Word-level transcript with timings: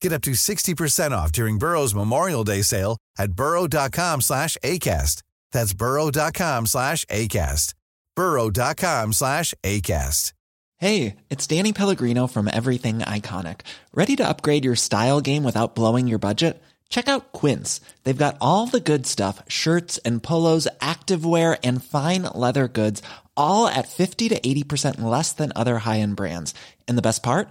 Get 0.00 0.12
up 0.12 0.22
to 0.22 0.32
60% 0.32 1.12
off 1.12 1.30
during 1.32 1.58
Burrow's 1.58 1.94
Memorial 1.94 2.44
Day 2.44 2.62
sale 2.62 2.96
at 3.18 3.32
burrow.com 3.32 4.20
slash 4.20 4.56
ACAST. 4.62 5.22
That's 5.52 5.74
burrow.com 5.74 6.66
slash 6.66 7.04
ACAST. 7.06 7.74
burrow.com 8.16 9.12
slash 9.12 9.54
ACAST. 9.62 10.32
Hey, 10.78 11.16
it's 11.28 11.46
Danny 11.46 11.74
Pellegrino 11.74 12.26
from 12.26 12.48
Everything 12.48 13.00
Iconic. 13.00 13.60
Ready 13.92 14.16
to 14.16 14.26
upgrade 14.26 14.64
your 14.64 14.76
style 14.76 15.20
game 15.20 15.44
without 15.44 15.74
blowing 15.74 16.08
your 16.08 16.18
budget? 16.18 16.62
Check 16.88 17.06
out 17.06 17.32
Quince. 17.34 17.82
They've 18.04 18.16
got 18.16 18.38
all 18.40 18.66
the 18.66 18.80
good 18.80 19.06
stuff, 19.06 19.42
shirts 19.46 19.98
and 20.06 20.22
polos, 20.22 20.66
activewear, 20.80 21.58
and 21.62 21.84
fine 21.84 22.22
leather 22.34 22.66
goods, 22.66 23.02
all 23.36 23.66
at 23.66 23.88
50 23.88 24.30
to 24.30 24.40
80% 24.40 25.02
less 25.02 25.34
than 25.34 25.52
other 25.54 25.80
high-end 25.80 26.16
brands. 26.16 26.54
And 26.88 26.96
the 26.96 27.02
best 27.02 27.22
part? 27.22 27.50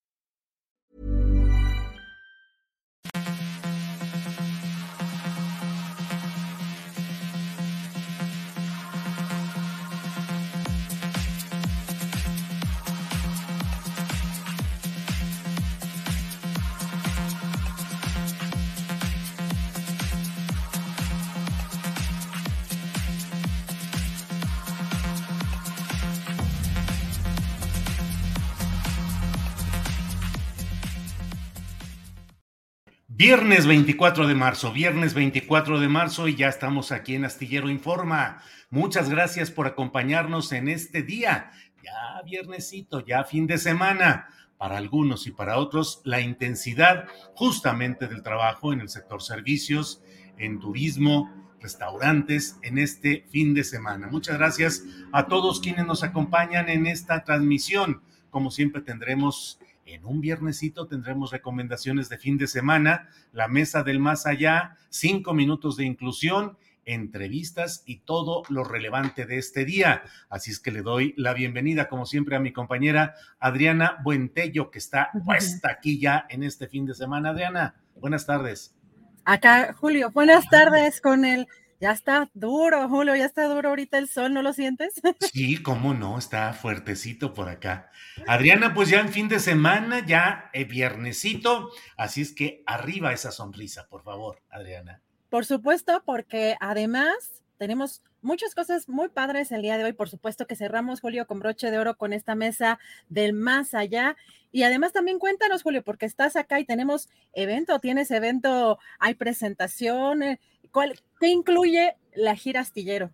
Viernes 33.23 33.67
24 33.67 34.25
de 34.25 34.33
marzo, 34.33 34.73
viernes 34.73 35.13
24 35.13 35.79
de 35.79 35.87
marzo 35.87 36.27
y 36.27 36.35
ya 36.35 36.49
estamos 36.49 36.91
aquí 36.91 37.13
en 37.13 37.23
Astillero 37.23 37.69
Informa. 37.69 38.41
Muchas 38.71 39.11
gracias 39.11 39.51
por 39.51 39.67
acompañarnos 39.67 40.51
en 40.53 40.67
este 40.67 41.03
día. 41.03 41.51
Ya 41.83 42.19
viernesito, 42.25 43.05
ya 43.05 43.23
fin 43.23 43.45
de 43.45 43.59
semana. 43.59 44.27
Para 44.57 44.77
algunos 44.77 45.27
y 45.27 45.31
para 45.31 45.59
otros, 45.59 46.01
la 46.03 46.19
intensidad 46.19 47.05
justamente 47.35 48.07
del 48.07 48.23
trabajo 48.23 48.73
en 48.73 48.81
el 48.81 48.89
sector 48.89 49.21
servicios, 49.21 50.01
en 50.39 50.59
turismo, 50.59 51.29
restaurantes 51.59 52.57
en 52.63 52.79
este 52.79 53.27
fin 53.29 53.53
de 53.53 53.63
semana. 53.63 54.07
Muchas 54.07 54.39
gracias 54.39 54.83
a 55.11 55.27
todos 55.27 55.59
quienes 55.59 55.85
nos 55.85 56.01
acompañan 56.01 56.69
en 56.69 56.87
esta 56.87 57.23
transmisión. 57.23 58.01
Como 58.31 58.49
siempre 58.49 58.81
tendremos 58.81 59.59
en 59.93 60.05
un 60.05 60.21
viernesito 60.21 60.87
tendremos 60.87 61.31
recomendaciones 61.31 62.09
de 62.09 62.17
fin 62.17 62.37
de 62.37 62.47
semana, 62.47 63.09
la 63.31 63.47
mesa 63.47 63.83
del 63.83 63.99
más 63.99 64.25
allá, 64.25 64.77
cinco 64.89 65.33
minutos 65.33 65.77
de 65.77 65.85
inclusión, 65.85 66.57
entrevistas 66.85 67.83
y 67.85 67.99
todo 67.99 68.43
lo 68.49 68.63
relevante 68.63 69.25
de 69.25 69.37
este 69.37 69.65
día. 69.65 70.03
Así 70.29 70.51
es 70.51 70.59
que 70.59 70.71
le 70.71 70.81
doy 70.81 71.13
la 71.17 71.33
bienvenida, 71.33 71.87
como 71.87 72.05
siempre, 72.05 72.35
a 72.35 72.39
mi 72.39 72.51
compañera 72.51 73.15
Adriana 73.39 73.97
Buentello, 74.03 74.71
que 74.71 74.79
está 74.79 75.11
puesta 75.25 75.69
aquí 75.69 75.99
ya 75.99 76.25
en 76.29 76.43
este 76.43 76.67
fin 76.67 76.85
de 76.85 76.95
semana. 76.95 77.29
Adriana, 77.29 77.75
buenas 77.95 78.25
tardes. 78.25 78.75
Acá, 79.23 79.73
Julio, 79.73 80.09
buenas 80.11 80.49
tardes 80.49 80.99
con 80.99 81.25
el 81.25 81.47
ya 81.81 81.91
está 81.91 82.29
duro, 82.35 82.87
Julio, 82.87 83.15
ya 83.15 83.25
está 83.25 83.45
duro 83.45 83.69
ahorita 83.69 83.97
el 83.97 84.07
sol, 84.07 84.33
¿no 84.33 84.43
lo 84.43 84.53
sientes? 84.53 84.93
Sí, 85.33 85.61
cómo 85.61 85.93
no, 85.93 86.17
está 86.17 86.53
fuertecito 86.53 87.33
por 87.33 87.49
acá. 87.49 87.89
Adriana, 88.27 88.73
pues 88.73 88.89
ya 88.89 88.99
en 88.99 89.09
fin 89.09 89.27
de 89.27 89.39
semana, 89.39 90.05
ya 90.05 90.49
eh, 90.53 90.65
viernesito, 90.65 91.71
así 91.97 92.21
es 92.21 92.33
que 92.33 92.63
arriba 92.67 93.13
esa 93.13 93.31
sonrisa, 93.31 93.87
por 93.89 94.03
favor, 94.03 94.41
Adriana. 94.49 95.01
Por 95.29 95.45
supuesto, 95.45 96.03
porque 96.05 96.55
además 96.59 97.41
tenemos 97.57 98.03
muchas 98.21 98.55
cosas 98.55 98.87
muy 98.87 99.09
padres 99.09 99.51
el 99.51 99.61
día 99.61 99.77
de 99.77 99.83
hoy. 99.83 99.93
Por 99.93 100.09
supuesto 100.09 100.45
que 100.47 100.55
cerramos, 100.55 101.01
Julio, 101.01 101.27
con 101.27 101.39
broche 101.39 101.71
de 101.71 101.79
oro 101.79 101.97
con 101.97 102.13
esta 102.13 102.35
mesa 102.35 102.79
del 103.09 103.33
más 103.33 103.73
allá. 103.73 104.17
Y 104.51 104.63
además 104.63 104.93
también 104.93 105.19
cuéntanos, 105.19 105.63
Julio, 105.63 105.83
porque 105.83 106.05
estás 106.05 106.35
acá 106.35 106.59
y 106.59 106.65
tenemos 106.65 107.09
evento, 107.33 107.79
tienes 107.79 108.11
evento, 108.11 108.79
hay 108.99 109.15
presentación, 109.15 110.23
eh, 110.23 110.39
¿Cuál, 110.71 110.99
¿Qué 111.19 111.27
incluye 111.27 111.95
la 112.15 112.35
gira 112.35 112.61
astillero? 112.61 113.11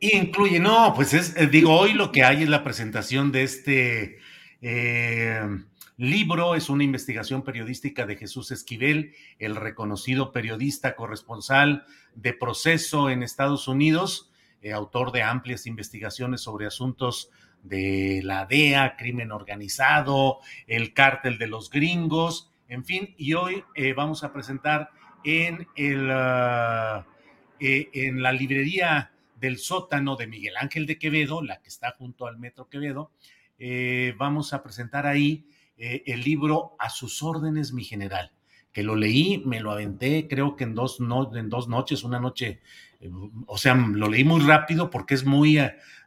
Incluye, 0.00 0.60
no, 0.60 0.92
pues 0.94 1.14
es, 1.14 1.36
eh, 1.36 1.46
digo, 1.46 1.74
hoy 1.74 1.94
lo 1.94 2.12
que 2.12 2.24
hay 2.24 2.42
es 2.42 2.48
la 2.48 2.64
presentación 2.64 3.32
de 3.32 3.42
este 3.42 4.18
eh, 4.60 5.40
libro, 5.96 6.54
es 6.54 6.68
una 6.68 6.84
investigación 6.84 7.42
periodística 7.42 8.06
de 8.06 8.16
Jesús 8.16 8.50
Esquivel, 8.50 9.14
el 9.38 9.56
reconocido 9.56 10.32
periodista 10.32 10.96
corresponsal 10.96 11.86
de 12.14 12.32
proceso 12.34 13.08
en 13.08 13.22
Estados 13.22 13.68
Unidos, 13.68 14.30
eh, 14.60 14.72
autor 14.72 15.12
de 15.12 15.22
amplias 15.22 15.66
investigaciones 15.66 16.40
sobre 16.42 16.66
asuntos 16.66 17.30
de 17.62 18.20
la 18.22 18.44
DEA, 18.44 18.96
crimen 18.96 19.32
organizado, 19.32 20.40
el 20.66 20.92
cártel 20.92 21.38
de 21.38 21.46
los 21.46 21.70
gringos, 21.70 22.50
en 22.68 22.84
fin, 22.84 23.14
y 23.16 23.34
hoy 23.34 23.64
vamos 23.94 24.24
a 24.24 24.32
presentar 24.32 24.90
ah, 26.10 27.06
eh, 27.60 27.88
en 27.92 28.22
la 28.22 28.32
librería 28.32 29.12
del 29.40 29.58
sótano 29.58 30.16
de 30.16 30.26
Miguel 30.26 30.56
Ángel 30.56 30.86
de 30.86 30.98
Quevedo, 30.98 31.42
la 31.42 31.60
que 31.60 31.68
está 31.68 31.94
junto 31.98 32.26
al 32.26 32.38
Metro 32.38 32.68
Quevedo. 32.68 33.10
Eh, 33.58 34.14
vamos 34.18 34.52
a 34.52 34.62
presentar 34.62 35.06
ahí 35.06 35.46
eh, 35.76 36.02
el 36.06 36.20
libro 36.22 36.76
A 36.78 36.90
sus 36.90 37.22
órdenes, 37.22 37.72
mi 37.72 37.84
general, 37.84 38.32
que 38.72 38.82
lo 38.82 38.96
leí, 38.96 39.42
me 39.46 39.60
lo 39.60 39.70
aventé, 39.70 40.26
creo 40.28 40.56
que 40.56 40.64
en 40.64 40.74
dos, 40.74 41.00
no, 41.00 41.34
en 41.36 41.48
dos 41.48 41.68
noches, 41.68 42.04
una 42.04 42.20
noche, 42.20 42.60
o 43.46 43.58
sea, 43.58 43.74
lo 43.74 44.08
leí 44.08 44.24
muy 44.24 44.40
rápido 44.40 44.90
porque 44.90 45.14
es 45.14 45.24
muy, 45.24 45.58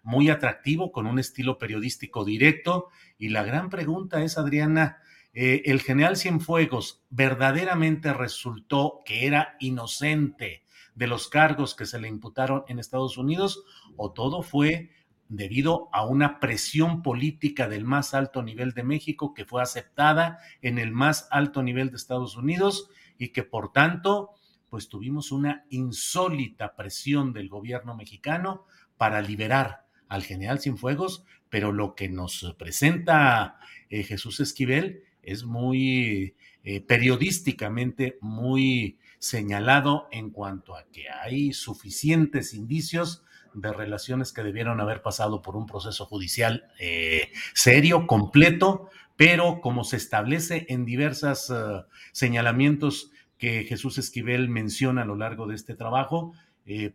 muy 0.03 0.29
atractivo, 0.29 0.91
con 0.91 1.07
un 1.07 1.19
estilo 1.19 1.57
periodístico 1.57 2.25
directo. 2.25 2.89
Y 3.17 3.29
la 3.29 3.44
gran 3.44 3.69
pregunta 3.69 4.23
es, 4.23 4.38
Adriana, 4.38 4.99
eh, 5.39 5.69
el 5.69 5.83
general 5.83 6.17
Cienfuegos 6.17 7.03
verdaderamente 7.11 8.11
resultó 8.11 9.03
que 9.05 9.27
era 9.27 9.55
inocente 9.59 10.63
de 10.95 11.05
los 11.05 11.27
cargos 11.27 11.75
que 11.75 11.85
se 11.85 11.99
le 11.99 12.07
imputaron 12.07 12.63
en 12.67 12.79
Estados 12.79 13.19
Unidos 13.19 13.63
o 13.97 14.13
todo 14.13 14.41
fue 14.41 14.89
debido 15.29 15.89
a 15.93 16.07
una 16.07 16.39
presión 16.39 17.03
política 17.03 17.69
del 17.69 17.85
más 17.85 18.15
alto 18.15 18.41
nivel 18.41 18.71
de 18.71 18.81
México 18.81 19.35
que 19.35 19.45
fue 19.45 19.61
aceptada 19.61 20.39
en 20.63 20.79
el 20.79 20.91
más 20.91 21.27
alto 21.29 21.61
nivel 21.61 21.91
de 21.91 21.97
Estados 21.97 22.35
Unidos 22.35 22.90
y 23.19 23.28
que 23.28 23.43
por 23.43 23.72
tanto 23.72 24.31
pues 24.72 24.90
tuvimos 24.90 25.31
una 25.31 25.66
insólita 25.69 26.75
presión 26.75 27.31
del 27.31 27.47
gobierno 27.47 27.95
mexicano 27.95 28.66
para 28.97 29.22
liberar 29.22 29.85
al 30.09 30.23
general 30.23 30.59
Cienfuegos, 30.59 31.25
pero 31.51 31.72
lo 31.72 31.93
que 31.93 32.09
nos 32.09 32.55
presenta 32.57 33.59
eh, 33.91 34.01
Jesús 34.01 34.40
Esquivel 34.40 35.03
es 35.28 35.44
muy 35.44 36.35
eh, 36.64 36.82
periodísticamente 36.82 38.18
muy 38.22 38.97
señalado 39.20 40.08
en 40.12 40.32
cuanto 40.32 40.76
a 40.76 40.85
que 40.85 41.09
hay 41.09 41.52
suficientes 41.52 42.53
indicios 42.53 43.24
de 43.53 43.74
relaciones 43.74 44.32
que 44.32 44.44
debieron 44.44 44.79
haber 44.79 45.02
pasado 45.02 45.41
por 45.41 45.58
un 45.58 45.66
proceso 45.66 46.06
judicial 46.06 46.72
eh, 46.79 47.29
serio, 47.53 48.08
completo, 48.08 48.90
pero 49.18 49.59
como 49.59 49.84
se 49.84 49.97
establece 49.97 50.66
en 50.70 50.85
diversos 50.85 51.50
eh, 51.50 51.84
señalamientos 52.14 53.12
que 53.38 53.66
Jesús 53.66 53.97
Esquivel 53.97 54.47
menciona 54.47 55.02
a 55.02 55.06
lo 55.06 55.16
largo 55.16 55.46
de 55.46 55.56
este 55.56 55.76
trabajo, 55.76 56.34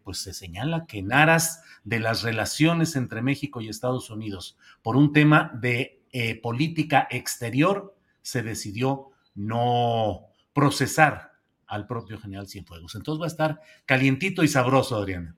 pues 0.03 0.19
se 0.19 0.35
señala 0.35 0.85
que 0.87 0.99
en 0.99 1.15
aras 1.15 1.63
de 1.83 1.99
las 1.99 2.23
relaciones 2.23 2.95
entre 2.95 3.23
México 3.23 3.63
y 3.63 3.71
Estados 3.71 4.11
Unidos 4.11 4.59
por 4.83 4.97
un 4.97 5.15
tema 5.15 5.51
de 5.55 6.03
política 6.43 7.09
exterior, 7.11 7.95
se 8.23 8.43
decidió 8.43 9.11
no 9.35 10.29
procesar 10.53 11.33
al 11.67 11.87
propio 11.87 12.19
general 12.19 12.49
Cienfuegos. 12.49 12.95
Entonces 12.95 13.21
va 13.21 13.27
a 13.27 13.29
estar 13.29 13.61
calientito 13.87 14.43
y 14.43 14.49
sabroso, 14.49 14.97
Adriana. 14.97 15.37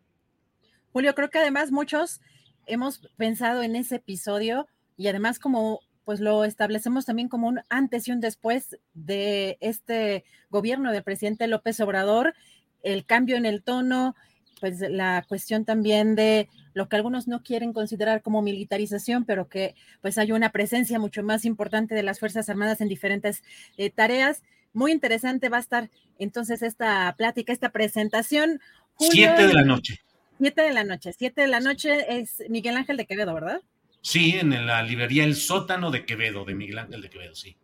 Julio, 0.93 1.15
creo 1.15 1.31
que 1.31 1.39
además 1.39 1.73
muchos 1.73 2.21
hemos 2.67 3.09
pensado 3.17 3.63
en 3.63 3.77
ese 3.77 3.97
episodio 3.97 4.67
y 4.97 5.09
además 5.09 5.39
como 5.39 5.81
pues 6.05 6.21
lo 6.21 6.45
establecemos 6.45 7.07
también 7.07 7.29
como 7.29 7.49
un 7.49 7.61
antes 7.69 8.07
y 8.07 8.13
un 8.13 8.21
después 8.21 8.79
de 8.93 9.57
este 9.61 10.25
gobierno 10.51 10.93
del 10.93 11.03
presidente 11.03 11.47
López 11.47 11.81
Obrador, 11.81 12.35
el 12.83 13.07
cambio 13.07 13.37
en 13.37 13.47
el 13.47 13.63
tono, 13.63 14.15
pues 14.61 14.81
la 14.81 15.25
cuestión 15.29 15.65
también 15.65 16.15
de 16.15 16.49
lo 16.75 16.89
que 16.89 16.97
algunos 16.97 17.27
no 17.27 17.43
quieren 17.43 17.73
considerar 17.73 18.21
como 18.21 18.43
militarización, 18.43 19.25
pero 19.25 19.49
que 19.49 19.75
pues 20.03 20.19
hay 20.19 20.33
una 20.33 20.51
presencia 20.51 20.99
mucho 20.99 21.23
más 21.23 21.45
importante 21.45 21.95
de 21.95 22.03
las 22.03 22.21
Fuerzas 22.21 22.49
Armadas 22.49 22.81
en 22.81 22.89
diferentes 22.89 23.43
eh, 23.79 23.91
tareas. 23.91 24.43
Muy 24.73 24.93
interesante 24.93 25.49
va 25.49 25.59
a 25.59 25.61
estar 25.61 25.91
entonces 26.19 26.63
esta 26.63 27.15
plática, 27.17 27.53
esta 27.53 27.71
presentación. 27.71 28.61
siete 28.99 29.47
de 29.47 29.55
la 29.55 29.65
noche. 29.65 30.01
Siete 30.39 30.63
de 30.63 30.73
la 30.73 30.85
noche. 30.85 31.13
Siete 31.13 31.43
de 31.43 31.49
la 31.49 31.61
noche 31.61 32.19
es 32.19 32.43
Miguel 32.49 32.77
Ángel 32.77 32.97
de 32.97 33.07
Quevedo, 33.07 33.33
¿verdad? 33.35 33.63
Sí, 34.01 34.37
en 34.39 34.67
la 34.67 34.83
librería 34.83 35.25
El 35.25 35.37
Sótano 35.37 35.91
de 35.91 36.05
Quevedo, 36.05 36.45
de 36.45 36.55
Miguel 36.55 36.79
Ángel 36.79 37.01
de 37.01 37.09
Quevedo, 37.09 37.35
sí. 37.35 37.57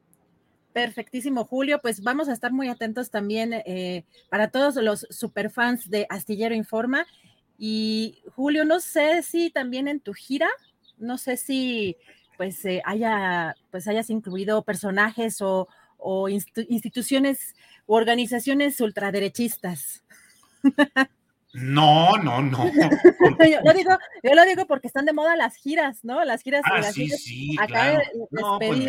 Perfectísimo, 0.73 1.45
Julio. 1.45 1.81
Pues 1.83 2.03
vamos 2.03 2.29
a 2.29 2.33
estar 2.33 2.53
muy 2.53 2.69
atentos 2.69 3.11
también 3.11 3.53
eh, 3.53 4.05
para 4.29 4.51
todos 4.51 4.77
los 4.77 5.07
superfans 5.11 5.91
de 5.91 6.07
Astillero 6.09 6.55
Informa. 6.55 7.07
Y 7.63 8.23
Julio, 8.35 8.65
no 8.65 8.81
sé 8.81 9.23
si 9.23 9.51
también 9.51 9.87
en 9.87 10.01
tu 10.01 10.15
gira, 10.15 10.49
no 10.97 11.19
sé 11.19 11.37
si 11.37 11.95
pues 12.39 12.65
eh, 12.65 12.81
haya, 12.87 13.55
pues 13.71 13.87
hayas 13.87 14.09
incluido 14.09 14.63
personajes 14.63 15.43
o, 15.43 15.69
instituciones 16.31 17.55
u 17.85 17.95
organizaciones 17.95 18.81
ultraderechistas. 18.81 20.03
No, 21.53 22.17
no, 22.17 22.41
no. 22.43 22.65
yo, 22.71 23.61
lo 23.65 23.73
digo, 23.73 23.91
yo 24.23 24.35
lo 24.37 24.45
digo 24.45 24.67
porque 24.69 24.87
están 24.87 25.05
de 25.05 25.13
moda 25.13 25.35
las 25.35 25.57
giras, 25.57 26.05
¿no? 26.05 26.25
Las 26.25 26.43
giras. 26.43 26.63
Ah, 26.65 26.79
las 26.79 26.95
sí, 26.95 27.09
sí, 27.09 27.57
claro. 27.67 28.01
No, 28.31 28.61
pues 28.61 28.87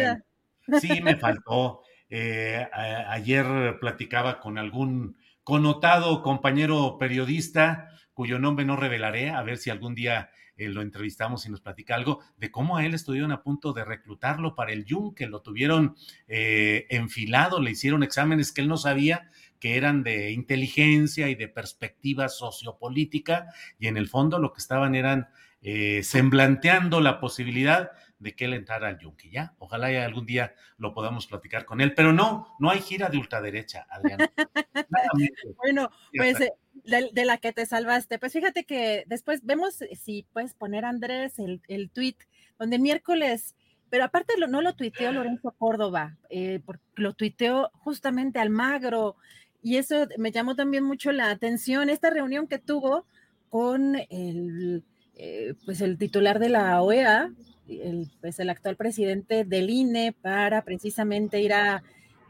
sí, 0.82 1.02
me 1.02 1.16
faltó. 1.16 1.82
Eh, 2.08 2.64
ayer 3.08 3.80
platicaba 3.80 4.40
con 4.40 4.60
algún 4.60 5.18
connotado 5.44 6.22
compañero 6.22 7.00
periodista 7.00 7.90
cuyo 8.22 8.38
nombre 8.38 8.66
no 8.66 8.76
revelaré, 8.76 9.32
a 9.32 9.42
ver 9.42 9.58
si 9.58 9.72
algún 9.72 9.96
día 9.96 10.30
eh, 10.56 10.70
lo 10.70 10.84
entrevistamos 10.84 11.48
y 11.48 11.50
nos 11.50 11.60
platica 11.60 11.96
algo 11.96 12.20
de 12.38 12.52
cómo 12.52 12.78
a 12.78 12.86
él 12.86 12.94
estuvieron 12.94 13.32
a 13.32 13.42
punto 13.42 13.74
de 13.74 13.84
reclutarlo 13.84 14.54
para 14.54 14.74
el 14.74 14.86
YUM, 14.86 15.16
que 15.16 15.26
lo 15.26 15.42
tuvieron 15.42 15.96
eh, 16.28 16.86
enfilado, 16.92 17.60
le 17.60 17.72
hicieron 17.72 18.04
exámenes 18.04 18.52
que 18.52 18.62
él 18.62 18.68
no 18.68 18.78
sabía 18.78 19.32
que 19.60 19.76
eran 19.76 20.04
de 20.04 20.34
inteligencia 20.34 21.30
y 21.30 21.36
de 21.36 21.48
perspectiva 21.48 22.30
sociopolítica, 22.30 23.48
y 23.80 23.88
en 23.88 23.98
el 23.98 24.08
fondo 24.08 24.38
lo 24.38 24.54
que 24.54 24.60
estaban 24.60 24.94
eran 24.94 25.30
eh, 25.64 26.04
semblanteando 26.04 27.02
la 27.02 27.20
posibilidad 27.20 27.90
de 28.20 28.36
que 28.36 28.46
él 28.46 28.54
entrara 28.54 28.90
al 28.90 29.00
yunque. 29.00 29.32
Ya, 29.32 29.56
ojalá 29.58 29.92
ya 29.92 30.06
algún 30.06 30.28
día 30.28 30.54
lo 30.78 30.94
podamos 30.94 31.26
platicar 31.26 31.66
con 31.66 31.82
él, 31.82 31.96
pero 31.96 32.14
no, 32.14 32.56
no 32.60 32.70
hay 32.70 32.82
gira 32.82 33.10
de 33.10 33.18
ultraderecha, 33.18 33.88
Adrián. 33.90 34.20
bueno, 35.58 35.90
pues 36.16 36.38
eh, 36.86 37.10
de, 37.12 37.26
la 37.26 37.38
que 37.38 37.54
te 37.54 37.66
salvaste, 37.66 38.20
pues 38.20 38.34
fíjate 38.34 38.64
que 38.64 39.04
después 39.08 39.44
vemos 39.44 39.80
si 40.00 40.26
puedes 40.34 40.54
poner, 40.54 40.86
Andrés, 40.86 41.40
el, 41.40 41.62
el 41.68 41.90
tweet, 41.90 42.16
donde 42.58 42.80
miércoles 42.80 43.56
pero 43.92 44.06
aparte 44.06 44.34
no 44.48 44.62
lo 44.62 44.74
tuiteó 44.74 45.12
Lorenzo 45.12 45.52
Córdoba, 45.52 46.18
eh, 46.30 46.62
lo 46.96 47.12
tuiteó 47.14 47.72
justamente 47.74 48.40
Almagro, 48.40 49.18
y 49.62 49.76
eso 49.76 50.08
me 50.18 50.32
llamó 50.32 50.56
también 50.56 50.86
mucho 50.86 51.12
la 51.12 51.30
atención, 51.30 51.90
esta 51.90 52.10
reunión 52.10 52.48
que 52.48 52.58
tuvo 52.58 53.06
con 53.50 53.98
el, 54.10 54.84
eh, 55.18 55.56
pues 55.66 55.82
el 55.82 55.98
titular 55.98 56.40
de 56.40 56.48
la 56.48 56.82
OEA, 56.82 57.32
el, 57.68 58.10
pues 58.22 58.40
el 58.40 58.50
actual 58.50 58.78
presidente 58.78 59.44
del 59.44 59.70
INE, 59.70 60.14
para 60.14 60.64
precisamente 60.64 61.42
ir 61.42 61.52
a 61.52 61.84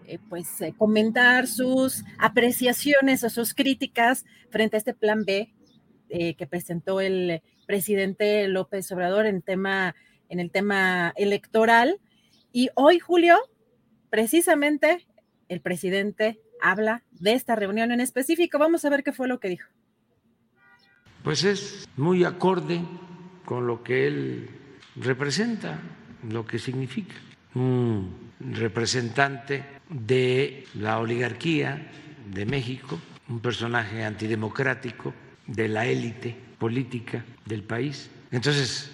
eh, 0.07 0.19
pues 0.29 0.61
eh, 0.61 0.73
comentar 0.77 1.47
sus 1.47 2.03
apreciaciones 2.17 3.23
o 3.23 3.29
sus 3.29 3.53
críticas 3.53 4.25
frente 4.49 4.77
a 4.77 4.79
este 4.79 4.93
plan 4.93 5.23
B 5.25 5.53
que 6.37 6.45
presentó 6.45 6.99
el 6.99 7.41
presidente 7.65 8.45
López 8.49 8.91
Obrador 8.91 9.25
en, 9.25 9.41
tema, 9.41 9.95
en 10.27 10.41
el 10.41 10.51
tema 10.51 11.13
electoral. 11.15 12.01
Y 12.51 12.69
hoy, 12.75 12.99
Julio, 12.99 13.37
precisamente 14.09 15.07
el 15.47 15.61
presidente 15.61 16.41
habla 16.61 17.03
de 17.11 17.31
esta 17.31 17.55
reunión 17.55 17.93
en 17.93 18.01
específico. 18.01 18.59
Vamos 18.59 18.83
a 18.83 18.89
ver 18.89 19.03
qué 19.03 19.13
fue 19.13 19.29
lo 19.29 19.39
que 19.39 19.47
dijo. 19.47 19.69
Pues 21.23 21.43
es 21.43 21.87
muy 21.95 22.23
acorde 22.23 22.81
con 23.45 23.67
lo 23.67 23.83
que 23.83 24.07
él 24.07 24.49
representa, 24.95 25.79
lo 26.29 26.45
que 26.45 26.59
significa. 26.59 27.15
Un 27.53 28.31
representante 28.39 29.63
de 29.91 30.65
la 30.73 30.99
oligarquía 30.99 31.91
de 32.33 32.45
México, 32.45 32.99
un 33.27 33.39
personaje 33.39 34.03
antidemocrático 34.03 35.13
de 35.47 35.67
la 35.67 35.85
élite 35.85 36.35
política 36.57 37.23
del 37.45 37.63
país. 37.63 38.09
Entonces, 38.31 38.89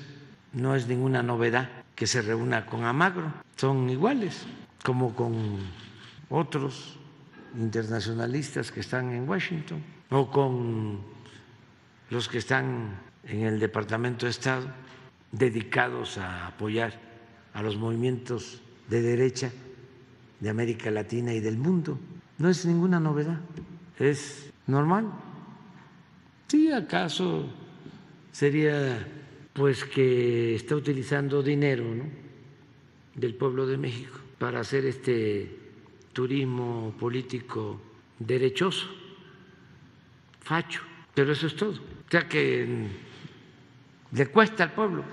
no 0.53 0.75
es 0.75 0.87
ninguna 0.87 1.21
novedad 1.21 1.69
que 1.95 2.07
se 2.07 2.21
reúna 2.21 2.65
con 2.65 2.83
Amagro, 2.83 3.31
son 3.55 3.89
iguales, 3.89 4.45
como 4.83 5.15
con 5.15 5.59
otros 6.29 6.97
internacionalistas 7.57 8.71
que 8.71 8.79
están 8.79 9.11
en 9.11 9.27
Washington 9.27 9.81
o 10.09 10.29
con 10.29 11.01
los 12.09 12.27
que 12.27 12.37
están 12.37 12.99
en 13.23 13.43
el 13.43 13.59
Departamento 13.59 14.25
de 14.25 14.31
Estado 14.31 14.67
dedicados 15.31 16.17
a 16.17 16.47
apoyar 16.47 16.93
a 17.53 17.61
los 17.61 17.77
movimientos 17.77 18.61
de 18.89 19.01
derecha 19.01 19.51
de 20.39 20.49
América 20.49 20.91
Latina 20.91 21.33
y 21.33 21.39
del 21.39 21.57
mundo. 21.57 21.99
No 22.37 22.49
es 22.49 22.65
ninguna 22.65 22.99
novedad, 22.99 23.39
es 23.99 24.51
normal. 24.67 25.11
Sí, 26.47 26.71
acaso 26.71 27.45
sería 28.31 29.05
pues 29.53 29.83
que 29.83 30.55
está 30.55 30.75
utilizando 30.75 31.41
dinero 31.41 31.85
del 33.15 33.33
pueblo 33.33 33.65
de 33.65 33.77
México 33.77 34.19
para 34.37 34.59
hacer 34.59 34.85
este 34.85 35.57
turismo 36.13 36.93
político 36.99 37.81
derechoso, 38.19 38.87
facho, 40.41 40.81
pero 41.13 41.33
eso 41.33 41.47
es 41.47 41.55
todo. 41.55 41.71
O 41.71 42.09
sea 42.11 42.27
que 42.27 42.87
le 44.11 44.27
cuesta 44.27 44.63
al 44.63 44.73
pueblo. 44.73 45.03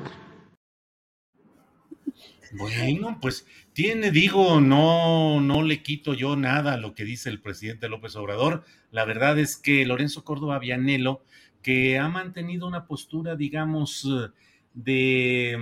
Bueno, 2.56 3.18
pues 3.20 3.46
tiene, 3.72 4.12
digo, 4.12 4.60
no, 4.60 5.40
no 5.40 5.62
le 5.64 5.82
quito 5.82 6.14
yo 6.14 6.36
nada 6.36 6.74
a 6.74 6.76
lo 6.76 6.94
que 6.94 7.04
dice 7.04 7.28
el 7.28 7.40
presidente 7.40 7.88
López 7.88 8.14
Obrador. 8.14 8.64
La 8.92 9.04
verdad 9.04 9.40
es 9.40 9.56
que 9.56 9.84
Lorenzo 9.84 10.22
Córdoba 10.22 10.60
Vianelo, 10.60 11.24
que 11.62 11.98
ha 11.98 12.08
mantenido 12.08 12.68
una 12.68 12.86
postura, 12.86 13.34
digamos, 13.34 14.08
de 14.72 15.58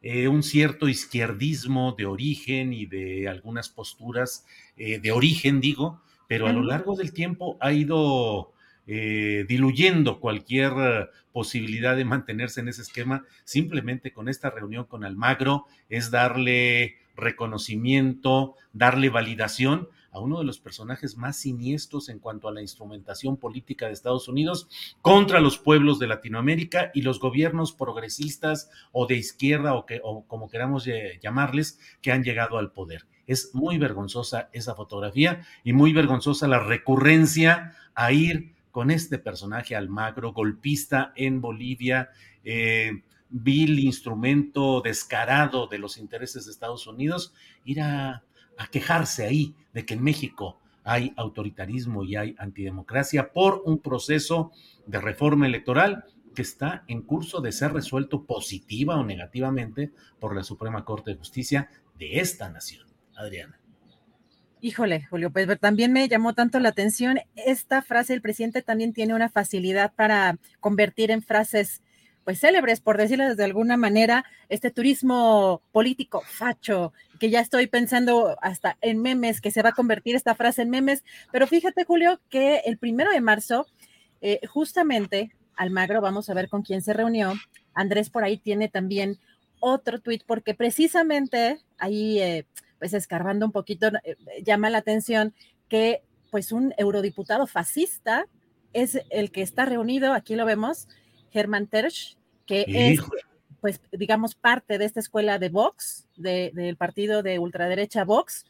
eh, 0.00 0.28
un 0.28 0.44
cierto 0.44 0.88
izquierdismo 0.88 1.96
de 1.98 2.06
origen 2.06 2.72
y 2.72 2.86
de 2.86 3.26
algunas 3.26 3.68
posturas 3.68 4.46
eh, 4.76 5.00
de 5.00 5.10
origen, 5.10 5.60
digo, 5.60 6.00
pero 6.28 6.46
a 6.46 6.52
lo 6.52 6.62
largo 6.62 6.94
del 6.94 7.12
tiempo 7.12 7.56
ha 7.60 7.72
ido 7.72 8.52
eh, 8.88 9.44
diluyendo 9.46 10.18
cualquier 10.18 11.10
posibilidad 11.30 11.94
de 11.94 12.06
mantenerse 12.06 12.60
en 12.60 12.68
ese 12.68 12.82
esquema. 12.82 13.24
Simplemente 13.44 14.12
con 14.12 14.28
esta 14.28 14.48
reunión 14.50 14.86
con 14.86 15.04
Almagro 15.04 15.66
es 15.90 16.10
darle 16.10 16.96
reconocimiento, 17.14 18.54
darle 18.72 19.10
validación 19.10 19.88
a 20.10 20.20
uno 20.20 20.38
de 20.38 20.44
los 20.44 20.58
personajes 20.58 21.16
más 21.18 21.36
siniestros 21.36 22.08
en 22.08 22.18
cuanto 22.18 22.48
a 22.48 22.52
la 22.52 22.62
instrumentación 22.62 23.36
política 23.36 23.86
de 23.86 23.92
Estados 23.92 24.26
Unidos 24.26 24.68
contra 25.02 25.40
los 25.40 25.58
pueblos 25.58 25.98
de 25.98 26.06
Latinoamérica 26.06 26.90
y 26.94 27.02
los 27.02 27.20
gobiernos 27.20 27.72
progresistas 27.72 28.70
o 28.92 29.06
de 29.06 29.16
izquierda 29.16 29.74
o, 29.74 29.84
que, 29.84 30.00
o 30.02 30.24
como 30.24 30.48
queramos 30.48 30.88
llamarles 31.20 31.78
que 32.00 32.10
han 32.10 32.24
llegado 32.24 32.58
al 32.58 32.72
poder. 32.72 33.06
Es 33.26 33.54
muy 33.54 33.76
vergonzosa 33.76 34.48
esa 34.54 34.74
fotografía 34.74 35.42
y 35.62 35.74
muy 35.74 35.92
vergonzosa 35.92 36.48
la 36.48 36.60
recurrencia 36.60 37.76
a 37.94 38.12
ir 38.12 38.57
con 38.70 38.90
este 38.90 39.18
personaje 39.18 39.76
Almagro, 39.76 40.32
golpista 40.32 41.12
en 41.16 41.40
Bolivia, 41.40 42.10
eh, 42.44 43.02
vil 43.30 43.78
instrumento 43.78 44.80
descarado 44.80 45.66
de 45.66 45.78
los 45.78 45.98
intereses 45.98 46.46
de 46.46 46.52
Estados 46.52 46.86
Unidos, 46.86 47.34
ir 47.64 47.80
a 47.82 48.22
a 48.58 48.66
quejarse 48.66 49.24
ahí 49.24 49.54
de 49.72 49.86
que 49.86 49.94
en 49.94 50.02
México 50.02 50.58
hay 50.84 51.14
autoritarismo 51.16 52.04
y 52.04 52.16
hay 52.16 52.34
antidemocracia 52.38 53.32
por 53.32 53.62
un 53.64 53.78
proceso 53.78 54.52
de 54.86 55.00
reforma 55.00 55.46
electoral 55.46 56.04
que 56.34 56.42
está 56.42 56.84
en 56.88 57.02
curso 57.02 57.40
de 57.40 57.52
ser 57.52 57.72
resuelto 57.72 58.24
positiva 58.24 58.96
o 58.96 59.04
negativamente 59.04 59.92
por 60.18 60.34
la 60.36 60.44
Suprema 60.44 60.84
Corte 60.84 61.12
de 61.12 61.16
Justicia 61.16 61.70
de 61.98 62.20
esta 62.20 62.48
nación. 62.50 62.86
Adriana. 63.16 63.58
Híjole, 64.60 65.06
Julio, 65.08 65.30
pues 65.30 65.46
también 65.60 65.92
me 65.92 66.08
llamó 66.08 66.34
tanto 66.34 66.58
la 66.58 66.70
atención. 66.70 67.20
Esta 67.36 67.80
frase 67.82 68.12
del 68.12 68.22
presidente 68.22 68.60
también 68.60 68.92
tiene 68.92 69.14
una 69.14 69.28
facilidad 69.28 69.92
para 69.94 70.36
convertir 70.60 71.10
en 71.10 71.22
frases 71.22 71.82
pues 72.24 72.40
célebres, 72.40 72.80
por 72.80 72.98
decirlo 72.98 73.34
de 73.34 73.44
alguna 73.44 73.78
manera, 73.78 74.22
este 74.50 74.70
turismo 74.70 75.62
político 75.72 76.20
facho, 76.26 76.92
que 77.18 77.30
ya 77.30 77.40
estoy 77.40 77.68
pensando 77.68 78.36
hasta 78.42 78.76
en 78.82 79.00
memes, 79.00 79.40
que 79.40 79.50
se 79.50 79.62
va 79.62 79.70
a 79.70 79.72
convertir 79.72 80.14
esta 80.14 80.34
frase 80.34 80.60
en 80.60 80.68
memes, 80.68 81.04
pero 81.32 81.46
fíjate, 81.46 81.84
Julio, 81.84 82.20
que 82.28 82.58
el 82.66 82.76
primero 82.76 83.10
de 83.12 83.22
marzo, 83.22 83.66
eh, 84.20 84.40
justamente 84.46 85.30
Almagro, 85.56 86.02
vamos 86.02 86.28
a 86.28 86.34
ver 86.34 86.50
con 86.50 86.60
quién 86.60 86.82
se 86.82 86.92
reunió, 86.92 87.32
Andrés 87.72 88.10
por 88.10 88.24
ahí 88.24 88.36
tiene 88.36 88.68
también 88.68 89.18
otro 89.58 89.98
tuit, 89.98 90.22
porque 90.26 90.52
precisamente 90.52 91.60
ahí, 91.78 92.20
eh, 92.20 92.44
pues 92.78 92.94
escarbando 92.94 93.46
un 93.46 93.52
poquito, 93.52 93.88
eh, 94.04 94.16
llama 94.44 94.70
la 94.70 94.78
atención 94.78 95.34
que 95.68 96.02
pues 96.30 96.52
un 96.52 96.74
eurodiputado 96.76 97.46
fascista 97.46 98.26
es 98.72 99.00
el 99.10 99.30
que 99.30 99.42
está 99.42 99.64
reunido, 99.64 100.12
aquí 100.12 100.36
lo 100.36 100.44
vemos, 100.44 100.88
Germán 101.30 101.66
Tersch, 101.66 102.16
que 102.46 102.64
es, 102.68 103.00
pues, 103.60 103.80
digamos, 103.92 104.34
parte 104.34 104.78
de 104.78 104.84
esta 104.84 105.00
escuela 105.00 105.38
de 105.38 105.48
Vox, 105.48 106.06
del 106.16 106.76
partido 106.76 107.22
de 107.22 107.38
ultraderecha 107.38 108.04
Vox. 108.04 108.44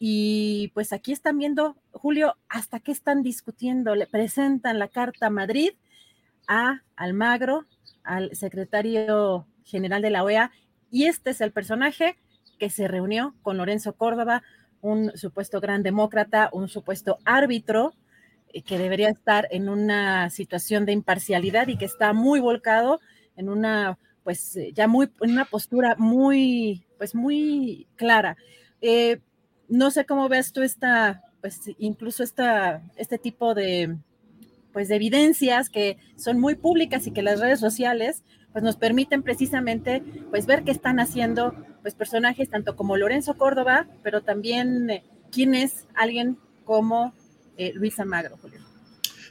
Y 0.00 0.70
pues 0.74 0.92
aquí 0.92 1.12
están 1.12 1.38
viendo, 1.38 1.76
Julio, 1.90 2.36
hasta 2.48 2.78
qué 2.78 2.92
están 2.92 3.22
discutiendo. 3.22 3.94
Le 3.96 4.06
presentan 4.06 4.78
la 4.78 4.88
carta 4.88 5.26
a 5.26 5.30
Madrid 5.30 5.70
a 6.48 6.82
Almagro, 6.96 7.66
al 8.02 8.34
secretario 8.34 9.46
general 9.64 10.02
de 10.02 10.10
la 10.10 10.24
OEA, 10.24 10.50
y 10.90 11.04
este 11.04 11.30
es 11.30 11.40
el 11.42 11.52
personaje 11.52 12.16
que 12.58 12.70
se 12.70 12.88
reunió 12.88 13.34
con 13.42 13.56
Lorenzo 13.56 13.94
Córdoba, 13.94 14.42
un 14.80 15.16
supuesto 15.16 15.60
gran 15.60 15.82
demócrata, 15.82 16.50
un 16.52 16.68
supuesto 16.68 17.18
árbitro 17.24 17.94
eh, 18.52 18.62
que 18.62 18.78
debería 18.78 19.08
estar 19.10 19.48
en 19.50 19.68
una 19.68 20.30
situación 20.30 20.86
de 20.86 20.92
imparcialidad 20.92 21.68
y 21.68 21.76
que 21.76 21.84
está 21.84 22.12
muy 22.12 22.40
volcado 22.40 23.00
en 23.36 23.48
una, 23.48 23.98
pues 24.24 24.56
eh, 24.56 24.72
ya 24.74 24.88
muy, 24.88 25.10
en 25.20 25.32
una 25.32 25.44
postura 25.44 25.96
muy, 25.98 26.86
pues 26.96 27.14
muy 27.14 27.86
clara. 27.96 28.36
Eh, 28.80 29.20
no 29.68 29.90
sé 29.90 30.06
cómo 30.06 30.28
ves 30.28 30.52
tú 30.52 30.62
esta, 30.62 31.22
pues 31.40 31.60
incluso 31.78 32.22
esta, 32.22 32.82
este 32.96 33.18
tipo 33.18 33.54
de, 33.54 33.96
pues 34.72 34.88
de 34.88 34.96
evidencias 34.96 35.68
que 35.68 35.98
son 36.16 36.40
muy 36.40 36.54
públicas 36.54 37.06
y 37.06 37.12
que 37.12 37.22
las 37.22 37.40
redes 37.40 37.60
sociales 37.60 38.22
pues 38.52 38.64
nos 38.64 38.76
permiten 38.76 39.22
precisamente 39.22 40.02
pues 40.30 40.46
ver 40.46 40.64
qué 40.64 40.70
están 40.70 41.00
haciendo 41.00 41.54
pues 41.82 41.94
personajes 41.94 42.50
tanto 42.50 42.76
como 42.76 42.96
Lorenzo 42.96 43.34
Córdoba, 43.36 43.86
pero 44.02 44.22
también 44.22 44.90
eh, 44.90 45.04
quién 45.30 45.54
es 45.54 45.86
alguien 45.94 46.38
como 46.64 47.14
Luis 47.74 47.98
Amagro, 47.98 48.36
Julio. 48.36 48.60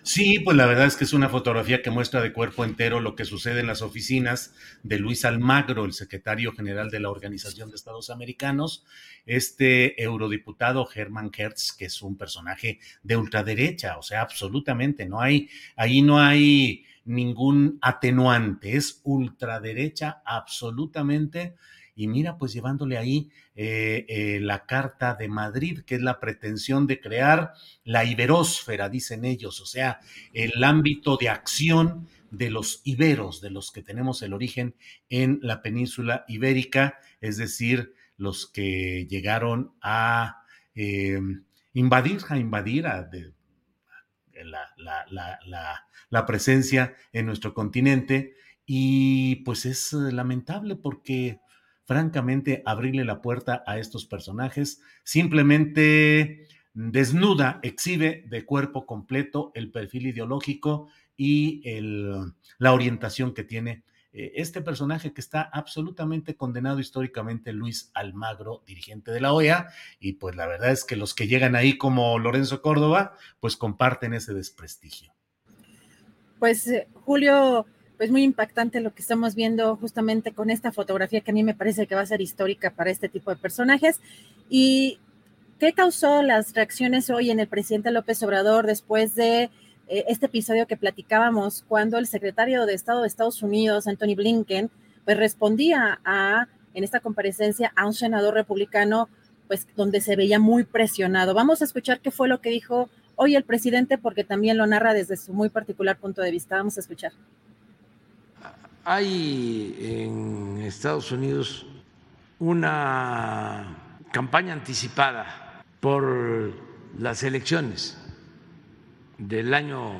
Sí, 0.07 0.39
pues 0.39 0.55
la 0.55 0.65
verdad 0.65 0.85
es 0.85 0.95
que 0.95 1.03
es 1.03 1.11
una 1.11 1.27
fotografía 1.27 1.81
que 1.81 1.89
muestra 1.89 2.21
de 2.21 2.31
cuerpo 2.31 2.63
entero 2.63 3.01
lo 3.01 3.13
que 3.13 3.25
sucede 3.25 3.59
en 3.59 3.67
las 3.67 3.81
oficinas 3.81 4.53
de 4.81 4.99
Luis 4.99 5.25
Almagro, 5.25 5.83
el 5.83 5.91
secretario 5.91 6.53
general 6.53 6.89
de 6.89 7.01
la 7.01 7.09
Organización 7.09 7.69
de 7.69 7.75
Estados 7.75 8.09
Americanos, 8.09 8.85
este 9.25 10.01
eurodiputado 10.01 10.87
Hermann 10.95 11.29
Hertz, 11.37 11.73
que 11.73 11.83
es 11.83 12.01
un 12.01 12.15
personaje 12.15 12.79
de 13.03 13.17
ultraderecha, 13.17 13.97
o 13.97 14.01
sea, 14.01 14.21
absolutamente, 14.21 15.05
no 15.05 15.19
hay, 15.19 15.49
ahí 15.75 16.01
no 16.01 16.21
hay 16.21 16.85
ningún 17.07 17.79
atenuante, 17.81 18.75
es 18.75 19.01
ultraderecha 19.03 20.21
absolutamente. 20.25 21.55
Y 21.95 22.07
mira, 22.07 22.37
pues 22.37 22.53
llevándole 22.53 22.97
ahí 22.97 23.31
eh, 23.55 24.05
eh, 24.07 24.39
la 24.39 24.67
Carta 24.67 25.15
de 25.15 25.27
Madrid, 25.29 25.81
que 25.83 25.95
es 25.95 26.01
la 26.01 26.19
pretensión 26.19 26.85
de 26.85 27.01
crear 27.01 27.53
la 27.83 28.05
iberósfera, 28.05 28.87
dicen 28.87 29.25
ellos, 29.25 29.59
o 29.61 29.65
sea, 29.65 29.99
el 30.31 30.63
ámbito 30.63 31.17
de 31.17 31.29
acción 31.29 32.07
de 32.29 32.51
los 32.51 32.81
iberos, 32.83 33.41
de 33.41 33.49
los 33.49 33.71
que 33.71 33.81
tenemos 33.81 34.21
el 34.21 34.33
origen 34.33 34.75
en 35.09 35.39
la 35.41 35.63
península 35.63 36.23
ibérica, 36.27 36.99
es 37.19 37.37
decir, 37.37 37.93
los 38.17 38.45
que 38.47 39.07
llegaron 39.09 39.71
a 39.81 40.43
eh, 40.75 41.19
invadir, 41.73 42.19
a 42.29 42.37
invadir 42.37 42.85
a, 42.85 43.09
la 44.75 45.86
presencia 46.25 46.95
en 47.13 47.25
nuestro 47.25 47.53
continente. 47.53 48.35
Y 48.65 49.37
pues 49.37 49.65
es 49.65 49.93
lamentable 49.93 50.75
porque 50.75 51.39
francamente, 51.87 52.61
abrirle 52.65 53.05
la 53.05 53.21
puerta 53.21 53.63
a 53.65 53.79
estos 53.79 54.05
personajes 54.05 54.81
simplemente 55.05 56.45
desnuda, 56.73 57.59
exhibe 57.63 58.25
de 58.27 58.45
cuerpo 58.45 58.85
completo 58.85 59.51
el 59.55 59.71
perfil 59.71 60.07
ideológico 60.07 60.89
y 61.15 61.63
la 62.59 62.73
orientación 62.73 63.33
que 63.33 63.45
tiene 63.45 63.83
eh, 64.11 64.33
este 64.35 64.61
personaje 64.61 65.13
que 65.13 65.21
está 65.21 65.41
absolutamente 65.41 66.35
condenado 66.35 66.79
históricamente, 66.79 67.53
Luis 67.53 67.89
Almagro, 67.93 68.63
dirigente 68.67 69.11
de 69.11 69.21
la 69.21 69.31
OEA, 69.31 69.69
y 69.99 70.13
pues 70.13 70.35
la 70.35 70.45
verdad 70.45 70.71
es 70.71 70.83
que 70.83 70.97
los 70.97 71.15
que 71.15 71.27
llegan 71.27 71.55
ahí 71.55 71.77
como 71.77 72.19
Lorenzo 72.19 72.61
Córdoba, 72.61 73.13
pues 73.39 73.55
comparten 73.55 74.13
ese 74.13 74.33
desprestigio. 74.33 75.16
Pues 76.39 76.67
eh, 76.67 76.87
Julio, 77.05 77.65
pues 77.97 78.11
muy 78.11 78.23
impactante 78.23 78.79
lo 78.79 78.93
que 78.93 79.01
estamos 79.01 79.35
viendo 79.35 79.75
justamente 79.75 80.31
con 80.33 80.49
esta 80.49 80.71
fotografía 80.71 81.21
que 81.21 81.31
a 81.31 81.33
mí 81.33 81.43
me 81.43 81.55
parece 81.55 81.87
que 81.87 81.95
va 81.95 82.01
a 82.01 82.05
ser 82.05 82.21
histórica 82.21 82.71
para 82.71 82.91
este 82.91 83.09
tipo 83.09 83.31
de 83.31 83.37
personajes. 83.37 83.99
¿Y 84.49 84.99
qué 85.59 85.73
causó 85.73 86.21
las 86.21 86.53
reacciones 86.53 87.09
hoy 87.09 87.31
en 87.31 87.39
el 87.39 87.47
presidente 87.47 87.91
López 87.91 88.21
Obrador 88.21 88.67
después 88.67 89.15
de 89.15 89.49
eh, 89.87 90.05
este 90.07 90.27
episodio 90.27 90.67
que 90.67 90.77
platicábamos 90.77 91.63
cuando 91.67 91.97
el 91.97 92.07
secretario 92.07 92.65
de 92.65 92.73
Estado 92.73 93.01
de 93.01 93.07
Estados 93.07 93.41
Unidos, 93.41 93.87
Anthony 93.87 94.15
Blinken, 94.15 94.69
pues 95.05 95.17
respondía 95.17 95.99
a, 96.03 96.47
en 96.73 96.83
esta 96.83 96.99
comparecencia, 96.99 97.71
a 97.75 97.87
un 97.87 97.93
senador 97.93 98.33
republicano, 98.33 99.09
pues 99.47 99.65
donde 99.75 100.01
se 100.01 100.15
veía 100.15 100.39
muy 100.39 100.65
presionado. 100.65 101.33
Vamos 101.33 101.61
a 101.61 101.65
escuchar 101.65 102.01
qué 102.01 102.11
fue 102.11 102.27
lo 102.27 102.41
que 102.41 102.49
dijo 102.49 102.89
hoy 103.17 103.35
el 103.35 103.43
presidente 103.43 103.97
porque 103.97 104.23
también 104.23 104.57
lo 104.57 104.65
narra 104.65 104.93
desde 104.93 105.17
su 105.17 105.33
muy 105.33 105.49
particular 105.49 105.97
punto 105.97 106.21
de 106.21 106.31
vista. 106.31 106.55
Vamos 106.55 106.77
a 106.77 106.79
escuchar. 106.79 107.11
Hay 108.85 109.75
en 109.81 110.59
Estados 110.59 111.11
Unidos 111.11 111.65
una 112.39 114.03
campaña 114.11 114.53
anticipada 114.53 115.63
por 115.81 116.53
las 116.97 117.23
elecciones 117.23 117.97
del 119.17 119.53
año 119.53 119.93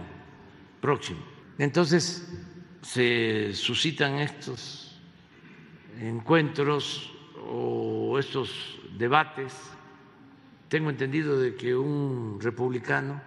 próximo. 0.79 1.19
Entonces 1.57 2.31
se 2.81 3.53
suscitan 3.53 4.19
estos 4.19 4.97
encuentros 5.99 7.11
o 7.49 8.17
estos 8.19 8.79
debates. 8.97 9.53
Tengo 10.69 10.89
entendido 10.89 11.39
de 11.39 11.55
que 11.55 11.73
un 11.73 12.39
republicano 12.41 13.21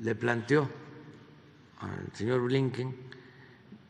le 0.00 0.14
planteó 0.14 0.68
al 1.80 2.12
señor 2.12 2.42
Blinken 2.42 2.94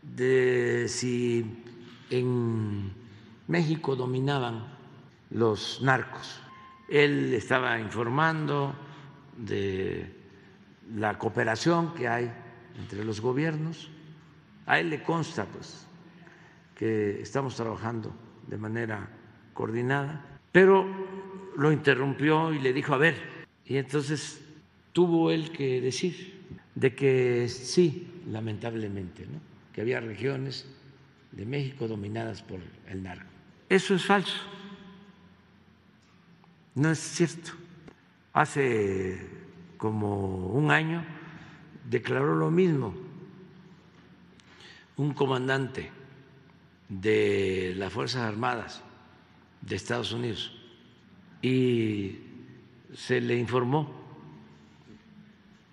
de 0.02 0.86
si 0.88 1.64
en 2.08 2.92
México 3.48 3.96
dominaban 3.96 4.64
los 5.30 5.82
narcos. 5.82 6.40
Él 6.88 7.34
estaba 7.34 7.80
informando 7.80 8.76
de 9.36 10.14
la 10.94 11.18
cooperación 11.18 11.94
que 11.94 12.06
hay 12.06 12.32
entre 12.78 13.04
los 13.04 13.20
gobiernos. 13.20 13.90
A 14.66 14.78
él 14.78 14.88
le 14.88 15.02
consta 15.02 15.46
pues 15.46 15.88
que 16.76 17.20
estamos 17.20 17.56
trabajando 17.56 18.12
de 18.46 18.56
manera 18.56 19.08
coordinada, 19.52 20.24
pero 20.52 20.86
lo 21.56 21.72
interrumpió 21.72 22.52
y 22.52 22.58
le 22.58 22.72
dijo, 22.72 22.94
a 22.94 22.98
ver, 22.98 23.16
y 23.64 23.76
entonces 23.76 24.40
tuvo 24.92 25.30
él 25.30 25.50
que 25.52 25.80
decir 25.80 26.40
de 26.74 26.94
que 26.94 27.48
sí, 27.48 28.22
lamentablemente, 28.30 29.26
que 29.72 29.80
había 29.80 30.00
regiones 30.00 30.66
de 31.32 31.46
México 31.46 31.88
dominadas 31.88 32.42
por 32.42 32.60
el 32.88 33.02
narco. 33.02 33.26
Eso 33.68 33.94
es 33.94 34.04
falso. 34.04 34.36
No 36.74 36.90
es 36.90 36.98
cierto. 36.98 37.52
Hace 38.32 39.26
como 39.76 40.48
un 40.48 40.70
año 40.70 41.04
declaró 41.88 42.34
lo 42.34 42.50
mismo 42.50 42.94
un 44.96 45.12
comandante 45.12 45.90
de 46.88 47.74
las 47.76 47.92
Fuerzas 47.92 48.22
Armadas 48.22 48.82
de 49.60 49.76
Estados 49.76 50.12
Unidos 50.12 50.61
y 51.42 52.18
se 52.94 53.20
le 53.20 53.36
informó 53.36 54.00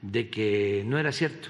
de 0.01 0.29
que 0.29 0.83
no 0.85 0.97
era 0.97 1.11
cierto 1.11 1.49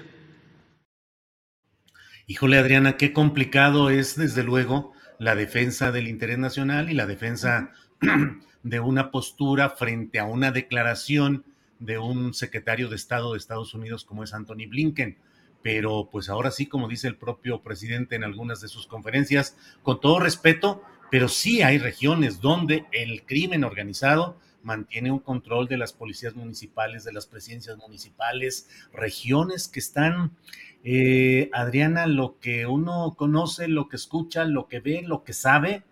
Híjole, 2.30 2.58
Adriana, 2.58 2.96
qué 2.96 3.12
complicado 3.12 3.90
es, 3.90 4.14
desde 4.14 4.44
luego, 4.44 4.92
la 5.18 5.34
defensa 5.34 5.90
del 5.90 6.06
interés 6.06 6.38
nacional 6.38 6.88
y 6.88 6.94
la 6.94 7.06
defensa 7.06 7.72
de 8.62 8.78
una 8.78 9.10
postura 9.10 9.70
frente 9.70 10.20
a 10.20 10.26
una 10.26 10.52
declaración 10.52 11.44
de 11.80 11.98
un 11.98 12.32
secretario 12.32 12.88
de 12.88 12.94
Estado 12.94 13.32
de 13.32 13.38
Estados 13.38 13.74
Unidos 13.74 14.04
como 14.04 14.22
es 14.22 14.32
Anthony 14.32 14.68
Blinken. 14.68 15.18
Pero 15.60 16.08
pues 16.08 16.28
ahora 16.28 16.52
sí, 16.52 16.66
como 16.66 16.86
dice 16.86 17.08
el 17.08 17.16
propio 17.16 17.64
presidente 17.64 18.14
en 18.14 18.22
algunas 18.22 18.60
de 18.60 18.68
sus 18.68 18.86
conferencias, 18.86 19.56
con 19.82 20.00
todo 20.00 20.20
respeto, 20.20 20.84
pero 21.10 21.28
sí 21.28 21.62
hay 21.62 21.78
regiones 21.78 22.40
donde 22.40 22.86
el 22.92 23.24
crimen 23.24 23.64
organizado 23.64 24.38
mantiene 24.62 25.10
un 25.10 25.18
control 25.18 25.68
de 25.68 25.78
las 25.78 25.92
policías 25.92 26.36
municipales, 26.36 27.04
de 27.04 27.12
las 27.12 27.26
presidencias 27.26 27.76
municipales, 27.78 28.68
regiones 28.92 29.68
que 29.68 29.80
están, 29.80 30.32
eh, 30.84 31.50
Adriana, 31.52 32.06
lo 32.06 32.38
que 32.40 32.66
uno 32.66 33.14
conoce, 33.16 33.68
lo 33.68 33.88
que 33.88 33.96
escucha, 33.96 34.44
lo 34.44 34.68
que 34.68 34.80
ve, 34.80 35.02
lo 35.02 35.24
que 35.24 35.32
sabe, 35.32 35.82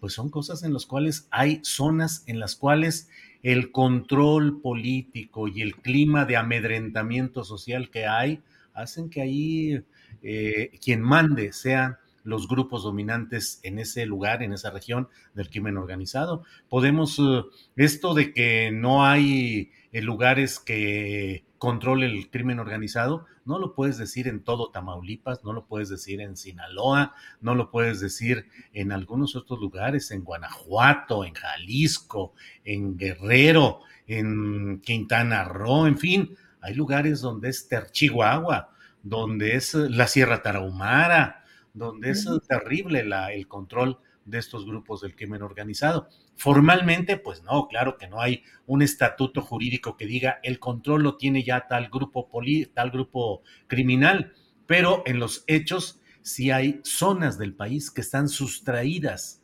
pues 0.00 0.12
son 0.12 0.30
cosas 0.30 0.62
en 0.64 0.72
las 0.72 0.86
cuales 0.86 1.28
hay 1.30 1.60
zonas 1.62 2.24
en 2.26 2.40
las 2.40 2.56
cuales 2.56 3.08
el 3.42 3.72
control 3.72 4.60
político 4.60 5.48
y 5.48 5.62
el 5.62 5.76
clima 5.76 6.24
de 6.24 6.36
amedrentamiento 6.36 7.44
social 7.44 7.90
que 7.90 8.06
hay 8.06 8.42
hacen 8.72 9.08
que 9.08 9.22
ahí 9.22 9.84
eh, 10.22 10.78
quien 10.82 11.00
mande 11.00 11.52
sean 11.52 11.96
los 12.24 12.48
grupos 12.48 12.82
dominantes 12.82 13.60
en 13.62 13.78
ese 13.78 14.06
lugar, 14.06 14.42
en 14.42 14.52
esa 14.52 14.70
región 14.70 15.08
del 15.34 15.50
crimen 15.50 15.76
organizado. 15.76 16.42
Podemos, 16.68 17.18
eh, 17.18 17.42
esto 17.76 18.14
de 18.14 18.32
que 18.32 18.72
no 18.72 19.04
hay 19.06 19.70
eh, 19.92 20.02
lugares 20.02 20.58
que 20.58 21.44
controle 21.58 22.06
el 22.06 22.30
crimen 22.30 22.58
organizado, 22.58 23.26
no 23.44 23.58
lo 23.58 23.74
puedes 23.74 23.98
decir 23.98 24.26
en 24.26 24.42
todo 24.42 24.70
Tamaulipas, 24.70 25.44
no 25.44 25.52
lo 25.52 25.66
puedes 25.66 25.88
decir 25.88 26.20
en 26.20 26.36
Sinaloa, 26.36 27.14
no 27.40 27.54
lo 27.54 27.70
puedes 27.70 28.00
decir 28.00 28.46
en 28.72 28.90
algunos 28.90 29.36
otros 29.36 29.60
lugares, 29.60 30.10
en 30.10 30.24
Guanajuato, 30.24 31.24
en 31.24 31.34
Jalisco, 31.34 32.32
en 32.64 32.96
Guerrero, 32.96 33.80
en 34.06 34.80
Quintana 34.80 35.44
Roo, 35.44 35.86
en 35.86 35.98
fin, 35.98 36.36
hay 36.60 36.74
lugares 36.74 37.20
donde 37.20 37.50
es 37.50 37.68
Terchihuahua, 37.68 38.70
donde 39.02 39.54
es 39.56 39.74
la 39.74 40.06
Sierra 40.06 40.42
Tarahumara, 40.42 41.43
donde 41.74 42.10
es 42.10 42.26
terrible 42.48 43.04
el 43.32 43.48
control 43.48 43.98
de 44.24 44.38
estos 44.38 44.64
grupos 44.64 45.02
del 45.02 45.14
crimen 45.14 45.42
organizado. 45.42 46.08
Formalmente, 46.36 47.16
pues 47.16 47.42
no, 47.42 47.68
claro 47.68 47.98
que 47.98 48.08
no 48.08 48.20
hay 48.20 48.42
un 48.66 48.82
estatuto 48.82 49.42
jurídico 49.42 49.96
que 49.96 50.06
diga 50.06 50.40
el 50.42 50.58
control 50.58 51.02
lo 51.02 51.16
tiene 51.16 51.42
ya 51.42 51.66
tal 51.68 51.88
grupo 51.90 52.28
poli, 52.28 52.66
tal 52.66 52.90
grupo 52.90 53.42
criminal, 53.66 54.32
pero 54.66 55.02
en 55.06 55.18
los 55.18 55.44
hechos 55.46 56.00
sí 56.22 56.50
hay 56.50 56.80
zonas 56.84 57.38
del 57.38 57.54
país 57.54 57.90
que 57.90 58.00
están 58.00 58.28
sustraídas 58.28 59.42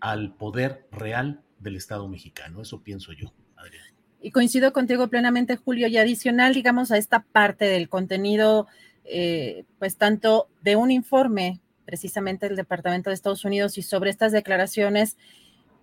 al 0.00 0.34
poder 0.34 0.86
real 0.92 1.42
del 1.58 1.76
Estado 1.76 2.06
mexicano. 2.06 2.60
Eso 2.60 2.82
pienso 2.82 3.12
yo, 3.12 3.32
Adrián. 3.56 3.84
Y 4.20 4.30
coincido 4.30 4.72
contigo 4.72 5.08
plenamente, 5.08 5.56
Julio, 5.56 5.88
y 5.88 5.96
adicional, 5.96 6.52
digamos, 6.52 6.90
a 6.90 6.98
esta 6.98 7.22
parte 7.22 7.64
del 7.64 7.88
contenido, 7.88 8.66
eh, 9.04 9.64
pues 9.78 9.96
tanto 9.96 10.48
de 10.62 10.76
un 10.76 10.90
informe 10.90 11.60
precisamente 11.88 12.46
el 12.46 12.54
Departamento 12.54 13.08
de 13.08 13.14
Estados 13.14 13.46
Unidos 13.46 13.78
y 13.78 13.82
sobre 13.82 14.10
estas 14.10 14.30
declaraciones, 14.30 15.16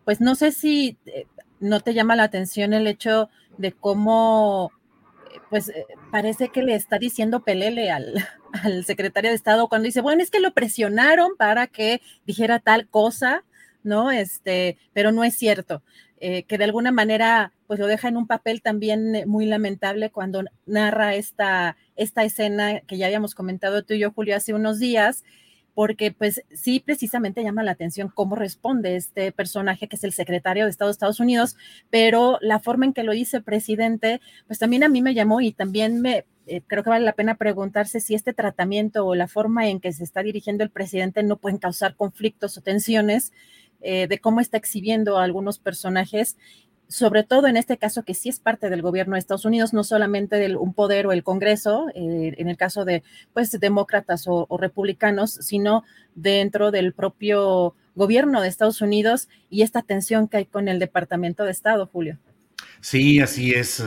pues 0.04 0.22
no 0.22 0.36
sé 0.36 0.52
si 0.52 1.00
eh, 1.08 1.26
no 1.60 1.80
te 1.80 1.96
llama 1.96 2.16
la 2.16 2.26
atención 2.26 2.74
el 2.74 2.86
hecho 2.86 3.28
de 3.58 3.72
cómo, 3.72 4.72
eh, 5.34 5.40
pues 5.50 5.70
eh, 5.70 5.88
parece 6.12 6.50
que 6.50 6.62
le 6.62 6.76
está 6.76 7.00
diciendo 7.00 7.40
pelele 7.40 7.90
al, 7.90 8.14
al 8.64 8.86
secretario 8.86 9.32
de 9.32 9.36
Estado 9.36 9.68
cuando 9.68 9.88
dice, 9.88 10.02
bueno, 10.02 10.22
es 10.22 10.30
que 10.30 10.40
lo 10.40 10.54
presionaron 10.54 11.32
para 11.40 11.66
que 11.66 12.04
dijera 12.28 12.60
tal 12.60 12.88
cosa, 12.88 13.44
¿no? 13.82 14.12
Este, 14.12 14.78
pero 14.94 15.12
no 15.12 15.24
es 15.24 15.36
cierto. 15.36 15.82
que 16.20 16.58
de 16.58 16.64
alguna 16.64 16.92
manera 16.92 17.52
pues 17.66 17.80
lo 17.80 17.88
deja 17.88 18.10
en 18.10 18.18
un 18.18 18.28
papel 18.28 18.62
también 18.62 19.28
muy 19.28 19.46
lamentable 19.48 20.12
cuando 20.12 20.44
narra 20.68 21.16
esta, 21.16 21.78
esta 21.96 22.24
escena 22.24 22.82
que 22.82 22.98
ya 22.98 23.08
habíamos 23.08 23.34
comentado 23.34 23.84
tú 23.84 23.96
y 23.96 24.00
yo, 24.00 24.12
Julio, 24.12 24.36
hace 24.36 24.54
unos 24.54 24.78
días, 24.80 25.24
porque 25.76 26.12
pues 26.12 26.42
sí 26.52 26.80
precisamente 26.80 27.44
llama 27.44 27.62
la 27.62 27.72
atención 27.72 28.10
cómo 28.12 28.36
responde 28.36 28.96
este 28.96 29.32
personaje 29.32 29.88
que 29.88 29.98
es 29.98 30.04
el 30.04 30.14
secretario 30.14 30.64
de 30.64 30.72
Estado 30.72 30.90
de 30.90 30.94
Estados 30.94 31.20
Unidos, 31.20 31.58
pero 31.92 32.40
la 32.42 32.60
forma 32.60 32.86
en 32.86 32.94
que 32.94 33.04
lo 33.04 33.12
dice 33.12 33.42
presidente, 33.42 34.22
pues 34.48 34.58
también 34.58 34.84
a 34.84 34.90
mí 34.90 35.02
me 35.02 35.14
llamó 35.14 35.42
y 35.42 35.52
también 35.52 36.02
me 36.02 36.26
eh, 36.48 36.62
creo 36.66 36.84
que 36.84 36.92
vale 36.92 37.06
la 37.06 37.14
pena 37.14 37.36
preguntarse 37.36 38.00
si 38.00 38.14
este 38.14 38.34
tratamiento 38.34 39.06
o 39.06 39.16
la 39.16 39.28
forma 39.28 39.68
en 39.68 39.80
que 39.80 39.92
se 39.92 40.04
está 40.04 40.22
dirigiendo 40.22 40.64
el 40.64 40.70
presidente 40.70 41.24
no 41.24 41.38
pueden 41.38 41.58
causar 41.58 41.96
conflictos 41.96 42.58
o 42.58 42.62
tensiones 42.62 43.34
eh, 43.82 44.08
de 44.08 44.20
cómo 44.20 44.40
está 44.40 44.58
exhibiendo 44.58 45.18
a 45.18 45.24
algunos 45.24 45.60
personajes 45.60 46.38
sobre 46.88 47.24
todo 47.24 47.48
en 47.48 47.58
este 47.58 47.78
caso 47.78 48.04
que 48.04 48.14
sí 48.14 48.30
es 48.30 48.40
parte 48.40 48.70
del 48.70 48.82
gobierno 48.82 49.16
de 49.16 49.20
Estados 49.20 49.46
Unidos, 49.46 49.74
no 49.74 49.84
solamente 49.84 50.38
de 50.38 50.56
un 50.56 50.74
poder 50.74 51.08
o 51.08 51.12
el 51.12 51.24
Congreso, 51.24 51.88
eh, 51.96 52.36
en 52.38 52.50
el 52.50 52.58
caso 52.58 52.86
de 52.86 53.04
pues 53.34 53.52
demócratas 53.52 54.26
o, 54.28 54.48
republicanos, 54.58 55.32
sino 55.34 55.84
dentro 56.14 56.72
del 56.72 56.94
propio 56.94 57.76
gobierno 57.96 58.42
de 58.42 58.48
Estados 58.48 58.82
Unidos 58.82 59.30
y 59.50 59.62
esta 59.62 59.82
tensión 59.82 60.28
que 60.28 60.38
hay 60.38 60.46
con 60.46 60.68
el 60.68 60.80
Departamento 60.80 61.44
de 61.44 61.52
Estado, 61.52 61.88
Julio. 61.88 62.18
Sí, 62.82 63.20
así 63.20 63.52
es. 63.52 63.84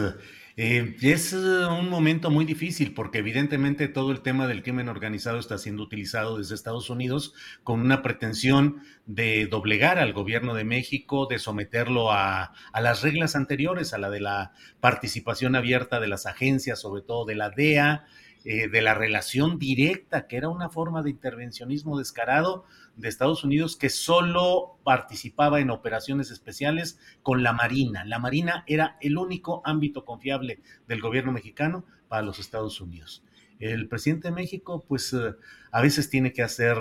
Eh, 0.61 0.97
es 1.03 1.35
un 1.35 1.89
momento 1.89 2.31
muy 2.31 2.45
difícil 2.45 2.93
porque 2.93 3.19
evidentemente 3.19 3.87
todo 3.87 4.11
el 4.11 4.23
tema 4.23 4.49
del 4.49 4.65
crimen 4.65 4.89
organizado 4.89 5.39
está 5.39 5.57
siendo 5.57 5.85
utilizado 5.85 6.37
desde 6.37 6.57
Estados 6.57 6.91
Unidos 6.91 7.33
con 7.63 7.81
una 7.81 8.03
pretensión 8.03 8.83
de 9.07 9.47
doblegar 9.47 10.01
al 10.01 10.13
gobierno 10.13 10.55
de 10.55 10.65
México, 10.65 11.27
de 11.27 11.39
someterlo 11.39 12.11
a, 12.11 12.55
a 12.73 12.81
las 12.81 13.03
reglas 13.03 13.37
anteriores, 13.37 13.95
a 13.95 13.99
la 13.99 14.11
de 14.11 14.19
la 14.19 14.51
participación 14.81 15.55
abierta 15.55 16.01
de 16.01 16.09
las 16.09 16.27
agencias, 16.27 16.81
sobre 16.81 17.03
todo 17.03 17.25
de 17.25 17.37
la 17.37 17.51
DEA, 17.51 18.05
eh, 18.45 18.69
de 18.69 18.83
la 18.83 18.95
relación 18.95 19.59
directa, 19.59 20.27
que 20.27 20.39
era 20.39 20.49
una 20.49 20.71
forma 20.71 21.03
de 21.03 21.11
intervencionismo 21.11 21.99
descarado 21.99 22.65
de 22.99 23.09
Estados 23.09 23.45
Unidos 23.45 23.77
que 23.77 23.89
solo 23.89 24.79
participaba 24.85 25.61
en 25.61 25.71
operaciones 25.71 26.31
especiales 26.31 26.99
con 27.23 27.43
la 27.43 27.53
Marina. 27.53 28.05
La 28.05 28.19
Marina 28.19 28.65
era 28.67 28.99
el 29.01 29.17
único 29.17 29.63
ámbito 29.65 30.05
confiable 30.05 30.61
del 30.87 31.01
gobierno 31.01 31.33
mexicano 31.33 31.85
para 32.09 32.23
los 32.23 32.39
Estados 32.39 32.81
Unidos. 32.81 33.23
El 33.61 33.89
presidente 33.89 34.29
de 34.29 34.35
México, 34.35 34.85
pues 34.87 35.13
eh, 35.13 35.35
a 35.73 35.81
veces 35.81 36.11
tiene 36.11 36.33
que 36.33 36.43
hacer, 36.43 36.77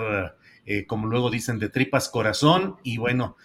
eh, 0.66 0.86
como 0.86 1.06
luego 1.06 1.30
dicen, 1.30 1.58
de 1.58 1.70
tripas 1.70 2.08
corazón 2.08 2.76
y 2.82 2.98
bueno, 2.98 3.36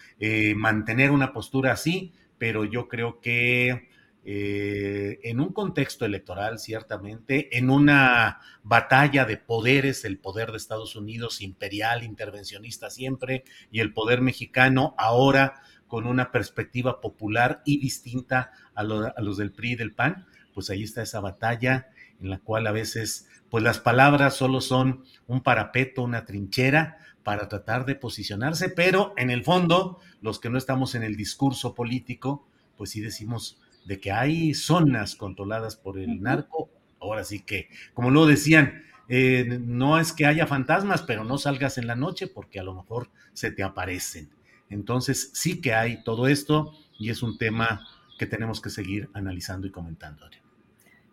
mantener 0.56 1.12
una 1.12 1.34
postura 1.34 1.72
así, 1.72 2.14
pero 2.38 2.66
yo 2.66 2.88
creo 2.88 3.22
que 3.22 3.90
eh, 4.26 5.20
en 5.24 5.42
un 5.42 5.52
contexto 5.52 6.06
electoral, 6.06 6.58
ciertamente, 6.58 7.58
en 7.58 7.70
una 7.70 8.40
batalla 8.64 9.26
de 9.26 9.38
poderes, 9.38 10.06
el 10.06 10.18
poder 10.18 10.52
de 10.52 10.58
Estados 10.58 10.96
Unidos 10.96 11.42
imperial, 11.42 12.04
intervencionista 12.04 12.90
siempre, 12.90 13.44
y 13.70 13.82
el 13.82 13.94
poder 13.94 14.22
mexicano 14.22 14.96
ahora 14.98 15.62
con 15.88 16.08
una 16.08 16.32
perspectiva 16.32 17.02
popular 17.02 17.62
y 17.66 17.80
distinta 17.80 18.52
a, 18.74 18.84
los 18.84 19.38
del 19.38 19.52
PRI 19.52 19.74
y 19.74 19.76
del 19.76 19.94
PAN, 19.94 20.26
pues 20.54 20.70
ahí 20.70 20.84
está 20.84 21.02
esa 21.02 21.20
batalla 21.20 21.90
en 22.22 22.30
la 22.30 22.40
cual 22.40 22.66
a 22.68 22.72
veces, 22.72 23.28
pues 23.50 23.64
las 23.64 23.80
palabras 23.80 24.36
solo 24.36 24.62
son 24.62 25.04
un 25.28 25.42
parapeto, 25.44 26.02
una 26.02 26.26
trinchera 26.26 26.98
para 27.24 27.48
tratar 27.48 27.86
de 27.86 27.96
posicionarse, 27.96 28.70
pero 28.70 29.14
en 29.18 29.30
el 29.30 29.44
fondo, 29.44 30.00
los 30.22 30.40
que 30.40 30.50
no 30.50 30.58
estamos 30.58 30.96
en 30.96 31.04
el 31.04 31.16
discurso 31.16 31.76
político, 31.76 32.48
pues 32.78 32.92
sí 32.92 33.02
decimos, 33.02 33.60
de 33.86 34.00
que 34.00 34.12
hay 34.12 34.54
zonas 34.54 35.16
controladas 35.16 35.76
por 35.76 36.00
el 36.00 36.22
narco. 36.22 36.70
Ahora 37.00 37.24
sí 37.24 37.42
que, 37.42 37.70
como 37.94 38.12
lo 38.12 38.26
decían, 38.26 38.84
eh, 39.10 39.60
no 39.62 40.00
es 40.00 40.14
que 40.14 40.26
haya 40.26 40.48
fantasmas, 40.48 41.02
pero 41.02 41.24
no 41.24 41.38
salgas 41.38 41.78
en 41.78 41.88
la 41.88 41.96
noche 41.96 42.28
porque 42.28 42.60
a 42.60 42.64
lo 42.64 42.74
mejor 42.74 43.10
se 43.34 43.52
te 43.52 43.64
aparecen. 43.64 44.30
Entonces 44.70 45.32
sí 45.34 45.62
que 45.62 45.74
hay 45.74 46.04
todo 46.04 46.28
esto 46.28 46.74
y 46.98 47.10
es 47.10 47.22
un 47.22 47.38
tema 47.38 47.86
que 48.18 48.26
tenemos 48.26 48.62
que 48.62 48.70
seguir 48.70 49.10
analizando 49.14 49.68
y 49.68 49.72
comentando. 49.72 50.26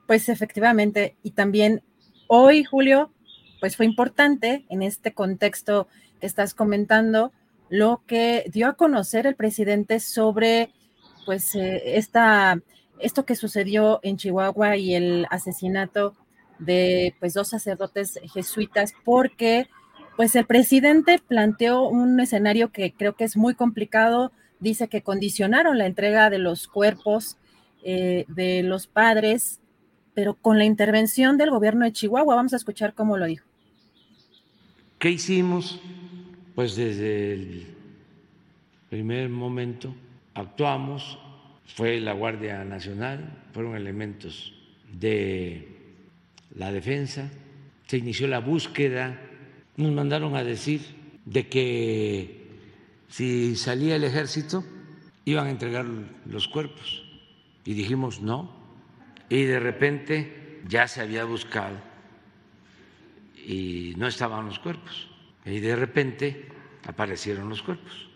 Pues 0.06 0.28
efectivamente, 0.28 1.16
y 1.22 1.32
también 1.32 1.82
hoy, 2.26 2.64
Julio, 2.64 3.12
pues 3.60 3.76
fue 3.76 3.86
importante 3.86 4.64
en 4.68 4.82
este 4.82 5.12
contexto 5.12 5.88
que 6.20 6.26
estás 6.26 6.54
comentando 6.54 7.32
lo 7.68 8.02
que 8.06 8.44
dio 8.52 8.66
a 8.66 8.74
conocer 8.74 9.26
el 9.26 9.36
presidente 9.36 10.00
sobre 10.00 10.72
pues 11.24 11.54
eh, 11.54 11.96
esta, 11.96 12.60
esto 12.98 13.24
que 13.24 13.36
sucedió 13.36 14.00
en 14.02 14.16
Chihuahua 14.16 14.76
y 14.76 14.94
el 14.94 15.26
asesinato 15.30 16.14
de 16.58 17.14
pues 17.18 17.34
dos 17.34 17.48
sacerdotes 17.48 18.18
jesuitas 18.32 18.92
porque 19.04 19.68
pues 20.16 20.36
el 20.36 20.44
presidente 20.44 21.18
planteó 21.26 21.88
un 21.88 22.20
escenario 22.20 22.70
que 22.72 22.92
creo 22.92 23.14
que 23.14 23.24
es 23.24 23.36
muy 23.36 23.54
complicado, 23.54 24.32
dice 24.58 24.88
que 24.88 25.02
condicionaron 25.02 25.78
la 25.78 25.86
entrega 25.86 26.28
de 26.28 26.38
los 26.38 26.68
cuerpos 26.68 27.38
eh, 27.82 28.26
de 28.28 28.62
los 28.62 28.86
padres, 28.86 29.60
pero 30.12 30.34
con 30.34 30.58
la 30.58 30.66
intervención 30.66 31.38
del 31.38 31.50
gobierno 31.50 31.86
de 31.86 31.92
Chihuahua, 31.92 32.34
vamos 32.34 32.52
a 32.52 32.56
escuchar 32.56 32.92
cómo 32.92 33.16
lo 33.16 33.24
dijo. 33.24 33.46
¿Qué 34.98 35.10
hicimos? 35.10 35.80
Pues 36.54 36.76
desde 36.76 37.32
el 37.32 37.66
primer 38.90 39.30
momento 39.30 39.94
actuamos, 40.34 41.18
fue 41.66 42.00
la 42.00 42.12
Guardia 42.12 42.64
Nacional, 42.64 43.44
fueron 43.52 43.76
elementos 43.76 44.54
de 44.92 45.68
la 46.56 46.72
defensa, 46.72 47.30
se 47.86 47.98
inició 47.98 48.28
la 48.28 48.40
búsqueda, 48.40 49.20
nos 49.76 49.92
mandaron 49.92 50.36
a 50.36 50.44
decir 50.44 50.80
de 51.24 51.48
que 51.48 52.46
si 53.08 53.56
salía 53.56 53.96
el 53.96 54.04
ejército 54.04 54.64
iban 55.24 55.46
a 55.46 55.50
entregar 55.50 55.86
los 56.26 56.48
cuerpos. 56.48 57.04
Y 57.64 57.74
dijimos 57.74 58.20
no 58.20 58.50
y 59.28 59.44
de 59.44 59.60
repente 59.60 60.62
ya 60.68 60.88
se 60.88 61.00
había 61.00 61.24
buscado 61.24 61.76
y 63.46 63.94
no 63.96 64.06
estaban 64.06 64.46
los 64.46 64.58
cuerpos. 64.58 65.08
Y 65.44 65.60
de 65.60 65.76
repente 65.76 66.48
aparecieron 66.86 67.48
los 67.48 67.62
cuerpos. 67.62 68.08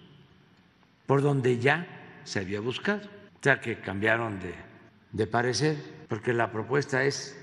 Por 1.06 1.22
donde 1.22 1.58
ya 1.58 2.03
se 2.24 2.40
había 2.40 2.60
buscado. 2.60 3.06
O 3.06 3.42
sea 3.42 3.60
que 3.60 3.80
cambiaron 3.80 4.40
de, 4.40 4.54
de 5.12 5.26
parecer, 5.26 5.76
porque 6.08 6.32
la 6.32 6.50
propuesta 6.50 7.04
es 7.04 7.38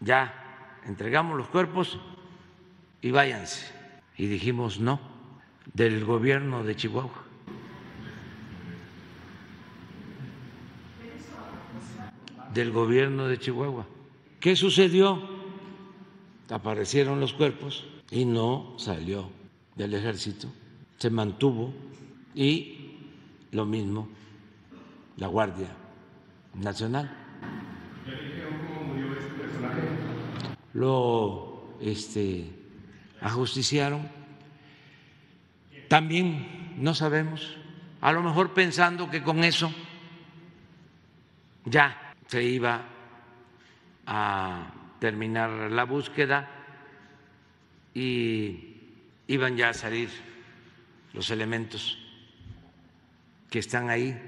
ya 0.00 0.80
entregamos 0.84 1.36
los 1.36 1.48
cuerpos 1.48 1.98
y 3.00 3.10
váyanse. 3.10 3.66
Y 4.16 4.26
dijimos 4.26 4.78
no, 4.78 5.00
del 5.72 6.04
gobierno 6.04 6.62
de 6.62 6.76
Chihuahua. 6.76 7.24
Del 12.52 12.70
gobierno 12.70 13.26
de 13.26 13.38
Chihuahua. 13.38 13.86
¿Qué 14.38 14.54
sucedió? 14.54 15.20
Aparecieron 16.50 17.18
los 17.18 17.32
cuerpos 17.32 17.86
y 18.10 18.26
no 18.26 18.74
salió 18.78 19.30
del 19.74 19.94
ejército, 19.94 20.48
se 20.98 21.10
mantuvo 21.10 21.72
y 22.34 22.83
lo 23.54 23.64
mismo 23.64 24.08
la 25.16 25.28
Guardia 25.28 25.68
Nacional. 26.54 27.10
Lo 30.74 31.76
este, 31.80 32.50
ajusticiaron. 33.20 34.08
También 35.88 36.74
no 36.78 36.94
sabemos, 36.94 37.56
a 38.00 38.12
lo 38.12 38.22
mejor 38.22 38.52
pensando 38.52 39.08
que 39.08 39.22
con 39.22 39.44
eso 39.44 39.72
ya 41.64 42.12
se 42.26 42.42
iba 42.42 42.82
a 44.06 44.72
terminar 44.98 45.70
la 45.70 45.84
búsqueda 45.84 46.50
y 47.94 48.74
iban 49.28 49.56
ya 49.56 49.68
a 49.68 49.74
salir 49.74 50.10
los 51.12 51.30
elementos 51.30 52.03
que 53.54 53.60
están 53.60 53.88
ahí 53.88 54.20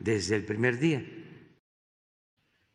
desde 0.00 0.36
el 0.36 0.44
primer 0.44 0.78
día. 0.78 1.02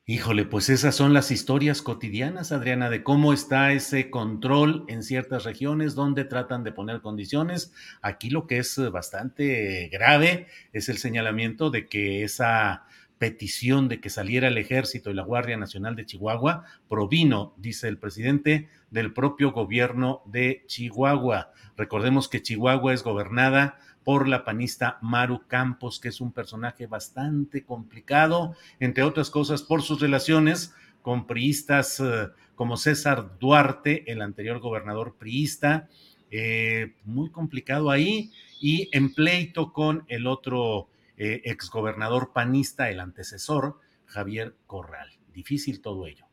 Híjole, 0.08 0.46
pues 0.46 0.70
esas 0.70 0.96
son 0.96 1.14
las 1.14 1.30
historias 1.30 1.84
cotidianas, 1.84 2.52
Adriana, 2.52 2.90
de 2.90 3.04
cómo 3.04 3.34
está 3.34 3.72
ese 3.72 4.10
control 4.10 4.84
en 4.88 5.04
ciertas 5.04 5.44
regiones 5.44 5.94
donde 5.94 6.26
tratan 6.26 6.64
de 6.64 6.72
poner 6.72 7.02
condiciones. 7.02 7.72
Aquí 8.02 8.32
lo 8.32 8.48
que 8.48 8.58
es 8.58 8.80
bastante 8.92 9.90
grave 9.90 10.48
es 10.74 10.90
el 10.90 10.98
señalamiento 10.98 11.70
de 11.70 11.88
que 11.88 12.24
esa 12.24 12.88
petición 13.20 13.88
de 13.88 14.02
que 14.02 14.10
saliera 14.10 14.48
el 14.48 14.58
ejército 14.58 15.12
y 15.12 15.14
la 15.14 15.22
Guardia 15.22 15.56
Nacional 15.56 15.96
de 15.96 16.08
Chihuahua 16.08 16.66
provino, 16.90 17.54
dice 17.58 17.88
el 17.88 18.00
presidente, 18.00 18.70
del 18.90 19.14
propio 19.14 19.52
gobierno 19.52 20.24
de 20.26 20.64
Chihuahua. 20.66 21.52
Recordemos 21.78 22.28
que 22.28 22.42
Chihuahua 22.42 22.96
es 22.96 23.04
gobernada 23.04 23.78
por 24.04 24.28
la 24.28 24.44
panista 24.44 24.98
Maru 25.02 25.48
Campos, 25.48 26.00
que 26.00 26.10
es 26.10 26.22
un 26.22 26.32
personaje 26.32 26.88
bastante 26.88 27.64
complicado, 27.64 28.56
entre 28.80 29.04
otras 29.04 29.30
cosas 29.30 29.62
por 29.62 29.82
sus 29.82 30.02
relaciones 30.02 30.74
con 31.02 31.28
priistas 31.28 32.00
eh, 32.00 32.28
como 32.56 32.78
César 32.78 33.40
Duarte, 33.40 34.12
el 34.12 34.22
anterior 34.22 34.60
gobernador 34.60 35.16
priista, 35.18 35.88
eh, 36.30 36.96
muy 37.04 37.30
complicado 37.32 37.90
ahí, 37.90 38.32
y 38.60 38.90
en 38.92 39.14
pleito 39.14 39.74
con 39.74 40.06
el 40.08 40.28
otro 40.28 40.90
eh, 41.18 41.42
exgobernador 41.46 42.32
panista, 42.34 42.90
el 42.90 43.00
antecesor, 43.00 43.80
Javier 44.06 44.56
Corral. 44.68 45.10
Difícil 45.34 45.82
todo 45.82 46.06
ello. 46.06 46.26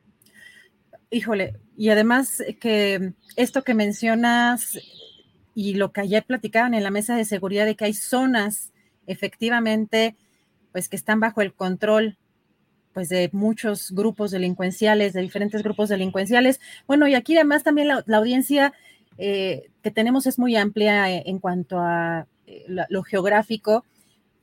Híjole, 1.11 1.57
y 1.77 1.89
además 1.89 2.43
que 2.61 3.15
esto 3.37 3.63
que 3.65 3.75
mencionas 3.75 4.79
y 5.59 5.75
lo 5.75 5.91
que 5.91 6.03
ayer 6.03 6.25
platicaban 6.25 6.73
en 6.73 6.85
la 6.85 6.93
mesa 6.93 7.17
de 7.17 7.25
seguridad 7.25 7.67
de 7.67 7.75
que 7.75 7.87
hay 7.87 7.93
zonas 7.93 8.71
efectivamente 9.09 10.15
pues 10.71 10.89
que 10.89 10.95
están 10.95 11.19
bajo 11.19 11.43
el 11.43 11.53
control 11.53 12.17
pues 12.93 13.09
de 13.09 13.29
muchos 13.33 13.91
grupos 13.91 14.31
delincuenciales, 14.31 15.15
de 15.15 15.21
diferentes 15.21 15.65
grupos 15.65 15.89
delincuenciales. 15.89 16.61
Bueno, 16.87 17.09
y 17.09 17.17
aquí 17.17 17.35
además 17.35 17.65
también 17.65 17.89
la, 17.89 18.05
audiencia 18.17 18.73
eh, 19.19 19.69
que 19.83 19.91
tenemos 19.91 20.29
es 20.29 20.39
muy 20.39 20.55
amplia 20.55 21.11
en 21.11 21.41
cuanto 21.41 21.81
a 21.81 22.29
eh, 22.47 22.65
lo 22.89 23.03
geográfico 23.03 23.85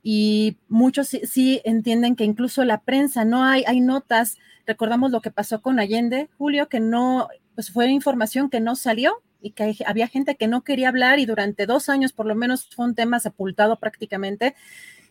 y 0.02 0.58
muchos 0.68 1.08
sí, 1.08 1.62
entienden 1.64 2.14
que 2.14 2.24
incluso 2.24 2.62
la 2.62 2.82
prensa, 2.82 3.24
no 3.24 3.42
hay, 3.42 3.64
hay 3.66 3.80
notas, 3.80 4.36
recordamos 4.66 5.12
lo 5.12 5.22
que 5.22 5.30
pasó 5.30 5.62
con 5.62 5.80
Allende, 5.80 6.28
Julio, 6.36 6.68
que 6.68 6.80
no, 6.80 7.28
pues 7.54 7.70
fue 7.70 7.88
información 7.88 8.50
que 8.50 8.60
no 8.60 8.76
salió 8.76 9.22
y 9.40 9.50
que 9.52 9.76
había 9.86 10.08
gente 10.08 10.36
que 10.36 10.48
no 10.48 10.64
quería 10.64 10.88
hablar 10.88 11.18
y 11.18 11.26
durante 11.26 11.66
dos 11.66 11.88
años 11.88 12.12
por 12.12 12.26
lo 12.26 12.34
menos 12.34 12.68
fue 12.74 12.86
un 12.86 12.94
tema 12.94 13.20
sepultado 13.20 13.78
prácticamente. 13.78 14.54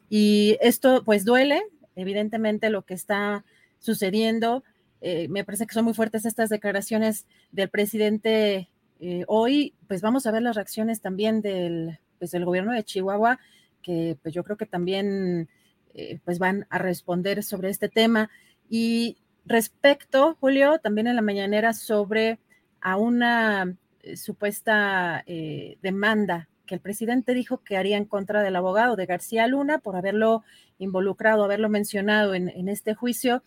Y 0.09 0.57
esto 0.61 1.03
pues 1.03 1.25
duele, 1.25 1.61
evidentemente 1.95 2.69
lo 2.69 2.83
que 2.83 2.93
está 2.93 3.45
sucediendo. 3.79 4.63
Eh, 5.01 5.27
me 5.29 5.43
parece 5.43 5.67
que 5.67 5.73
son 5.73 5.85
muy 5.85 5.93
fuertes 5.93 6.25
estas 6.25 6.49
declaraciones 6.49 7.25
del 7.51 7.69
presidente 7.69 8.69
eh, 8.99 9.23
hoy. 9.27 9.73
Pues 9.87 10.01
vamos 10.01 10.25
a 10.25 10.31
ver 10.31 10.41
las 10.41 10.55
reacciones 10.55 11.01
también 11.01 11.41
del, 11.41 11.99
pues, 12.19 12.31
del 12.31 12.45
gobierno 12.45 12.73
de 12.73 12.83
Chihuahua, 12.83 13.39
que 13.81 14.17
pues 14.21 14.33
yo 14.33 14.43
creo 14.43 14.57
que 14.57 14.65
también 14.65 15.47
eh, 15.93 16.19
pues 16.25 16.39
van 16.39 16.65
a 16.69 16.79
responder 16.79 17.43
sobre 17.43 17.69
este 17.69 17.87
tema. 17.87 18.29
Y 18.69 19.17
respecto, 19.45 20.35
Julio, 20.39 20.79
también 20.79 21.07
en 21.07 21.15
la 21.15 21.21
mañanera 21.21 21.73
sobre 21.73 22.39
a 22.81 22.97
una 22.97 23.75
supuesta 24.15 25.23
eh, 25.25 25.77
demanda 25.81 26.47
que 26.65 26.75
el 26.75 26.81
presidente 26.81 27.33
dijo 27.33 27.63
que 27.63 27.77
haría 27.77 27.97
en 27.97 28.05
contra 28.05 28.41
del 28.41 28.55
abogado 28.55 28.95
de 28.95 29.05
García 29.05 29.47
Luna 29.47 29.79
por 29.79 29.95
haberlo 29.95 30.43
involucrado, 30.79 31.43
haberlo 31.43 31.69
mencionado 31.69 32.33
en, 32.33 32.69
este 32.69 32.95
juicio. 32.95 33.43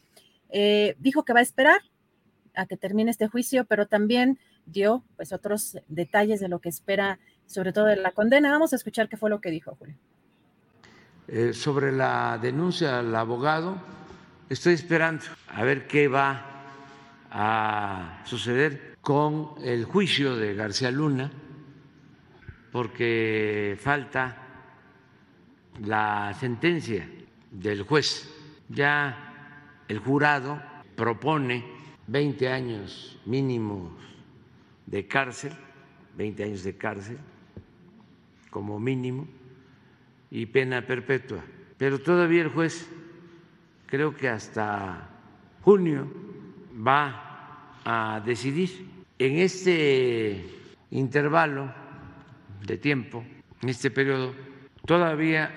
Eh, 0.51 0.95
dijo 0.99 1.25
que 1.25 1.33
va 1.33 1.41
a 1.41 1.43
esperar 1.43 1.81
a 2.55 2.67
que 2.67 2.77
termine 2.77 3.11
este 3.11 3.29
juicio, 3.29 3.65
pero 3.65 3.87
también 3.87 4.39
dio 4.67 5.05
pues 5.17 5.33
otros 5.33 5.79
detalles 5.89 6.41
de 6.41 6.49
lo 6.49 6.61
que 6.61 6.69
espera, 6.69 7.19
sobre 7.47 7.73
todo 7.73 7.87
de 7.87 7.97
la 7.97 8.13
condena. 8.13 8.51
Vamos 8.53 8.73
a 8.73 8.77
escuchar 8.77 9.09
qué 9.09 9.17
fue 9.17 9.31
lo 9.31 9.41
que 9.41 9.51
dijo 9.51 9.77
Julio. 9.77 9.97
sobre 11.55 11.93
la 11.93 12.39
denuncia 12.41 13.01
al 13.01 13.15
abogado, 13.15 13.77
estoy 14.49 14.75
esperando 14.75 15.25
a 15.49 15.65
ver 15.65 15.87
qué 15.87 16.09
va 16.09 16.45
a 17.31 18.23
suceder 18.25 18.88
con 19.09 19.55
el 19.65 19.87
juicio 19.87 20.37
de 20.37 20.53
García 20.53 20.91
Luna, 20.91 21.33
porque 22.71 23.75
falta 23.81 24.37
la 25.83 26.37
sentencia 26.39 27.09
del 27.51 27.85
juez. 27.85 28.31
Ya 28.69 29.81
el 29.89 29.99
jurado 30.01 30.61
propone 30.95 31.65
20 32.07 32.51
años 32.51 33.19
mínimos 33.25 33.93
de 34.85 35.07
cárcel, 35.07 35.55
20 36.15 36.45
años 36.45 36.63
de 36.63 36.77
cárcel 36.77 37.17
como 38.51 38.79
mínimo 38.79 39.27
y 40.31 40.45
pena 40.45 40.87
perpetua. 40.87 41.43
Pero 41.79 41.99
todavía 41.99 42.43
el 42.43 42.51
juez 42.51 42.87
creo 43.87 44.15
que 44.15 44.29
hasta 44.29 45.09
junio 45.63 46.13
va 46.87 47.73
a 47.87 48.21
decidir 48.21 48.98
en 49.19 49.39
este 49.39 50.45
intervalo 50.91 51.73
de 52.65 52.79
tiempo, 52.79 53.25
en 53.63 53.69
este 53.69 53.91
periodo, 53.91 54.35
todavía 54.87 55.51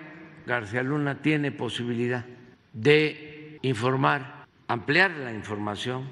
García 0.45 0.83
Luna 0.83 1.21
tiene 1.21 1.51
posibilidad 1.51 2.25
de 2.73 3.59
informar, 3.61 4.45
ampliar 4.67 5.11
la 5.11 5.33
información 5.33 6.09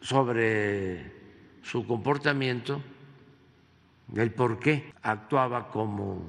sobre 0.00 1.12
su 1.62 1.86
comportamiento, 1.86 2.82
el 4.14 4.32
por 4.32 4.58
qué 4.58 4.92
actuaba 5.02 5.70
como 5.70 6.22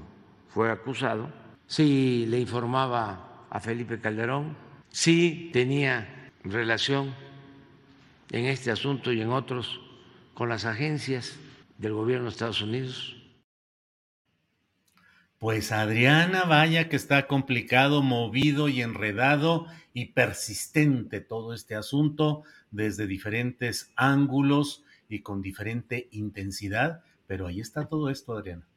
fue 0.49 0.71
acusado, 0.71 1.29
si 1.67 2.25
le 2.27 2.39
informaba 2.39 3.45
a 3.49 3.60
Felipe 3.60 3.99
Calderón, 3.99 4.55
si 4.89 5.49
tenía 5.51 6.29
relación 6.43 7.13
en 8.31 8.45
este 8.45 8.71
asunto 8.71 9.12
y 9.12 9.21
en 9.21 9.29
otros 9.29 9.79
con 10.41 10.49
las 10.49 10.65
agencias 10.65 11.38
del 11.77 11.93
gobierno 11.93 12.23
de 12.23 12.32
Estados 12.32 12.63
Unidos. 12.63 13.15
Pues 15.38 15.71
Adriana, 15.71 16.45
vaya 16.45 16.89
que 16.89 16.95
está 16.95 17.27
complicado, 17.27 18.01
movido 18.01 18.67
y 18.67 18.82
enredado 18.82 19.67
y 19.93 20.13
persistente 20.13 21.21
todo 21.21 21.54
este 21.54 21.75
asunto 21.75 22.41
desde 22.71 23.06
diferentes 23.06 23.91
ángulos 23.95 24.84
y 25.08 25.21
con 25.21 25.43
diferente 25.43 26.08
intensidad, 26.10 27.04
pero 27.27 27.45
ahí 27.45 27.60
está 27.60 27.86
todo 27.86 28.10
esto, 28.10 28.36
Adriana. 28.36 28.67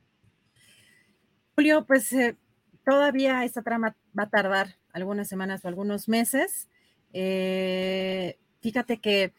Julio, 1.55 1.87
pues 1.87 2.12
eh, 2.12 2.37
todavía 2.85 3.42
esta 3.42 3.62
trama 3.62 3.96
va 4.14 4.24
a 4.24 4.29
tardar 4.29 4.77
algunas 4.92 5.29
semanas 5.29 5.64
o 5.64 5.68
algunos 5.68 6.11
meses. 6.11 6.68
Eh, 7.14 8.37
fíjate 8.61 8.98
que 8.98 9.33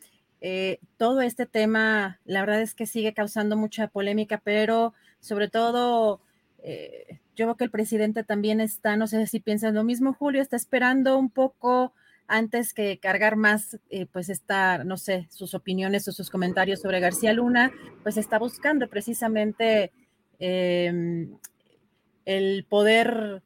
eh, 0.48 0.80
todo 0.98 1.22
este 1.22 1.48
tema, 1.48 2.20
la 2.24 2.42
verdad 2.42 2.62
es 2.62 2.76
que 2.76 2.86
sigue 2.86 3.16
causando 3.16 3.58
mucha 3.58 3.88
polémica, 3.88 4.40
pero 4.44 4.94
sobre 5.20 5.48
todo 5.48 6.22
eh, 6.62 7.20
yo 7.36 7.48
veo 7.48 7.58
que 7.58 7.64
el 7.64 7.72
presidente 7.72 8.24
también 8.24 8.62
está, 8.62 8.96
no 8.96 9.08
sé 9.08 9.26
si 9.26 9.40
piensa 9.40 9.72
lo 9.72 9.84
mismo, 9.84 10.14
Julio, 10.14 10.44
está 10.44 10.56
esperando 10.56 11.18
un 11.18 11.32
poco 11.32 11.94
antes 12.28 12.76
que 12.76 13.00
cargar 13.00 13.38
más, 13.38 13.80
eh, 13.90 14.06
pues 14.06 14.30
está, 14.30 14.84
no 14.84 14.98
sé, 14.98 15.26
sus 15.32 15.56
opiniones 15.56 16.08
o 16.08 16.12
sus 16.12 16.30
comentarios 16.30 16.80
sobre 16.80 17.00
García 17.00 17.34
Luna, 17.34 17.72
pues 18.04 18.16
está 18.16 18.38
buscando 18.38 18.88
precisamente 18.88 19.92
em, 20.38 21.40
el 22.26 22.68
poder 22.70 23.42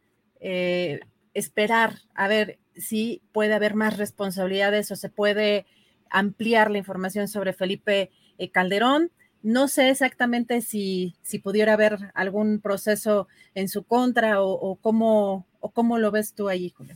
esperar 1.34 2.00
a 2.14 2.28
ver 2.28 2.60
si 2.76 3.22
puede 3.32 3.54
haber 3.54 3.76
más 3.76 3.96
responsabilidades 3.96 4.92
o 4.92 4.98
se 4.98 5.08
puede 5.08 5.66
ampliar 6.10 6.72
la 6.72 6.78
información 6.78 7.28
sobre 7.28 7.54
Felipe 7.54 8.12
Calderón. 8.52 9.12
No 9.42 9.68
sé 9.68 9.90
exactamente 9.90 10.62
si, 10.62 11.16
si 11.22 11.40
pudiera 11.40 11.74
haber 11.74 12.12
algún 12.14 12.60
proceso 12.60 13.28
en 13.56 13.70
su 13.70 13.84
contra 13.84 14.42
o, 14.42 14.76
cómo, 14.76 15.48
o 15.60 15.72
cómo 15.72 15.98
lo 15.98 16.12
ves 16.12 16.34
tú 16.34 16.50
ahí, 16.50 16.74
Julio. 16.76 16.96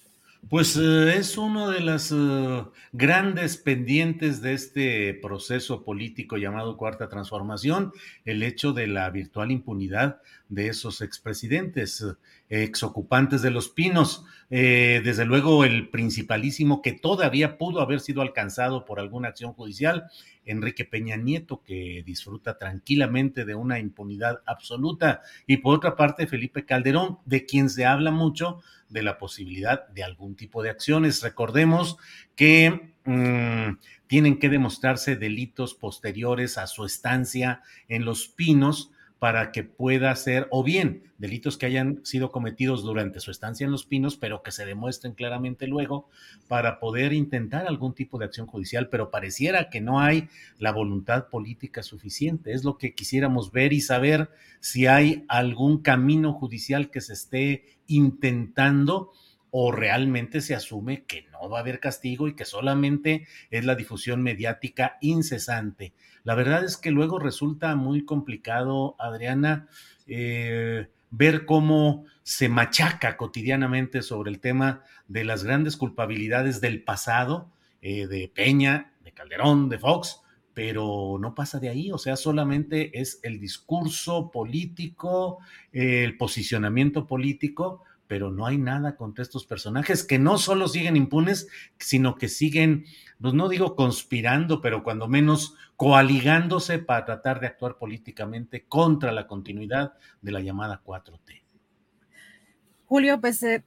Pues 0.50 0.76
eh, 0.76 1.18
es 1.18 1.38
uno 1.38 1.70
de 1.70 1.80
las 1.80 2.12
eh, 2.12 2.66
grandes 2.92 3.56
pendientes 3.56 4.42
de 4.42 4.54
este 4.54 5.14
proceso 5.14 5.86
político 5.86 6.36
llamado 6.36 6.76
Cuarta 6.76 7.08
Transformación, 7.08 7.94
el 8.26 8.44
hecho 8.44 8.74
de 8.74 8.88
la 8.88 9.10
virtual 9.10 9.52
impunidad 9.52 10.20
de 10.50 10.68
esos 10.68 11.02
expresidentes, 11.02 12.02
eh, 12.02 12.16
exocupantes 12.62 13.42
de 13.42 13.52
los 13.52 13.70
pinos. 13.70 14.26
desde 14.50 15.26
luego 15.26 15.66
el 15.66 15.90
principalísimo 15.90 16.82
que 16.82 16.92
todavía 16.92 17.58
pudo 17.58 17.82
haber 17.82 18.00
sido 18.00 18.22
alcanzado 18.22 18.86
por 18.86 19.00
alguna 19.00 19.30
acción 19.30 19.54
judicial 19.54 20.10
Enrique 20.46 20.86
Peña 20.86 21.16
Nieto, 21.16 21.64
que 21.64 22.04
disfruta 22.06 22.58
tranquilamente 22.58 23.46
de 23.46 23.56
una 23.56 23.80
impunidad 23.80 24.42
absoluta, 24.46 25.22
y 25.48 25.58
por 25.58 25.76
otra 25.76 25.96
parte 25.96 26.28
Felipe 26.28 26.66
Calderón, 26.66 27.20
de 27.26 27.46
quien 27.46 27.70
se 27.70 27.86
habla 27.86 28.12
mucho 28.12 28.62
de 28.90 29.04
la 29.04 29.18
posibilidad 29.18 29.88
de 29.90 30.04
algún 30.04 30.36
tipo 30.36 30.62
de 30.62 30.70
acciones. 30.70 31.22
Recordemos 31.22 31.98
que 32.36 32.94
mm, 33.06 33.80
tienen 34.08 34.40
que 34.40 34.50
demostrarse 34.50 35.16
delitos 35.16 35.74
posteriores 35.74 36.58
a 36.58 36.68
su 36.68 36.86
estancia 36.86 37.62
en 37.88 38.06
Los 38.06 38.28
Pinos 38.28 38.92
para 39.24 39.54
que 39.54 39.64
pueda 39.64 40.14
ser, 40.18 40.50
o 40.52 40.66
bien 40.66 41.04
delitos 41.18 41.58
que 41.58 41.66
hayan 41.66 42.02
sido 42.04 42.30
cometidos 42.30 42.84
durante 42.84 43.22
su 43.22 43.32
estancia 43.32 43.64
en 43.64 43.72
Los 43.72 43.86
Pinos, 43.86 44.18
pero 44.18 44.44
que 44.44 44.52
se 44.52 44.66
demuestren 44.66 45.14
claramente 45.14 45.66
luego, 45.66 46.10
para 46.50 46.78
poder 46.78 47.14
intentar 47.14 47.66
algún 47.66 47.94
tipo 47.94 48.20
de 48.20 48.26
acción 48.26 48.48
judicial, 48.48 48.90
pero 48.90 49.12
pareciera 49.12 49.70
que 49.70 49.80
no 49.80 50.02
hay 50.02 50.28
la 50.60 50.74
voluntad 50.74 51.30
política 51.30 51.84
suficiente. 51.84 52.52
Es 52.52 52.66
lo 52.66 52.78
que 52.78 52.96
quisiéramos 52.96 53.54
ver 53.54 53.72
y 53.72 53.80
saber 53.80 54.30
si 54.60 54.88
hay 54.88 55.24
algún 55.30 55.82
camino 55.82 56.34
judicial 56.34 56.92
que 56.92 57.00
se 57.00 57.14
esté 57.14 57.78
intentando 57.88 59.14
o 59.56 59.72
realmente 59.72 60.42
se 60.42 60.56
asume 60.56 61.04
que 61.04 61.28
no 61.32 61.48
va 61.48 61.60
a 61.60 61.62
haber 61.62 61.80
castigo 61.80 62.28
y 62.28 62.36
que 62.36 62.44
solamente 62.44 63.28
es 63.52 63.64
la 63.66 63.76
difusión 63.76 64.24
mediática 64.24 64.98
incesante. 65.00 65.94
La 66.24 66.34
verdad 66.34 66.64
es 66.66 66.76
que 66.76 66.90
luego 66.90 67.20
resulta 67.20 67.76
muy 67.76 68.04
complicado, 68.04 68.96
Adriana, 68.98 69.68
eh, 70.08 70.88
ver 71.12 71.46
cómo 71.46 72.06
se 72.24 72.50
machaca 72.50 73.16
cotidianamente 73.16 74.02
sobre 74.02 74.32
el 74.32 74.40
tema 74.40 74.82
de 75.08 75.24
las 75.24 75.44
grandes 75.44 75.78
culpabilidades 75.78 76.60
del 76.60 76.84
pasado, 76.84 77.52
eh, 77.84 78.08
de 78.08 78.32
Peña, 78.34 78.96
de 79.04 79.12
Calderón, 79.12 79.70
de 79.70 79.78
Fox, 79.78 80.22
pero 80.56 81.20
no 81.22 81.36
pasa 81.36 81.60
de 81.60 81.70
ahí, 81.70 81.92
o 81.92 82.00
sea, 82.00 82.16
solamente 82.16 83.00
es 83.00 83.20
el 83.22 83.40
discurso 83.40 84.32
político, 84.32 85.38
el 85.72 86.18
posicionamiento 86.18 87.06
político, 87.06 87.84
pero 88.08 88.32
no 88.32 88.46
hay 88.46 88.58
nada 88.58 88.96
contra 88.96 89.24
estos 89.24 89.46
personajes 89.46 90.04
que 90.04 90.20
no 90.20 90.38
solo 90.38 90.68
siguen 90.68 90.96
impunes, 90.96 91.48
sino 91.78 92.16
que 92.16 92.28
siguen, 92.28 92.86
pues 93.22 93.34
no 93.34 93.50
digo 93.50 93.76
conspirando, 93.76 94.62
pero 94.62 94.84
cuando 94.84 95.08
menos 95.08 95.56
coaligándose 95.76 96.80
para 96.80 97.06
tratar 97.06 97.40
de 97.40 97.48
actuar 97.48 97.78
políticamente 97.78 98.66
contra 98.66 99.12
la 99.12 99.28
continuidad 99.28 99.94
de 100.22 100.32
la 100.32 100.42
llamada 100.42 100.82
4T. 100.84 101.42
Julio, 102.86 103.20
pues 103.20 103.42
eh, 103.44 103.64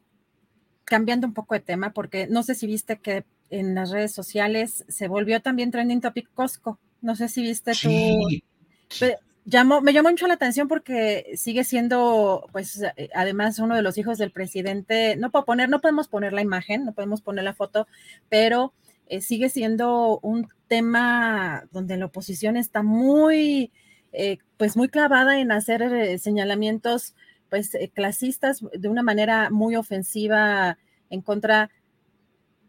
cambiando 0.85 1.27
un 1.27 1.35
poco 1.35 1.55
de 1.55 1.61
tema, 1.61 1.92
porque 1.92 2.27
no 2.29 2.42
sé 2.42 2.55
si 2.55 2.66
viste 2.66 2.99
que 2.99 3.25
en 3.51 3.75
las 3.75 3.90
redes 3.90 4.12
sociales 4.12 4.85
se 4.88 5.09
volvió 5.09 5.40
también 5.40 5.70
trending 5.70 6.01
topic 6.01 6.29
Costco. 6.35 6.79
No 7.01 7.16
sé 7.16 7.29
si 7.29 7.42
viste 7.42 7.75
sí. 7.75 8.42
tú 8.88 9.07
me 9.46 9.92
llamó 9.92 10.11
mucho 10.11 10.26
la 10.26 10.35
atención 10.35 10.66
porque 10.66 11.32
sigue 11.37 11.62
siendo, 11.62 12.48
pues, 12.52 12.82
eh, 12.96 13.11
además 13.14 13.59
uno 13.61 13.76
de 13.76 13.82
los 13.82 13.96
hijos 13.96 14.18
del 14.18 14.32
presidente. 14.32 15.16
No 15.16 15.30
puedo 15.30 15.44
poner, 15.44 15.68
no 15.68 15.80
podemos 15.80 16.09
poner 16.09 16.32
la 16.32 16.42
imagen, 16.42 16.85
no 16.85 16.92
podemos 16.92 17.22
poner 17.22 17.44
la 17.44 17.54
foto, 17.54 17.87
pero 18.28 18.72
eh, 19.06 19.20
sigue 19.20 19.48
siendo 19.48 20.18
un 20.20 20.48
tema 20.66 21.64
donde 21.70 21.96
la 21.96 22.06
oposición 22.06 22.56
está 22.56 22.82
muy, 22.82 23.70
eh, 24.12 24.38
pues, 24.56 24.76
muy 24.76 24.88
clavada 24.88 25.38
en 25.38 25.52
hacer 25.52 26.18
señalamientos, 26.18 27.14
pues, 27.48 27.70
clasistas 27.94 28.64
de 28.72 28.88
una 28.88 29.02
manera 29.04 29.50
muy 29.50 29.76
ofensiva 29.76 30.76
en 31.09 31.22
contra 31.22 31.70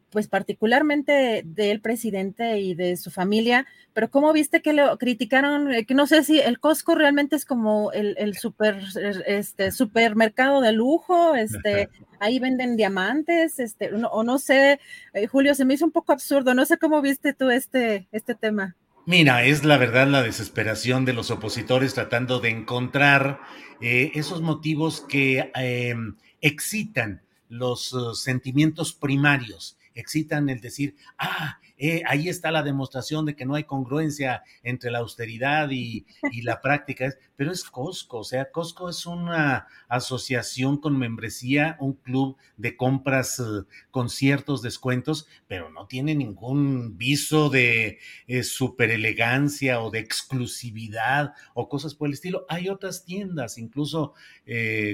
pues 0.09 0.27
particularmente 0.27 1.43
del 1.45 1.81
presidente 1.81 2.59
y 2.59 2.75
de 2.75 2.95
su 2.97 3.11
familia, 3.11 3.65
pero 3.93 4.09
¿cómo 4.09 4.31
viste 4.31 4.61
que 4.61 4.73
lo 4.73 4.97
criticaron? 4.97 5.73
Eh, 5.73 5.85
que 5.85 5.93
no 5.93 6.07
sé 6.07 6.23
si 6.23 6.39
el 6.39 6.59
Costco 6.59 6.95
realmente 6.95 7.35
es 7.35 7.45
como 7.45 7.91
el, 7.91 8.35
super, 8.37 8.81
este, 9.25 9.71
supermercado 9.71 10.61
de 10.61 10.71
lujo, 10.71 11.35
este, 11.35 11.89
ahí 12.19 12.39
venden 12.39 12.77
diamantes, 12.77 13.59
este, 13.59 13.91
o 13.93 14.23
no 14.23 14.37
sé, 14.39 14.79
eh, 15.13 15.27
Julio, 15.27 15.55
se 15.55 15.65
me 15.65 15.73
hizo 15.73 15.85
un 15.85 15.91
poco 15.91 16.13
absurdo, 16.13 16.53
no 16.53 16.65
sé 16.65 16.77
cómo 16.77 17.01
viste 17.01 17.33
tú 17.33 17.49
este, 17.49 18.07
este 18.11 18.35
tema. 18.35 18.75
Mira, 19.05 19.43
es 19.45 19.63
la 19.63 19.77
verdad 19.77 20.07
la 20.07 20.21
desesperación 20.21 21.05
de 21.05 21.13
los 21.13 21.31
opositores 21.31 21.93
tratando 21.93 22.39
de 22.39 22.49
encontrar 22.49 23.39
eh, 23.81 24.11
esos 24.15 24.41
motivos 24.41 25.01
que 25.01 25.51
em, 25.55 26.15
excitan 26.41 27.21
los 27.49 27.95
sentimientos 28.21 28.93
primarios 28.93 29.77
excitan 29.97 30.49
el 30.49 30.61
decir, 30.61 30.95
ah, 31.17 31.59
eh, 31.77 32.01
ahí 32.07 32.29
está 32.29 32.51
la 32.51 32.63
demostración 32.63 33.25
de 33.25 33.35
que 33.35 33.45
no 33.45 33.55
hay 33.55 33.63
congruencia 33.63 34.43
entre 34.63 34.91
la 34.91 34.99
austeridad 34.99 35.69
y, 35.71 36.05
la 36.43 36.61
práctica, 36.61 37.13
pero 37.35 37.51
es 37.51 37.63
Costco, 37.63 38.19
o 38.19 38.23
sea, 38.23 38.51
Costco 38.51 38.89
es 38.89 39.05
una 39.05 39.67
asociación 39.87 40.77
con 40.77 40.97
membresía, 40.97 41.77
un 41.79 41.93
club 41.93 42.37
de 42.57 42.77
compras 42.77 43.39
eh, 43.39 43.65
con 43.91 44.09
ciertos 44.09 44.61
descuentos, 44.61 45.27
pero 45.47 45.69
no 45.69 45.87
tiene 45.87 46.15
ningún 46.15 46.97
viso 46.97 47.49
de 47.49 47.99
eh, 48.27 48.43
super 48.43 48.91
elegancia 48.91 49.81
o 49.81 49.91
de 49.91 49.99
exclusividad 49.99 51.33
o 51.53 51.69
cosas 51.69 51.95
por 51.95 52.07
el 52.07 52.13
estilo. 52.13 52.45
Hay 52.49 52.69
otras 52.69 53.03
tiendas, 53.03 53.57
incluso 53.57 54.13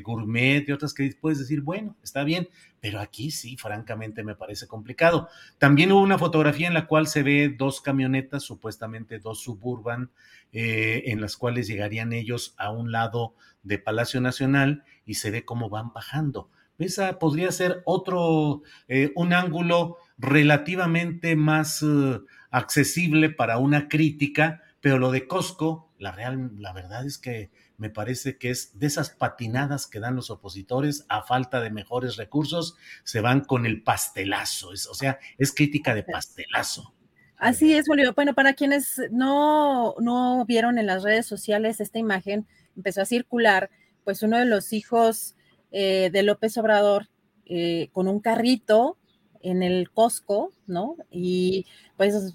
gourmet 0.04 0.68
y 0.68 0.72
otras 0.72 0.94
que 0.94 1.16
puedes 1.20 1.38
decir, 1.38 1.62
bueno, 1.62 1.96
está 2.04 2.24
bien, 2.24 2.50
pero 2.84 3.00
aquí 3.00 3.32
sí, 3.32 3.56
francamente 3.56 4.26
me 4.26 4.36
parece 4.36 4.68
complicado. 4.68 5.30
También 5.58 5.94
hubo 5.94 6.02
una 6.02 6.18
fotografía 6.18 6.68
en 6.68 6.74
la 6.74 6.86
cual 6.86 7.08
se 7.08 7.24
ve 7.24 7.56
dos 7.58 7.80
camionetas, 7.80 8.44
supuestamente 8.44 9.20
dos 9.20 9.40
suburban, 9.40 10.12
eh, 10.52 11.04
en 11.06 11.22
las 11.22 11.38
cuales 11.38 11.66
llegarían 11.66 12.12
ellos 12.12 12.54
a 12.58 12.72
un 12.72 12.92
lado 12.92 13.36
de 13.62 13.80
Palacio 13.80 14.20
Nacional 14.20 14.84
y 15.06 15.14
se 15.14 15.32
ve 15.32 15.46
cómo 15.46 15.70
van 15.70 15.94
bajando. 15.94 16.50
Esa 16.78 17.20
podría 17.20 17.54
ser 17.54 17.84
otro, 17.86 18.64
eh, 18.90 19.14
un 19.16 19.32
ángulo 19.32 19.96
relativamente 20.18 21.38
más 21.38 21.84
eh, 21.84 22.20
accesible 22.52 23.30
para 23.30 23.60
una 23.60 23.88
crítica, 23.88 24.62
pero 24.82 25.00
lo 25.00 25.10
de 25.12 25.26
Costco, 25.26 25.90
la 26.00 26.12
real, 26.12 26.52
la 26.58 26.74
verdad 26.74 27.06
es 27.06 27.18
que 27.18 27.50
me 27.84 27.90
parece 27.90 28.38
que 28.38 28.50
es 28.50 28.80
de 28.80 28.88
esas 28.88 29.10
patinadas 29.10 29.88
que 29.88 30.00
dan 30.00 30.16
los 30.16 30.30
opositores 30.30 31.06
a 31.10 31.22
falta 31.22 31.60
de 31.60 31.70
mejores 31.70 32.16
recursos, 32.16 32.78
se 33.04 33.20
van 33.20 33.42
con 33.42 33.66
el 33.66 33.84
pastelazo, 33.84 34.70
o 34.70 34.96
sea, 34.96 35.20
es 35.38 35.54
crítica 35.54 35.94
de 35.94 36.04
pastelazo. 36.04 36.94
Así 37.36 37.74
es, 37.74 37.88
Julio. 37.88 38.14
Bueno, 38.14 38.34
para 38.34 38.54
quienes 38.54 39.02
no, 39.12 39.96
no 40.00 40.46
vieron 40.46 40.78
en 40.78 40.86
las 40.86 41.04
redes 41.04 41.26
sociales 41.26 41.82
esta 41.82 42.00
imagen, 42.00 42.48
empezó 42.78 43.02
a 43.02 43.06
circular, 43.06 43.70
pues 44.06 44.24
uno 44.24 44.38
de 44.38 44.46
los 44.46 44.72
hijos 44.72 45.36
eh, 45.72 46.10
de 46.10 46.24
López 46.24 46.58
Obrador 46.58 47.10
eh, 47.46 47.90
con 47.92 48.08
un 48.08 48.22
carrito 48.22 48.98
en 49.42 49.62
el 49.62 49.92
Costco, 49.92 50.54
¿no? 50.68 50.96
Y 51.12 51.66
pues 51.98 52.34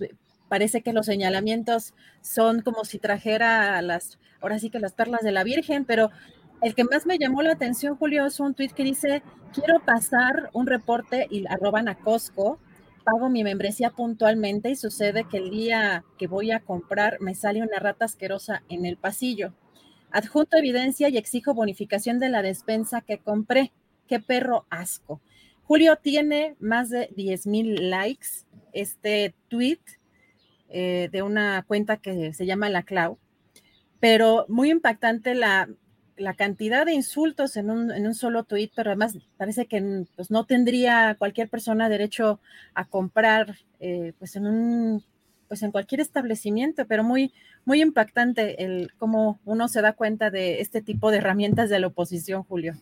parece 0.49 0.83
que 0.83 0.93
los 0.93 1.07
señalamientos 1.07 1.95
son 2.21 2.63
como 2.63 2.85
si 2.85 2.99
trajera 2.99 3.81
las, 3.83 4.19
ahora 4.41 4.59
sí 4.59 4.71
que 4.71 4.81
las 4.81 4.93
perlas 4.93 5.23
de 5.23 5.33
la 5.33 5.45
Virgen, 5.45 5.85
pero 5.85 6.11
el 6.61 6.75
que 6.75 6.85
más 6.85 7.07
me 7.07 7.19
llamó 7.19 7.43
la 7.43 7.53
atención, 7.53 7.97
Julio, 7.97 8.27
es 8.27 8.41
un 8.41 8.55
tweet 8.55 8.71
que 8.71 8.85
dice, 8.85 9.23
quiero 9.53 9.81
pasar 9.81 10.51
un 10.53 10.67
reporte 10.67 11.27
y 11.31 11.47
arroban 11.47 11.89
a 11.89 11.97
Costco, 11.97 12.59
pago 13.05 13.29
mi 13.29 13.45
membresía 13.45 13.91
puntualmente 13.91 14.71
y 14.71 14.77
sucede 14.77 15.25
que 15.25 15.39
el 15.39 15.51
día 15.51 16.05
que 16.19 16.27
voy 16.27 16.51
a 16.51 16.61
comprar 16.61 17.21
me 17.21 17.35
sale 17.35 17.63
una 17.63 17.79
rata 17.79 18.05
asquerosa 18.05 18.63
en 18.69 18.85
el 18.85 18.97
pasillo. 18.97 19.55
Adjunto 20.11 20.57
evidencia 20.57 21.09
y 21.09 21.17
exijo 21.17 21.55
bonificación 21.55 22.19
de 22.19 22.29
la 22.29 22.43
despensa 22.43 23.03
que 23.03 23.19
compré. 23.19 23.73
Qué 24.07 24.21
perro 24.21 24.67
asco. 24.71 25.21
Julio 25.65 25.97
tiene 25.97 26.57
más 26.61 26.89
de 26.89 27.11
10 27.15 27.47
mil 27.47 27.91
likes 27.91 28.47
este 28.73 29.35
tweet 29.49 29.81
eh, 30.69 31.09
de 31.11 31.23
una 31.23 31.63
cuenta 31.67 31.97
que 31.97 32.33
se 32.33 32.47
llama 32.47 32.69
La 32.69 32.83
Clau, 32.83 33.19
pero 34.01 34.47
muy 34.49 34.71
impactante 34.71 35.35
la, 35.35 35.69
la 36.17 36.35
cantidad 36.35 36.87
de 36.87 36.93
insultos 36.93 37.57
en 37.57 37.71
un, 37.71 37.91
en 37.91 38.07
un, 38.07 38.15
solo 38.15 38.45
tweet, 38.45 38.71
pero 38.75 38.91
además 38.91 39.17
parece 39.37 39.67
que 39.67 40.05
pues, 40.17 40.31
no 40.31 40.45
tendría 40.45 41.17
cualquier 41.19 41.49
persona 41.49 41.89
derecho 41.89 42.41
a 42.75 42.85
comprar 42.85 43.57
eh, 43.81 44.13
pues 44.19 44.37
en 44.37 44.47
un 44.47 45.05
pues 45.49 45.63
en 45.63 45.71
cualquier 45.73 46.03
establecimiento, 46.03 46.87
pero 46.87 47.03
muy, 47.03 47.33
muy 47.65 47.81
impactante 47.81 48.63
el 48.65 48.93
cómo 48.99 49.41
uno 49.47 49.67
se 49.69 49.81
da 49.81 49.95
cuenta 49.95 50.31
de 50.31 50.61
este 50.61 50.83
tipo 50.83 51.11
de 51.11 51.19
herramientas 51.19 51.71
de 51.71 51.81
la 51.81 51.87
oposición, 51.87 52.43
Julio. 52.43 52.75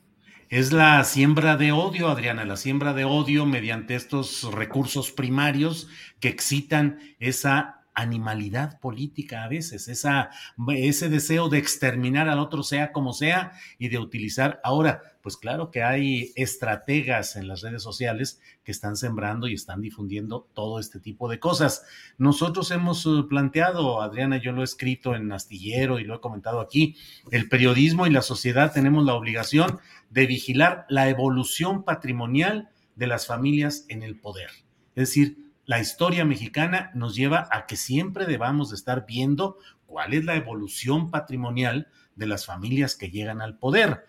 Es 0.49 0.73
la 0.73 1.03
siembra 1.05 1.57
de 1.57 1.73
odio, 1.73 2.09
Adriana, 2.09 2.45
la 2.45 2.57
siembra 2.57 2.93
de 2.93 3.05
odio 3.05 3.47
mediante 3.47 3.95
estos 3.95 4.53
recursos 4.53 5.11
primarios 5.11 5.89
que 6.21 6.29
excitan 6.29 6.99
esa 7.19 7.76
animalidad 7.97 8.79
política 8.79 9.43
a 9.43 9.49
veces, 9.49 9.89
esa, 9.89 10.31
ese 10.69 11.09
deseo 11.09 11.49
de 11.49 11.59
exterminar 11.59 12.29
al 12.29 12.39
otro 12.39 12.63
sea 12.63 12.93
como 12.93 13.15
sea 13.15 13.53
y 13.79 13.89
de 13.89 13.99
utilizar. 13.99 14.61
Ahora, 14.63 15.03
pues 15.23 15.39
claro 15.39 15.71
que 15.71 15.83
hay 15.83 16.31
estrategas 16.37 17.35
en 17.37 17.49
las 17.49 17.63
redes 17.63 17.83
sociales 17.83 18.39
que 18.63 18.71
están 18.71 18.97
sembrando 18.97 19.49
y 19.49 19.55
están 19.55 19.81
difundiendo 19.81 20.47
todo 20.53 20.79
este 20.79 21.01
tipo 21.01 21.29
de 21.29 21.41
cosas. 21.41 21.85
Nosotros 22.19 22.71
hemos 22.71 23.07
eh, 23.07 23.25
planteado, 23.29 24.03
Adriana, 24.03 24.37
yo 24.37 24.53
lo 24.53 24.61
he 24.61 24.65
escrito 24.65 25.17
en 25.17 25.33
Astillero 25.33 25.99
y 25.99 26.05
lo 26.05 26.17
he 26.17 26.21
comentado 26.21 26.61
aquí, 26.61 26.97
el 27.33 27.49
periodismo 27.49 28.07
y 28.07 28.11
la 28.11 28.23
sociedad 28.23 28.73
tenemos 28.73 29.05
la 29.07 29.15
obligación 29.15 29.81
de 30.11 30.27
vigilar 30.27 30.85
la 30.91 31.09
evolución 31.09 31.83
patrimonial 31.83 32.69
de 32.95 33.07
las 33.07 33.27
familias 33.27 33.87
en 33.89 34.03
el 34.03 34.21
poder. 34.21 34.51
Es 34.95 35.09
decir, 35.09 35.46
la 35.67 35.81
historia 35.81 36.25
mexicana 36.25 36.91
nos 36.95 37.15
lleva 37.15 37.49
a 37.51 37.67
que 37.67 37.77
siempre 37.77 38.25
debamos 38.25 38.71
de 38.71 38.77
estar 38.77 39.05
viendo 39.07 39.59
cuál 39.85 40.15
es 40.15 40.25
la 40.25 40.37
evolución 40.37 41.11
patrimonial 41.11 41.89
de 42.15 42.27
las 42.27 42.47
familias 42.47 42.95
que 42.95 43.11
llegan 43.11 43.43
al 43.43 43.59
poder. 43.59 44.07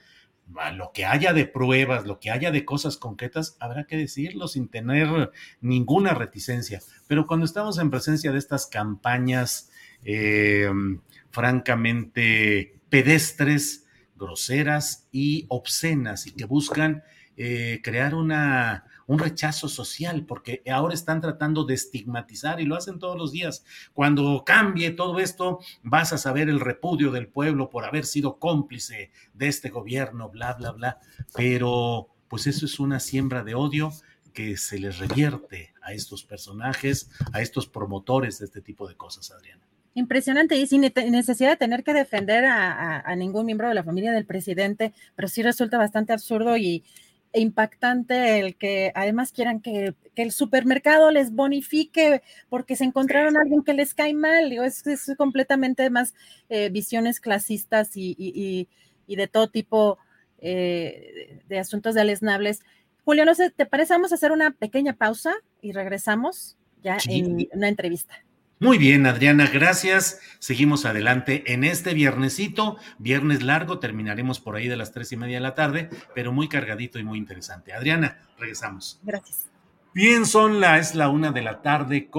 Lo 0.75 0.91
que 0.93 1.05
haya 1.05 1.33
de 1.33 1.45
pruebas, 1.45 2.05
lo 2.05 2.19
que 2.19 2.31
haya 2.31 2.51
de 2.51 2.63
cosas 2.63 2.95
concretas, 2.95 3.57
habrá 3.59 3.85
que 3.85 3.97
decirlo 3.97 4.47
sin 4.47 4.69
tener 4.69 5.31
ninguna 5.59 6.13
reticencia. 6.13 6.79
Pero 7.07 7.27
cuando 7.27 7.45
estamos 7.45 7.79
en 7.79 7.89
presencia 7.89 8.31
de 8.31 8.37
estas 8.37 8.67
campañas 8.67 9.69
eh, 10.05 10.69
francamente 11.31 12.79
pedestres, 12.89 13.87
groseras 14.15 15.07
y 15.11 15.45
obscenas 15.49 16.27
y 16.27 16.31
que 16.31 16.45
buscan 16.45 17.03
eh, 17.35 17.81
crear 17.83 18.15
una, 18.15 18.85
un 19.07 19.19
rechazo 19.19 19.69
social, 19.69 20.25
porque 20.25 20.61
ahora 20.69 20.93
están 20.93 21.21
tratando 21.21 21.63
de 21.63 21.73
estigmatizar 21.73 22.61
y 22.61 22.65
lo 22.65 22.75
hacen 22.75 22.99
todos 22.99 23.17
los 23.17 23.31
días. 23.31 23.65
Cuando 23.93 24.43
cambie 24.45 24.91
todo 24.91 25.19
esto, 25.19 25.59
vas 25.81 26.13
a 26.13 26.17
saber 26.17 26.49
el 26.49 26.59
repudio 26.59 27.11
del 27.11 27.27
pueblo 27.27 27.69
por 27.69 27.85
haber 27.85 28.05
sido 28.05 28.37
cómplice 28.37 29.11
de 29.33 29.47
este 29.47 29.69
gobierno, 29.69 30.29
bla, 30.29 30.53
bla, 30.53 30.71
bla. 30.71 30.99
Pero 31.33 32.09
pues 32.27 32.47
eso 32.47 32.65
es 32.65 32.79
una 32.79 32.99
siembra 32.99 33.43
de 33.43 33.55
odio 33.55 33.91
que 34.33 34.57
se 34.57 34.77
les 34.77 34.99
revierte 34.99 35.73
a 35.81 35.93
estos 35.93 36.23
personajes, 36.23 37.09
a 37.31 37.41
estos 37.41 37.65
promotores 37.65 38.39
de 38.39 38.45
este 38.45 38.61
tipo 38.61 38.87
de 38.87 38.95
cosas, 38.95 39.31
Adriana. 39.31 39.63
Impresionante 39.95 40.55
y 40.57 40.67
sin 40.67 40.81
necesidad 40.81 41.49
de 41.49 41.57
tener 41.57 41.83
que 41.83 41.91
defender 41.91 42.45
a, 42.45 42.99
a, 42.99 43.15
ningún 43.15 43.47
miembro 43.47 43.67
de 43.67 43.73
la 43.73 43.83
familia 43.83 44.11
del 44.11 44.27
presidente, 44.27 44.93
pero 45.15 45.27
sí 45.27 45.41
resulta 45.41 45.79
bastante 45.79 46.13
absurdo 46.13 46.55
y, 46.55 46.83
impactante 47.39 48.39
el 48.39 48.55
que 48.55 48.91
además 48.95 49.31
quieran 49.31 49.61
que, 49.61 49.95
el 50.15 50.31
supermercado 50.31 51.11
les 51.11 51.31
bonifique 51.31 52.23
porque 52.49 52.75
se 52.75 52.83
encontraron 52.83 53.37
a 53.37 53.41
alguien 53.41 53.63
que 53.63 53.73
les 53.73 53.93
cae 53.93 54.13
mal. 54.13 54.51
Es, 54.51 54.85
es 54.87 55.13
completamente 55.15 55.89
más 55.91 56.15
eh, 56.49 56.69
visiones 56.69 57.19
clasistas 57.19 57.91
y, 57.95 58.67
de 59.07 59.27
todo 59.27 59.49
tipo 59.49 59.99
eh, 60.39 61.39
de 61.47 61.59
asuntos 61.59 61.93
deleznables. 61.93 62.61
Julio, 63.05 63.25
no 63.25 63.35
sé, 63.35 63.51
¿te 63.51 63.65
parece? 63.65 63.93
Vamos 63.93 64.11
a 64.11 64.15
hacer 64.15 64.31
una 64.31 64.51
pequeña 64.51 64.93
pausa 64.93 65.33
y 65.61 65.71
regresamos 65.71 66.57
ya 66.81 66.97
en 67.07 67.47
una 67.53 67.69
entrevista. 67.69 68.26
Muy 68.59 68.79
bien, 68.79 69.05
Adriana, 69.05 69.47
gracias. 69.47 70.19
Seguimos 70.39 70.85
adelante 70.85 71.53
en 71.53 71.63
este 71.63 71.93
viernesito, 71.93 72.77
viernes 72.97 73.43
largo, 73.43 73.77
terminaremos 73.77 74.39
por 74.39 74.55
ahí 74.55 74.67
de 74.67 74.75
las 74.75 74.91
tres 74.91 75.11
y 75.11 75.17
media 75.17 75.37
de 75.37 75.41
la 75.41 75.53
tarde, 75.53 75.89
pero 76.15 76.31
muy 76.31 76.49
cargadito 76.49 76.97
y 76.97 77.03
muy 77.03 77.19
interesante. 77.19 77.73
Adriana, 77.73 78.17
regresamos. 78.39 78.99
Gracias. 79.03 79.45
Bien, 79.93 80.25
son 80.25 80.59
la, 80.59 80.79
es 80.79 80.95
la 80.95 81.09
una 81.09 81.31
de 81.31 81.41
la 81.43 81.61
tarde. 81.61 82.09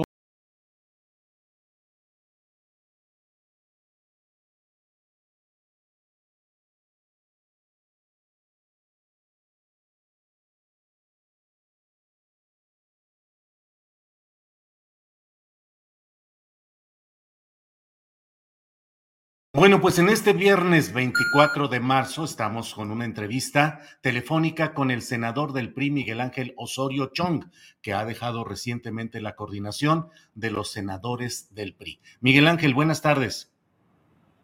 Bueno, 19.59 19.81
pues 19.81 19.99
en 19.99 20.07
este 20.07 20.31
viernes 20.31 20.93
24 20.93 21.67
de 21.67 21.81
marzo 21.81 22.23
estamos 22.23 22.73
con 22.73 22.91
una 22.91 23.03
entrevista 23.03 23.81
telefónica 23.99 24.73
con 24.73 24.89
el 24.89 25.01
senador 25.01 25.51
del 25.51 25.73
PRI, 25.73 25.91
Miguel 25.91 26.21
Ángel 26.21 26.53
Osorio 26.55 27.07
Chong, 27.07 27.43
que 27.81 27.91
ha 27.91 28.05
dejado 28.05 28.45
recientemente 28.45 29.19
la 29.19 29.35
coordinación 29.35 30.11
de 30.33 30.51
los 30.51 30.71
senadores 30.71 31.53
del 31.53 31.73
PRI. 31.73 31.99
Miguel 32.21 32.47
Ángel, 32.47 32.73
buenas 32.73 33.01
tardes. 33.01 33.51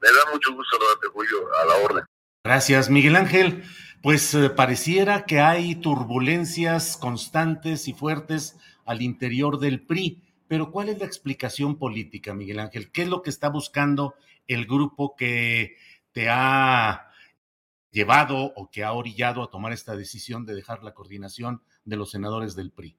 Me 0.02 0.10
da 0.10 0.34
mucho 0.34 0.54
gusto 0.54 0.76
saludarte, 0.76 1.08
Julio, 1.14 1.38
a 1.62 1.66
la 1.66 1.86
orden. 1.86 2.06
Gracias, 2.44 2.90
Miguel 2.90 3.16
Ángel. 3.16 3.64
Pues 4.02 4.34
eh, 4.34 4.50
pareciera 4.50 5.24
que 5.24 5.40
hay 5.40 5.76
turbulencias 5.76 6.98
constantes 6.98 7.88
y 7.88 7.94
fuertes 7.94 8.58
al 8.84 9.02
interior 9.02 9.60
del 9.60 9.82
PRI. 9.82 10.22
Pero 10.50 10.72
¿cuál 10.72 10.90
es 10.90 11.00
la 11.00 11.06
explicación 11.06 11.78
política, 11.78 12.34
Miguel 12.34 12.60
Ángel? 12.60 12.92
¿Qué 12.92 13.04
es 13.04 13.08
lo 13.08 13.22
que 13.22 13.30
está 13.30 13.48
buscando 13.48 14.14
el 14.48 14.66
grupo 14.66 15.16
que 15.16 15.78
te 16.12 16.30
ha 16.30 17.12
llevado 17.92 18.36
o 18.56 18.70
que 18.72 18.84
ha 18.84 18.92
orillado 18.94 19.44
a 19.44 19.50
tomar 19.50 19.74
esta 19.74 19.96
decisión 19.96 20.46
de 20.46 20.56
dejar 20.56 20.84
la 20.84 20.94
coordinación 20.94 21.64
de 21.84 21.96
los 21.98 22.12
senadores 22.12 22.56
del 22.56 22.72
PRI? 22.72 22.98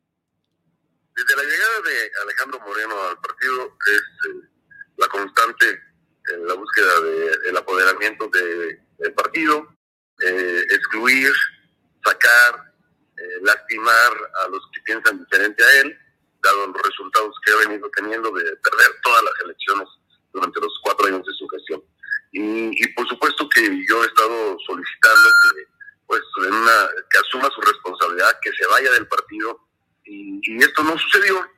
Desde 1.14 1.36
la 1.36 1.42
llegada 1.42 1.80
de 1.84 2.10
Alejandro 2.22 2.60
Moreno 2.60 2.94
al 3.08 3.20
partido 3.20 3.76
es 3.86 4.02
eh, 4.02 4.48
la 4.96 5.08
constante 5.08 5.80
en 6.34 6.46
la 6.46 6.54
búsqueda 6.54 7.00
del 7.44 7.56
apoderamiento 7.56 8.28
del 8.28 9.14
partido, 9.14 9.76
eh, 10.26 10.64
excluir, 10.70 11.32
sacar, 12.04 12.74
eh, 13.16 13.38
lastimar 13.42 14.12
a 14.44 14.48
los 14.48 14.60
que 14.72 14.80
piensan 14.82 15.18
diferente 15.18 15.62
a 15.62 15.80
él 15.80 15.98
dado 16.42 16.66
los 16.68 16.82
resultados 16.82 17.34
que 17.44 17.52
ha 17.52 17.68
venido 17.68 17.90
teniendo 17.90 18.30
de 18.30 18.44
perder 18.56 18.90
todas 19.02 19.22
las 19.22 19.34
elecciones 19.44 19.88
durante 20.32 20.60
los 20.60 20.78
cuatro 20.82 21.06
años 21.06 21.26
de 21.26 21.34
su 22.36 22.42
gestión. 22.42 22.70
Y, 22.74 22.86
por 22.94 23.08
supuesto 23.08 23.48
que 23.48 23.62
yo 23.88 24.02
he 24.02 24.06
estado 24.06 24.56
solicitando 24.66 25.28
que, 25.42 25.66
pues, 26.06 26.20
que 27.10 27.18
asuma 27.18 27.50
su 27.54 27.60
responsabilidad, 27.60 28.38
que 28.42 28.52
se 28.52 28.66
vaya 28.66 28.90
del 28.92 29.06
partido, 29.08 29.60
y, 30.04 30.62
esto 30.62 30.82
no 30.82 30.96
sucedió. 30.98 31.48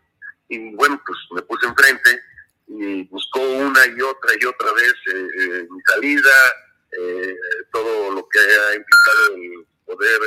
Y 0.49 0.74
bueno, 0.74 1.01
pues 1.05 1.18
me 1.33 1.43
puse 1.43 1.66
enfrente 1.66 2.22
y 2.68 3.05
buscó 3.05 3.41
una 3.41 3.87
y 3.87 4.01
otra 4.01 4.33
y 4.41 4.45
otra 4.45 4.72
vez 4.72 4.95
eh, 5.12 5.29
eh, 5.41 5.66
mi 5.70 5.81
salida, 5.83 6.31
eh, 6.93 7.37
todo 7.70 8.12
lo 8.12 8.26
que 8.29 8.39
ha 8.39 8.74
implicado 8.74 9.35
el 9.35 9.66
poder 9.85 10.20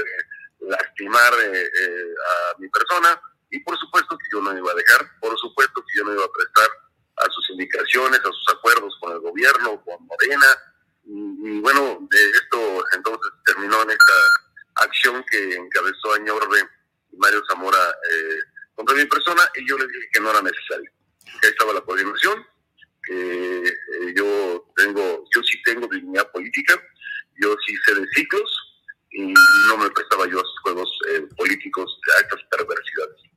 lastimar 0.59 1.33
a 1.33 2.59
mi 2.59 2.69
persona 2.69 3.19
y 3.49 3.59
por 3.61 3.77
supuesto 3.79 4.17
que 4.17 4.27
yo 4.31 4.41
no 4.41 4.55
iba 4.57 4.71
a 4.71 4.75
dejar, 4.75 5.07
por 5.19 5.37
supuesto 5.39 5.81
que 5.81 5.97
yo 5.97 6.05
no 6.05 6.13
iba 6.13 6.23
a 6.23 6.31
prestar 6.31 6.69
a 7.21 7.31
sus 7.31 7.49
indicaciones, 7.51 8.19
a 8.19 8.31
sus 8.31 8.49
acuerdos 8.55 8.95
con 8.99 9.13
el 9.13 9.19
gobierno, 9.19 9.81
con 9.83 10.05
Morena. 10.05 10.47
Y, 11.05 11.59
bueno, 11.59 12.07
de 12.09 12.29
esto 12.31 12.83
entonces 12.95 13.31
terminó 13.45 13.81
en 13.83 13.91
esta 13.91 14.83
acción 14.85 15.23
que 15.29 15.55
encabezó 15.55 16.13
Añorbe 16.13 16.59
y 17.11 17.17
Mario 17.17 17.41
Zamora 17.49 17.77
eh, 17.77 18.39
contra 18.75 18.95
mi 18.95 19.05
persona 19.05 19.41
y 19.55 19.67
yo 19.67 19.77
les 19.77 19.87
dije 19.87 20.09
que 20.13 20.19
no 20.19 20.31
era 20.31 20.41
necesario, 20.41 20.91
que 21.19 21.47
ahí 21.47 21.51
estaba 21.51 21.73
la 21.73 21.81
coordinación, 21.81 22.45
que 23.03 23.67
eh, 23.67 24.13
yo 24.15 24.71
tengo, 24.75 25.25
yo 25.33 25.41
sí 25.43 25.61
tengo 25.63 25.87
dignidad 25.87 26.31
política, 26.31 26.81
yo 27.41 27.55
sí 27.65 27.75
sé 27.85 27.95
de 27.95 28.07
ciclos 28.15 28.57
y 29.11 29.33
no 29.67 29.77
me 29.77 29.89
prestaba 29.89 30.25
yo 30.27 30.37
a 30.37 30.41
esos 30.41 30.59
juegos 30.63 30.99
eh, 31.09 31.27
políticos, 31.35 31.99
a 32.17 32.21
estas 32.21 32.41
perversidades. 32.49 33.30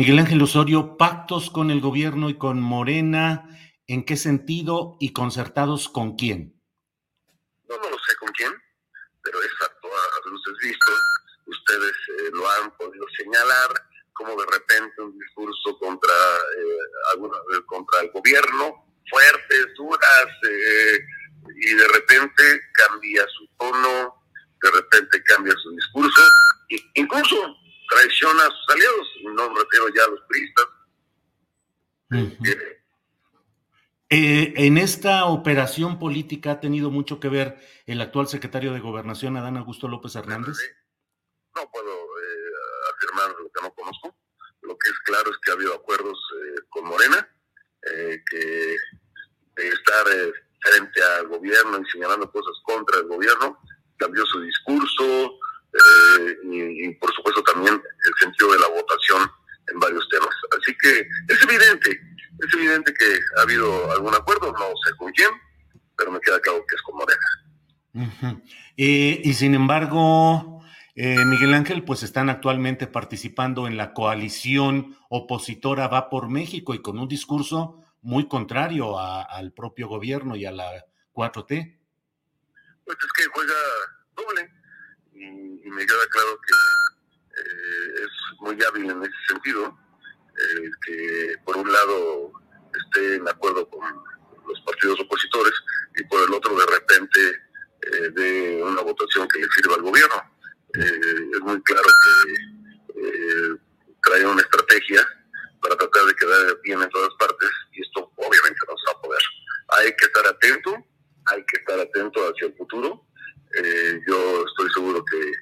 Miguel 0.00 0.18
Ángel 0.18 0.40
Osorio, 0.40 0.96
pactos 0.96 1.50
con 1.50 1.70
el 1.70 1.82
gobierno 1.82 2.30
y 2.30 2.38
con 2.38 2.58
Morena, 2.58 3.46
¿en 3.86 4.06
qué 4.06 4.16
sentido 4.16 4.96
y 4.98 5.12
concertados 5.12 5.90
con 5.90 6.16
quién? 6.16 6.58
No, 7.68 7.76
no 7.76 7.90
lo 7.90 7.98
sé 7.98 8.16
con 8.18 8.30
quién, 8.30 8.50
pero 9.22 9.42
es 9.42 9.52
a 9.60 9.68
todas 9.82 10.24
luces 10.24 10.54
visto, 10.62 10.92
ustedes 11.44 11.92
eh, 11.92 12.30
lo 12.32 12.48
han 12.48 12.74
podido 12.78 13.04
señalar, 13.14 13.68
como 14.14 14.30
de 14.40 14.46
repente 14.50 15.02
un 15.02 15.18
discurso 15.18 15.78
contra, 15.78 16.14
alguna, 17.12 17.36
contra 17.66 18.00
el 18.00 18.10
gobierno, 18.10 18.86
fuertes, 19.10 19.66
duras, 19.76 20.28
eh, 20.48 20.98
y 21.60 21.74
de 21.74 21.88
repente 21.88 22.42
cambia 22.72 23.26
su 23.36 23.46
tono, 23.58 24.14
de 24.62 24.70
repente 24.70 25.22
cambia 25.24 25.52
su 25.62 25.70
discurso, 25.72 26.22
e 26.70 26.78
incluso 26.94 27.54
traiciona 27.90 28.42
a 28.42 28.50
sus 28.50 28.68
aliados, 28.68 29.08
no 29.34 29.50
me 29.50 29.60
refiero 29.60 29.88
ya 29.94 30.04
a 30.04 30.08
los 30.08 30.26
turistas. 30.26 30.66
Eh, 34.12 34.54
en 34.56 34.78
esta 34.78 35.26
operación 35.26 35.98
política 35.98 36.52
ha 36.52 36.60
tenido 36.60 36.90
mucho 36.90 37.20
que 37.20 37.28
ver 37.28 37.58
el 37.86 38.00
actual 38.00 38.26
secretario 38.28 38.72
de 38.72 38.80
Gobernación, 38.80 39.36
Adán 39.36 39.56
Augusto 39.56 39.88
López 39.88 40.16
Hernández. 40.16 40.56
No 41.54 41.70
puedo 41.70 41.92
eh, 41.92 42.94
afirmar 42.94 43.30
lo 43.38 43.50
que 43.50 43.62
no 43.62 43.74
conozco. 43.74 44.16
Lo 44.62 44.76
que 44.76 44.90
es 44.90 44.98
claro 45.00 45.30
es 45.30 45.36
que 45.38 45.50
ha 45.50 45.54
habido 45.54 45.74
acuerdos 45.74 46.18
con 46.70 46.84
Morena, 46.84 47.28
que 47.82 48.76
de 49.60 49.68
estar 49.68 50.06
eh, 50.12 50.32
frente 50.60 51.02
al 51.02 51.28
gobierno 51.28 51.80
y 51.80 51.90
señalando 51.90 52.30
cosas 52.30 52.54
contra 52.64 52.98
el 52.98 53.06
gobierno, 53.06 53.58
cambió 53.96 54.24
su 54.26 54.40
discurso 54.40 55.38
eh, 55.72 56.36
y, 56.44 56.94
por 56.94 57.12
supuesto 57.14 57.42
también 57.42 57.74
el 57.74 58.12
sentido 58.20 58.52
de 58.52 58.58
la 58.58 58.68
votación 58.68 59.30
en 59.72 59.78
varios 59.78 60.08
temas. 60.08 60.34
Así 60.58 60.76
que 60.80 61.08
es 61.28 61.42
evidente, 61.42 61.90
es 61.90 62.54
evidente 62.54 62.92
que 62.94 63.18
ha 63.38 63.42
habido 63.42 63.90
algún 63.92 64.14
acuerdo, 64.14 64.52
no 64.52 64.68
sé 64.84 64.96
con 64.96 65.12
quién, 65.12 65.30
pero 65.96 66.10
me 66.10 66.20
queda 66.20 66.40
claro 66.40 66.64
que 66.68 66.74
es 66.74 66.82
con 66.82 66.96
Morena. 66.96 68.46
Eh, 68.76 69.20
y 69.24 69.34
sin 69.34 69.54
embargo, 69.54 70.62
Miguel 70.94 71.52
Ángel, 71.52 71.84
pues 71.84 72.02
están 72.02 72.30
actualmente 72.30 72.86
participando 72.86 73.66
en 73.66 73.76
la 73.76 73.92
coalición 73.92 74.96
opositora 75.10 75.86
Va 75.88 76.08
por 76.08 76.30
México 76.30 76.72
y 76.72 76.80
con 76.80 76.98
un 76.98 77.08
discurso 77.08 77.84
muy 78.00 78.26
contrario 78.26 78.98
al 78.98 79.52
propio 79.52 79.88
gobierno 79.88 80.36
y 80.36 80.46
a 80.46 80.52
la 80.52 80.86
4T. 81.12 81.78
Pues 82.84 82.98
es 82.98 83.12
que 83.12 83.24
juega 83.32 83.54
doble 84.14 84.59
me 85.70 85.86
queda 85.86 86.06
claro 86.10 86.38
que 86.46 87.40
eh, 87.40 88.04
es 88.04 88.40
muy 88.40 88.58
hábil 88.62 88.90
en 88.90 89.02
ese 89.02 89.26
sentido, 89.28 89.78
eh, 90.36 90.70
que 90.86 91.34
por 91.44 91.56
un 91.56 91.72
lado 91.72 92.32
esté 92.74 93.16
en 93.16 93.28
acuerdo 93.28 93.68
con 93.68 93.82
los 94.46 94.60
partidos 94.62 95.00
opositores 95.00 95.52
y 95.96 96.04
por 96.04 96.22
el 96.22 96.34
otro 96.34 96.56
de 96.58 96.66
repente 96.66 97.20
eh, 97.82 98.10
de 98.10 98.62
una 98.62 98.82
votación 98.82 99.28
que 99.28 99.40
le 99.40 99.48
sirva 99.54 99.76
al 99.76 99.82
gobierno. 99.82 100.22
es 100.74 101.40
muy 101.40 101.60
claro 101.62 101.88
que 102.02 103.56
trae 104.02 104.24
una 104.24 104.40
estrategia 104.40 105.06
para 105.60 105.76
tratar 105.76 106.04
de 106.04 106.14
quedar 106.14 106.60
bien 106.62 106.80
en 106.82 106.90
todas 106.90 107.10
partes 107.18 107.50
y 107.72 107.82
esto 107.82 108.10
obviamente 108.16 108.60
no 108.68 108.76
se 108.76 108.92
va 108.92 108.98
a 108.98 109.02
poder. 109.02 109.22
Hay 109.78 109.96
que 109.96 110.06
estar 110.06 110.26
atento, 110.26 110.76
hay 111.26 111.44
que 111.46 111.56
estar 111.58 111.78
atento 111.78 112.20
hacia 112.28 112.48
el 112.48 112.56
futuro. 112.56 113.06
Eh, 113.54 114.00
yo 114.06 114.44
estoy 114.46 114.70
seguro 114.72 115.04
que 115.04 115.32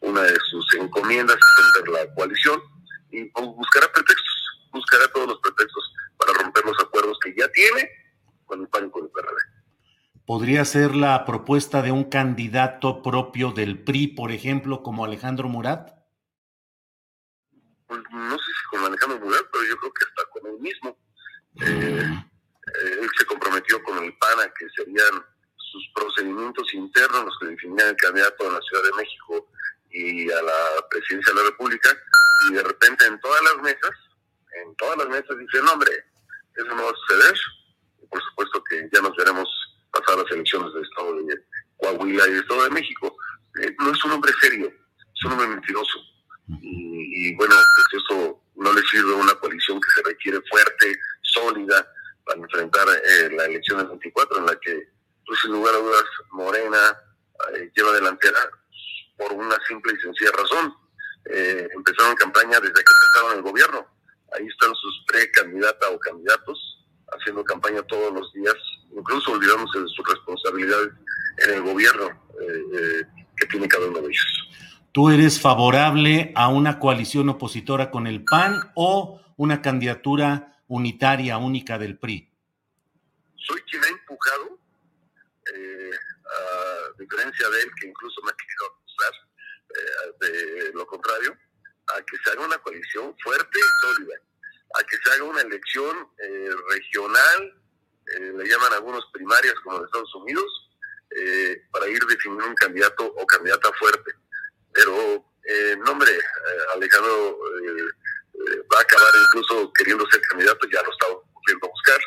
una 0.00 0.22
de 0.22 0.36
sus 0.50 0.74
encomiendas 0.76 1.36
es 1.36 1.64
romper 1.64 1.92
la 1.92 2.14
coalición 2.14 2.60
y 3.10 3.28
buscará 3.30 3.90
pretextos, 3.92 4.68
buscará 4.72 5.08
todos 5.12 5.28
los 5.28 5.40
pretextos 5.40 5.92
para 6.18 6.32
romper 6.34 6.64
los 6.64 6.78
acuerdos 6.80 7.18
que 7.22 7.34
ya 7.36 7.48
tiene 7.48 7.90
con 8.44 8.60
el 8.60 8.68
PAN 8.68 8.86
y 8.86 8.90
con 8.90 9.04
el 9.04 9.10
PRD. 9.10 9.36
¿Podría 10.26 10.64
ser 10.64 10.94
la 10.94 11.24
propuesta 11.24 11.80
de 11.80 11.90
un 11.90 12.04
candidato 12.04 13.02
propio 13.02 13.52
del 13.52 13.82
PRI, 13.82 14.08
por 14.08 14.30
ejemplo, 14.30 14.82
como 14.82 15.04
Alejandro 15.04 15.48
Murat? 15.48 15.90
Pues 17.86 18.00
no 18.10 18.36
sé 18.36 18.44
si 18.44 18.76
con 18.76 18.84
Alejandro 18.84 19.20
Murat, 19.20 19.46
pero 19.50 19.64
yo 19.64 19.76
creo 19.78 19.92
que 19.92 20.04
está 20.04 20.22
con 20.30 20.46
él 20.52 20.58
mismo. 20.60 20.98
Eh, 21.60 22.24
eh, 22.74 22.98
él 23.00 23.08
se 23.18 23.24
comprometió 23.24 23.82
con 23.82 24.04
el 24.04 24.14
PAN 24.18 24.40
a 24.40 24.52
que 24.52 24.68
serían 24.76 25.24
sus 25.56 25.88
procedimientos 25.94 26.72
internos 26.74 27.24
los 27.24 27.38
que 27.38 27.46
definían 27.46 27.88
el 27.88 27.96
candidato 27.96 28.48
a 28.48 28.52
la 28.52 28.60
Ciudad 28.60 28.84
de 28.84 28.96
México 28.96 29.48
y 29.90 30.30
a 30.30 30.42
la 30.42 30.88
presidencia 30.90 31.32
de 31.32 31.40
la 31.40 31.48
República, 31.50 31.90
y 32.48 32.54
de 32.54 32.62
repente 32.62 33.06
en 33.06 33.18
todas 33.20 33.42
las 33.42 33.62
mesas, 33.62 33.90
en 34.64 34.74
todas 34.76 34.98
las 34.98 35.08
mesas 35.08 35.38
dice, 35.38 35.62
no 35.62 35.72
hombre, 35.72 35.90
eso 36.54 36.74
no 36.74 36.84
va 36.84 36.90
a 36.90 36.94
suceder, 36.94 37.38
y 38.02 38.06
por 38.06 38.22
supuesto 38.22 38.62
que 38.64 38.88
ya 38.92 39.00
nos 39.00 39.16
veremos 39.16 39.48
pasar 39.92 40.18
las 40.18 40.30
elecciones 40.30 40.72
del 40.74 40.84
Estado 40.84 41.14
de 41.22 41.44
Coahuila 41.78 42.26
y 42.26 42.30
del 42.32 42.42
Estado 42.42 42.64
de 42.64 42.70
México. 42.70 43.16
Eh, 43.62 43.74
no 43.78 43.92
es 43.92 44.04
un 44.04 44.12
hombre 44.12 44.32
serio, 44.40 44.66
es 44.66 45.24
un 45.24 45.32
hombre 45.32 45.48
mentiroso. 45.48 45.98
Y, 46.60 47.28
y 47.30 47.34
bueno, 47.36 47.54
pues 47.54 48.02
eso 48.02 48.40
no 48.56 48.72
le 48.72 48.82
sirve 48.82 49.12
a 49.12 49.16
una 49.16 49.34
coalición 49.34 49.80
que 49.80 49.90
se 49.94 50.08
requiere 50.08 50.40
fuerte, 50.50 50.98
sólida 51.22 51.86
para 52.24 52.40
enfrentar 52.40 52.86
eh, 52.88 53.30
la 53.32 53.46
elección 53.46 53.78
del 53.78 53.88
24, 53.88 54.38
en 54.38 54.46
la 54.46 54.56
que, 54.60 54.88
pues, 55.26 55.40
sin 55.40 55.52
lugar 55.52 55.74
a 55.74 55.78
dudas, 55.78 56.04
Morena 56.30 56.78
eh, 57.54 57.70
lleva 57.74 57.92
delantera 57.92 58.38
por 59.18 59.32
una 59.32 59.56
simple 59.66 59.92
y 59.92 60.00
sencilla 60.00 60.30
razón. 60.32 60.74
Eh, 61.26 61.68
empezaron 61.74 62.16
campaña 62.16 62.60
desde 62.60 62.74
que 62.74 62.92
empezaron 63.02 63.36
el 63.36 63.42
gobierno. 63.42 63.86
Ahí 64.32 64.46
están 64.46 64.74
sus 64.74 65.04
precandidatas 65.06 65.90
o 65.90 65.98
candidatos 65.98 66.86
haciendo 67.12 67.44
campaña 67.44 67.82
todos 67.82 68.12
los 68.12 68.32
días, 68.32 68.54
incluso 68.96 69.32
olvidándose 69.32 69.80
de 69.80 69.88
sus 69.88 70.08
responsabilidades 70.08 70.92
en 71.38 71.54
el 71.54 71.62
gobierno 71.62 72.06
eh, 72.40 73.02
que 73.36 73.46
tiene 73.46 73.68
cada 73.68 73.86
uno 73.86 74.00
de 74.00 74.08
ellos. 74.08 74.48
¿Tú 74.92 75.10
eres 75.10 75.40
favorable 75.40 76.32
a 76.34 76.48
una 76.48 76.78
coalición 76.78 77.28
opositora 77.28 77.90
con 77.90 78.06
el 78.06 78.24
PAN 78.24 78.72
o 78.74 79.20
una 79.36 79.62
candidatura 79.62 80.60
unitaria, 80.66 81.38
única 81.38 81.78
del 81.78 81.98
PRI? 81.98 82.28
Soy 83.36 83.60
quien 83.62 83.84
ha 83.84 83.88
empujado, 83.88 84.58
eh, 85.54 85.90
a 86.26 86.98
diferencia 86.98 87.48
de 87.48 87.60
él, 87.62 87.68
que 87.80 87.88
incluso 87.88 88.20
me 88.22 88.30
ha 88.30 88.34
querido 88.34 88.66
eh, 88.66 88.77
de 90.20 90.72
lo 90.74 90.86
contrario, 90.86 91.36
a 91.94 92.02
que 92.02 92.16
se 92.22 92.30
haga 92.30 92.44
una 92.44 92.58
coalición 92.58 93.14
fuerte 93.22 93.58
y 93.58 93.86
sólida, 93.86 94.14
a 94.78 94.84
que 94.84 94.96
se 94.96 95.10
haga 95.12 95.24
una 95.24 95.40
elección 95.40 96.08
eh, 96.18 96.50
regional, 96.68 97.54
le 98.06 98.48
llaman 98.48 98.72
algunos 98.72 99.04
primarias 99.12 99.54
como 99.62 99.78
en 99.78 99.84
Estados 99.84 100.14
Unidos, 100.14 100.70
para 101.70 101.88
ir 101.88 102.02
definiendo 102.06 102.46
un 102.46 102.54
candidato 102.54 103.04
o 103.04 103.26
candidata 103.26 103.70
fuerte. 103.78 104.12
Pero, 104.72 105.24
no 105.84 105.92
hombre, 105.92 106.18
Alejandro 106.74 107.38
va 108.72 108.78
a 108.78 108.82
acabar 108.82 109.12
incluso 109.26 109.72
queriendo 109.74 110.06
ser 110.10 110.20
candidato, 110.22 110.66
ya 110.68 110.82
lo 110.82 110.90
está 110.90 111.06
pudiendo 111.34 111.68
buscar, 111.68 112.00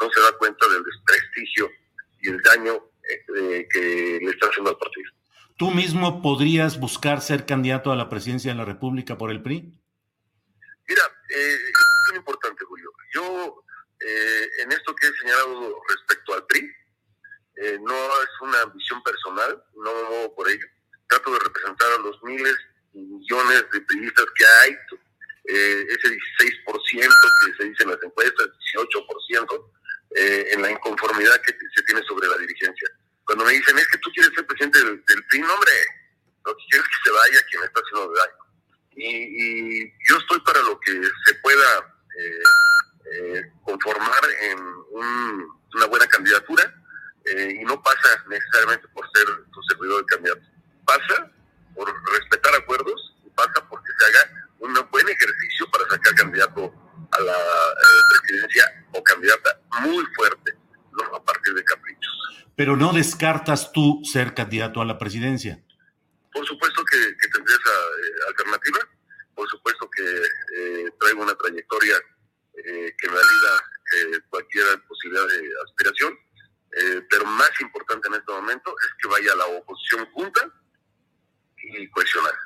no 0.00 0.10
se 0.10 0.20
da 0.20 0.32
cuenta 0.38 0.68
del 0.68 0.84
desprestigio 0.84 1.70
y 2.22 2.30
el 2.30 2.42
daño 2.42 2.90
eh, 3.08 3.66
que 3.70 4.18
le 4.22 4.30
está 4.30 4.46
haciendo 4.46 4.70
al 4.70 4.78
partido. 4.78 5.10
¿Tú 5.60 5.70
mismo 5.70 6.22
podrías 6.22 6.80
buscar 6.80 7.20
ser 7.20 7.44
candidato 7.44 7.92
a 7.92 7.96
la 7.96 8.08
presidencia 8.08 8.50
de 8.50 8.56
la 8.56 8.64
República 8.64 9.18
por 9.18 9.30
el 9.30 9.42
PRI? 9.42 9.70
Mira, 10.88 11.02
eh, 11.36 11.54
es 11.54 12.08
muy 12.08 12.16
importante, 12.16 12.64
Julio. 12.64 12.90
Yo, 13.12 13.62
eh, 14.00 14.48
en 14.62 14.72
esto 14.72 14.94
que 14.94 15.06
he 15.06 15.12
señalado 15.20 15.76
respecto 15.86 16.32
al 16.32 16.46
PRI, 16.46 16.66
no 17.82 17.94
es 17.94 18.30
una 18.40 18.62
ambición 18.62 19.02
personal, 19.02 19.62
no 19.76 19.94
me 19.94 20.02
muevo 20.04 20.34
por 20.34 20.48
ello. 20.48 20.66
Trato 21.06 21.30
de 21.30 21.38
representar 21.40 21.88
a 21.92 22.02
los 22.04 22.22
miles 22.22 22.56
y 22.94 23.00
millones 23.00 23.66
de 23.70 23.80
periodistas 23.82 24.24
que 24.34 24.44
hay 24.62 24.78
eh, 25.44 25.86
ese 25.88 26.08
16% 26.08 26.86
que 26.94 27.56
se 27.56 27.68
dice 27.68 27.82
en 27.82 27.90
las 27.90 28.02
encuestas, 28.02 28.48
18%, 28.74 29.70
eh, 30.16 30.48
en 30.52 30.62
la 30.62 30.70
inconformidad 30.70 31.40
que 31.42 31.52
se 31.52 31.82
tiene 31.84 32.02
sobre 32.04 32.28
la 32.28 32.38
dirigencia. 32.38 32.88
Cuando 33.30 33.44
me 33.44 33.52
dicen, 33.52 33.78
es 33.78 33.86
que 33.86 33.98
tú 33.98 34.10
quieres 34.12 34.32
ser 34.34 34.44
presidente 34.44 34.78
del, 34.80 35.04
del 35.04 35.24
PRI, 35.26 35.40
hombre, 35.42 35.72
lo 36.44 36.56
que 36.56 36.64
quiero 36.68 36.84
es 36.84 36.88
que 36.90 37.04
se 37.04 37.10
vaya 37.12 37.46
quien 37.48 37.62
está 37.62 37.80
haciendo 37.80 38.12
daño. 38.12 38.34
Y, 38.96 39.84
y, 39.84 39.94
yo 40.08 40.16
estoy 40.18 40.40
para 40.40 40.60
lo 40.62 40.80
que 40.80 41.00
se 41.26 41.34
pueda 41.36 41.94
eh, 42.18 42.42
eh, 43.14 43.52
conformar 43.62 44.24
en 44.50 44.58
una 45.70 45.86
buena 45.86 46.08
candidatura 46.08 46.74
eh, 47.26 47.58
y 47.60 47.64
no 47.66 47.80
pasa 47.80 48.24
necesariamente 48.28 48.88
por 48.88 49.08
ser 49.14 49.24
tu 49.52 49.62
servidor 49.62 50.00
de 50.00 50.06
candidato. 50.06 50.42
Pasa 50.84 51.30
por 51.76 51.86
respetar 52.10 52.52
acuerdos 52.56 53.14
y 53.24 53.30
pasa 53.30 53.64
porque 53.68 53.92
se 53.96 54.06
haga 54.06 54.48
un 54.58 54.74
buen 54.90 55.08
ejercicio 55.08 55.70
para 55.70 55.88
sacar 55.88 56.16
candidato 56.16 56.74
a 57.12 57.20
la 57.20 57.36
presidencia 58.10 58.86
o 58.90 59.04
candidata 59.04 59.60
muy 59.82 60.04
fuerte, 60.16 60.52
no 60.90 61.14
a 61.14 61.24
partir 61.24 61.54
de 61.54 61.62
caprichos. 61.62 62.40
Pero 62.60 62.76
no 62.76 62.92
descartas 62.92 63.72
tú 63.72 64.02
ser 64.04 64.34
candidato 64.34 64.82
a 64.82 64.84
la 64.84 64.98
presidencia. 64.98 65.64
Por 66.30 66.46
supuesto 66.46 66.84
que, 66.84 66.98
tendré 67.32 67.54
esa 67.54 67.70
eh, 67.70 68.28
alternativa, 68.28 68.80
por 69.34 69.48
supuesto 69.48 69.88
que 69.88 70.04
eh, 70.04 70.90
traigo 71.00 71.22
una 71.22 71.34
trayectoria 71.36 71.94
eh, 71.96 72.92
que 72.98 73.08
valida 73.08 73.52
cualquier 74.28 74.66
posibilidad 74.86 75.26
de 75.26 75.48
aspiración, 75.64 76.18
pero 77.08 77.24
más 77.24 77.50
importante 77.62 78.08
en 78.08 78.14
este 78.16 78.30
momento 78.30 78.74
es 78.78 78.90
que 79.00 79.08
vaya 79.08 79.34
la 79.36 79.46
oposición 79.46 80.04
junta 80.12 80.42
y 81.56 81.88
cohesionada. 81.88 82.38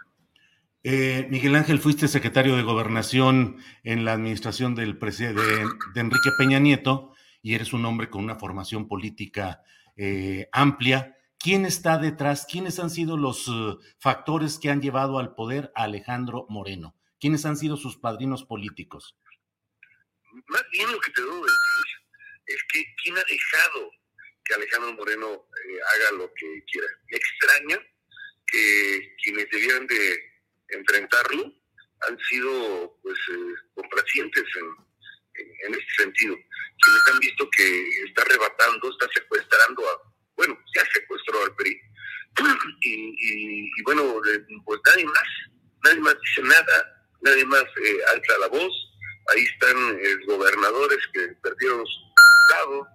Eh, 0.85 1.27
Miguel 1.29 1.57
Ángel, 1.57 1.81
fuiste 1.81 2.07
secretario 2.07 2.55
de 2.55 2.62
Gobernación 2.62 3.57
en 3.83 4.05
la 4.05 4.12
administración 4.12 4.77
del 4.77 4.97
de, 4.97 5.35
de 5.35 6.01
Enrique 6.01 6.31
Peña 6.39 6.61
Nieto 6.61 7.17
y 7.43 7.57
eres 7.57 7.73
un 7.73 7.85
hombre 7.85 8.09
con 8.09 8.23
una 8.23 8.37
formación 8.37 8.87
política 8.87 9.61
eh, 9.97 10.49
amplia. 10.53 11.16
¿Quién 11.38 11.66
está 11.66 11.99
detrás? 11.99 12.47
¿Quiénes 12.51 12.78
han 12.78 12.90
sido 12.90 13.16
los 13.16 13.49
uh, 13.49 13.78
factores 13.99 14.59
que 14.59 14.70
han 14.70 14.80
llevado 14.80 15.18
al 15.18 15.34
poder 15.34 15.72
a 15.74 15.84
Alejandro 15.84 16.47
Moreno? 16.49 16.97
¿Quiénes 17.20 17.45
han 17.45 17.57
sido 17.57 17.76
sus 17.76 17.99
padrinos 17.99 18.45
políticos? 18.45 19.16
Más 20.49 20.64
bien 20.72 20.90
lo 20.90 20.99
que 21.01 21.11
te 21.12 21.20
debo 21.20 21.36
decir 21.36 21.86
es 22.47 22.62
que 22.72 22.84
quién 23.03 23.16
ha 23.16 23.24
dejado 23.28 23.90
que 24.45 24.55
Alejandro 24.55 24.92
Moreno 24.95 25.26
eh, 25.32 25.78
haga 25.95 26.18
lo 26.18 26.32
que 26.34 26.64
quiera. 26.70 26.86
Me 27.11 27.16
extraña 27.16 27.78
que 28.47 29.16
quienes 29.22 29.49
debieran 29.51 29.86
de 29.86 30.32
enfrentarlo 30.68 31.55
han 32.09 32.18
sido 32.28 32.99
pues 33.03 33.18
eh, 33.32 33.55
complacientes 33.74 34.45
en, 34.57 34.84
en, 35.37 35.74
este 35.74 36.03
sentido. 36.03 36.35
Quienes 36.35 37.03
han 37.12 37.18
visto 37.20 37.49
que 37.51 37.89
está 38.07 38.22
arrebatando, 38.22 38.91
está 38.91 39.07
secuestrando 39.14 39.82
a, 39.89 40.12
bueno, 40.37 40.59
ya 40.74 40.82
secuestró 40.93 41.45
al 41.45 41.55
PRI. 41.57 41.80
Y, 42.87 43.82
bueno, 43.85 44.20
pues 44.64 44.80
nadie 44.87 45.05
más, 45.05 45.28
nadie 45.85 46.01
más 46.01 46.16
dice 46.20 46.43
nada, 46.43 47.07
nadie 47.22 47.45
más 47.47 47.62
eh, 47.62 47.99
alza 48.12 48.39
la 48.39 48.49
voz. 48.49 48.72
Ahí 49.32 49.43
están 49.43 49.99
eh, 50.01 50.16
gobernadores 50.26 50.99
que 51.12 51.28
perdieron 51.43 51.85
su 51.87 52.01
estado, 52.49 52.87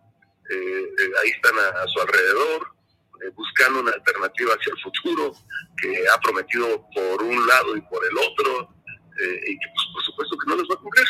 eh, 0.51 1.11
ahí 1.23 1.29
están 1.29 1.57
a 1.57 1.87
su 1.87 2.01
alrededor, 2.01 2.79
eh, 3.21 3.29
buscando 3.35 3.81
una 3.81 3.91
alternativa 3.91 4.53
hacia 4.53 4.71
el 4.71 4.79
futuro, 4.79 5.33
que 5.81 6.05
ha 6.07 6.17
prometido 6.21 6.85
por 6.95 7.21
un 7.21 7.47
lado 7.47 7.75
y 7.75 7.81
por 7.81 8.01
el 8.05 8.17
otro, 8.17 8.73
eh, 9.19 9.41
y 9.45 9.59
que 9.59 9.67
pues, 9.73 9.85
por 9.93 10.03
supuesto 10.03 10.37
que 10.37 10.49
no 10.49 10.55
les 10.55 10.69
va 10.69 10.75
a 10.75 10.77
cumplir, 10.77 11.07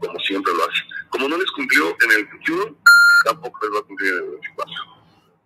como 0.00 0.18
siempre 0.20 0.52
lo 0.54 0.64
hace. 0.64 0.82
Como 1.10 1.28
no 1.28 1.36
les 1.36 1.50
cumplió 1.52 1.96
en 2.02 2.10
el 2.12 2.26
21, 2.26 2.78
tampoco 3.24 3.58
les 3.62 3.74
va 3.74 3.78
a 3.80 3.82
cumplir 3.82 4.12
en 4.12 4.18
el 4.18 4.30
24. 4.30 4.74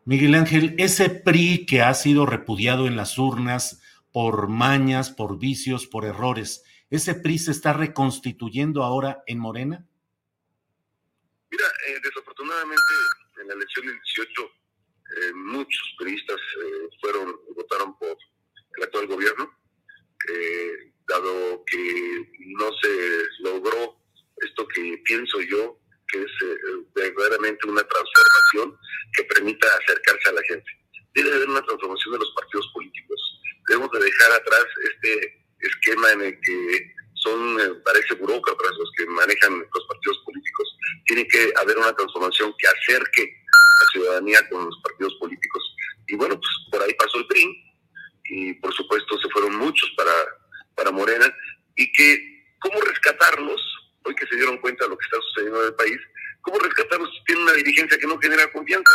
Miguel 0.05 0.34
Ángel, 0.34 0.74
ese 0.78 1.11
PRI 1.11 1.64
que 1.64 1.82
ha 1.82 1.94
sido 1.94 2.26
repudiado 2.26 2.86
en 2.86 2.96
las 2.96 3.18
urnas 3.18 3.80
por 4.12 4.48
mañas, 4.48 5.11
por 5.11 5.38
vicios, 5.38 5.86
por 5.86 6.05
errores, 6.05 6.64
¿ese 6.90 7.14
PRI 7.14 7.38
se 7.38 7.50
está 7.53 7.72
reconstituyendo 7.72 8.82
ahora 8.82 9.22
en 9.26 9.38
Morena? 9.38 9.86
Mira, 11.50 11.64
eh, 11.86 12.00
desafortunadamente 12.03 12.92
en 13.40 13.48
la 13.48 13.55
elección 13.55 13.86
del 13.86 13.94
18 13.94 14.42
eh, 14.42 15.32
muchos 15.34 15.94
periodistas 15.98 16.36
eh, 16.36 16.88
fueron 17.00 17.36
votaron 17.55 17.96
por 17.98 18.16
el 18.78 18.82
actual 18.82 19.07
gobierno, 19.07 19.53
dado 21.07 21.62
que 21.66 22.30
no 22.57 22.70
se 22.80 23.26
logró 23.40 24.01
esto 24.45 24.66
que 24.68 25.01
pienso 25.05 25.40
yo 25.40 25.78
que 26.09 26.18
es 26.18 26.30
eh, 26.45 26.57
verdaderamente 26.95 27.66
una 27.66 27.82
transformación 27.82 28.78
que 29.14 29.24
permita 29.24 29.66
acercarse 29.66 30.28
a 30.28 30.32
la 30.32 30.43
gente. 30.43 30.70
Debe 31.14 31.34
haber 31.34 31.49
una 31.49 31.62
transformación 31.62 32.12
de 32.12 32.18
los 32.18 32.32
partidos 32.34 32.70
políticos. 32.74 33.40
Debemos 33.68 33.90
de 33.93 34.05
dejar 34.05 34.32
atrás 34.32 34.64
este 34.93 35.43
esquema 35.61 36.11
en 36.12 36.22
el 36.22 36.40
que 36.40 36.93
son, 37.14 37.82
parece 37.84 38.14
burócratas 38.14 38.72
los 38.78 38.93
que 38.99 39.07
manejan 39.07 39.59
los 39.59 39.86
partidos 39.86 40.18
políticos. 40.26 40.76
Tiene 41.07 41.26
que 41.28 41.53
haber 41.57 41.78
una 41.78 41.95
transformación 41.95 42.53
que 42.59 42.68
acerque 42.68 43.43
ciudadanía 43.93 44.49
con 44.49 44.64
los 44.64 44.80
partidos 44.82 45.14
políticos. 45.14 45.76
Y 46.09 46.16
bueno, 46.16 46.38
pues 46.38 46.51
por 46.70 46.82
ahí 46.82 46.95
pasó 46.95 47.18
el 47.18 47.26
PRI 47.26 47.74
y 48.24 48.55
por 48.55 48.72
supuesto 48.74 49.18
se 49.20 49.28
fueron 49.30 49.57
muchos 49.57 49.90
para, 49.97 50.12
para 50.74 50.90
Morena 50.90 51.34
y 51.76 51.90
que 51.93 52.55
cómo 52.61 52.80
rescatarlos, 52.80 53.61
hoy 54.05 54.14
que 54.14 54.26
se 54.26 54.36
dieron 54.36 54.59
cuenta 54.59 54.84
de 54.84 54.90
lo 54.90 54.98
que 54.98 55.05
está 55.05 55.18
sucediendo 55.20 55.61
en 55.61 55.68
el 55.68 55.74
país, 55.74 55.98
cómo 56.42 56.59
rescatarlos 56.59 57.11
si 57.11 57.24
tienen 57.24 57.44
una 57.44 57.53
dirigencia 57.55 57.98
que 57.98 58.07
no 58.07 58.18
genera 58.18 58.50
confianza. 58.53 58.90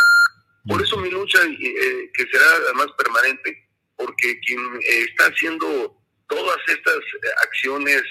Por 0.67 0.81
eso 0.81 0.97
mi 0.97 1.09
lucha, 1.09 1.39
eh, 1.45 2.11
que 2.13 2.25
será 2.31 2.45
además 2.65 2.87
permanente, 2.97 3.69
porque 3.95 4.39
quien 4.41 4.59
eh, 4.59 5.05
está 5.09 5.25
haciendo 5.25 5.97
todas 6.27 6.57
estas 6.67 6.97
eh, 6.97 7.27
acciones 7.43 8.03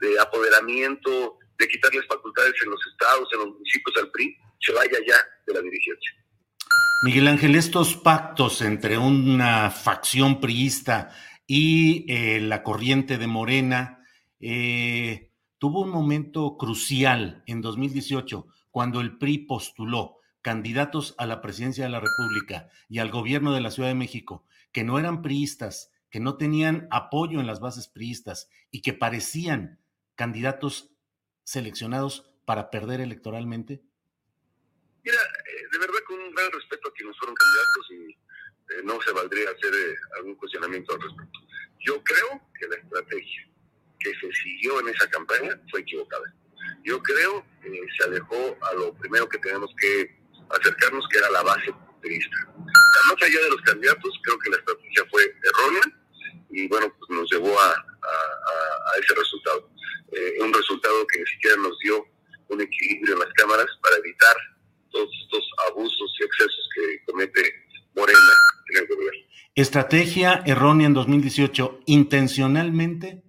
de 0.00 0.20
apoderamiento, 0.20 1.38
de 1.58 1.68
quitarles 1.68 2.06
facultades 2.06 2.54
en 2.62 2.70
los 2.70 2.80
estados, 2.92 3.28
en 3.32 3.38
los 3.38 3.48
municipios 3.48 3.96
al 3.98 4.10
PRI, 4.10 4.36
se 4.60 4.72
vaya 4.72 4.98
ya 5.06 5.16
de 5.46 5.54
la 5.54 5.60
dirigencia. 5.60 6.12
Miguel 7.04 7.26
Ángel, 7.26 7.56
estos 7.56 7.96
pactos 7.96 8.62
entre 8.62 8.96
una 8.96 9.70
facción 9.70 10.40
priista 10.40 11.10
y 11.48 12.06
eh, 12.08 12.40
la 12.40 12.62
corriente 12.62 13.18
de 13.18 13.26
Morena 13.26 14.04
eh, 14.38 15.31
tuvo 15.62 15.82
un 15.82 15.90
momento 15.90 16.56
crucial 16.58 17.44
en 17.46 17.60
2018 17.60 18.48
cuando 18.72 19.00
el 19.00 19.16
PRI 19.16 19.46
postuló 19.46 20.18
candidatos 20.40 21.14
a 21.18 21.26
la 21.26 21.40
presidencia 21.40 21.84
de 21.84 21.90
la 21.90 22.00
República 22.00 22.68
y 22.88 22.98
al 22.98 23.12
gobierno 23.12 23.54
de 23.54 23.60
la 23.60 23.70
Ciudad 23.70 23.88
de 23.88 23.94
México 23.94 24.44
que 24.72 24.82
no 24.82 24.98
eran 24.98 25.22
priistas, 25.22 25.92
que 26.10 26.18
no 26.18 26.36
tenían 26.36 26.88
apoyo 26.90 27.38
en 27.38 27.46
las 27.46 27.60
bases 27.60 27.86
priistas 27.86 28.50
y 28.72 28.82
que 28.82 28.92
parecían 28.92 29.78
candidatos 30.16 30.96
seleccionados 31.44 32.34
para 32.44 32.68
perder 32.68 33.00
electoralmente? 33.00 33.84
Mira, 35.04 35.16
eh, 35.16 35.68
de 35.70 35.78
verdad 35.78 36.00
con 36.08 36.18
un 36.18 36.34
gran 36.34 36.50
respeto 36.50 36.88
a 36.88 36.92
quienes 36.92 37.16
fueron 37.18 37.36
candidatos 37.36 37.86
y 37.92 38.10
eh, 38.10 38.82
no 38.82 39.00
se 39.00 39.12
valdría 39.12 39.48
hacer 39.50 39.72
eh, 39.72 39.94
algún 40.16 40.34
cuestionamiento 40.34 40.92
al 40.92 41.02
respecto. 41.02 41.38
Yo 41.86 42.02
creo 42.02 42.50
que 42.58 42.66
la 42.66 42.74
estrategia 42.78 43.51
que 44.02 44.10
se 44.20 44.32
siguió 44.42 44.80
en 44.80 44.88
esa 44.88 45.08
campaña 45.10 45.58
fue 45.70 45.80
equivocada. 45.80 46.34
Yo 46.84 47.02
creo 47.02 47.44
que 47.62 47.70
se 47.96 48.04
alejó 48.04 48.56
a 48.60 48.74
lo 48.74 48.94
primero 48.94 49.28
que 49.28 49.38
tenemos 49.38 49.70
que 49.80 50.18
acercarnos, 50.50 51.06
que 51.08 51.18
era 51.18 51.30
la 51.30 51.42
base 51.42 51.72
populista. 51.72 52.36
Más 52.56 53.22
allá 53.22 53.40
de 53.40 53.50
los 53.50 53.62
candidatos, 53.62 54.20
creo 54.22 54.38
que 54.38 54.50
la 54.50 54.56
estrategia 54.56 55.04
fue 55.10 55.22
errónea 55.22 55.82
y 56.50 56.68
bueno, 56.68 56.94
pues 56.98 57.10
nos 57.10 57.30
llevó 57.32 57.58
a, 57.58 57.70
a, 57.70 58.98
ese 59.00 59.14
resultado. 59.14 59.70
un 60.40 60.52
resultado 60.52 61.06
que 61.06 61.18
ni 61.20 61.26
siquiera 61.26 61.56
nos 61.56 61.78
dio 61.78 62.04
un 62.48 62.60
equilibrio 62.60 63.14
en 63.14 63.20
las 63.20 63.32
cámaras 63.34 63.66
para 63.82 63.96
evitar 63.96 64.36
todos 64.90 65.08
estos 65.24 65.50
abusos 65.70 66.14
y 66.20 66.24
excesos 66.24 66.68
que 66.74 67.04
comete 67.06 67.42
Morena 67.96 68.18
en 68.70 68.82
el 68.82 68.86
gobierno. 68.86 69.20
¿Estrategia 69.54 70.42
errónea 70.46 70.86
en 70.86 70.94
2018 70.94 71.80
intencionalmente? 71.86 73.22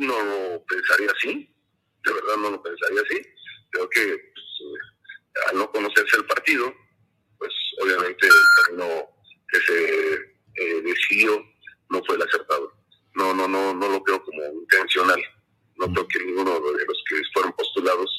No 0.00 0.16
lo 0.16 0.64
pensaría 0.64 1.10
así, 1.14 1.54
de 2.04 2.12
verdad 2.12 2.36
no 2.38 2.50
lo 2.52 2.62
pensaría 2.62 3.02
así. 3.02 3.20
Creo 3.70 3.88
que 3.90 4.00
pues, 4.00 4.46
eh, 4.64 5.50
al 5.50 5.58
no 5.58 5.70
conocerse 5.70 6.16
el 6.16 6.24
partido, 6.24 6.74
pues 7.38 7.52
obviamente 7.82 8.26
el 8.26 8.32
camino 8.64 9.10
que 9.48 9.60
se 9.60 10.14
eh, 10.14 10.82
decidió 10.82 11.44
no 11.90 12.02
fue 12.06 12.16
el 12.16 12.22
acertado. 12.22 12.72
No, 13.14 13.34
no, 13.34 13.46
no, 13.46 13.74
no 13.74 13.88
lo 13.88 14.02
creo 14.02 14.24
como 14.24 14.42
intencional. 14.62 15.20
No 15.76 15.92
creo 15.92 16.08
que 16.08 16.24
ninguno 16.24 16.52
de 16.60 16.86
los 16.86 17.04
que 17.08 17.20
fueron 17.34 17.52
postulados 17.52 18.10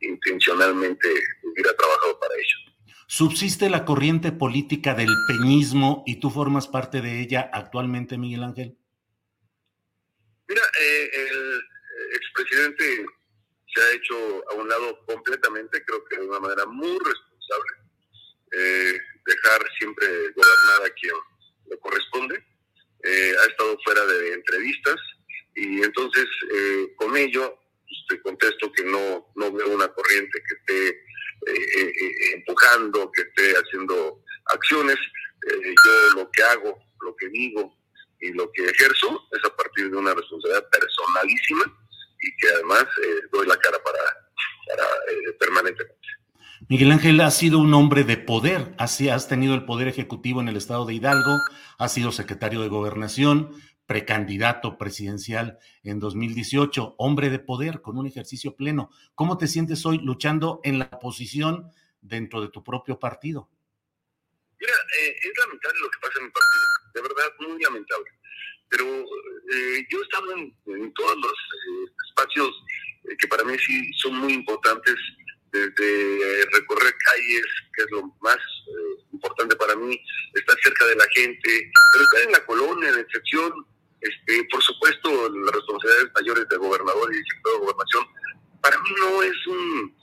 intencionalmente 0.00 1.08
hubiera 1.44 1.72
trabajado 1.76 2.18
para 2.18 2.34
ello. 2.34 2.94
¿Subsiste 3.06 3.70
la 3.70 3.84
corriente 3.84 4.32
política 4.32 4.94
del 4.94 5.10
peñismo 5.28 6.02
y 6.04 6.16
tú 6.16 6.30
formas 6.30 6.66
parte 6.66 7.00
de 7.00 7.20
ella 7.20 7.48
actualmente, 7.52 8.18
Miguel 8.18 8.42
Ángel? 8.42 8.78
Mira, 10.48 10.62
eh, 10.80 11.10
el 11.14 11.62
expresidente 12.14 13.06
se 13.74 13.80
ha 13.80 13.92
hecho 13.92 14.50
a 14.50 14.54
un 14.54 14.68
lado 14.68 15.04
completamente, 15.06 15.84
creo 15.84 16.04
que 16.04 16.16
de 16.16 16.26
una 16.26 16.40
manera 16.40 16.66
muy 16.66 16.98
responsable, 16.98 17.72
eh, 18.52 18.98
dejar 19.26 19.60
siempre 19.78 20.06
gobernar 20.06 20.86
a 20.86 20.94
quien 20.94 21.14
le 21.70 21.78
corresponde. 21.78 22.44
Eh, 23.04 23.34
ha 23.40 23.46
estado 23.46 23.78
fuera 23.84 24.04
de 24.06 24.32
entrevistas 24.32 24.96
y 25.54 25.82
entonces 25.82 26.26
con 26.96 27.16
ello 27.16 27.58
pues, 27.88 28.00
te 28.08 28.22
contesto 28.22 28.72
que 28.72 28.84
no, 28.84 29.30
no 29.36 29.52
veo 29.52 29.68
una 29.68 29.88
corriente 29.88 30.42
que 30.46 30.54
esté 30.54 30.88
eh, 31.46 31.52
eh, 31.52 31.92
eh, 32.00 32.32
empujando, 32.34 33.10
que 33.12 33.22
esté 33.22 33.54
haciendo 33.54 34.22
acciones. 34.46 34.96
yo 35.46 36.16
lo 36.16 36.30
que 36.30 36.42
hago, 36.42 36.78
lo 37.00 37.16
que 37.16 37.28
digo 37.28 37.77
y 38.20 38.32
lo 38.32 38.50
que 38.52 38.64
ejerzo 38.64 39.26
es 39.32 39.44
a 39.44 39.56
partir 39.56 39.90
de 39.90 39.96
una 39.96 40.14
responsabilidad 40.14 40.68
personalísima 40.70 41.64
y 42.20 42.36
que 42.36 42.48
además 42.54 42.84
doy 43.32 43.46
la 43.46 43.56
cara 43.56 43.78
para, 43.82 43.98
para 44.68 44.84
eh, 45.12 45.32
permanentemente. 45.38 45.98
Miguel 46.68 46.92
Ángel 46.92 47.20
ha 47.20 47.30
sido 47.30 47.58
un 47.60 47.72
hombre 47.72 48.04
de 48.04 48.16
poder, 48.16 48.74
así 48.78 49.08
has 49.08 49.28
tenido 49.28 49.54
el 49.54 49.64
poder 49.64 49.88
ejecutivo 49.88 50.40
en 50.40 50.48
el 50.48 50.56
estado 50.56 50.84
de 50.84 50.94
Hidalgo, 50.94 51.38
has 51.78 51.94
sido 51.94 52.10
secretario 52.10 52.60
de 52.60 52.68
gobernación, 52.68 53.52
precandidato 53.86 54.76
presidencial 54.76 55.58
en 55.82 55.98
2018, 55.98 56.96
hombre 56.98 57.30
de 57.30 57.38
poder 57.38 57.80
con 57.80 57.96
un 57.96 58.06
ejercicio 58.06 58.54
pleno. 58.54 58.90
¿Cómo 59.14 59.38
te 59.38 59.46
sientes 59.46 59.86
hoy 59.86 59.98
luchando 59.98 60.60
en 60.62 60.78
la 60.78 60.90
oposición 60.92 61.70
dentro 62.02 62.42
de 62.42 62.48
tu 62.48 62.62
propio 62.62 62.98
partido? 62.98 63.48
Mira, 64.60 64.74
eh, 65.00 65.16
es 65.22 65.38
lamentable 65.38 65.80
lo 65.80 65.88
que 65.88 65.98
pasa 66.02 66.18
en 66.18 66.24
mi 66.26 66.30
partido, 66.30 66.64
de 66.98 67.08
verdad, 67.08 67.32
muy 67.40 67.62
lamentable. 67.62 68.10
Pero 68.68 68.84
eh, 68.84 69.86
yo 69.90 69.98
he 69.98 70.02
estado 70.02 70.36
en, 70.36 70.92
todos 70.94 71.16
los 71.16 71.32
eh, 71.32 71.92
espacios 72.08 72.50
que 73.18 73.28
para 73.28 73.44
mí 73.44 73.56
sí 73.58 73.90
son 73.94 74.16
muy 74.16 74.34
importantes, 74.34 74.94
desde 75.50 76.44
recorrer 76.52 76.94
calles, 77.06 77.46
que 77.74 77.82
es 77.82 77.90
lo 77.90 78.02
más 78.20 78.36
importante 79.12 79.56
para 79.56 79.74
mí, 79.76 79.98
estar 80.34 80.56
cerca 80.62 80.84
de 80.86 80.96
la 80.96 81.06
gente, 81.14 81.70
pero 81.92 82.04
estar 82.04 82.22
en 82.22 82.32
la 82.32 82.44
colonia, 82.44 82.90
en 82.90 82.98
excepción, 82.98 83.66
este, 84.00 84.44
por 84.50 84.62
supuesto, 84.62 85.10
las 85.30 85.54
responsabilidades 85.54 86.12
mayores 86.14 86.48
del 86.48 86.58
gobernador 86.58 87.10
y 87.10 87.16
del 87.16 87.24
sector 87.32 87.52
de 87.52 87.58
gobernación, 87.60 88.04
para 88.60 88.78
mí 88.80 88.90
no 89.00 89.22
es 89.22 89.46
un, 89.46 89.96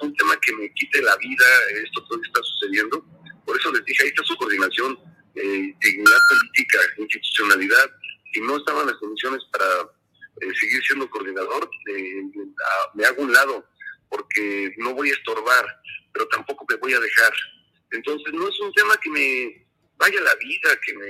un, 0.00 0.16
tema 0.16 0.36
que 0.40 0.52
me 0.54 0.72
quite 0.74 1.02
la 1.02 1.16
vida, 1.16 1.46
esto 1.84 2.04
todo 2.04 2.20
está 2.22 2.40
sucediendo. 2.42 3.04
Por 3.46 3.58
eso 3.58 3.72
les 3.72 3.84
dije, 3.84 4.02
ahí 4.02 4.08
está 4.08 4.22
su 4.24 4.36
coordinación, 4.36 4.98
eh, 5.34 5.74
dignidad 5.80 6.20
política, 6.28 6.78
institucionalidad, 6.98 7.90
y 8.34 8.40
no 8.40 8.56
estaban 8.56 8.86
las 8.86 8.96
condiciones 8.96 9.42
para 9.52 9.66
eh, 10.40 10.54
seguir 10.58 10.82
siendo 10.84 11.10
coordinador, 11.10 11.68
eh, 11.88 12.22
me 12.94 13.04
hago 13.04 13.22
un 13.22 13.32
lado, 13.32 13.66
porque 14.08 14.74
no 14.78 14.94
voy 14.94 15.10
a 15.10 15.14
estorbar, 15.14 15.66
pero 16.12 16.26
tampoco 16.28 16.66
me 16.68 16.76
voy 16.76 16.94
a 16.94 17.00
dejar. 17.00 17.32
Entonces 17.90 18.32
no 18.32 18.48
es 18.48 18.60
un 18.60 18.72
tema 18.72 18.96
que 18.98 19.10
me 19.10 19.66
vaya 19.96 20.20
la 20.20 20.34
vida, 20.36 20.80
que 20.84 20.94
me, 20.94 21.06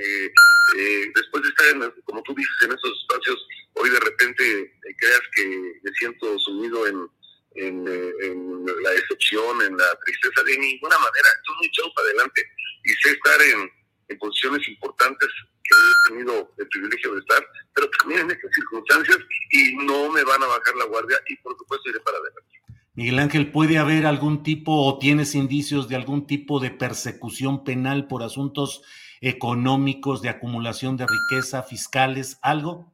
eh, 0.77 1.11
después 1.15 1.43
de 1.43 1.49
estar, 1.49 1.67
en, 1.67 2.03
como 2.05 2.21
tú 2.23 2.33
dices, 2.35 2.55
en 2.63 2.71
esos 2.71 2.91
espacios, 3.01 3.47
hoy 3.73 3.89
de 3.89 3.99
repente 3.99 4.61
eh, 4.61 4.95
creas 4.97 5.21
que 5.35 5.73
me 5.83 5.91
siento 5.93 6.39
sumido 6.39 6.87
en, 6.87 7.09
la 7.55 8.89
decepción, 8.91 9.61
en 9.61 9.77
la 9.77 9.99
tristeza, 10.05 10.43
de 10.43 10.57
ninguna 10.57 10.97
manera. 10.97 11.27
Estoy 11.37 11.55
muy 11.57 11.67
echado 11.67 11.93
para 11.93 12.07
adelante 12.07 12.41
y 12.83 12.89
sé 12.93 13.11
estar 13.11 13.41
en, 13.41 13.71
en 14.13 14.19
posiciones 14.19 14.67
importantes 14.67 15.29
que 15.63 15.75
he 15.75 16.13
tenido 16.13 16.53
el 16.57 16.67
privilegio 16.67 17.13
de 17.13 17.19
estar, 17.19 17.45
pero 17.73 17.89
también 17.99 18.21
en 18.21 18.31
estas 18.31 18.51
circunstancias 18.53 19.17
y 19.51 19.75
no 19.85 20.11
me 20.11 20.23
van 20.23 20.43
a 20.43 20.47
bajar 20.47 20.75
la 20.77 20.85
guardia 20.85 21.17
y 21.27 21.35
por 21.37 21.57
supuesto 21.57 21.89
iré 21.89 21.99
para 22.01 22.17
adelante. 22.17 22.53
Miguel 22.95 23.19
Ángel, 23.19 23.51
¿puede 23.51 23.79
haber 23.79 24.05
algún 24.05 24.43
tipo 24.43 24.85
o 24.85 24.99
tienes 24.99 25.33
indicios 25.33 25.89
de 25.89 25.95
algún 25.95 26.27
tipo 26.27 26.59
de 26.59 26.69
persecución 26.69 27.63
penal 27.63 28.07
por 28.07 28.21
asuntos 28.21 28.83
económicos, 29.19 30.21
de 30.21 30.29
acumulación 30.29 30.95
de 30.97 31.07
riqueza, 31.07 31.63
fiscales, 31.63 32.37
algo? 32.43 32.93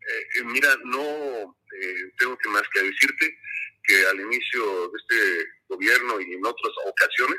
Eh, 0.00 0.40
eh 0.40 0.44
mira, 0.44 0.68
no 0.84 1.02
eh, 1.02 2.12
tengo 2.16 2.38
que 2.38 2.48
más 2.48 2.62
que 2.72 2.82
decirte 2.82 3.36
que 3.82 4.06
al 4.06 4.20
inicio 4.20 4.88
de 4.88 4.98
este 4.98 5.46
gobierno 5.68 6.20
y 6.20 6.32
en 6.32 6.46
otras 6.46 6.72
ocasiones, 6.86 7.38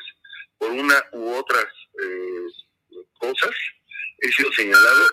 por 0.60 0.72
una 0.72 0.96
u 1.14 1.34
otras 1.34 1.66
eh, 2.02 2.98
cosas, 3.20 3.56
he 4.20 4.32
sido 4.32 4.52
señalado 4.54 5.06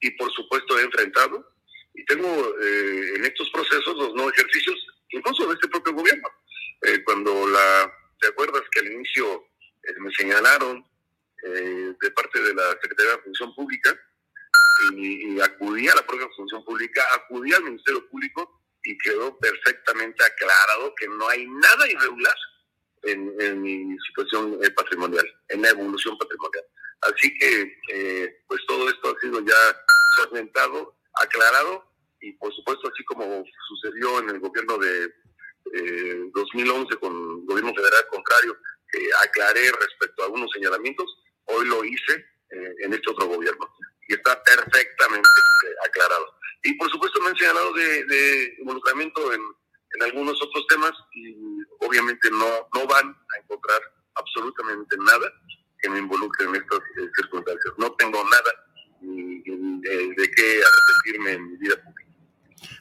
y 0.00 0.10
por 0.12 0.30
supuesto 0.32 0.78
he 0.78 0.82
enfrentado 0.82 1.54
y 1.94 2.04
tengo 2.04 2.54
en 2.60 3.24
estos 3.24 3.50
procesos 3.50 3.96
los 3.96 4.14
no 4.14 4.30
ejercicios 4.30 4.76
incluso 5.10 5.46
de 5.48 5.54
este 5.54 5.68
propio 5.68 5.92
gobierno. 5.92 6.28
Eh, 6.82 7.02
cuando 7.04 7.46
la, 7.48 7.92
¿te 8.20 8.28
acuerdas 8.28 8.62
que 8.70 8.80
al 8.80 8.92
inicio 8.92 9.46
eh, 9.82 9.94
me 10.00 10.10
señalaron 10.12 10.84
eh, 11.42 11.94
de 12.00 12.10
parte 12.12 12.40
de 12.40 12.54
la 12.54 12.70
Secretaría 12.82 13.12
de 13.12 13.22
Función 13.22 13.54
Pública 13.54 13.98
y, 14.94 15.38
acudí 15.40 15.88
a 15.88 15.94
la 15.94 16.06
propia 16.06 16.28
Función 16.36 16.64
Pública, 16.64 17.02
acudí 17.14 17.52
al 17.52 17.64
Ministerio 17.64 18.08
Público 18.08 18.62
y 18.82 18.96
quedó 18.98 19.38
perfectamente 19.38 20.24
aclarado 20.24 20.94
que 20.94 21.06
no 21.08 21.28
hay 21.28 21.46
nada 21.46 21.88
irregular 21.88 22.34
en, 23.02 23.62
mi 23.62 23.96
situación 24.06 24.58
patrimonial, 24.76 25.26
en 25.48 25.62
la 25.62 25.70
evolución 25.70 26.16
patrimonial. 26.18 26.64
Así 27.02 27.32
que, 27.38 28.42
pues 28.46 28.60
todo 28.66 28.88
esto 28.88 29.14
ha 29.14 29.20
sido 29.20 29.40
ya 29.40 30.22
segmentado, 30.22 30.94
aclarado 31.14 31.90
y 32.20 32.32
por 32.32 32.54
supuesto 32.54 32.88
así 32.92 33.02
como 33.04 33.44
sucedió 33.68 34.18
en 34.18 34.30
el 34.30 34.40
gobierno 34.40 34.76
de 34.76 35.12
2011 36.34 36.96
con 36.96 37.12
el 37.12 37.46
gobierno 37.46 37.72
federal 37.74 38.06
contrario, 38.10 38.56
que 38.90 39.08
aclaré 39.24 39.70
respecto 39.80 40.22
a 40.22 40.26
algunos 40.26 40.50
señalamientos, 40.52 41.06
hoy 41.46 41.66
lo 41.66 41.84
hice 41.84 42.24
eh, 42.50 42.74
en 42.84 42.92
este 42.92 43.10
otro 43.10 43.26
gobierno 43.26 43.72
y 44.08 44.14
está 44.14 44.42
perfectamente 44.42 45.28
eh, 45.66 45.74
aclarado. 45.86 46.34
Y 46.62 46.74
por 46.74 46.90
supuesto 46.90 47.20
me 47.20 47.28
han 47.28 47.36
señalado 47.36 47.72
de, 47.74 48.56
involucramiento 48.58 49.32
en, 49.32 49.40
en, 49.94 50.02
algunos 50.02 50.40
otros 50.42 50.66
temas 50.68 50.92
y 51.14 51.34
obviamente 51.80 52.30
no, 52.30 52.68
no 52.74 52.86
van 52.86 53.08
a 53.08 53.38
encontrar 53.42 53.80
absolutamente 54.14 54.96
nada 54.98 55.32
que 55.80 55.90
me 55.90 55.98
involucre 55.98 56.46
en 56.46 56.56
estas 56.56 56.78
eh, 56.78 57.08
circunstancias. 57.16 57.74
No 57.78 57.92
tengo 57.92 58.22
nada 58.24 58.50
ni, 59.00 59.40
de 59.40 60.30
qué 60.36 60.60
arrepentirme 60.62 61.32
en 61.32 61.50
mi 61.50 61.56
vida 61.56 61.74
pública. 61.82 62.10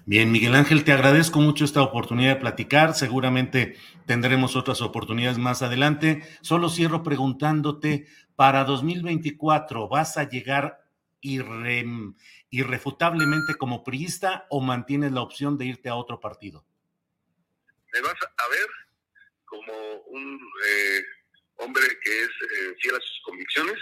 Bien, 0.06 0.32
Miguel 0.32 0.56
Ángel, 0.56 0.84
te 0.84 0.92
agradezco 0.92 1.40
mucho 1.40 1.64
esta 1.64 1.82
oportunidad 1.82 2.36
de 2.36 2.42
platicar. 2.42 2.96
Seguramente 2.96 3.78
tendremos 4.06 4.56
otras 4.56 4.82
oportunidades 4.82 5.38
más 5.38 5.62
adelante. 5.62 6.24
Solo 6.42 6.70
cierro 6.70 7.04
preguntándote, 7.04 8.08
para 8.36 8.64
2024, 8.64 9.88
¿vas 9.88 10.18
a 10.18 10.30
llegar 10.30 10.86
irrefutablemente 12.50 13.56
como 13.60 13.84
priista 13.84 14.48
o 14.50 14.62
mantienes 14.62 15.12
la 15.12 15.22
opción 15.22 15.58
de 15.58 15.66
irte 15.66 15.90
a 15.90 15.96
otro 15.96 16.20
partido? 16.20 16.66
Me 17.94 18.02
vas 18.02 18.16
a 18.22 18.50
ver 18.50 18.68
como 19.46 20.02
un 20.08 20.40
eh, 20.66 21.04
hombre 21.56 21.84
que 22.04 22.22
es 22.22 22.30
eh, 22.30 22.76
fiel 22.82 22.96
a 22.96 23.00
sus 23.00 23.22
convicciones 23.24 23.78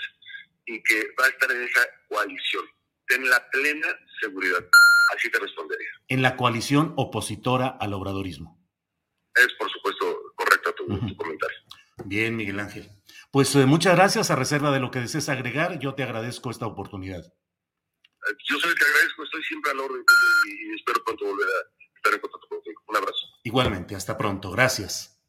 y 0.65 0.81
que 0.83 1.13
va 1.19 1.25
a 1.25 1.29
estar 1.29 1.51
en 1.51 1.63
esa 1.63 1.87
coalición. 2.07 2.65
Ten 3.07 3.29
la 3.29 3.49
plena 3.49 3.87
seguridad. 4.21 4.65
Así 5.15 5.31
te 5.31 5.39
respondería. 5.39 5.89
En 6.09 6.21
la 6.21 6.35
coalición 6.35 6.93
opositora 6.97 7.77
al 7.79 7.93
obradorismo. 7.93 8.57
Es, 9.35 9.53
por 9.53 9.69
supuesto, 9.71 10.33
correcto 10.35 10.73
tu, 10.73 10.87
comentario. 11.15 11.57
Bien, 12.05 12.35
Miguel 12.35 12.59
Ángel. 12.59 12.89
Pues 13.31 13.55
eh, 13.55 13.65
muchas 13.65 13.95
gracias 13.95 14.31
a 14.31 14.35
reserva 14.35 14.71
de 14.71 14.79
lo 14.79 14.91
que 14.91 14.99
desees 14.99 15.29
agregar. 15.29 15.79
Yo 15.79 15.95
te 15.95 16.03
agradezco 16.03 16.49
esta 16.49 16.65
oportunidad. 16.65 17.23
Yo 18.49 18.59
soy 18.59 18.71
el 18.71 18.75
que 18.75 18.85
agradezco, 18.85 19.23
estoy 19.23 19.43
siempre 19.43 19.71
al 19.71 19.79
orden 19.79 20.03
y, 20.49 20.75
espero 20.75 21.03
pronto 21.05 21.25
volver 21.25 21.47
a 21.47 21.95
estar 21.95 22.13
en 22.13 22.19
contacto 22.19 22.47
contigo. 22.47 22.81
Un 22.87 22.97
abrazo. 22.97 23.26
Igualmente, 23.47 23.95
hasta 23.95 24.17
pronto. 24.17 24.51
Gracias. 24.51 25.23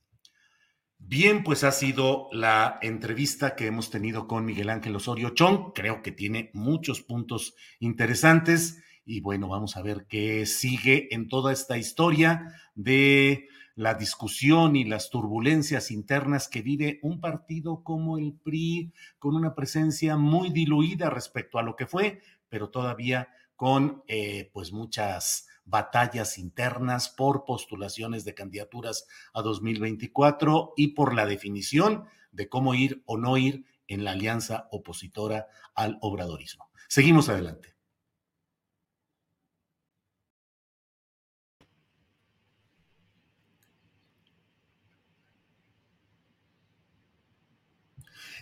Bien, 0.99 1.45
pues 1.45 1.63
ha 1.63 1.71
sido 1.71 2.29
la 2.33 2.81
entrevista 2.83 3.55
que 3.55 3.67
hemos 3.67 3.91
tenido 3.91 4.27
con 4.27 4.45
Miguel 4.45 4.71
Ángel 4.71 4.97
Osorio 4.97 5.31
Chong. 5.31 5.73
Creo 5.73 6.03
que 6.03 6.11
tiene 6.11 6.51
muchos 6.53 7.01
puntos 7.01 7.55
interesantes. 7.79 8.83
Y 9.05 9.21
bueno, 9.21 9.47
vamos 9.47 9.77
a 9.77 9.83
ver 9.83 10.07
qué 10.09 10.47
sigue 10.47 11.15
en 11.15 11.29
toda 11.29 11.53
esta 11.53 11.79
historia 11.79 12.57
de 12.75 13.47
la 13.77 13.95
discusión 13.95 14.75
y 14.75 14.83
las 14.83 15.11
turbulencias 15.11 15.93
internas 15.93 16.49
que 16.49 16.63
vive 16.63 16.99
un 17.03 17.21
partido 17.21 17.85
como 17.85 18.19
el 18.19 18.33
PRI, 18.33 18.93
con 19.21 19.37
una 19.37 19.55
presencia 19.55 20.17
muy 20.17 20.51
diluida 20.51 21.09
respecto 21.09 21.61
a 21.61 21.63
lo 21.63 21.77
que 21.77 21.87
fue, 21.87 22.21
pero 22.49 22.69
todavía 22.69 23.29
con 23.55 24.03
eh, 24.09 24.51
pues 24.53 24.73
muchas 24.73 25.47
batallas 25.69 26.39
internas 26.39 27.09
por 27.09 27.45
postulaciones 27.45 28.25
de 28.25 28.35
candidaturas 28.35 29.07
a 29.35 29.43
2024 29.43 30.73
y 30.77 30.89
por 30.89 31.15
la 31.15 31.27
definición 31.27 32.05
de 32.33 32.49
cómo 32.49 32.75
ir 32.75 33.03
o 33.07 33.19
no 33.19 33.37
ir 33.37 33.65
en 33.87 34.05
la 34.05 34.13
alianza 34.13 34.69
opositora 34.71 35.49
al 35.75 35.99
obradorismo. 36.01 36.71
Seguimos 36.89 37.29
adelante. 37.29 37.75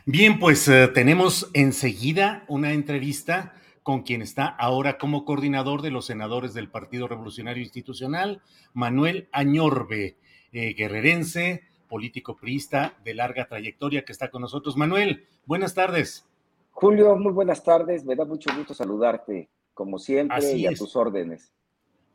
Bien, 0.08 0.38
pues 0.38 0.68
eh, 0.68 0.86
tenemos 0.86 1.50
enseguida 1.52 2.44
una 2.46 2.72
entrevista 2.72 3.54
con 3.86 4.02
quien 4.02 4.20
está 4.20 4.46
ahora 4.46 4.98
como 4.98 5.24
coordinador 5.24 5.80
de 5.80 5.92
los 5.92 6.06
senadores 6.06 6.54
del 6.54 6.68
Partido 6.68 7.06
Revolucionario 7.06 7.62
Institucional, 7.62 8.42
Manuel 8.74 9.28
Añorbe, 9.30 10.16
eh, 10.50 10.74
guerrerense, 10.74 11.62
político 11.88 12.36
priista 12.36 12.98
de 13.04 13.14
larga 13.14 13.46
trayectoria 13.46 14.04
que 14.04 14.10
está 14.10 14.28
con 14.28 14.42
nosotros. 14.42 14.76
Manuel, 14.76 15.28
buenas 15.44 15.72
tardes. 15.74 16.26
Julio, 16.72 17.14
muy 17.14 17.30
buenas 17.30 17.62
tardes. 17.62 18.04
Me 18.04 18.16
da 18.16 18.24
mucho 18.24 18.50
gusto 18.56 18.74
saludarte, 18.74 19.50
como 19.72 20.00
siempre, 20.00 20.56
y 20.56 20.66
a 20.66 20.72
tus 20.72 20.96
órdenes. 20.96 21.52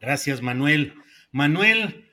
Gracias, 0.01 0.41
Manuel. 0.41 0.95
Manuel, 1.31 2.09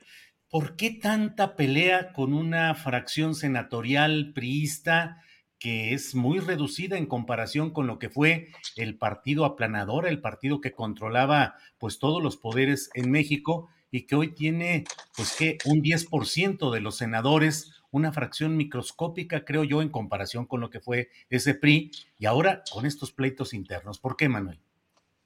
¿por 0.49 0.77
qué 0.77 0.89
tanta 0.89 1.57
pelea 1.57 2.13
con 2.13 2.31
una 2.33 2.73
fracción 2.75 3.35
senatorial 3.35 4.31
priista 4.33 5.21
que 5.59 5.93
es 5.93 6.15
muy 6.15 6.39
reducida 6.39 6.97
en 6.97 7.05
comparación 7.05 7.71
con 7.71 7.85
lo 7.85 7.99
que 7.99 8.09
fue 8.09 8.47
el 8.77 8.97
partido 8.97 9.45
aplanador, 9.45 10.07
el 10.07 10.21
partido 10.21 10.61
que 10.61 10.71
controlaba 10.71 11.55
pues 11.77 11.99
todos 11.99 12.23
los 12.23 12.37
poderes 12.37 12.89
en 12.93 13.11
México 13.11 13.69
y 13.91 14.07
que 14.07 14.15
hoy 14.15 14.33
tiene 14.33 14.85
pues 15.15 15.35
que 15.35 15.57
un 15.65 15.81
10% 15.81 16.71
de 16.71 16.79
los 16.79 16.95
senadores, 16.95 17.73
una 17.91 18.13
fracción 18.13 18.55
microscópica 18.55 19.43
creo 19.43 19.63
yo 19.63 19.81
en 19.81 19.89
comparación 19.89 20.45
con 20.45 20.61
lo 20.61 20.69
que 20.69 20.79
fue 20.79 21.09
ese 21.29 21.55
PRI 21.55 21.91
y 22.17 22.25
ahora 22.25 22.63
con 22.71 22.85
estos 22.85 23.11
pleitos 23.11 23.53
internos. 23.53 23.99
¿Por 23.99 24.15
qué, 24.15 24.29
Manuel? 24.29 24.59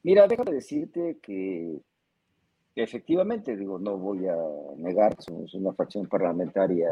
Mira, 0.02 0.28
déjame 0.28 0.52
decirte 0.52 1.20
que 1.22 1.80
efectivamente, 2.76 3.56
digo, 3.56 3.80
no 3.80 3.98
voy 3.98 4.28
a 4.28 4.36
negar, 4.78 5.16
somos 5.22 5.54
una 5.54 5.74
fracción 5.74 6.08
parlamentaria 6.08 6.90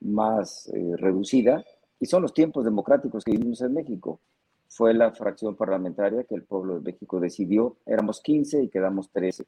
más 0.00 0.68
eh, 0.74 0.96
reducida, 0.96 1.64
y 2.02 2.06
son 2.06 2.20
los 2.20 2.34
tiempos 2.34 2.64
democráticos 2.64 3.22
que 3.22 3.30
vivimos 3.30 3.60
en 3.60 3.74
México. 3.74 4.18
Fue 4.66 4.92
la 4.92 5.12
fracción 5.12 5.54
parlamentaria 5.54 6.24
que 6.24 6.34
el 6.34 6.42
pueblo 6.42 6.74
de 6.74 6.80
México 6.80 7.20
decidió, 7.20 7.76
éramos 7.86 8.20
15 8.20 8.60
y 8.60 8.68
quedamos 8.68 9.08
13. 9.10 9.46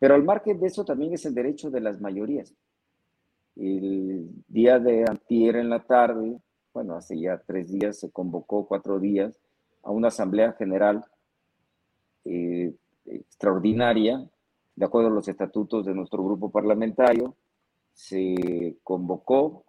Pero 0.00 0.16
al 0.16 0.24
margen 0.24 0.58
de 0.58 0.66
eso 0.66 0.84
también 0.84 1.12
es 1.12 1.24
el 1.26 1.34
derecho 1.34 1.70
de 1.70 1.80
las 1.80 2.00
mayorías. 2.00 2.52
El 3.54 4.28
día 4.48 4.80
de 4.80 5.04
antier 5.08 5.54
en 5.54 5.70
la 5.70 5.78
tarde, 5.78 6.36
bueno, 6.74 6.96
hace 6.96 7.20
ya 7.20 7.40
tres 7.46 7.70
días, 7.70 8.00
se 8.00 8.10
convocó 8.10 8.66
cuatro 8.66 8.98
días 8.98 9.38
a 9.84 9.92
una 9.92 10.08
asamblea 10.08 10.54
general 10.54 11.04
eh, 12.24 12.74
extraordinaria, 13.04 14.28
de 14.74 14.84
acuerdo 14.84 15.06
a 15.06 15.12
los 15.12 15.28
estatutos 15.28 15.86
de 15.86 15.94
nuestro 15.94 16.24
grupo 16.24 16.50
parlamentario, 16.50 17.36
se 17.92 18.76
convocó 18.82 19.62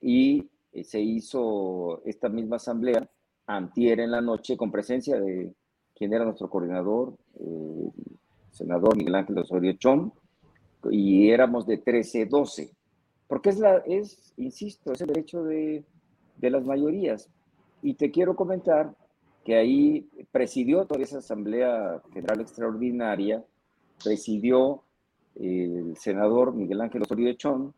y 0.00 0.48
eh, 0.76 0.84
se 0.84 1.00
hizo 1.00 2.02
esta 2.04 2.28
misma 2.28 2.56
asamblea 2.56 3.08
antier 3.46 4.00
en 4.00 4.10
la 4.10 4.20
noche 4.20 4.56
con 4.56 4.70
presencia 4.70 5.18
de 5.18 5.54
quien 5.94 6.12
era 6.12 6.24
nuestro 6.24 6.50
coordinador, 6.50 7.16
el 7.40 7.90
senador 8.50 8.96
Miguel 8.96 9.14
Ángel 9.14 9.38
Osorio 9.38 9.72
Chón, 9.74 10.12
y 10.90 11.30
éramos 11.30 11.66
de 11.66 11.82
13-12, 11.82 12.70
porque 13.26 13.48
es, 13.48 13.58
la, 13.58 13.78
es, 13.86 14.34
insisto, 14.36 14.92
es 14.92 15.00
el 15.00 15.06
derecho 15.08 15.42
de, 15.44 15.84
de 16.36 16.50
las 16.50 16.64
mayorías. 16.64 17.30
Y 17.82 17.94
te 17.94 18.10
quiero 18.10 18.36
comentar 18.36 18.94
que 19.44 19.56
ahí 19.56 20.08
presidió 20.30 20.84
toda 20.84 21.02
esa 21.02 21.18
Asamblea 21.18 22.02
General 22.12 22.40
Extraordinaria, 22.40 23.42
presidió 24.04 24.82
el 25.36 25.96
senador 25.96 26.54
Miguel 26.54 26.82
Ángel 26.82 27.02
Osorio 27.02 27.32
Chón, 27.34 27.72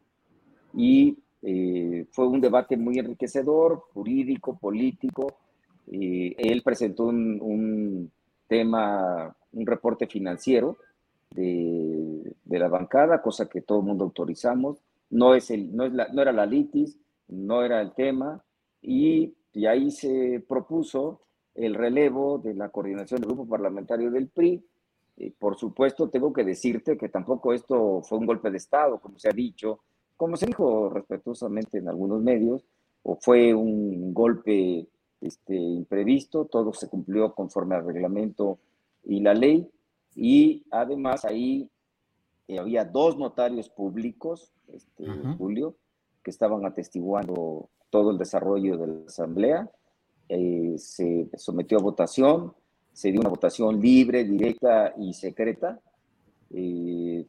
y 0.74 1.18
eh, 1.43 2.07
fue 2.11 2.26
un 2.26 2.41
debate 2.41 2.76
muy 2.76 2.99
enriquecedor, 2.99 3.84
jurídico, 3.93 4.59
político. 4.59 5.39
Eh, 5.86 6.34
él 6.39 6.62
presentó 6.62 7.05
un, 7.05 8.11
tema, 8.47 9.34
un 9.53 9.66
reporte 9.66 10.07
financiero 10.07 10.78
de, 11.30 12.34
la 12.47 12.68
bancada, 12.68 13.22
cosa 13.22 13.49
que 13.49 13.62
todo 13.62 13.80
el 13.80 13.86
mundo 13.86 14.05
autorizamos. 14.05 14.78
No, 15.11 15.34
es 15.34 15.51
el, 15.51 15.74
no, 15.74 15.84
es 15.84 15.93
la, 15.93 16.09
no 16.09 16.22
era 16.22 16.32
la 16.32 16.47
litis, 16.47 16.99
no 17.28 17.62
era 17.62 17.80
el 17.80 17.93
tema, 17.93 18.43
y, 18.82 19.34
y 19.53 19.66
ahí 19.66 19.91
se 19.91 20.45
propuso 20.47 21.22
el 21.55 21.74
relevo 21.74 22.39
de 22.39 22.55
la 22.55 22.68
coordinación 22.68 23.20
del 23.20 23.28
grupo 23.28 23.49
parlamentario 23.49 24.11
del 24.11 24.28
PRI. 24.28 24.64
Eh, 25.16 25.32
por 25.39 25.57
supuesto, 25.57 26.09
tengo 26.09 26.32
que 26.32 26.45
decirte 26.45 26.97
que 26.97 27.09
tampoco 27.09 27.53
esto 27.53 28.03
fue 28.03 28.18
un 28.18 28.26
golpe 28.26 28.51
de 28.51 28.59
Estado, 28.59 29.01
como 29.01 29.18
se 29.18 29.28
ha 29.28 29.32
dicho, 29.32 29.80
como 30.18 30.36
se 30.36 30.46
dijo 30.46 30.90
respetuosamente 30.90 31.78
en 31.78 31.88
algunos 31.88 32.20
medios, 32.20 32.66
o 33.04 33.14
fue 33.14 33.54
un 33.54 34.12
golpe 34.12 34.86
este, 35.20 35.54
imprevisto, 35.54 36.44
todo 36.44 36.72
se 36.72 36.88
cumplió 36.88 37.32
conforme 37.34 37.76
al 37.76 37.86
reglamento 37.86 38.58
y 39.04 39.20
la 39.20 39.32
ley, 39.32 39.70
y 40.16 40.64
además 40.72 41.24
ahí 41.24 41.70
eh, 42.48 42.58
había 42.58 42.84
dos 42.84 43.16
notarios 43.16 43.70
públicos, 43.70 44.52
este, 44.74 45.06
Julio, 45.38 45.76
que 46.24 46.32
estaban 46.32 46.66
atestiguando 46.66 47.68
todo 47.88 48.10
el 48.10 48.18
desarrollo 48.18 48.76
de 48.76 48.86
la 48.88 49.06
asamblea, 49.06 49.70
eh, 50.28 50.74
se 50.78 51.28
sometió 51.36 51.78
a 51.78 51.82
votación, 51.82 52.52
se 52.92 53.12
dio 53.12 53.20
una 53.20 53.30
votación 53.30 53.80
libre, 53.80 54.24
directa 54.24 54.92
y 54.98 55.14
secreta, 55.14 55.80
eh, 56.50 57.24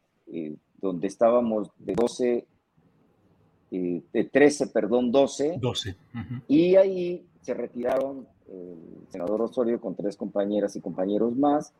donde 0.80 1.06
estábamos 1.06 1.70
de 1.78 1.94
12 1.94 2.46
eh, 3.70 4.02
de 4.12 4.24
13, 4.24 4.68
perdón, 4.68 5.12
12. 5.12 5.58
12. 5.60 5.96
Y 6.48 6.76
ahí 6.76 7.24
se 7.40 7.54
retiraron 7.54 8.26
el 8.48 9.06
senador 9.08 9.42
Osorio 9.42 9.80
con 9.80 9.94
tres 9.94 10.16
compañeras 10.16 10.76
y 10.76 10.80
compañeros 10.80 11.36
más. 11.36 11.72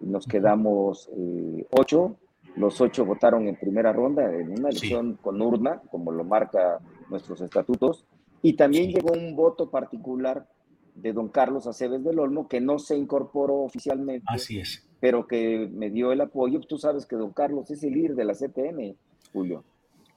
Nos 0.00 0.26
quedamos 0.26 1.08
eh, 1.16 1.66
ocho. 1.70 2.16
Los 2.56 2.80
ocho 2.80 3.04
votaron 3.04 3.46
en 3.48 3.56
primera 3.56 3.92
ronda 3.92 4.34
en 4.34 4.50
una 4.50 4.68
elección 4.70 5.18
con 5.20 5.40
urna, 5.40 5.80
como 5.90 6.12
lo 6.12 6.24
marca 6.24 6.80
nuestros 7.08 7.40
estatutos. 7.40 8.04
Y 8.42 8.54
también 8.54 8.90
llegó 8.90 9.12
un 9.12 9.34
voto 9.34 9.70
particular 9.70 10.46
de 10.94 11.12
don 11.12 11.28
Carlos 11.28 11.66
Aceves 11.66 12.02
del 12.04 12.18
Olmo, 12.18 12.48
que 12.48 12.60
no 12.60 12.78
se 12.78 12.96
incorporó 12.96 13.60
oficialmente. 13.62 14.24
Así 14.26 14.58
es. 14.58 14.84
Pero 15.00 15.26
que 15.26 15.68
me 15.72 15.90
dio 15.90 16.12
el 16.12 16.20
apoyo. 16.20 16.60
Tú 16.60 16.78
sabes 16.78 17.06
que 17.06 17.16
don 17.16 17.32
Carlos 17.32 17.70
es 17.70 17.82
el 17.84 17.94
líder 17.94 18.14
de 18.16 18.24
la 18.24 18.34
CTM, 18.34 18.96
Julio. 19.32 19.64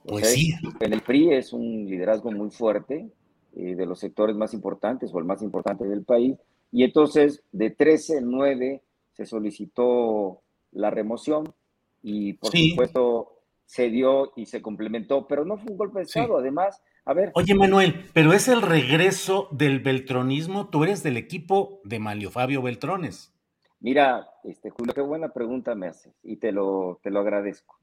Pues 0.04 0.32
sí. 0.32 0.54
En 0.80 0.92
el 0.92 1.02
PRI 1.02 1.34
es 1.34 1.52
un 1.52 1.86
liderazgo 1.86 2.30
muy 2.30 2.50
fuerte 2.50 3.08
eh, 3.56 3.74
de 3.74 3.86
los 3.86 4.00
sectores 4.00 4.36
más 4.36 4.54
importantes 4.54 5.12
o 5.12 5.18
el 5.18 5.24
más 5.24 5.42
importante 5.42 5.84
del 5.84 6.04
país. 6.04 6.36
Y 6.70 6.84
entonces 6.84 7.42
de 7.52 7.70
13 7.70 8.20
9 8.22 8.82
se 9.12 9.26
solicitó 9.26 10.40
la 10.72 10.90
remoción 10.90 11.52
y 12.02 12.32
por 12.34 12.56
supuesto 12.56 13.38
se 13.66 13.90
dio 13.90 14.32
y 14.36 14.46
se 14.46 14.60
complementó, 14.60 15.26
pero 15.26 15.44
no 15.44 15.56
fue 15.56 15.72
un 15.72 15.78
golpe 15.78 16.00
de 16.00 16.04
Estado. 16.04 16.38
Además, 16.38 16.82
a 17.04 17.14
ver. 17.14 17.30
Oye, 17.34 17.54
Manuel, 17.54 18.06
pero 18.12 18.32
es 18.32 18.48
el 18.48 18.62
regreso 18.62 19.48
del 19.50 19.80
beltronismo. 19.80 20.68
Tú 20.68 20.84
eres 20.84 21.02
del 21.02 21.16
equipo 21.16 21.80
de 21.84 21.98
Malio 21.98 22.30
Fabio 22.30 22.62
Beltrones. 22.62 23.32
Mira, 23.80 24.28
este, 24.44 24.70
Julio, 24.70 24.94
qué 24.94 25.00
buena 25.00 25.32
pregunta 25.32 25.74
me 25.74 25.88
haces 25.88 26.12
y 26.22 26.36
te 26.36 26.52
lo, 26.52 27.00
te 27.02 27.10
lo 27.10 27.20
agradezco. 27.20 27.81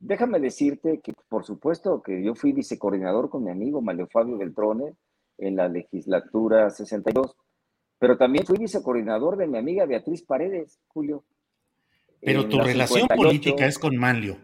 Déjame 0.00 0.38
decirte 0.38 1.00
que, 1.00 1.12
por 1.28 1.44
supuesto, 1.44 2.02
que 2.02 2.22
yo 2.22 2.34
fui 2.34 2.52
vicecoordinador 2.52 3.28
con 3.28 3.44
mi 3.44 3.50
amigo 3.50 3.80
Mario 3.80 4.06
Fabio 4.06 4.38
Beltrone 4.38 4.94
en 5.38 5.56
la 5.56 5.68
legislatura 5.68 6.70
62, 6.70 7.36
pero 7.98 8.16
también 8.16 8.46
fui 8.46 8.58
vicecoordinador 8.58 9.36
de 9.36 9.48
mi 9.48 9.58
amiga 9.58 9.86
Beatriz 9.86 10.22
Paredes, 10.22 10.78
Julio. 10.88 11.24
Pero 12.20 12.48
tu 12.48 12.60
relación 12.60 13.08
política 13.08 13.66
es 13.66 13.78
con 13.78 13.96
Manlio. 13.96 14.36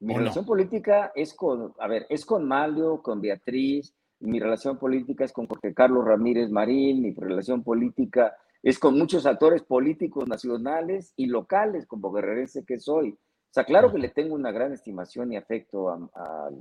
Mi 0.00 0.14
relación 0.14 0.44
política 0.44 1.10
es 1.14 1.34
con, 1.34 1.74
a 1.78 1.88
ver, 1.88 2.06
es 2.08 2.24
con 2.24 2.46
Manlio, 2.46 3.02
con 3.02 3.20
Beatriz, 3.20 3.94
mi 4.20 4.40
relación 4.40 4.78
política 4.78 5.24
es 5.24 5.32
con 5.32 5.46
Jorge 5.46 5.74
Carlos 5.74 6.04
Ramírez 6.04 6.50
Marín, 6.50 7.02
mi 7.02 7.12
relación 7.14 7.62
política 7.62 8.36
es 8.62 8.78
con 8.78 8.98
muchos 8.98 9.26
actores 9.26 9.62
políticos 9.62 10.26
nacionales 10.28 11.12
y 11.16 11.26
locales, 11.26 11.86
como 11.86 12.12
guerrerense 12.12 12.64
que 12.64 12.78
soy. 12.78 13.16
O 13.50 13.52
sea, 13.52 13.64
claro 13.64 13.90
que 13.90 13.98
le 13.98 14.10
tengo 14.10 14.34
una 14.34 14.52
gran 14.52 14.72
estimación 14.72 15.32
y 15.32 15.36
afecto 15.36 15.90
al 15.90 16.54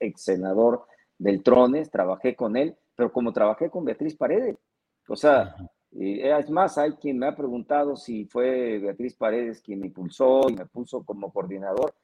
ex 0.00 0.22
senador 0.22 0.86
Beltrones, 1.18 1.90
trabajé 1.90 2.34
con 2.34 2.56
él, 2.56 2.76
pero 2.94 3.12
como 3.12 3.32
trabajé 3.32 3.70
con 3.70 3.84
Beatriz 3.84 4.16
Paredes. 4.16 4.56
O 5.08 5.16
sea, 5.16 5.54
eh, 5.92 6.36
es 6.38 6.50
más, 6.50 6.78
hay 6.78 6.92
quien 6.92 7.18
me 7.18 7.26
ha 7.26 7.36
preguntado 7.36 7.96
si 7.96 8.24
fue 8.26 8.78
Beatriz 8.78 9.14
Paredes 9.14 9.60
quien 9.60 9.80
me 9.80 9.86
impulsó 9.86 10.48
y 10.48 10.54
me 10.54 10.66
puso 10.66 11.04
como 11.04 11.32
coordinador. 11.32 11.94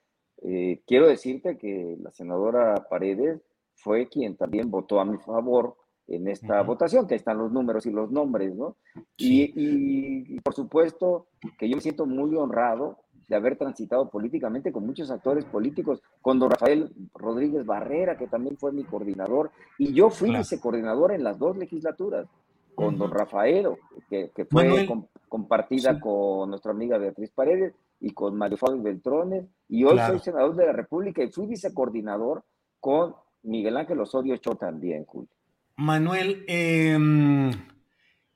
Eh, 0.43 0.83
quiero 0.87 1.07
decirte 1.07 1.57
que 1.57 1.97
la 2.01 2.11
senadora 2.11 2.87
Paredes 2.89 3.41
fue 3.75 4.09
quien 4.09 4.37
también 4.37 4.71
votó 4.71 5.01
a 5.01 5.05
mi 5.05 5.19
favor 5.19 5.77
en 6.07 6.29
esta 6.29 6.63
votación, 6.63 7.07
que 7.07 7.15
ahí 7.15 7.19
están 7.19 7.39
los 7.39 7.51
números 7.51 7.87
y 7.87 7.91
los 7.91 8.11
nombres, 8.11 8.55
¿no? 8.55 8.77
y, 9.17 10.39
por 10.41 10.55
supuesto 10.55 11.29
que 11.59 11.69
yo 11.69 11.77
me 11.77 11.83
siento 11.83 12.05
muy 12.05 12.35
honrado 12.37 13.04
de 13.29 13.37
haber 13.37 13.57
transitado 13.57 14.09
políticamente 14.11 14.73
con 14.73 14.87
muchos 14.87 15.11
actores 15.11 15.45
políticos, 15.45 16.03
con 16.21 16.39
don 16.39 16.51
Rafael 16.51 16.91
Rodríguez 17.15 17.65
Barrera, 17.65 18.17
que 18.17 18.27
también 18.27 18.57
fue 18.57 18.73
mi 18.73 18.85
coordinador, 18.85 19.51
y 19.79 19.93
yo 19.93 20.11
fui 20.11 20.35
ese 20.37 20.61
coordinador 20.61 21.13
en 21.13 21.25
las 21.25 21.39
dos 21.39 21.57
legislaturas, 21.57 22.27
con 22.75 22.99
don 22.99 23.11
Rafael, 23.11 23.69
que, 24.09 24.31
fue 24.51 24.87
compartida 25.29 26.01
con 26.01 26.51
nuestra 26.51 26.73
amiga 26.73 26.99
Beatriz 26.99 27.31
Paredes 27.31 27.75
y 28.01 28.11
con 28.11 28.37
Mario 28.37 28.59
Fabio 28.59 28.83
Beltrones, 28.83 29.47
y 29.69 29.85
hoy 29.85 29.99
soy 29.99 30.19
senador 30.19 30.55
de 30.57 30.67
la 30.67 30.73
República 30.73 31.23
y 31.23 31.31
fui 31.31 31.47
vicecoordinador 31.47 32.43
con 32.81 33.15
Miguel 33.43 33.77
Ángel 33.77 34.01
Osorio 34.01 34.37
Cho 34.39 34.57
también, 34.57 35.05
Julio. 35.05 35.29
Manuel, 35.77 36.45
eh, 36.47 36.99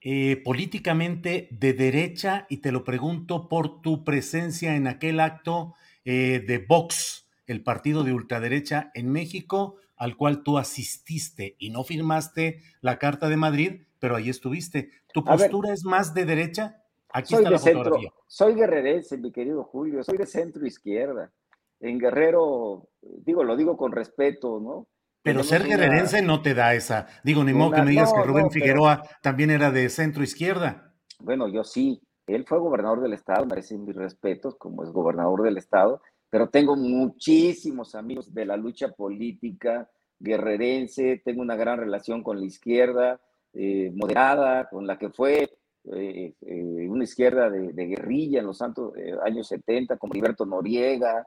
eh, 0.01 0.41
políticamente 0.45 1.49
de 1.51 1.73
derecha 1.73 2.47
y 2.49 2.59
te 2.59 2.71
lo 2.71 2.85
pregunto 2.85 3.49
por 3.49 3.81
tu 3.83 4.05
presencia 4.05 4.77
en 4.77 4.87
aquel 4.87 5.19
acto 5.19 5.75
eh, 6.05 6.45
de 6.47 6.59
Vox 6.59 7.29
el 7.49 7.63
partido 7.63 8.05
de 8.05 8.13
ultraderecha 8.13 8.93
en 8.95 9.11
México 9.11 9.77
al 9.97 10.17
cual 10.17 10.45
tú 10.45 10.59
asististe 10.59 11.57
y 11.59 11.71
no 11.71 11.83
firmaste 11.83 12.63
la 12.81 12.99
Carta 12.99 13.29
de 13.29 13.37
Madrid, 13.37 13.83
pero 13.99 14.15
ahí 14.15 14.29
estuviste. 14.29 14.91
¿Tu 15.13 15.25
postura 15.25 15.73
es 15.73 15.85
más 15.85 16.15
de 16.15 16.25
derecha? 16.25 16.81
Aquí 17.11 17.35
está 17.35 17.51
la 17.51 17.59
fotografía. 17.59 18.13
soy 18.29 18.55
guerrerense, 18.55 19.19
mi 19.19 19.33
querido 19.33 19.65
Julio, 19.65 20.05
soy 20.05 20.19
de 20.19 20.27
centro 20.27 20.65
izquierda. 20.67 21.33
En 21.81 21.99
Guerrero, 21.99 22.89
digo, 23.03 23.43
lo 23.43 23.57
digo 23.57 23.77
con 23.77 23.93
respeto, 23.93 24.61
¿no? 24.61 24.87
Pero 25.33 25.45
ser 25.45 25.65
guerrerense 25.65 26.23
no 26.23 26.43
te 26.43 26.55
da 26.55 26.75
esa. 26.75 27.07
Digo, 27.23 27.45
ni 27.45 27.53
modo 27.53 27.73
que 27.73 27.83
me 27.83 27.91
digas 27.91 28.13
que 28.13 28.23
Rubén 28.23 28.51
Figueroa 28.51 29.03
también 29.23 29.51
era 29.51 29.71
de 29.71 29.89
centro 29.89 30.23
izquierda. 30.23 30.95
Bueno, 31.21 31.49
yo 31.49 31.65
sí. 31.65 32.01
Él 32.27 32.45
fue 32.47 32.59
gobernador 32.59 33.01
del 33.01 33.15
estado, 33.15 33.47
merecen 33.47 33.85
mis 33.85 33.97
respetos 33.97 34.55
como 34.57 34.85
es 34.85 34.91
gobernador 34.91 35.43
del 35.43 35.57
estado, 35.57 36.03
pero 36.29 36.51
tengo 36.51 36.77
muchísimos 36.77 37.95
amigos 37.95 38.35
de 38.35 38.45
la 38.45 38.57
lucha 38.57 38.89
política 38.89 39.89
guerrerense, 40.21 41.23
tengo 41.25 41.43
una 41.43 41.57
gran 41.57 41.79
relación 41.79 42.23
con 42.23 42.39
la 42.41 42.47
izquierda 42.47 43.21
eh, 43.53 43.91
moderada, 43.95 44.69
con 44.69 44.87
la 44.87 44.99
que 44.99 45.11
fue 45.11 45.51
eh, 45.95 46.35
eh, 46.41 46.89
una 46.89 47.05
izquierda 47.05 47.49
de, 47.49 47.87
guerrilla 47.87 48.41
en 48.41 48.47
los 48.47 48.59
santos 48.59 48.93
años 49.25 49.49
70, 49.49 49.97
como 49.97 50.15
Liberto 50.15 50.45
Noriega, 50.45 51.27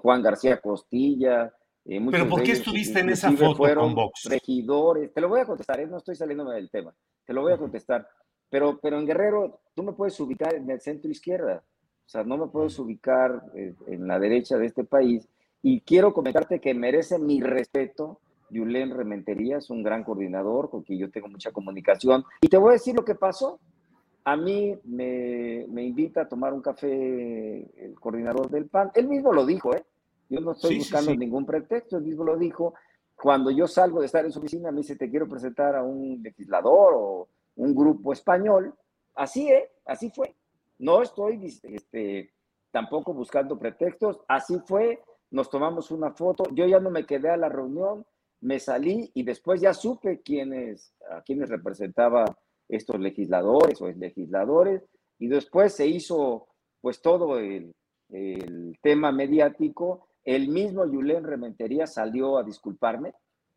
Juan 0.00 0.22
García 0.22 0.60
Costilla. 0.60 1.52
¿Pero 1.84 2.28
por 2.28 2.42
qué 2.42 2.52
estuviste 2.52 3.00
en 3.00 3.10
esa 3.10 3.32
foto 3.32 3.74
con 3.74 3.94
Vox? 3.94 4.24
Regidores, 4.24 5.12
te 5.12 5.20
lo 5.20 5.28
voy 5.28 5.40
a 5.40 5.46
contestar, 5.46 5.86
no 5.88 5.98
estoy 5.98 6.14
saliéndome 6.14 6.54
del 6.54 6.70
tema, 6.70 6.94
te 7.24 7.32
lo 7.32 7.42
voy 7.42 7.52
a 7.52 7.58
contestar. 7.58 8.06
Pero, 8.50 8.78
pero 8.80 8.98
en 8.98 9.06
Guerrero, 9.06 9.60
tú 9.74 9.82
me 9.82 9.92
puedes 9.92 10.18
ubicar 10.20 10.54
en 10.54 10.68
el 10.70 10.80
centro 10.80 11.10
izquierda. 11.10 11.62
O 12.04 12.08
sea, 12.08 12.24
no 12.24 12.36
me 12.36 12.48
puedes 12.48 12.76
ubicar 12.80 13.44
eh, 13.54 13.74
en 13.86 14.08
la 14.08 14.18
derecha 14.18 14.58
de 14.58 14.66
este 14.66 14.82
país. 14.82 15.28
Y 15.62 15.80
quiero 15.82 16.12
comentarte 16.12 16.60
que 16.60 16.74
merece 16.74 17.18
mi 17.18 17.40
respeto. 17.40 18.20
Yulén 18.50 18.90
Rementería 18.90 19.58
es 19.58 19.70
un 19.70 19.84
gran 19.84 20.02
coordinador 20.02 20.68
con 20.70 20.82
quien 20.82 20.98
yo 20.98 21.10
tengo 21.10 21.28
mucha 21.28 21.52
comunicación. 21.52 22.24
Y 22.40 22.48
te 22.48 22.56
voy 22.56 22.70
a 22.70 22.72
decir 22.72 22.96
lo 22.96 23.04
que 23.04 23.14
pasó. 23.14 23.60
A 24.24 24.36
mí 24.36 24.76
me, 24.82 25.64
me 25.68 25.84
invita 25.84 26.22
a 26.22 26.28
tomar 26.28 26.52
un 26.52 26.60
café 26.60 27.84
el 27.84 27.94
coordinador 28.00 28.50
del 28.50 28.66
PAN. 28.66 28.90
Él 28.94 29.06
mismo 29.06 29.32
lo 29.32 29.46
dijo, 29.46 29.72
¿eh? 29.74 29.84
Yo 30.30 30.40
no 30.40 30.52
estoy 30.52 30.78
buscando 30.78 31.12
ningún 31.14 31.44
pretexto, 31.44 31.96
él 31.96 32.04
mismo 32.04 32.22
lo 32.22 32.36
dijo. 32.36 32.74
Cuando 33.16 33.50
yo 33.50 33.66
salgo 33.66 33.98
de 34.00 34.06
estar 34.06 34.24
en 34.24 34.30
su 34.30 34.38
oficina, 34.38 34.70
me 34.70 34.78
dice, 34.78 34.96
te 34.96 35.10
quiero 35.10 35.28
presentar 35.28 35.74
a 35.74 35.82
un 35.82 36.22
legislador 36.22 36.94
o 36.96 37.28
un 37.56 37.74
grupo 37.74 38.12
español. 38.12 38.72
Así, 39.14 39.50
¿eh? 39.50 39.70
Así 39.84 40.08
fue. 40.10 40.34
No 40.78 41.02
estoy 41.02 41.60
este, 41.64 42.32
tampoco 42.70 43.12
buscando 43.12 43.58
pretextos. 43.58 44.20
Así 44.28 44.56
fue, 44.64 45.02
nos 45.32 45.50
tomamos 45.50 45.90
una 45.90 46.12
foto. 46.12 46.44
Yo 46.54 46.64
ya 46.64 46.78
no 46.78 46.90
me 46.90 47.04
quedé 47.04 47.28
a 47.28 47.36
la 47.36 47.48
reunión, 47.48 48.06
me 48.40 48.60
salí 48.60 49.10
y 49.12 49.24
después 49.24 49.60
ya 49.60 49.74
supe 49.74 50.22
quiénes, 50.22 50.94
a 51.10 51.22
quiénes 51.22 51.50
representaba 51.50 52.24
estos 52.68 53.00
legisladores 53.00 53.82
o 53.82 53.88
legisladores. 53.88 54.82
Y 55.18 55.26
después 55.26 55.74
se 55.74 55.88
hizo 55.88 56.46
pues 56.80 57.02
todo 57.02 57.36
el, 57.38 57.74
el 58.10 58.78
tema 58.80 59.10
mediático. 59.10 60.06
El 60.24 60.48
mismo 60.48 60.84
Yulén 60.84 61.24
Rementería 61.24 61.86
salió 61.86 62.38
a 62.38 62.44
disculparme 62.44 63.14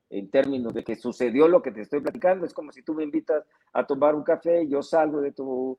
en 0.09 0.29
términos 0.29 0.73
de 0.73 0.83
que 0.83 0.95
sucedió 0.95 1.47
lo 1.47 1.61
que 1.61 1.71
te 1.71 1.81
estoy 1.81 2.01
platicando. 2.01 2.45
Es 2.45 2.53
como 2.53 2.71
si 2.71 2.83
tú 2.83 2.93
me 2.93 3.03
invitas 3.03 3.43
a 3.73 3.85
tomar 3.85 4.15
un 4.15 4.23
café, 4.23 4.67
yo 4.67 4.81
salgo 4.81 5.21
de 5.21 5.31
tu 5.31 5.77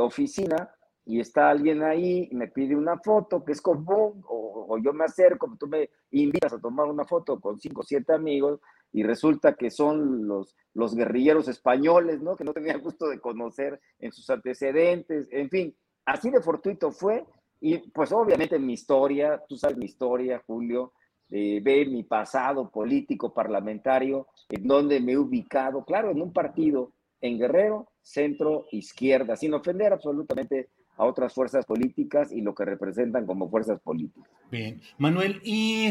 oficina 0.00 0.70
y 1.06 1.20
está 1.20 1.50
alguien 1.50 1.82
ahí 1.82 2.28
y 2.30 2.34
me 2.34 2.48
pide 2.48 2.74
una 2.74 2.98
foto 2.98 3.44
que 3.44 3.52
es 3.52 3.60
común, 3.60 4.24
o, 4.26 4.78
yo 4.82 4.92
me 4.92 5.04
acerco, 5.04 5.54
tú 5.58 5.66
me 5.66 5.90
invitas 6.10 6.54
a 6.54 6.60
tomar 6.60 6.86
una 6.86 7.04
foto 7.04 7.38
con 7.38 7.60
cinco 7.60 7.82
o 7.82 7.84
siete 7.84 8.14
amigos 8.14 8.60
y 8.92 9.02
resulta 9.02 9.54
que 9.54 9.70
son 9.70 10.26
los, 10.26 10.56
los 10.72 10.94
guerrilleros 10.94 11.48
españoles, 11.48 12.22
¿no? 12.22 12.36
Que 12.36 12.44
no 12.44 12.52
tenía 12.52 12.78
gusto 12.78 13.08
de 13.08 13.20
conocer 13.20 13.80
en 13.98 14.12
sus 14.12 14.30
antecedentes, 14.30 15.28
en 15.30 15.50
fin, 15.50 15.76
así 16.06 16.30
de 16.30 16.40
fortuito 16.40 16.90
fue 16.90 17.26
y 17.64 17.78
pues 17.78 18.12
obviamente 18.12 18.58
mi 18.58 18.74
historia, 18.74 19.40
tú 19.48 19.56
sabes 19.56 19.78
mi 19.78 19.86
historia, 19.86 20.42
Julio, 20.46 20.92
eh, 21.30 21.60
ve 21.62 21.86
mi 21.86 22.02
pasado 22.02 22.70
político 22.70 23.32
parlamentario, 23.32 24.26
en 24.50 24.66
donde 24.66 25.00
me 25.00 25.12
he 25.12 25.18
ubicado, 25.18 25.82
claro, 25.82 26.10
en 26.10 26.20
un 26.20 26.30
partido 26.30 26.92
en 27.22 27.38
Guerrero, 27.38 27.88
centro, 28.02 28.66
izquierda, 28.70 29.34
sin 29.34 29.54
ofender 29.54 29.94
absolutamente 29.94 30.68
a 30.98 31.06
otras 31.06 31.32
fuerzas 31.32 31.64
políticas 31.64 32.30
y 32.32 32.42
lo 32.42 32.54
que 32.54 32.66
representan 32.66 33.24
como 33.24 33.48
fuerzas 33.48 33.80
políticas. 33.80 34.30
Bien, 34.50 34.82
Manuel, 34.98 35.40
y 35.42 35.88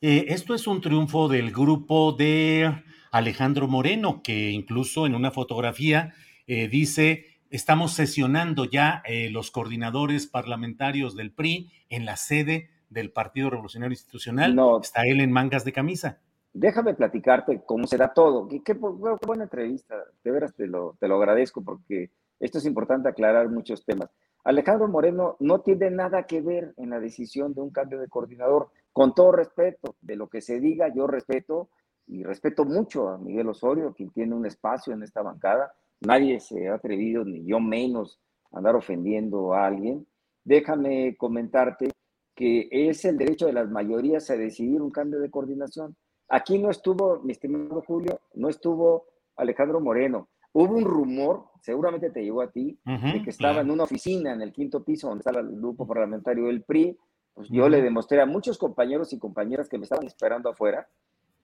eh, 0.00 0.26
esto 0.28 0.54
es 0.54 0.68
un 0.68 0.80
triunfo 0.80 1.26
del 1.26 1.50
grupo 1.50 2.12
de 2.12 2.72
Alejandro 3.10 3.66
Moreno, 3.66 4.22
que 4.22 4.50
incluso 4.50 5.04
en 5.04 5.16
una 5.16 5.32
fotografía 5.32 6.14
eh, 6.46 6.68
dice, 6.68 7.27
estamos 7.50 7.92
sesionando 7.92 8.64
ya 8.64 9.02
eh, 9.06 9.30
los 9.30 9.50
coordinadores 9.50 10.26
parlamentarios 10.26 11.16
del 11.16 11.32
PRI 11.32 11.70
en 11.88 12.04
la 12.04 12.16
sede 12.16 12.70
del 12.90 13.10
Partido 13.10 13.50
Revolucionario 13.50 13.92
Institucional. 13.92 14.54
No, 14.54 14.80
Está 14.80 15.02
él 15.02 15.20
en 15.20 15.32
mangas 15.32 15.64
de 15.64 15.72
camisa 15.72 16.18
déjame 16.52 16.94
platicarte 16.94 17.62
cómo 17.64 17.86
será 17.86 18.12
todo. 18.12 18.48
Qué, 18.64 18.74
buena 18.74 19.44
entrevista, 19.44 19.96
de 20.24 20.30
veras 20.30 20.54
te 20.54 20.66
lo, 20.66 20.96
te 20.98 21.08
lo 21.08 21.16
agradezco 21.16 21.62
porque 21.62 22.10
esto 22.40 22.58
es 22.58 22.66
importante 22.66 23.08
aclarar 23.08 23.48
muchos 23.48 23.84
temas. 23.84 24.10
Alejandro 24.44 24.88
Moreno 24.88 25.36
no 25.40 25.60
tiene 25.60 25.90
nada 25.90 26.24
que 26.24 26.40
ver 26.40 26.74
en 26.76 26.90
la 26.90 27.00
decisión 27.00 27.54
de 27.54 27.60
un 27.60 27.70
cambio 27.70 27.98
de 27.98 28.08
coordinador. 28.08 28.70
Con 28.92 29.14
todo 29.14 29.32
respeto, 29.32 29.96
de 30.00 30.16
lo 30.16 30.28
que 30.28 30.40
se 30.40 30.58
diga, 30.60 30.92
yo 30.92 31.06
respeto 31.06 31.68
y 32.06 32.24
respeto 32.24 32.64
mucho 32.64 33.08
a 33.08 33.18
Miguel 33.18 33.48
Osorio, 33.48 33.92
quien 33.94 34.10
tiene 34.10 34.34
un 34.34 34.46
espacio 34.46 34.92
en 34.92 35.02
esta 35.02 35.22
bancada. 35.22 35.74
Nadie 36.00 36.40
se 36.40 36.68
ha 36.68 36.74
atrevido, 36.74 37.24
ni 37.24 37.44
yo 37.44 37.60
menos, 37.60 38.20
a 38.52 38.58
andar 38.58 38.76
ofendiendo 38.76 39.54
a 39.54 39.66
alguien. 39.66 40.06
Déjame 40.44 41.16
comentarte 41.16 41.90
que 42.34 42.68
es 42.70 43.04
el 43.04 43.18
derecho 43.18 43.46
de 43.46 43.52
las 43.52 43.68
mayorías 43.68 44.30
a 44.30 44.36
decidir 44.36 44.80
un 44.80 44.90
cambio 44.90 45.18
de 45.18 45.30
coordinación. 45.30 45.96
Aquí 46.28 46.58
no 46.58 46.70
estuvo, 46.70 47.20
mi 47.22 47.32
estimado 47.32 47.82
Julio, 47.82 48.20
no 48.34 48.48
estuvo 48.48 49.06
Alejandro 49.36 49.80
Moreno. 49.80 50.28
Hubo 50.52 50.76
un 50.76 50.84
rumor, 50.84 51.46
seguramente 51.62 52.10
te 52.10 52.22
llegó 52.22 52.42
a 52.42 52.50
ti, 52.50 52.78
de 52.84 53.22
que 53.22 53.30
estaba 53.30 53.60
en 53.60 53.70
una 53.70 53.84
oficina 53.84 54.32
en 54.32 54.40
el 54.40 54.52
quinto 54.52 54.84
piso 54.84 55.08
donde 55.08 55.22
está 55.22 55.38
el 55.38 55.56
grupo 55.56 55.86
parlamentario 55.86 56.46
del 56.46 56.62
PRI. 56.62 56.96
Pues 57.34 57.48
yo 57.50 57.68
le 57.68 57.82
demostré 57.82 58.20
a 58.20 58.26
muchos 58.26 58.56
compañeros 58.56 59.12
y 59.12 59.18
compañeras 59.18 59.68
que 59.68 59.78
me 59.78 59.84
estaban 59.84 60.06
esperando 60.06 60.48
afuera 60.48 60.88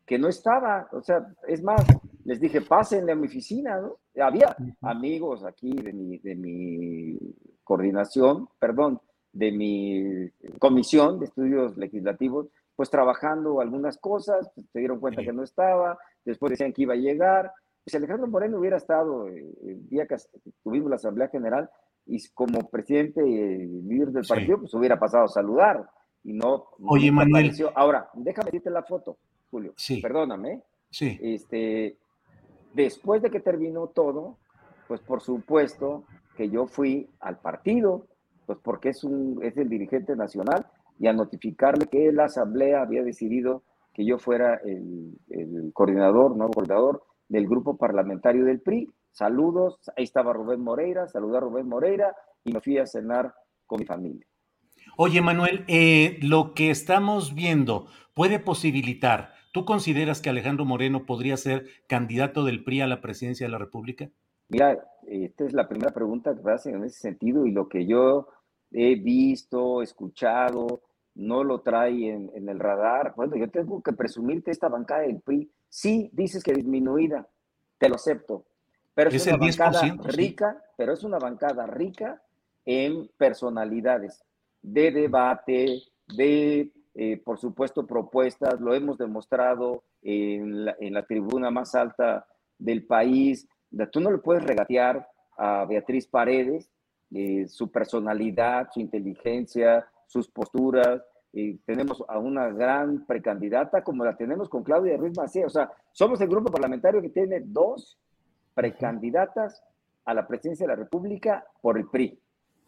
que 0.06 0.18
no 0.18 0.28
estaba. 0.28 0.88
O 0.92 1.02
sea, 1.02 1.26
es 1.48 1.62
más, 1.62 1.84
les 2.24 2.40
dije, 2.40 2.60
pásenle 2.60 3.12
a 3.12 3.16
mi 3.16 3.26
oficina, 3.26 3.80
¿no? 3.80 3.96
Había 4.22 4.56
amigos 4.82 5.44
aquí 5.44 5.72
de 5.72 5.92
mi, 5.92 6.18
de 6.18 6.34
mi 6.34 7.18
coordinación, 7.62 8.48
perdón, 8.58 9.00
de 9.32 9.50
mi 9.50 10.30
comisión 10.58 11.18
de 11.18 11.26
estudios 11.26 11.76
legislativos 11.76 12.48
pues 12.76 12.90
trabajando 12.90 13.60
algunas 13.60 13.98
cosas, 13.98 14.50
pues, 14.54 14.66
se 14.72 14.78
dieron 14.78 15.00
cuenta 15.00 15.22
que 15.22 15.32
no 15.32 15.42
estaba, 15.42 15.98
después 16.24 16.50
decían 16.50 16.72
que 16.72 16.82
iba 16.82 16.94
a 16.94 16.98
llegar. 16.98 17.52
Si 17.86 17.96
Alejandro 17.96 18.26
Moreno 18.26 18.58
hubiera 18.58 18.76
estado 18.76 19.28
eh, 19.28 19.46
el 19.62 19.88
día 19.88 20.06
que 20.06 20.16
tuvimos 20.62 20.90
la 20.90 20.96
Asamblea 20.96 21.28
General 21.28 21.70
y 22.06 22.18
como 22.30 22.68
presidente 22.70 23.26
y 23.26 23.66
líder 23.82 24.08
del 24.08 24.26
partido, 24.26 24.58
pues 24.60 24.74
hubiera 24.74 24.98
pasado 24.98 25.24
a 25.24 25.28
saludar 25.28 25.88
y 26.22 26.32
no. 26.32 26.66
Oye, 26.86 27.12
Manuel. 27.12 27.52
Ahora, 27.74 28.08
déjame 28.14 28.46
decirte 28.46 28.70
la 28.70 28.82
foto, 28.82 29.18
Julio. 29.54 29.72
Sí. 29.76 30.00
Perdóname. 30.00 30.62
Sí. 30.90 31.16
Este, 31.22 31.96
después 32.72 33.22
de 33.22 33.30
que 33.30 33.38
terminó 33.38 33.86
todo, 33.86 34.36
pues 34.88 35.00
por 35.00 35.20
supuesto 35.20 36.04
que 36.36 36.50
yo 36.50 36.66
fui 36.66 37.08
al 37.20 37.38
partido, 37.38 38.08
pues 38.46 38.58
porque 38.60 38.88
es, 38.88 39.04
un, 39.04 39.38
es 39.44 39.56
el 39.56 39.68
dirigente 39.68 40.16
nacional 40.16 40.66
y 40.98 41.06
a 41.06 41.12
notificarle 41.12 41.86
que 41.86 42.10
la 42.10 42.24
asamblea 42.24 42.82
había 42.82 43.04
decidido 43.04 43.62
que 43.92 44.04
yo 44.04 44.18
fuera 44.18 44.60
el, 44.64 45.70
coordinador, 45.72 46.36
no 46.36 46.50
coordinador 46.50 47.04
del 47.28 47.46
grupo 47.46 47.76
parlamentario 47.76 48.44
del 48.44 48.60
PRI. 48.60 48.90
Saludos, 49.12 49.78
ahí 49.96 50.02
estaba 50.02 50.32
Rubén 50.32 50.60
Moreira, 50.60 51.06
saludé 51.06 51.36
a 51.36 51.40
Rubén 51.40 51.68
Moreira 51.68 52.12
y 52.42 52.52
me 52.52 52.60
fui 52.60 52.78
a 52.78 52.86
cenar 52.86 53.32
con 53.66 53.78
mi 53.78 53.86
familia. 53.86 54.26
Oye, 54.96 55.22
Manuel, 55.22 55.64
eh, 55.68 56.18
lo 56.22 56.54
que 56.54 56.70
estamos 56.70 57.36
viendo 57.36 57.86
puede 58.14 58.40
posibilitar, 58.40 59.32
¿tú 59.54 59.64
consideras 59.64 60.20
que 60.20 60.30
Alejandro 60.30 60.64
Moreno 60.64 61.06
podría 61.06 61.36
ser 61.36 61.66
candidato 61.86 62.44
del 62.44 62.64
PRI 62.64 62.80
a 62.80 62.88
la 62.88 63.00
presidencia 63.00 63.46
de 63.46 63.52
la 63.52 63.58
República? 63.58 64.10
Mira, 64.48 64.84
esta 65.06 65.44
es 65.44 65.52
la 65.52 65.68
primera 65.68 65.92
pregunta 65.92 66.34
que 66.34 66.42
me 66.42 66.52
hacen 66.52 66.74
en 66.74 66.84
ese 66.84 66.98
sentido 66.98 67.46
y 67.46 67.52
lo 67.52 67.68
que 67.68 67.86
yo 67.86 68.26
he 68.72 68.96
visto, 68.96 69.80
escuchado, 69.80 70.82
no 71.14 71.44
lo 71.44 71.60
trae 71.60 72.10
en, 72.10 72.48
el 72.48 72.58
radar. 72.58 73.14
Bueno, 73.16 73.36
yo 73.36 73.48
tengo 73.48 73.80
que 73.80 73.92
presumirte 73.92 74.50
esta 74.50 74.68
bancada 74.68 75.02
del 75.02 75.20
PRI. 75.20 75.48
Sí, 75.68 76.10
dices 76.12 76.42
que 76.42 76.52
disminuida, 76.52 77.28
te 77.78 77.88
lo 77.88 77.94
acepto. 77.94 78.44
Pero 78.92 79.10
es, 79.10 79.24
una 79.24 79.36
bancada 79.36 79.82
rica, 80.02 80.64
pero 80.76 80.94
es 80.94 81.04
una 81.04 81.18
bancada 81.20 81.64
rica 81.68 82.20
en 82.64 83.08
personalidades, 83.16 84.24
de 84.62 84.90
debate, 84.90 85.80
de 86.08 86.72
eh, 86.94 87.16
por 87.16 87.38
supuesto, 87.38 87.86
propuestas, 87.86 88.60
lo 88.60 88.74
hemos 88.74 88.98
demostrado 88.98 89.82
en 90.02 90.66
la, 90.66 90.76
en 90.78 90.94
la 90.94 91.04
tribuna 91.04 91.50
más 91.50 91.74
alta 91.74 92.26
del 92.58 92.86
país. 92.86 93.48
Tú 93.90 94.00
no 94.00 94.10
le 94.10 94.18
puedes 94.18 94.44
regatear 94.44 95.08
a 95.36 95.64
Beatriz 95.64 96.06
Paredes 96.06 96.70
eh, 97.12 97.46
su 97.48 97.70
personalidad, 97.70 98.68
su 98.72 98.80
inteligencia, 98.80 99.86
sus 100.06 100.28
posturas. 100.28 101.02
y 101.32 101.54
tenemos 101.58 102.04
a 102.08 102.18
una 102.18 102.48
gran 102.48 103.04
precandidata 103.06 103.82
como 103.82 104.04
la 104.04 104.16
tenemos 104.16 104.48
con 104.48 104.62
Claudia 104.62 104.96
Ruiz 104.96 105.16
Macía. 105.16 105.46
O 105.46 105.50
sea, 105.50 105.70
somos 105.92 106.20
el 106.20 106.28
grupo 106.28 106.50
parlamentario 106.50 107.02
que 107.02 107.10
tiene 107.10 107.40
dos 107.40 107.98
precandidatas 108.54 109.62
a 110.04 110.14
la 110.14 110.26
presidencia 110.26 110.66
de 110.66 110.72
la 110.72 110.76
República 110.76 111.44
por 111.60 111.76
el 111.76 111.88
PRI. 111.88 112.18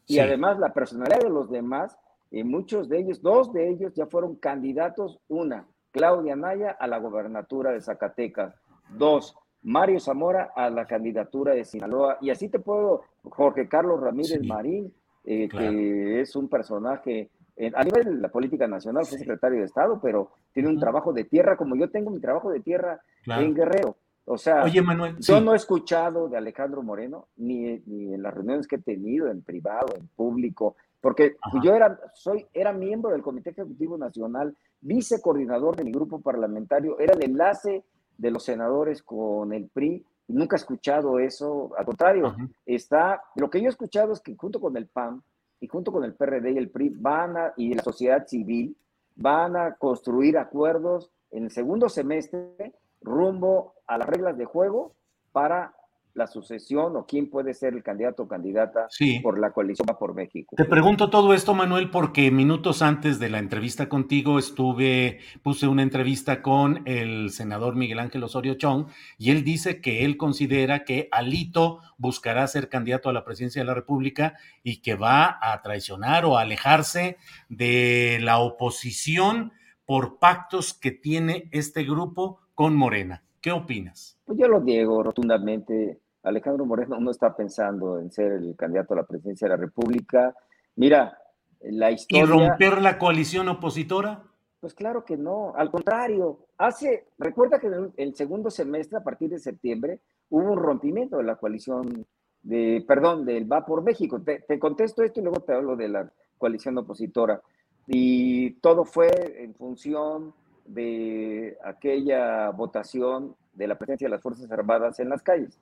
Y 0.08 0.18
además 0.18 0.58
la 0.58 0.72
personalidad 0.72 1.20
de 1.20 1.30
los 1.30 1.50
demás, 1.50 1.96
y 2.30 2.44
muchos 2.44 2.88
de 2.88 2.98
ellos, 2.98 3.22
dos 3.22 3.52
de 3.52 3.68
ellos 3.70 3.92
ya 3.94 4.06
fueron 4.06 4.36
candidatos. 4.36 5.20
Una, 5.28 5.66
Claudia 5.90 6.36
Naya 6.36 6.70
a 6.78 6.86
la 6.86 6.98
gobernatura 6.98 7.72
de 7.72 7.80
Zacatecas. 7.80 8.54
Dos, 8.90 9.34
Mario 9.62 9.98
Zamora 9.98 10.52
a 10.54 10.70
la 10.70 10.86
candidatura 10.86 11.54
de 11.54 11.64
Sinaloa. 11.64 12.18
Y 12.20 12.30
así 12.30 12.48
te 12.48 12.58
puedo, 12.58 13.02
Jorge 13.22 13.68
Carlos 13.68 14.00
Ramírez 14.00 14.42
Marín, 14.44 14.92
eh, 15.24 15.48
que 15.48 16.20
es 16.20 16.36
un 16.36 16.48
personaje, 16.48 17.30
a 17.74 17.82
nivel 17.82 18.04
de 18.04 18.14
la 18.16 18.28
política 18.28 18.68
nacional, 18.68 19.06
fue 19.06 19.18
secretario 19.18 19.58
de 19.58 19.64
Estado, 19.64 19.98
pero 20.00 20.30
tiene 20.52 20.68
un 20.68 20.78
trabajo 20.78 21.12
de 21.12 21.24
tierra, 21.24 21.56
como 21.56 21.74
yo 21.76 21.90
tengo 21.90 22.10
mi 22.10 22.20
trabajo 22.20 22.50
de 22.50 22.60
tierra 22.60 23.00
en 23.24 23.54
Guerrero. 23.54 23.96
O 24.28 24.38
sea, 24.38 24.66
yo 24.66 25.40
no 25.40 25.52
he 25.52 25.56
escuchado 25.56 26.28
de 26.28 26.36
Alejandro 26.36 26.82
Moreno, 26.82 27.28
ni, 27.36 27.78
ni, 27.86 28.12
en 28.12 28.22
las 28.22 28.34
reuniones 28.34 28.66
que 28.66 28.76
he 28.76 28.82
tenido, 28.82 29.30
en 29.30 29.42
privado, 29.42 29.94
en 29.96 30.08
público, 30.08 30.76
porque 31.00 31.36
yo 31.62 31.74
era, 31.74 31.98
soy, 32.14 32.46
era 32.52 32.72
miembro 32.72 33.12
del 33.12 33.22
Comité 33.22 33.50
Ejecutivo 33.50 33.96
Nacional, 33.96 34.56
vicecoordinador 34.80 35.76
de 35.76 35.84
mi 35.84 35.92
grupo 35.92 36.20
parlamentario, 36.20 36.98
era 36.98 37.14
el 37.14 37.22
enlace 37.22 37.84
de 38.18 38.30
los 38.30 38.44
senadores 38.44 39.02
con 39.02 39.52
el 39.52 39.68
PRI. 39.68 40.04
Nunca 40.28 40.56
he 40.56 40.58
escuchado 40.58 41.18
eso, 41.18 41.70
al 41.76 41.84
contrario, 41.84 42.34
está, 42.64 43.22
lo 43.36 43.48
que 43.48 43.60
yo 43.60 43.66
he 43.66 43.70
escuchado 43.70 44.12
es 44.12 44.20
que 44.20 44.34
junto 44.34 44.60
con 44.60 44.76
el 44.76 44.86
PAN 44.86 45.22
y 45.60 45.68
junto 45.68 45.92
con 45.92 46.02
el 46.02 46.14
PRD 46.14 46.52
y 46.52 46.58
el 46.58 46.70
PRI 46.70 46.88
van 46.90 47.36
a, 47.36 47.52
y 47.56 47.72
la 47.74 47.82
sociedad 47.82 48.26
civil 48.26 48.76
van 49.14 49.56
a 49.56 49.76
construir 49.76 50.36
acuerdos 50.36 51.12
en 51.30 51.44
el 51.44 51.50
segundo 51.50 51.88
semestre 51.88 52.74
rumbo 53.00 53.74
a 53.86 53.98
las 53.98 54.08
reglas 54.08 54.36
de 54.36 54.44
juego 54.44 54.94
para 55.32 55.75
la 56.16 56.26
sucesión 56.26 56.96
o 56.96 57.06
quién 57.06 57.28
puede 57.28 57.54
ser 57.54 57.74
el 57.74 57.82
candidato 57.82 58.24
o 58.24 58.28
candidata 58.28 58.88
por 59.22 59.38
la 59.38 59.52
coalición 59.52 59.86
por 59.98 60.14
México. 60.14 60.56
Te 60.56 60.64
pregunto 60.64 61.10
todo 61.10 61.34
esto, 61.34 61.54
Manuel, 61.54 61.90
porque 61.90 62.30
minutos 62.30 62.82
antes 62.82 63.18
de 63.18 63.28
la 63.28 63.38
entrevista 63.38 63.88
contigo 63.88 64.38
estuve, 64.38 65.20
puse 65.42 65.68
una 65.68 65.82
entrevista 65.82 66.42
con 66.42 66.82
el 66.86 67.30
senador 67.30 67.76
Miguel 67.76 67.98
Ángel 67.98 68.24
Osorio 68.24 68.54
Chong 68.54 68.86
y 69.18 69.30
él 69.30 69.44
dice 69.44 69.80
que 69.80 70.04
él 70.04 70.16
considera 70.16 70.84
que 70.84 71.08
Alito 71.12 71.80
buscará 71.98 72.46
ser 72.46 72.68
candidato 72.68 73.08
a 73.08 73.12
la 73.12 73.24
presidencia 73.24 73.60
de 73.62 73.66
la 73.66 73.74
República 73.74 74.34
y 74.62 74.80
que 74.80 74.94
va 74.94 75.38
a 75.40 75.60
traicionar 75.62 76.24
o 76.24 76.38
alejarse 76.38 77.18
de 77.48 78.18
la 78.22 78.38
oposición 78.38 79.52
por 79.84 80.18
pactos 80.18 80.74
que 80.74 80.90
tiene 80.90 81.48
este 81.52 81.84
grupo 81.84 82.40
con 82.54 82.74
Morena. 82.74 83.22
¿Qué 83.40 83.52
opinas? 83.52 84.18
Pues 84.24 84.38
yo 84.38 84.48
lo 84.48 84.60
digo 84.60 85.02
rotundamente. 85.02 86.00
Alejandro 86.26 86.66
Moreno 86.66 86.98
no 86.98 87.10
está 87.10 87.34
pensando 87.36 88.00
en 88.00 88.10
ser 88.10 88.32
el 88.32 88.56
candidato 88.56 88.94
a 88.94 88.98
la 88.98 89.04
presidencia 89.04 89.46
de 89.46 89.54
la 89.54 89.60
República. 89.60 90.34
Mira, 90.74 91.16
la 91.60 91.92
historia... 91.92 92.24
¿Y 92.24 92.26
romper 92.26 92.82
la 92.82 92.98
coalición 92.98 93.48
opositora? 93.48 94.24
Pues 94.60 94.74
claro 94.74 95.04
que 95.04 95.16
no, 95.16 95.54
al 95.54 95.70
contrario. 95.70 96.40
Hace, 96.58 97.06
recuerda 97.18 97.60
que 97.60 97.68
en 97.68 97.92
el 97.96 98.14
segundo 98.16 98.50
semestre, 98.50 98.98
a 98.98 99.04
partir 99.04 99.30
de 99.30 99.38
septiembre, 99.38 100.00
hubo 100.28 100.50
un 100.52 100.58
rompimiento 100.58 101.18
de 101.18 101.22
la 101.22 101.36
coalición 101.36 102.04
de, 102.42 102.84
perdón, 102.86 103.24
del 103.24 103.50
Va 103.50 103.64
por 103.64 103.84
México. 103.84 104.20
Te, 104.20 104.40
te 104.40 104.58
contesto 104.58 105.04
esto 105.04 105.20
y 105.20 105.22
luego 105.22 105.40
te 105.40 105.52
hablo 105.52 105.76
de 105.76 105.88
la 105.88 106.10
coalición 106.38 106.76
opositora. 106.78 107.40
Y 107.86 108.54
todo 108.54 108.84
fue 108.84 109.10
en 109.44 109.54
función 109.54 110.34
de 110.64 111.56
aquella 111.64 112.50
votación 112.50 113.36
de 113.54 113.68
la 113.68 113.78
presencia 113.78 114.06
de 114.06 114.10
las 114.10 114.22
Fuerzas 114.22 114.50
Armadas 114.50 114.98
en 114.98 115.08
las 115.08 115.22
calles. 115.22 115.60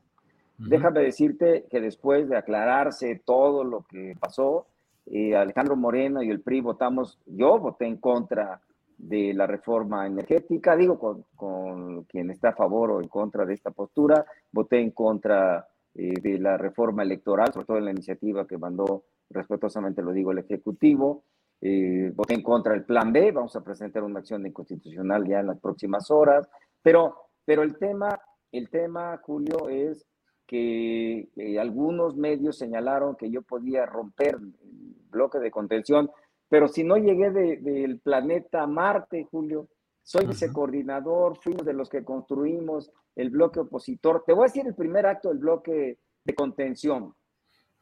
Déjame 0.57 1.01
decirte 1.01 1.67
que 1.69 1.81
después 1.81 2.29
de 2.29 2.37
aclararse 2.37 3.21
todo 3.25 3.65
lo 3.65 3.83
que 3.83 4.15
pasó, 4.19 4.67
eh, 5.07 5.35
Alejandro 5.37 5.77
Moreno 5.77 6.23
y 6.23 6.31
el 6.31 6.41
PRI 6.41 6.61
votamos, 6.61 7.19
yo 7.27 7.59
voté 7.59 7.87
en 7.87 7.97
contra 7.97 8.61
de 8.97 9.35
la 9.35 9.47
reforma 9.47 10.07
energética, 10.07 10.77
digo 10.77 10.99
con, 10.99 11.25
con 11.35 12.05
quien 12.05 12.31
está 12.31 12.51
a 12.51 12.57
favor 12.57 12.93
o 12.93 13.03
en 13.03 13.09
contra 13.09 13.45
de 13.45 13.55
esta 13.55 13.71
postura, 13.71 14.25
voté 14.53 14.81
en 14.81 14.93
contra 14.93 15.67
eh, 15.95 16.15
de 16.21 16.39
la 16.39 16.57
reforma 16.57 17.03
electoral, 17.03 17.53
sobre 17.53 17.67
todo 17.67 17.79
en 17.79 17.85
la 17.85 17.91
iniciativa 17.91 18.47
que 18.47 18.57
mandó, 18.57 19.05
respetuosamente 19.31 20.03
lo 20.03 20.13
digo, 20.13 20.33
el 20.33 20.39
Ejecutivo, 20.39 21.25
eh, 21.61 22.13
voté 22.15 22.35
en 22.35 22.43
contra 22.43 22.73
del 22.73 22.85
plan 22.85 23.13
B, 23.13 23.33
vamos 23.33 23.55
a 23.57 23.63
presentar 23.63 24.03
una 24.03 24.21
acción 24.21 24.47
inconstitucional 24.47 25.27
ya 25.27 25.41
en 25.41 25.49
las 25.49 25.61
próximas 25.61 26.11
horas, 26.11 26.49
pero, 26.83 27.29
pero 27.45 27.63
el 27.63 27.77
tema, 27.77 28.21
el 28.53 28.71
tema, 28.71 29.19
Julio, 29.19 29.69
es 29.69 30.07
que 30.47 31.29
algunos 31.61 32.17
medios 32.17 32.59
señalaron 32.59 33.17
que 33.17 33.31
yo 33.31 33.43
podía 33.43 33.87
romper 33.87 34.37
el 34.37 34.97
bloque 35.11 35.39
de 35.39 35.51
contención, 35.51 36.11
pero 36.49 36.69
si 36.69 36.85
no 36.85 36.97
llegué 36.97 37.31
del 37.31 38.01
planeta 38.01 38.67
Marte, 38.67 39.25
Julio, 39.31 39.69
soy 40.03 40.27
vicecoordinador, 40.27 41.39
fuimos 41.39 41.65
de 41.65 41.73
los 41.73 41.89
que 41.89 42.05
construimos 42.05 42.93
el 43.17 43.31
bloque 43.31 43.61
opositor. 43.61 44.23
Te 44.27 44.35
voy 44.35 44.45
a 44.45 44.47
decir 44.47 44.67
el 44.67 44.75
primer 44.75 45.07
acto 45.07 45.31
del 45.31 45.39
bloque 45.39 45.99
de 46.25 46.35
contención. 46.35 47.15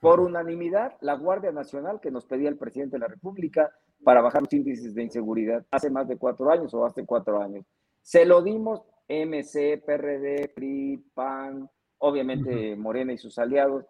Por 0.01 0.21
unanimidad, 0.21 0.97
la 1.01 1.15
Guardia 1.15 1.53
Nacional 1.53 2.01
que 2.01 2.11
nos 2.11 2.27
pedía 2.27 2.49
el 2.49 2.59
presidente 2.59 2.97
de 2.97 3.01
la 3.01 3.09
República 3.09 3.71
para 4.05 4.21
bajar 4.21 4.43
los 4.43 4.53
índices 4.53 4.95
de 4.95 5.03
inseguridad 5.03 5.65
hace 5.71 5.91
más 5.91 6.09
de 6.09 6.17
cuatro 6.17 6.51
años 6.51 6.73
o 6.75 6.85
hace 6.85 7.05
cuatro 7.05 7.41
años. 7.41 7.65
Se 8.01 8.25
lo 8.25 8.43
dimos 8.43 8.83
MC, 9.09 9.83
PRD, 9.85 10.53
PRI, 10.55 11.05
PAN, 11.15 11.69
obviamente 12.03 12.75
Morena 12.77 13.13
y 13.13 13.19
sus 13.19 13.39
aliados, 13.39 13.85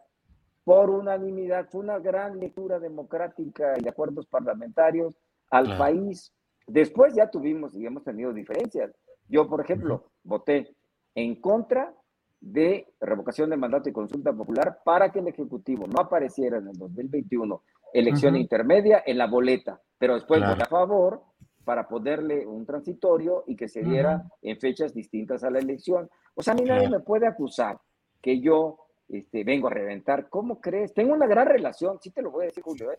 por 0.64 0.90
unanimidad. 0.90 1.66
Fue 1.70 1.80
una 1.80 1.98
gran 1.98 2.38
lectura 2.38 2.78
democrática 2.78 3.74
y 3.78 3.82
de 3.82 3.88
acuerdos 3.88 4.26
parlamentarios 4.26 5.14
al 5.50 5.76
país. 5.76 6.32
Después 6.66 7.14
ya 7.14 7.30
tuvimos 7.30 7.74
y 7.74 7.84
hemos 7.84 8.04
tenido 8.04 8.32
diferencias. 8.32 8.92
Yo, 9.28 9.48
por 9.48 9.60
ejemplo, 9.60 10.04
voté 10.22 10.76
en 11.14 11.40
contra 11.40 11.94
de 12.40 12.86
revocación 13.00 13.50
de 13.50 13.56
mandato 13.56 13.88
y 13.88 13.92
consulta 13.92 14.32
popular 14.32 14.80
para 14.84 15.10
que 15.10 15.20
el 15.20 15.28
Ejecutivo 15.28 15.86
no 15.86 16.00
apareciera 16.00 16.58
en 16.58 16.68
el 16.68 16.74
2021 16.74 17.62
elección 17.94 18.36
intermedia 18.36 19.02
en 19.06 19.18
la 19.18 19.26
boleta, 19.26 19.80
pero 19.98 20.14
después 20.14 20.40
voté 20.40 20.62
a 20.62 20.66
favor 20.66 21.22
para 21.64 21.88
ponerle 21.88 22.46
un 22.46 22.66
transitorio 22.66 23.44
y 23.46 23.56
que 23.56 23.68
se 23.68 23.82
diera 23.82 24.24
en 24.42 24.58
fechas 24.58 24.92
distintas 24.92 25.44
a 25.44 25.50
la 25.50 25.60
elección. 25.60 26.08
O 26.34 26.42
sea, 26.42 26.54
a 26.54 26.56
mí 26.56 26.62
nadie 26.64 26.88
me 26.88 27.00
puede 27.00 27.26
acusar 27.26 27.78
que 28.22 28.40
yo 28.40 28.78
este, 29.08 29.44
vengo 29.44 29.66
a 29.66 29.70
reventar. 29.70 30.28
¿Cómo 30.28 30.60
crees? 30.60 30.94
Tengo 30.94 31.12
una 31.12 31.26
gran 31.26 31.48
relación, 31.48 31.98
sí 32.00 32.10
te 32.10 32.22
lo 32.22 32.30
voy 32.30 32.44
a 32.44 32.46
decir, 32.46 32.62
Julio, 32.62 32.92
¿eh? 32.92 32.98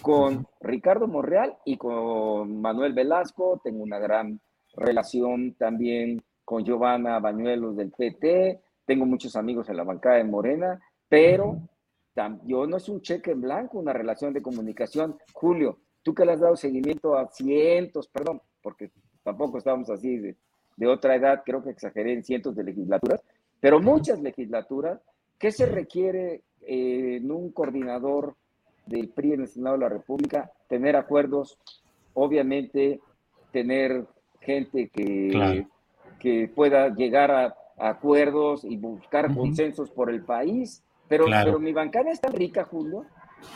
con 0.00 0.46
Ricardo 0.60 1.06
Monreal 1.06 1.56
y 1.64 1.76
con 1.76 2.60
Manuel 2.60 2.92
Velasco. 2.92 3.60
Tengo 3.62 3.82
una 3.82 3.98
gran 3.98 4.40
relación 4.76 5.54
también 5.54 6.22
con 6.44 6.64
Giovanna 6.64 7.20
Bañuelos 7.20 7.76
del 7.76 7.92
PT. 7.92 8.60
Tengo 8.84 9.06
muchos 9.06 9.36
amigos 9.36 9.68
en 9.68 9.76
la 9.76 9.84
bancada 9.84 10.16
de 10.16 10.24
Morena, 10.24 10.80
pero 11.08 11.58
yo 12.44 12.66
no 12.66 12.76
es 12.76 12.88
un 12.88 13.00
cheque 13.00 13.32
en 13.32 13.40
blanco, 13.40 13.78
una 13.78 13.92
relación 13.92 14.32
de 14.32 14.42
comunicación. 14.42 15.18
Julio, 15.32 15.78
tú 16.02 16.14
que 16.14 16.24
le 16.24 16.32
has 16.32 16.40
dado 16.40 16.56
seguimiento 16.56 17.16
a 17.16 17.28
cientos, 17.28 18.08
perdón, 18.08 18.40
porque 18.62 18.90
tampoco 19.22 19.58
estamos 19.58 19.88
así 19.90 20.18
de, 20.18 20.36
de 20.76 20.86
otra 20.86 21.16
edad, 21.16 21.42
creo 21.44 21.62
que 21.62 21.70
exageré 21.70 22.12
en 22.12 22.24
cientos 22.24 22.54
de 22.54 22.64
legislaturas, 22.64 23.22
pero 23.64 23.80
muchas 23.80 24.20
legislaturas, 24.20 25.00
¿qué 25.38 25.50
se 25.50 25.64
requiere 25.64 26.42
eh, 26.60 27.16
en 27.16 27.30
un 27.30 27.50
coordinador 27.50 28.36
del 28.84 29.08
PRI 29.08 29.32
en 29.32 29.40
el 29.40 29.48
Senado 29.48 29.76
de 29.76 29.84
la 29.84 29.88
República? 29.88 30.52
Tener 30.68 30.96
acuerdos, 30.96 31.56
obviamente 32.12 33.00
tener 33.52 34.04
gente 34.42 34.90
que, 34.90 35.66
que 36.20 36.46
pueda 36.54 36.94
llegar 36.94 37.30
a, 37.30 37.56
acuerdos 37.78 38.64
y 38.64 38.76
buscar 38.76 39.34
consensos 39.34 39.90
por 39.90 40.10
el 40.10 40.22
país, 40.22 40.84
pero, 41.08 41.24
pero 41.24 41.58
mi 41.58 41.72
bancada 41.72 42.10
es 42.10 42.20
tan 42.20 42.34
rica, 42.34 42.64
Julio, 42.64 43.06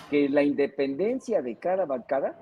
que 0.09 0.31
la 0.31 0.43
independencia 0.43 1.43
de 1.43 1.57
cada 1.57 1.85
bancada 1.85 2.41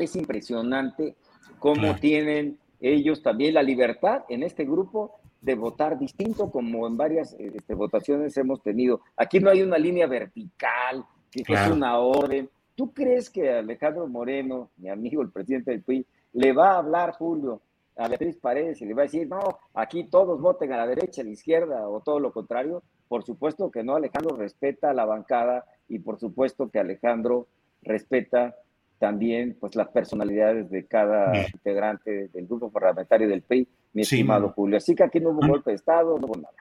es 0.00 0.16
impresionante, 0.16 1.16
cómo 1.58 1.96
tienen 1.96 2.58
ellos 2.80 3.22
también 3.22 3.52
la 3.52 3.62
libertad 3.62 4.24
en 4.30 4.42
este 4.42 4.64
grupo 4.64 5.17
de 5.40 5.54
votar 5.54 5.98
distinto 5.98 6.50
como 6.50 6.86
en 6.86 6.96
varias 6.96 7.34
este, 7.38 7.74
votaciones 7.74 8.36
hemos 8.36 8.62
tenido. 8.62 9.00
Aquí 9.16 9.40
no 9.40 9.50
hay 9.50 9.62
una 9.62 9.78
línea 9.78 10.06
vertical, 10.06 11.04
que 11.30 11.42
es 11.46 11.70
una 11.70 11.98
orden. 11.98 12.48
¿Tú 12.74 12.92
crees 12.92 13.30
que 13.30 13.50
Alejandro 13.50 14.06
Moreno, 14.06 14.70
mi 14.76 14.88
amigo, 14.88 15.22
el 15.22 15.30
presidente 15.30 15.70
del 15.70 15.82
PRI, 15.82 16.06
le 16.32 16.52
va 16.52 16.72
a 16.72 16.78
hablar 16.78 17.12
Julio 17.12 17.60
a 17.96 18.08
Beatriz 18.08 18.36
Paredes 18.36 18.80
y 18.80 18.86
le 18.86 18.94
va 18.94 19.02
a 19.02 19.06
decir, 19.06 19.28
no, 19.28 19.40
aquí 19.74 20.04
todos 20.04 20.40
voten 20.40 20.72
a 20.72 20.76
la 20.76 20.86
derecha, 20.86 21.22
a 21.22 21.24
la 21.24 21.30
izquierda 21.30 21.88
o 21.88 22.00
todo 22.00 22.20
lo 22.20 22.32
contrario, 22.32 22.82
por 23.08 23.24
supuesto 23.24 23.70
que 23.70 23.82
no, 23.82 23.96
Alejandro 23.96 24.36
respeta 24.36 24.90
a 24.90 24.94
la 24.94 25.04
bancada 25.04 25.64
y 25.88 25.98
por 25.98 26.18
supuesto 26.18 26.70
que 26.70 26.78
Alejandro 26.78 27.48
respeta 27.82 28.54
también 28.98 29.56
pues 29.58 29.74
las 29.74 29.88
personalidades 29.88 30.70
de 30.70 30.86
cada 30.86 31.32
integrante 31.46 32.28
del 32.28 32.46
grupo 32.46 32.70
parlamentario 32.70 33.28
del 33.28 33.42
PRI, 33.42 33.66
mi 33.92 34.02
estimado 34.02 34.50
Julio. 34.50 34.76
Así 34.76 34.94
que 34.94 35.04
aquí 35.04 35.20
no 35.20 35.30
hubo 35.30 35.46
golpe 35.46 35.70
de 35.70 35.76
Estado, 35.76 36.18
no 36.18 36.26
hubo 36.26 36.36
nada. 36.36 36.54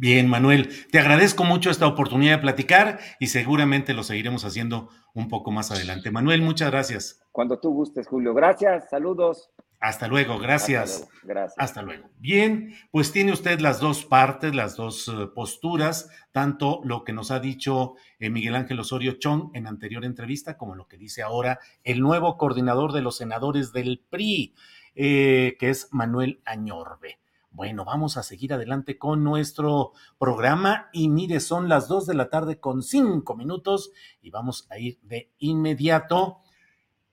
Bien, 0.00 0.28
Manuel, 0.28 0.68
te 0.92 1.00
agradezco 1.00 1.42
mucho 1.42 1.70
esta 1.70 1.88
oportunidad 1.88 2.36
de 2.36 2.42
platicar 2.42 3.00
y 3.18 3.26
seguramente 3.26 3.94
lo 3.94 4.04
seguiremos 4.04 4.44
haciendo 4.44 4.90
un 5.12 5.28
poco 5.28 5.50
más 5.50 5.72
adelante. 5.72 6.12
Manuel, 6.12 6.40
muchas 6.40 6.70
gracias. 6.70 7.20
Cuando 7.32 7.58
tú 7.58 7.72
gustes, 7.72 8.06
Julio. 8.06 8.32
Gracias, 8.32 8.90
saludos. 8.90 9.50
Hasta 9.80 10.06
luego, 10.06 10.38
gracias. 10.38 10.90
Hasta 10.90 11.06
luego. 11.06 11.20
Gracias. 11.24 11.54
Hasta 11.58 11.82
luego. 11.82 12.08
Bien, 12.18 12.74
pues 12.92 13.10
tiene 13.12 13.32
usted 13.32 13.58
las 13.58 13.80
dos 13.80 14.04
partes, 14.04 14.54
las 14.54 14.76
dos 14.76 15.08
uh, 15.08 15.32
posturas, 15.34 16.10
tanto 16.32 16.80
lo 16.84 17.04
que 17.04 17.12
nos 17.12 17.32
ha 17.32 17.38
dicho 17.40 17.94
eh, 18.20 18.30
Miguel 18.30 18.54
Ángel 18.54 18.80
Osorio 18.80 19.12
Chong 19.18 19.50
en 19.54 19.66
anterior 19.66 20.04
entrevista, 20.04 20.56
como 20.56 20.76
lo 20.76 20.86
que 20.86 20.96
dice 20.96 21.22
ahora 21.22 21.58
el 21.82 22.00
nuevo 22.00 22.36
coordinador 22.36 22.92
de 22.92 23.02
los 23.02 23.16
senadores 23.16 23.72
del 23.72 24.00
PRI, 24.10 24.54
eh, 25.00 25.56
que 25.60 25.70
es 25.70 25.86
Manuel 25.92 26.42
Añorbe. 26.44 27.20
Bueno, 27.52 27.84
vamos 27.84 28.16
a 28.16 28.24
seguir 28.24 28.52
adelante 28.52 28.98
con 28.98 29.22
nuestro 29.22 29.92
programa 30.18 30.88
y 30.92 31.08
mire, 31.08 31.38
son 31.38 31.68
las 31.68 31.86
dos 31.86 32.04
de 32.08 32.14
la 32.14 32.30
tarde 32.30 32.58
con 32.58 32.82
cinco 32.82 33.36
minutos 33.36 33.92
y 34.20 34.30
vamos 34.30 34.66
a 34.70 34.78
ir 34.80 34.98
de 35.02 35.30
inmediato 35.38 36.38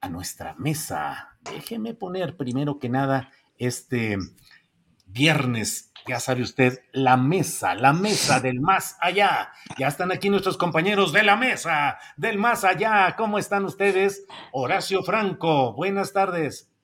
a 0.02 0.10
nuestra 0.10 0.56
mesa. 0.56 1.38
Déjeme 1.42 1.94
poner 1.94 2.36
primero 2.38 2.80
que 2.80 2.90
nada 2.90 3.30
este 3.60 4.18
viernes, 5.06 5.94
ya 6.08 6.20
sabe 6.20 6.42
usted, 6.42 6.80
la 6.92 7.18
mesa, 7.18 7.76
la 7.76 7.94
mesa 7.94 8.40
del 8.40 8.62
más 8.62 8.98
allá. 9.00 9.52
Ya 9.78 9.90
están 9.90 10.12
aquí 10.12 10.32
nuestros 10.32 10.58
compañeros 10.58 11.14
de 11.14 11.22
la 11.22 11.36
mesa 11.36 12.00
del 12.18 12.40
más 12.40 12.64
allá. 12.64 13.16
¿Cómo 13.16 13.38
están 13.38 13.64
ustedes? 13.64 14.26
Horacio 14.52 15.04
Franco, 15.04 15.74
buenas 15.74 16.14
tardes. 16.14 16.74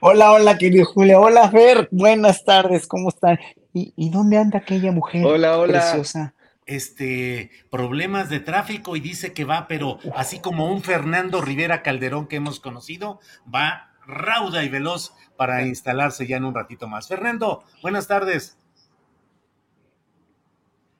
Hola, 0.00 0.32
hola, 0.32 0.58
querido 0.58 0.84
Julio. 0.84 1.20
Hola, 1.20 1.50
Fer. 1.50 1.88
Buenas 1.90 2.44
tardes, 2.44 2.86
¿cómo 2.86 3.08
están? 3.08 3.38
¿Y, 3.72 3.92
y 3.96 4.10
dónde 4.10 4.36
anda 4.36 4.58
aquella 4.58 4.92
mujer 4.92 5.24
hola, 5.24 5.58
hola. 5.58 5.80
preciosa? 5.80 6.34
este 6.66 7.50
problemas 7.70 8.28
de 8.28 8.40
tráfico 8.40 8.94
y 8.96 9.00
dice 9.00 9.32
que 9.32 9.44
va, 9.44 9.66
pero 9.66 9.98
así 10.14 10.38
como 10.40 10.70
un 10.72 10.82
Fernando 10.82 11.40
Rivera 11.40 11.82
Calderón 11.82 12.28
que 12.28 12.36
hemos 12.36 12.60
conocido, 12.60 13.20
va 13.52 13.90
rauda 14.06 14.62
y 14.64 14.68
veloz 14.68 15.12
para 15.36 15.62
instalarse 15.66 16.26
ya 16.26 16.36
en 16.36 16.44
un 16.44 16.54
ratito 16.54 16.86
más. 16.88 17.08
Fernando, 17.08 17.64
buenas 17.82 18.06
tardes. 18.06 18.56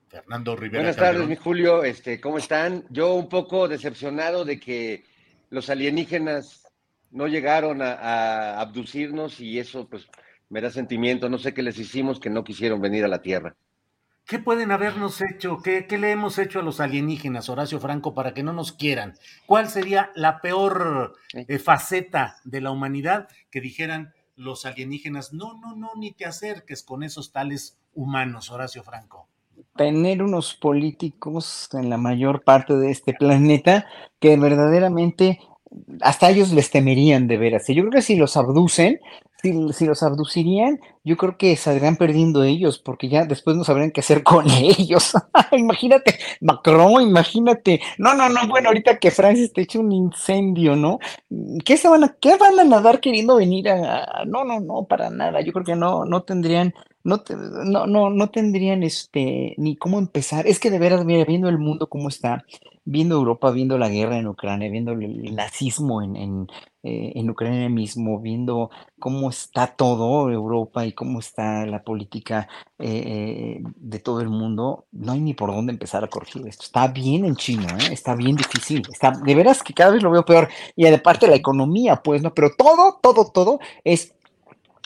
Fernando 0.09 0.55
Rivera. 0.55 0.81
Buenas 0.83 0.95
Calderón. 0.95 1.21
tardes, 1.21 1.29
mi 1.29 1.43
Julio. 1.43 1.83
Este, 1.83 2.19
¿cómo 2.19 2.37
están? 2.37 2.85
Yo 2.89 3.13
un 3.13 3.29
poco 3.29 3.67
decepcionado 3.67 4.45
de 4.45 4.59
que 4.59 5.03
los 5.49 5.69
alienígenas 5.69 6.62
no 7.13 7.27
llegaron 7.27 7.81
a, 7.81 7.93
a 7.93 8.59
abducirnos 8.59 9.39
y 9.39 9.59
eso 9.59 9.87
pues 9.87 10.09
me 10.49 10.61
da 10.61 10.69
sentimiento. 10.69 11.29
No 11.29 11.37
sé 11.37 11.53
qué 11.53 11.63
les 11.63 11.79
hicimos 11.79 12.19
que 12.19 12.29
no 12.29 12.43
quisieron 12.43 12.81
venir 12.81 13.05
a 13.05 13.07
la 13.07 13.21
Tierra. 13.21 13.55
¿Qué 14.25 14.39
pueden 14.39 14.71
habernos 14.71 15.21
hecho? 15.21 15.57
¿Qué, 15.61 15.85
¿Qué, 15.85 15.97
le 15.97 16.11
hemos 16.11 16.39
hecho 16.39 16.59
a 16.59 16.63
los 16.63 16.79
alienígenas, 16.79 17.49
Horacio 17.49 17.79
Franco, 17.79 18.13
para 18.13 18.33
que 18.33 18.41
no 18.41 18.53
nos 18.53 18.71
quieran? 18.71 19.15
¿Cuál 19.45 19.67
sería 19.67 20.11
la 20.15 20.39
peor 20.39 21.15
eh, 21.33 21.59
faceta 21.59 22.37
de 22.45 22.61
la 22.61 22.71
humanidad 22.71 23.27
que 23.51 23.59
dijeran 23.59 24.13
los 24.37 24.65
alienígenas? 24.65 25.33
No, 25.33 25.59
no, 25.59 25.75
no, 25.75 25.91
ni 25.97 26.11
te 26.11 26.25
acerques 26.25 26.83
con 26.83 27.03
esos 27.03 27.33
tales 27.33 27.77
humanos, 27.93 28.49
Horacio 28.49 28.81
Franco. 28.81 29.27
Tener 29.75 30.23
unos 30.23 30.55
políticos 30.55 31.69
en 31.73 31.89
la 31.89 31.97
mayor 31.97 32.43
parte 32.43 32.75
de 32.75 32.91
este 32.91 33.13
planeta 33.13 33.87
que 34.19 34.37
verdaderamente 34.37 35.39
hasta 36.01 36.29
ellos 36.29 36.51
les 36.51 36.69
temerían 36.69 37.27
de 37.27 37.37
veras. 37.37 37.67
Yo 37.67 37.83
creo 37.83 37.91
que 37.91 38.01
si 38.01 38.15
los 38.15 38.37
abducen, 38.37 38.99
si, 39.43 39.85
los 39.85 40.03
abducirían, 40.03 40.79
yo 41.03 41.17
creo 41.17 41.37
que 41.37 41.57
saldrían 41.57 41.97
perdiendo 41.97 42.43
ellos, 42.43 42.79
porque 42.79 43.09
ya 43.09 43.25
después 43.25 43.57
no 43.57 43.65
sabrían 43.65 43.91
qué 43.91 43.99
hacer 43.99 44.23
con 44.23 44.49
ellos. 44.49 45.13
imagínate, 45.51 46.17
Macron, 46.39 47.01
imagínate. 47.01 47.81
No, 47.97 48.13
no, 48.13 48.29
no, 48.29 48.47
bueno, 48.47 48.69
ahorita 48.69 48.99
que 48.99 49.11
Francis 49.11 49.51
te 49.51 49.61
eche 49.61 49.77
un 49.79 49.91
incendio, 49.91 50.75
¿no? 50.77 50.99
¿Qué, 51.65 51.75
se 51.75 51.89
van 51.89 52.05
a, 52.05 52.15
qué 52.19 52.37
van 52.37 52.57
a 52.59 52.63
nadar 52.63 53.01
queriendo 53.01 53.35
venir 53.35 53.69
a, 53.69 54.23
No, 54.25 54.45
no, 54.45 54.61
no, 54.61 54.85
para 54.85 55.09
nada. 55.09 55.41
Yo 55.41 55.51
creo 55.51 55.65
que 55.65 55.75
no, 55.75 56.05
no 56.05 56.23
tendrían, 56.23 56.73
no, 57.03 57.23
no, 57.65 57.85
no, 57.85 58.09
no 58.09 58.29
tendrían 58.29 58.83
este, 58.83 59.55
ni 59.57 59.75
cómo 59.75 59.99
empezar. 59.99 60.47
Es 60.47 60.59
que 60.59 60.71
de 60.71 60.79
veras, 60.79 61.03
mira, 61.03 61.25
viendo 61.25 61.49
el 61.49 61.57
mundo 61.57 61.89
cómo 61.89 62.07
está, 62.07 62.45
viendo 62.85 63.15
Europa, 63.15 63.51
viendo 63.51 63.77
la 63.77 63.89
guerra 63.89 64.17
en 64.17 64.27
Ucrania, 64.27 64.71
viendo 64.71 64.93
el 64.93 65.35
nazismo 65.35 66.01
en, 66.01 66.47
eh, 66.83 67.13
en 67.15 67.29
Ucrania 67.29 67.69
mismo, 67.69 68.19
viendo 68.19 68.69
cómo 68.99 69.29
está 69.29 69.67
todo 69.67 70.29
Europa 70.29 70.85
y 70.85 70.91
cómo 70.91 71.19
está 71.19 71.65
la 71.65 71.81
política 71.81 72.49
eh, 72.77 73.61
de 73.77 73.99
todo 73.99 74.19
el 74.19 74.27
mundo, 74.27 74.85
no 74.91 75.13
hay 75.13 75.21
ni 75.21 75.33
por 75.33 75.51
dónde 75.51 75.71
empezar 75.71 76.03
a 76.03 76.09
corregir 76.09 76.45
esto. 76.45 76.63
Está 76.65 76.89
bien 76.89 77.23
en 77.23 77.37
chino, 77.37 77.67
¿eh? 77.69 77.93
está 77.93 78.15
bien 78.15 78.35
difícil, 78.35 78.83
está, 78.91 79.11
de 79.11 79.33
veras 79.33 79.63
que 79.63 79.73
cada 79.73 79.91
vez 79.91 80.03
lo 80.03 80.11
veo 80.11 80.25
peor. 80.25 80.49
Y 80.75 80.85
aparte 80.85 81.27
la 81.27 81.35
economía, 81.35 82.03
pues, 82.03 82.21
¿no? 82.21 82.33
Pero 82.33 82.51
todo, 82.57 82.99
todo, 83.01 83.31
todo 83.31 83.59
es 83.85 84.13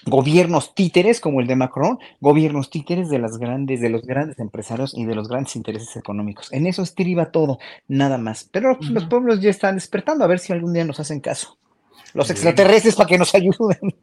gobiernos 0.05 0.73
títeres 0.73 1.19
como 1.19 1.41
el 1.41 1.47
de 1.47 1.55
Macron, 1.55 1.99
gobiernos 2.21 2.69
títeres 2.69 3.09
de 3.09 3.19
las 3.19 3.37
grandes, 3.37 3.81
de 3.81 3.89
los 3.89 4.03
grandes 4.03 4.39
empresarios 4.39 4.95
y 4.95 5.05
de 5.05 5.15
los 5.15 5.27
grandes 5.27 5.55
intereses 5.55 5.95
económicos. 5.97 6.53
En 6.53 6.67
eso 6.67 6.81
estriba 6.81 7.31
todo, 7.31 7.57
nada 7.87 8.17
más. 8.17 8.47
Pero 8.51 8.71
uh 8.71 8.75
-huh. 8.75 8.89
los 8.89 9.05
pueblos 9.05 9.41
ya 9.41 9.49
están 9.49 9.75
despertando 9.75 10.23
a 10.23 10.27
ver 10.27 10.39
si 10.39 10.53
algún 10.53 10.73
día 10.73 10.85
nos 10.85 10.99
hacen 10.99 11.19
caso. 11.19 11.57
Los 12.14 12.30
extraterrestres 12.30 12.95
para 12.95 13.08
que 13.08 13.18
nos 13.18 13.34
ayuden. 13.36 13.95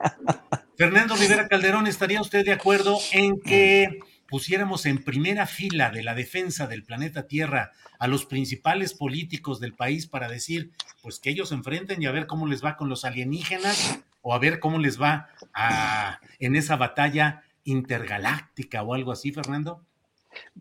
Fernando 0.76 1.16
Rivera 1.16 1.48
Calderón, 1.48 1.86
¿estaría 1.86 2.20
usted 2.20 2.44
de 2.44 2.52
acuerdo 2.52 2.98
en 3.12 3.40
que 3.40 4.00
pusiéramos 4.28 4.86
en 4.86 5.04
primera 5.04 5.46
fila 5.46 5.90
de 5.90 6.02
la 6.02 6.14
defensa 6.14 6.66
del 6.66 6.84
planeta 6.84 7.26
Tierra 7.26 7.72
a 7.98 8.08
los 8.08 8.26
principales 8.26 8.94
políticos 8.94 9.60
del 9.60 9.74
país 9.74 10.06
para 10.06 10.28
decir, 10.28 10.72
pues 11.02 11.20
que 11.20 11.30
ellos 11.30 11.50
se 11.50 11.54
enfrenten 11.54 12.02
y 12.02 12.06
a 12.06 12.12
ver 12.12 12.26
cómo 12.26 12.46
les 12.46 12.64
va 12.64 12.76
con 12.76 12.88
los 12.88 13.04
alienígenas 13.04 14.00
o 14.22 14.34
a 14.34 14.38
ver 14.38 14.58
cómo 14.58 14.78
les 14.78 15.00
va 15.00 15.28
a, 15.52 16.18
en 16.38 16.56
esa 16.56 16.76
batalla 16.76 17.44
intergaláctica 17.64 18.82
o 18.82 18.94
algo 18.94 19.12
así, 19.12 19.32
Fernando? 19.32 19.84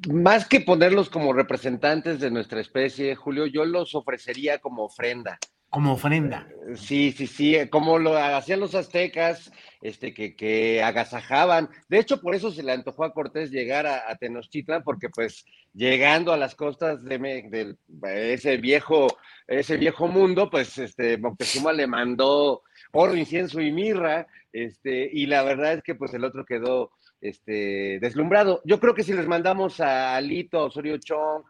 Más 0.07 0.47
que 0.47 0.61
ponerlos 0.61 1.09
como 1.09 1.33
representantes 1.33 2.19
de 2.19 2.29
nuestra 2.29 2.61
especie, 2.61 3.15
Julio, 3.15 3.47
yo 3.47 3.65
los 3.65 3.95
ofrecería 3.95 4.59
como 4.59 4.83
ofrenda. 4.83 5.39
Como 5.73 5.93
ofrenda. 5.93 6.47
Sí, 6.75 7.11
sí, 7.13 7.25
sí, 7.25 7.55
como 7.71 7.97
lo 7.97 8.15
hacían 8.15 8.59
los 8.59 8.75
aztecas, 8.75 9.51
este, 9.81 10.13
que, 10.13 10.35
que 10.35 10.83
agasajaban. 10.83 11.67
De 11.89 11.97
hecho, 11.97 12.21
por 12.21 12.35
eso 12.35 12.51
se 12.51 12.61
le 12.61 12.73
antojó 12.73 13.05
a 13.05 13.11
Cortés 13.11 13.49
llegar 13.49 13.87
a, 13.87 14.07
a 14.07 14.15
Tenochtitlan, 14.15 14.83
porque 14.83 15.09
pues 15.09 15.45
llegando 15.73 16.31
a 16.31 16.37
las 16.37 16.53
costas 16.53 17.03
de 17.03 17.75
ese 18.03 18.57
viejo, 18.57 19.07
ese 19.47 19.77
viejo 19.77 20.07
mundo, 20.07 20.47
pues 20.51 20.77
este, 20.77 21.17
Moctezuma 21.17 21.73
le 21.73 21.87
mandó 21.87 22.61
oro, 22.91 23.15
incienso 23.15 23.59
y 23.59 23.71
mirra, 23.71 24.27
este, 24.51 25.09
y 25.11 25.25
la 25.25 25.41
verdad 25.41 25.73
es 25.73 25.81
que 25.81 25.95
pues 25.95 26.13
el 26.13 26.23
otro 26.23 26.45
quedó 26.45 26.91
este, 27.19 27.97
deslumbrado. 27.99 28.61
Yo 28.63 28.79
creo 28.79 28.93
que 28.93 29.03
si 29.03 29.13
les 29.13 29.25
mandamos 29.25 29.79
a 29.79 30.15
Alito, 30.15 30.59
a 30.59 30.65
Osorio 30.65 30.99
Chong, 30.99 31.41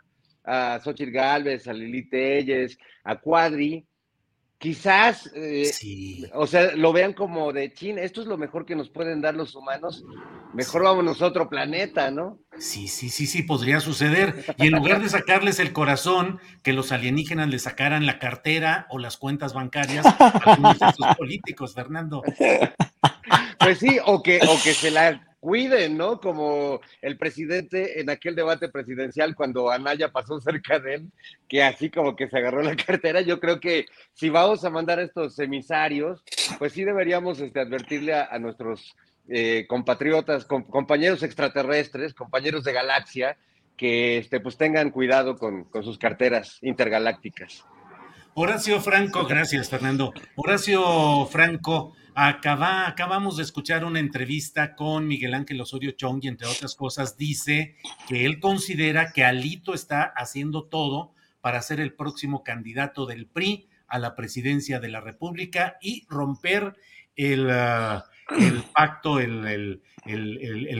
a 0.45 0.79
Xochitl 0.81 1.11
Galvez, 1.11 1.67
a 1.67 1.73
Lili 1.73 2.07
Telles, 2.07 2.77
a 3.03 3.19
Cuadri, 3.19 3.85
quizás, 4.63 5.29
eh, 5.35 5.65
sí. 5.73 6.25
o 6.33 6.47
sea, 6.47 6.73
lo 6.73 6.93
vean 6.93 7.11
como 7.11 7.51
de 7.51 7.73
China, 7.73 8.01
esto 8.01 8.21
es 8.21 8.27
lo 8.27 8.37
mejor 8.37 8.65
que 8.65 8.77
nos 8.77 8.89
pueden 8.89 9.19
dar 9.19 9.35
los 9.35 9.55
humanos, 9.55 10.05
mejor 10.53 10.83
sí. 10.83 10.85
vámonos 10.85 11.21
a 11.21 11.25
otro 11.25 11.49
planeta, 11.49 12.11
¿no? 12.11 12.39
Sí, 12.57 12.87
sí, 12.87 13.09
sí, 13.09 13.27
sí, 13.27 13.43
podría 13.43 13.81
suceder. 13.81 14.55
Y 14.57 14.67
en 14.67 14.71
lugar 14.75 15.01
de 15.01 15.09
sacarles 15.09 15.59
el 15.59 15.73
corazón, 15.73 16.39
que 16.61 16.71
los 16.71 16.93
alienígenas 16.93 17.49
les 17.49 17.63
sacaran 17.63 18.05
la 18.05 18.19
cartera 18.19 18.87
o 18.89 18.99
las 18.99 19.17
cuentas 19.17 19.53
bancarias 19.53 20.05
a 20.05 20.71
estos 20.71 21.07
políticos, 21.17 21.73
Fernando. 21.73 22.23
Pues 23.59 23.79
sí, 23.79 23.97
o 24.05 24.23
que, 24.23 24.39
o 24.47 24.63
que 24.63 24.73
se 24.73 24.91
la 24.91 25.32
cuiden, 25.43 25.97
¿no? 25.97 26.21
Como 26.21 26.79
el 27.01 27.17
presidente 27.17 27.99
en 27.99 28.09
aquel 28.09 28.33
debate 28.33 28.69
presidencial 28.69 29.35
cuando 29.35 29.69
Anaya 29.69 30.07
pasó 30.07 30.39
cerca 30.39 30.79
de 30.79 30.93
él, 30.95 31.11
que 31.49 31.61
así 31.61 31.89
como 31.89 32.15
que 32.15 32.29
se 32.29 32.37
agarró 32.37 32.61
la 32.61 32.77
cartera. 32.87 33.19
Yo 33.19 33.41
creo 33.41 33.59
que 33.59 33.85
si 34.13 34.29
vamos 34.29 34.63
a 34.63 34.69
mandar 34.69 34.99
a 34.99 35.03
estos 35.03 35.37
emisarios, 35.39 36.23
pues 36.59 36.71
sí 36.71 36.85
deberíamos 36.85 37.41
este, 37.41 37.59
advertirle 37.59 38.13
a, 38.13 38.39
nuestros 38.39 38.95
eh, 39.27 39.65
compatriotas, 39.67 40.45
com, 40.45 40.63
compañeros 40.63 41.23
extraterrestres, 41.23 42.13
compañeros 42.13 42.63
de 42.63 42.71
galaxia, 42.71 43.37
que 43.75 44.19
este, 44.19 44.39
pues 44.39 44.55
tengan 44.55 44.91
cuidado 44.91 45.37
con, 45.37 45.65
con 45.65 45.83
sus 45.83 45.97
carteras 45.97 46.57
intergalácticas. 46.61 47.65
Horacio 48.35 48.81
Franco, 48.81 49.27
gracias 49.27 49.69
Fernando. 49.69 50.11
Horacio 50.35 51.27
Franco, 51.27 51.95
acaba, 52.15 52.87
acabamos 52.87 53.37
de 53.37 53.43
escuchar 53.43 53.85
una 53.85 53.99
entrevista 53.99 54.75
con 54.75 55.07
Miguel 55.07 55.35
Ángel 55.35 55.61
Osorio 55.61 55.91
Chong 55.91 56.23
y 56.23 56.29
entre 56.29 56.47
otras 56.47 56.73
cosas 56.73 57.15
dice 57.15 57.75
que 58.07 58.25
él 58.25 58.39
considera 58.39 59.11
que 59.11 59.23
Alito 59.23 59.75
está 59.75 60.01
haciendo 60.15 60.63
todo 60.63 61.13
para 61.41 61.61
ser 61.61 61.79
el 61.79 61.93
próximo 61.93 62.43
candidato 62.43 63.05
del 63.05 63.27
PRI 63.27 63.67
a 63.87 63.99
la 63.99 64.15
presidencia 64.15 64.79
de 64.79 64.89
la 64.89 64.99
República 64.99 65.77
y 65.79 66.07
romper 66.09 66.75
el, 67.15 67.51
el 67.51 68.63
pacto 68.73 69.19
el, 69.19 69.83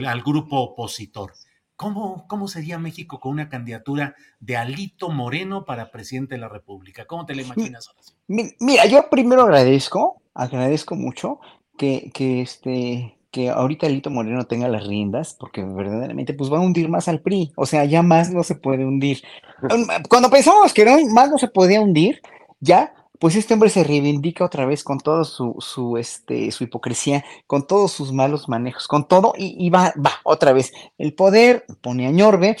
al 0.06 0.22
grupo 0.22 0.56
opositor. 0.56 1.32
¿Cómo, 1.76 2.26
¿Cómo 2.28 2.46
sería 2.46 2.78
México 2.78 3.18
con 3.18 3.32
una 3.32 3.48
candidatura 3.48 4.14
de 4.38 4.56
Alito 4.56 5.10
Moreno 5.10 5.64
para 5.64 5.90
presidente 5.90 6.36
de 6.36 6.40
la 6.40 6.48
República? 6.48 7.06
¿Cómo 7.06 7.26
te 7.26 7.34
la 7.34 7.42
imaginas? 7.42 7.90
Mira, 8.28 8.86
yo 8.86 9.10
primero 9.10 9.42
agradezco, 9.42 10.22
agradezco 10.34 10.94
mucho 10.94 11.40
que, 11.76 12.10
que, 12.14 12.42
este, 12.42 13.18
que 13.32 13.50
ahorita 13.50 13.86
Alito 13.86 14.10
Moreno 14.10 14.44
tenga 14.44 14.68
las 14.68 14.86
riendas, 14.86 15.34
porque 15.38 15.64
verdaderamente 15.64 16.34
pues 16.34 16.52
va 16.52 16.58
a 16.58 16.60
hundir 16.60 16.88
más 16.88 17.08
al 17.08 17.20
PRI, 17.20 17.52
o 17.56 17.66
sea, 17.66 17.84
ya 17.84 18.02
más 18.02 18.30
no 18.30 18.44
se 18.44 18.54
puede 18.54 18.84
hundir. 18.84 19.22
Cuando 20.08 20.30
pensamos 20.30 20.72
que 20.72 20.84
no, 20.84 20.96
más 21.12 21.30
no 21.30 21.38
se 21.38 21.48
podía 21.48 21.80
hundir, 21.80 22.22
ya 22.60 22.94
pues 23.24 23.36
este 23.36 23.54
hombre 23.54 23.70
se 23.70 23.82
reivindica 23.82 24.44
otra 24.44 24.66
vez 24.66 24.84
con 24.84 25.00
toda 25.00 25.24
su, 25.24 25.56
su, 25.58 25.96
este, 25.96 26.50
su 26.50 26.64
hipocresía, 26.64 27.24
con 27.46 27.66
todos 27.66 27.90
sus 27.90 28.12
malos 28.12 28.50
manejos, 28.50 28.86
con 28.86 29.08
todo, 29.08 29.32
y, 29.38 29.70
va, 29.70 29.94
va, 29.96 30.10
otra 30.24 30.52
vez. 30.52 30.74
El 30.98 31.14
poder 31.14 31.64
pone 31.80 32.06
a 32.06 32.10
Ñorbe, 32.10 32.54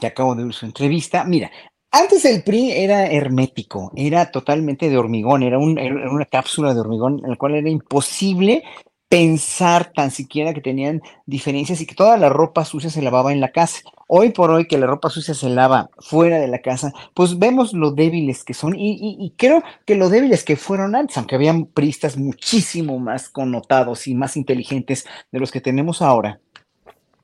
que 0.00 0.06
acabo 0.06 0.36
de 0.36 0.44
ver 0.44 0.54
su 0.54 0.66
entrevista. 0.66 1.24
Mira, 1.24 1.50
antes 1.90 2.24
el 2.26 2.44
PRI 2.44 2.70
era 2.70 3.06
hermético, 3.06 3.90
era 3.96 4.30
totalmente 4.30 4.88
de 4.88 4.96
hormigón, 4.96 5.42
era, 5.42 5.58
era 5.80 6.12
una 6.12 6.26
cápsula 6.26 6.72
de 6.72 6.78
hormigón 6.78 7.20
en 7.24 7.30
la 7.30 7.36
cual 7.36 7.56
era 7.56 7.68
imposible 7.68 8.62
pensar 9.10 9.92
tan 9.92 10.12
siquiera 10.12 10.54
que 10.54 10.60
tenían 10.60 11.02
diferencias 11.26 11.80
y 11.80 11.86
que 11.86 11.96
toda 11.96 12.16
la 12.16 12.28
ropa 12.28 12.64
sucia 12.64 12.90
se 12.90 13.02
lavaba 13.02 13.32
en 13.32 13.40
la 13.40 13.50
casa. 13.50 13.80
Hoy 14.06 14.30
por 14.30 14.52
hoy 14.52 14.68
que 14.68 14.78
la 14.78 14.86
ropa 14.86 15.10
sucia 15.10 15.34
se 15.34 15.48
lava 15.48 15.90
fuera 15.98 16.38
de 16.38 16.46
la 16.46 16.60
casa, 16.60 16.92
pues 17.12 17.36
vemos 17.36 17.72
lo 17.72 17.90
débiles 17.90 18.44
que 18.44 18.54
son 18.54 18.76
y, 18.78 19.34
creo 19.36 19.64
que 19.84 19.96
lo 19.96 20.10
débiles 20.10 20.44
que 20.44 20.54
fueron 20.54 20.94
antes, 20.94 21.18
aunque 21.18 21.34
habían 21.34 21.66
pristas 21.66 22.16
muchísimo 22.16 23.00
más 23.00 23.28
connotados 23.28 24.06
y 24.06 24.14
más 24.14 24.36
inteligentes 24.36 25.06
de 25.32 25.40
los 25.40 25.50
que 25.50 25.60
tenemos 25.60 26.02
ahora 26.02 26.40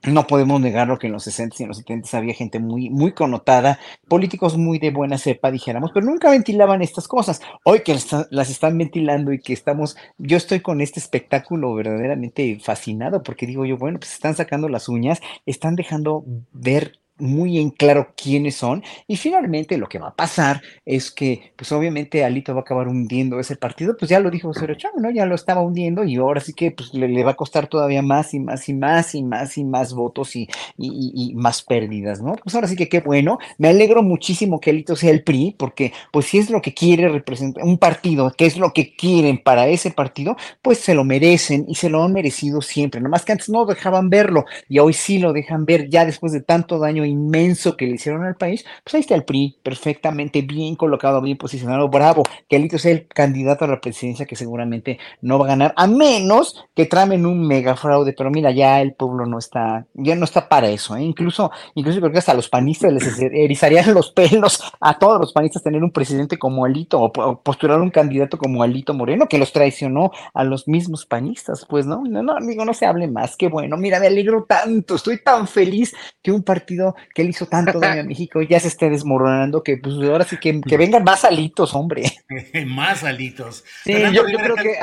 no 0.04 0.26
podemos 0.26 0.60
negar 0.60 0.88
lo 0.88 0.98
que 0.98 1.06
en 1.06 1.12
los 1.12 1.24
60 1.24 1.56
y 1.58 1.62
en 1.62 1.68
los 1.68 1.78
70 1.78 2.16
había 2.16 2.34
gente 2.34 2.58
muy, 2.58 2.90
muy 2.90 3.12
connotada, 3.12 3.78
políticos 4.08 4.56
muy 4.56 4.78
de 4.78 4.90
buena 4.90 5.18
cepa, 5.18 5.50
dijéramos, 5.50 5.90
pero 5.92 6.06
nunca 6.06 6.30
ventilaban 6.30 6.82
estas 6.82 7.08
cosas. 7.08 7.40
Hoy 7.64 7.80
que 7.80 7.96
las 8.30 8.50
están 8.50 8.78
ventilando 8.78 9.32
y 9.32 9.40
que 9.40 9.52
estamos, 9.52 9.96
yo 10.18 10.36
estoy 10.36 10.60
con 10.60 10.80
este 10.80 11.00
espectáculo 11.00 11.74
verdaderamente 11.74 12.58
fascinado, 12.60 13.22
porque 13.22 13.46
digo 13.46 13.64
yo, 13.64 13.76
bueno, 13.76 13.98
pues 13.98 14.12
están 14.12 14.36
sacando 14.36 14.68
las 14.68 14.88
uñas, 14.88 15.20
están 15.44 15.76
dejando 15.76 16.24
ver 16.52 17.00
muy 17.18 17.58
en 17.58 17.70
claro 17.70 18.12
quiénes 18.16 18.56
son. 18.56 18.82
Y 19.06 19.16
finalmente 19.16 19.78
lo 19.78 19.88
que 19.88 19.98
va 19.98 20.08
a 20.08 20.16
pasar 20.16 20.62
es 20.84 21.10
que, 21.10 21.52
pues 21.56 21.72
obviamente 21.72 22.24
Alito 22.24 22.54
va 22.54 22.60
a 22.60 22.62
acabar 22.62 22.88
hundiendo 22.88 23.40
ese 23.40 23.56
partido, 23.56 23.96
pues 23.96 24.10
ya 24.10 24.20
lo 24.20 24.30
dijo 24.30 24.48
Osorio 24.48 24.76
Chong, 24.76 24.96
¿no? 24.98 25.10
Ya 25.10 25.26
lo 25.26 25.34
estaba 25.34 25.60
hundiendo 25.60 26.04
y 26.04 26.16
ahora 26.16 26.40
sí 26.40 26.52
que 26.52 26.70
pues, 26.70 26.92
le, 26.94 27.24
va 27.24 27.32
a 27.32 27.36
costar 27.36 27.66
todavía 27.66 28.02
más 28.02 28.34
y 28.34 28.40
más 28.40 28.68
y 28.68 28.74
más 28.74 29.14
y 29.14 29.22
más 29.22 29.58
y 29.58 29.64
más 29.64 29.94
votos 29.94 30.36
y, 30.36 30.48
y, 30.78 31.34
más 31.34 31.62
pérdidas, 31.62 32.20
¿no? 32.22 32.34
Pues 32.42 32.54
ahora 32.54 32.68
sí 32.68 32.76
que 32.76 32.88
qué 32.88 33.00
bueno. 33.00 33.38
Me 33.58 33.68
alegro 33.68 34.02
muchísimo 34.02 34.60
que 34.60 34.70
Alito 34.70 34.96
sea 34.96 35.10
el 35.10 35.22
PRI, 35.22 35.54
porque 35.58 35.92
pues 36.12 36.26
si 36.26 36.38
es 36.38 36.50
lo 36.50 36.62
que 36.62 36.74
quiere 36.74 37.08
representar 37.08 37.64
un 37.64 37.78
partido, 37.78 38.32
que 38.36 38.46
es 38.46 38.56
lo 38.56 38.72
que 38.72 38.94
quieren 38.94 39.38
para 39.38 39.68
ese 39.68 39.90
partido, 39.90 40.36
pues 40.62 40.78
se 40.78 40.94
lo 40.94 41.04
merecen 41.04 41.64
y 41.68 41.76
se 41.76 41.88
lo 41.88 42.02
han 42.02 42.12
merecido 42.12 42.60
siempre. 42.60 43.00
Nomás 43.00 43.24
que 43.24 43.32
antes 43.32 43.48
no 43.48 43.64
dejaban 43.64 44.10
verlo 44.10 44.44
y 44.68 44.78
hoy 44.78 44.92
sí 44.92 45.18
lo 45.18 45.32
dejan 45.32 45.64
ver 45.64 45.88
ya 45.88 46.04
después 46.04 46.32
de 46.32 46.40
tanto 46.40 46.78
daño 46.78 47.05
inmenso 47.06 47.76
que 47.76 47.86
le 47.86 47.94
hicieron 47.94 48.24
al 48.24 48.36
país, 48.36 48.64
pues 48.84 48.94
ahí 48.94 49.00
está 49.00 49.14
el 49.14 49.24
PRI, 49.24 49.58
perfectamente 49.62 50.42
bien 50.42 50.76
colocado, 50.76 51.20
bien 51.20 51.36
posicionado, 51.36 51.88
bravo, 51.88 52.22
que 52.48 52.56
Alito 52.56 52.78
sea 52.78 52.92
el 52.92 53.06
candidato 53.06 53.64
a 53.64 53.68
la 53.68 53.80
presidencia 53.80 54.26
que 54.26 54.36
seguramente 54.36 54.98
no 55.20 55.38
va 55.38 55.46
a 55.46 55.48
ganar, 55.48 55.74
a 55.76 55.86
menos 55.86 56.64
que 56.74 56.86
tramen 56.86 57.26
un 57.26 57.46
mega 57.46 57.76
fraude, 57.76 58.12
pero 58.12 58.30
mira, 58.30 58.50
ya 58.50 58.80
el 58.80 58.94
pueblo 58.94 59.26
no 59.26 59.38
está, 59.38 59.86
ya 59.94 60.14
no 60.14 60.24
está 60.24 60.48
para 60.48 60.68
eso, 60.68 60.96
¿eh? 60.96 61.02
incluso, 61.02 61.50
incluso 61.74 62.00
creo 62.00 62.12
que 62.12 62.18
hasta 62.18 62.34
los 62.34 62.48
panistas 62.48 62.92
les 62.92 63.18
erizarían 63.20 63.94
los 63.94 64.10
pelos 64.10 64.62
a 64.80 64.98
todos 64.98 65.20
los 65.20 65.32
panistas 65.32 65.62
tener 65.62 65.82
un 65.82 65.90
presidente 65.92 66.38
como 66.38 66.64
Alito 66.64 67.00
o, 67.00 67.42
postular 67.42 67.80
un 67.80 67.90
candidato 67.90 68.38
como 68.38 68.62
Alito 68.62 68.94
Moreno 68.94 69.26
que 69.28 69.38
los 69.38 69.52
traicionó 69.52 70.10
a 70.34 70.44
los 70.44 70.68
mismos 70.68 71.06
panistas, 71.06 71.66
pues 71.68 71.86
no, 71.86 72.02
no, 72.04 72.22
no, 72.22 72.32
amigo, 72.36 72.64
no 72.64 72.74
se 72.74 72.86
hable 72.86 73.08
más, 73.08 73.36
qué 73.36 73.48
bueno, 73.48 73.76
mira, 73.76 74.00
me 74.00 74.08
alegro 74.08 74.44
tanto, 74.44 74.96
estoy 74.96 75.22
tan 75.22 75.46
feliz 75.46 75.94
que 76.22 76.32
un 76.32 76.42
partido 76.42 76.95
que 77.14 77.22
él 77.22 77.30
hizo 77.30 77.46
tanto 77.46 77.80
daño 77.80 78.02
a 78.02 78.04
México 78.06 78.42
ya 78.42 78.60
se 78.60 78.68
esté 78.68 78.90
desmoronando 78.90 79.62
que 79.62 79.76
pues 79.76 79.94
ahora 79.96 80.24
sí 80.24 80.36
que, 80.38 80.60
que 80.60 80.76
vengan 80.76 81.04
más 81.04 81.24
alitos, 81.24 81.74
hombre. 81.74 82.04
más 82.66 83.04
alitos. 83.04 83.64
Sí, 83.84 83.94
yo, 84.12 84.24
creo 84.24 84.56
que 84.56 84.78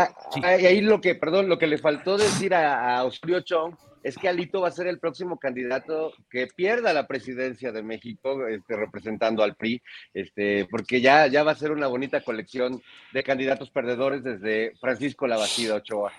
ahí 0.45 0.81
lo 0.81 1.01
que, 1.01 1.15
perdón, 1.15 1.49
lo 1.49 1.57
que 1.57 1.67
le 1.67 1.77
faltó 1.77 2.17
decir 2.17 2.53
a, 2.53 2.97
a 2.97 3.03
Osorio 3.03 3.41
Chong 3.41 3.75
es 4.03 4.17
que 4.17 4.27
Alito 4.27 4.61
va 4.61 4.67
a 4.67 4.71
ser 4.71 4.87
el 4.87 4.99
próximo 4.99 5.39
candidato 5.39 6.13
que 6.29 6.47
pierda 6.47 6.93
la 6.93 7.07
presidencia 7.07 7.71
de 7.71 7.83
México, 7.83 8.47
este, 8.47 8.75
representando 8.75 9.43
al 9.43 9.55
PRI, 9.55 9.81
este, 10.13 10.65
porque 10.65 11.01
ya, 11.01 11.27
ya 11.27 11.43
va 11.43 11.53
a 11.53 11.55
ser 11.55 11.71
una 11.71 11.87
bonita 11.87 12.21
colección 12.21 12.81
de 13.13 13.23
candidatos 13.23 13.71
perdedores 13.71 14.23
desde 14.23 14.73
Francisco 14.79 15.25
Lavacida 15.25 15.75
Ochoa. 15.75 16.11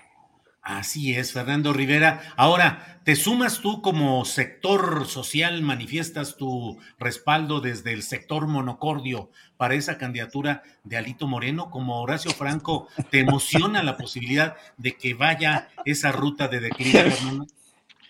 Así 0.65 1.13
es, 1.13 1.31
Fernando 1.31 1.73
Rivera. 1.73 2.23
Ahora, 2.35 2.99
¿te 3.03 3.15
sumas 3.15 3.59
tú 3.61 3.83
como 3.83 4.25
sector 4.25 5.05
social, 5.05 5.61
manifiestas 5.61 6.37
tu 6.37 6.79
respaldo 6.97 7.61
desde 7.61 7.93
el 7.93 8.01
sector 8.01 8.47
monocordio 8.47 9.29
para 9.57 9.75
esa 9.75 9.99
candidatura 9.99 10.63
de 10.83 10.97
Alito 10.97 11.27
Moreno? 11.27 11.69
Como 11.69 12.01
Horacio 12.01 12.31
Franco, 12.31 12.87
¿te 13.11 13.19
emociona 13.19 13.83
la 13.83 13.95
posibilidad 13.95 14.55
de 14.77 14.93
que 14.93 15.13
vaya 15.13 15.69
esa 15.85 16.11
ruta 16.11 16.47
de 16.47 16.59
declive, 16.59 17.11
Fernando? 17.11 17.45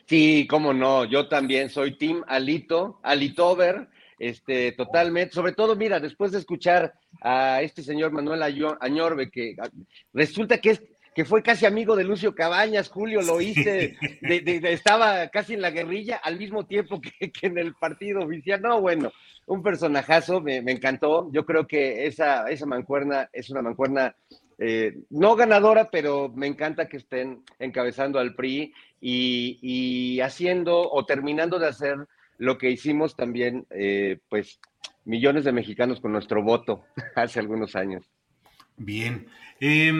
Sí, 0.05 0.47
cómo 0.49 0.73
no, 0.73 1.03
yo 1.03 1.27
también 1.27 1.69
soy 1.69 1.97
Team 1.97 2.23
Alito, 2.25 3.01
Alitover, 3.03 3.89
este, 4.17 4.71
totalmente, 4.71 5.35
sobre 5.35 5.51
todo, 5.51 5.75
mira, 5.75 5.99
después 5.99 6.31
de 6.31 6.39
escuchar 6.39 6.93
a 7.19 7.61
este 7.61 7.83
señor 7.83 8.13
Manuel 8.13 8.43
Añorbe, 8.79 9.29
que 9.29 9.57
ah, 9.61 9.67
resulta 10.13 10.59
que 10.59 10.69
es 10.69 10.81
que 11.15 11.23
fue 11.23 11.41
casi 11.41 11.65
amigo 11.65 11.95
de 11.95 12.03
Lucio 12.03 12.35
Cabañas, 12.35 12.89
Julio, 12.89 13.21
lo 13.21 13.39
hice, 13.39 13.95
estaba 14.21 15.29
casi 15.29 15.53
en 15.53 15.61
la 15.61 15.71
guerrilla 15.71 16.17
al 16.17 16.37
mismo 16.37 16.65
tiempo 16.65 16.99
que, 16.99 17.31
en 17.41 17.57
el 17.57 17.73
partido 17.73 18.19
oficial. 18.19 18.61
No, 18.61 18.81
bueno, 18.81 19.13
un 19.47 19.63
personajazo, 19.63 20.41
me, 20.41 20.57
encantó. 20.57 21.31
Yo 21.31 21.45
creo 21.45 21.67
que 21.67 22.05
esa, 22.05 22.49
esa 22.49 22.65
mancuerna 22.65 23.29
es 23.31 23.49
una 23.49 23.61
mancuerna 23.61 24.13
eh, 24.57 24.97
no 25.09 25.37
ganadora, 25.37 25.89
pero 25.89 26.33
me 26.35 26.47
encanta 26.47 26.89
que 26.89 26.97
estén 26.97 27.43
encabezando 27.59 28.19
al 28.19 28.35
PRI 28.35 28.73
y, 28.99 29.57
y 29.61 30.19
haciendo 30.19 30.81
o 30.81 31.05
terminando 31.05 31.59
de 31.59 31.67
hacer 31.67 31.95
lo 32.37 32.57
que 32.57 32.71
hicimos 32.71 33.15
también, 33.15 33.65
eh, 33.69 34.19
pues, 34.27 34.59
millones 35.05 35.45
de 35.45 35.53
mexicanos 35.53 36.01
con 36.01 36.11
nuestro 36.11 36.43
voto 36.43 36.83
hace 37.15 37.39
algunos 37.39 37.73
años. 37.77 38.03
Bien. 38.75 39.27
Eh, 39.61 39.93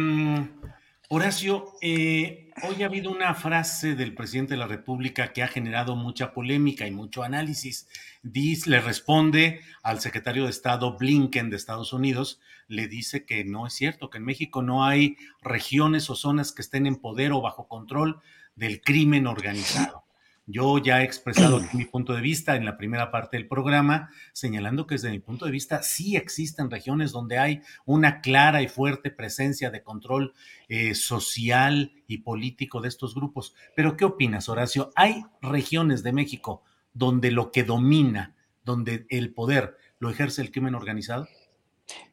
Horacio, 1.08 1.74
eh, 1.82 2.50
hoy 2.64 2.82
ha 2.82 2.88
habido 2.88 3.12
una 3.12 3.36
frase 3.36 3.94
del 3.94 4.16
presidente 4.16 4.56
de 4.56 4.58
la 4.58 4.66
República 4.66 5.34
que 5.34 5.44
ha 5.44 5.48
generado 5.48 5.96
mucha 5.96 6.34
polémica 6.34 6.88
y 6.88 6.92
mucho 6.92 7.22
análisis. 7.22 7.88
Dice, 8.24 8.72
le 8.72 8.82
responde 8.82 9.62
al 9.84 10.00
secretario 10.00 10.46
de 10.46 10.50
Estado 10.50 10.98
Blinken 10.98 11.52
de 11.52 11.58
Estados 11.58 11.94
Unidos, 11.94 12.40
le 12.68 12.88
dice 12.88 13.24
que 13.24 13.46
no 13.46 13.68
es 13.68 13.74
cierto, 13.74 14.10
que 14.10 14.18
en 14.18 14.26
México 14.26 14.64
no 14.64 14.84
hay 14.84 15.16
regiones 15.44 16.10
o 16.10 16.16
zonas 16.16 16.52
que 16.52 16.64
estén 16.64 16.88
en 16.88 16.96
poder 16.96 17.34
o 17.34 17.42
bajo 17.42 17.68
control 17.68 18.20
del 18.56 18.82
crimen 18.82 19.28
organizado. 19.28 20.05
Yo 20.48 20.78
ya 20.78 21.02
he 21.02 21.06
expresado 21.06 21.60
mi 21.74 21.86
punto 21.86 22.14
de 22.14 22.22
vista 22.22 22.56
en 22.56 22.66
la 22.66 22.78
primera 22.78 23.12
parte 23.12 23.38
del 23.38 23.48
programa, 23.48 24.12
señalando 24.32 24.86
que 24.86 24.96
desde 24.96 25.10
mi 25.10 25.20
punto 25.20 25.46
de 25.46 25.52
vista 25.52 25.82
sí 25.82 26.16
existen 26.16 26.70
regiones 26.70 27.12
donde 27.12 27.40
hay 27.40 27.62
una 27.86 28.22
clara 28.22 28.62
y 28.62 28.68
fuerte 28.68 29.10
presencia 29.10 29.72
de 29.72 29.82
control 29.82 30.34
eh, 30.70 30.94
social 30.94 31.94
y 32.08 32.20
político 32.20 32.80
de 32.82 32.90
estos 32.90 33.16
grupos. 33.16 33.56
Pero 33.76 33.98
¿qué 33.98 34.06
opinas, 34.06 34.48
Horacio? 34.48 34.92
¿Hay 34.96 35.26
regiones 35.42 36.04
de 36.04 36.14
México 36.14 36.64
donde 36.94 37.32
lo 37.32 37.52
que 37.52 37.64
domina, 37.64 38.36
donde 38.64 39.08
el 39.10 39.34
poder 39.34 39.78
lo 40.00 40.10
ejerce 40.10 40.42
el 40.42 40.52
crimen 40.52 40.76
organizado? 40.76 41.28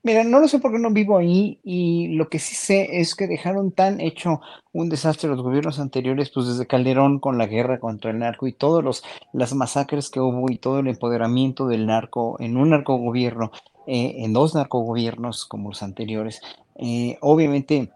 Mira, 0.03 0.25
no 0.25 0.41
lo 0.41 0.49
sé 0.49 0.59
porque 0.59 0.79
no 0.79 0.91
vivo 0.91 1.17
ahí 1.17 1.61
y 1.63 2.09
lo 2.09 2.29
que 2.29 2.39
sí 2.39 2.55
sé 2.55 3.01
es 3.01 3.15
que 3.15 3.27
dejaron 3.27 3.73
tan 3.73 4.01
hecho 4.01 4.41
un 4.73 4.89
desastre 4.89 5.31
los 5.31 5.43
gobiernos 5.43 5.79
anteriores, 5.79 6.31
pues 6.31 6.47
desde 6.49 6.67
Calderón 6.67 7.21
con 7.21 7.39
la 7.39 7.47
guerra 7.47 7.79
contra 7.79 8.11
el 8.11 8.19
narco 8.19 8.47
y 8.47 8.53
todos 8.53 8.83
los 8.83 9.05
las 9.33 9.55
masacres 9.55 10.11
que 10.11 10.21
hubo 10.21 10.51
y 10.51 10.59
todo 10.59 10.81
el 10.81 10.89
empoderamiento 10.89 11.67
del 11.69 11.87
narco 11.87 12.37
en 12.41 12.57
un 12.57 12.71
narcogobierno, 12.71 13.53
eh, 13.87 14.17
en 14.19 14.33
dos 14.33 14.55
narcogobiernos 14.55 15.47
como 15.47 15.69
los 15.71 15.83
anteriores, 15.83 16.41
eh, 16.77 17.17
obviamente 17.21 17.93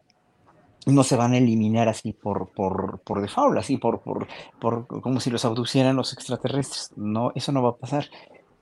no 0.86 1.02
se 1.02 1.16
van 1.16 1.32
a 1.32 1.38
eliminar 1.38 1.88
así 1.88 2.12
por, 2.12 2.48
por, 2.52 3.00
por 3.00 3.20
default, 3.20 3.58
así 3.58 3.76
por, 3.76 4.00
por, 4.00 4.28
por 4.60 4.86
como 4.86 5.18
si 5.18 5.30
los 5.30 5.44
abducieran 5.44 5.96
los 5.96 6.12
extraterrestres. 6.12 6.92
No, 6.96 7.32
eso 7.34 7.50
no 7.50 7.62
va 7.62 7.70
a 7.70 7.76
pasar 7.76 8.08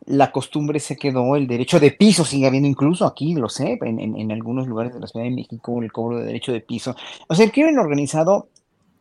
la 0.06 0.30
costumbre 0.32 0.80
se 0.80 0.96
quedó, 0.96 1.36
el 1.36 1.46
derecho 1.46 1.80
de 1.80 1.90
piso 1.90 2.24
sigue 2.24 2.46
habiendo 2.46 2.68
incluso 2.68 3.06
aquí, 3.06 3.34
lo 3.34 3.48
sé, 3.48 3.78
en, 3.82 4.32
algunos 4.32 4.66
lugares 4.66 4.92
de 4.92 5.00
la 5.00 5.06
Ciudad 5.06 5.24
de 5.24 5.30
México, 5.30 5.82
el 5.82 5.92
cobro 5.92 6.18
de 6.18 6.26
derecho 6.26 6.52
de 6.52 6.60
piso. 6.60 6.94
O 7.26 7.34
sea, 7.34 7.46
el 7.46 7.52
crimen 7.52 7.78
organizado 7.78 8.48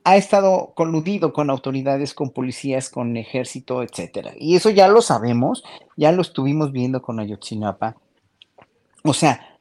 ha 0.05 0.17
estado 0.17 0.73
coludido 0.75 1.33
con 1.33 1.49
autoridades, 1.49 2.13
con 2.13 2.31
policías, 2.31 2.89
con 2.89 3.15
ejército, 3.17 3.83
etcétera. 3.83 4.33
Y 4.37 4.55
eso 4.55 4.69
ya 4.69 4.87
lo 4.87 5.01
sabemos, 5.01 5.63
ya 5.97 6.11
lo 6.11 6.21
estuvimos 6.21 6.71
viendo 6.71 7.01
con 7.01 7.19
Ayotzinapa. 7.19 7.95
O 9.03 9.13
sea, 9.13 9.53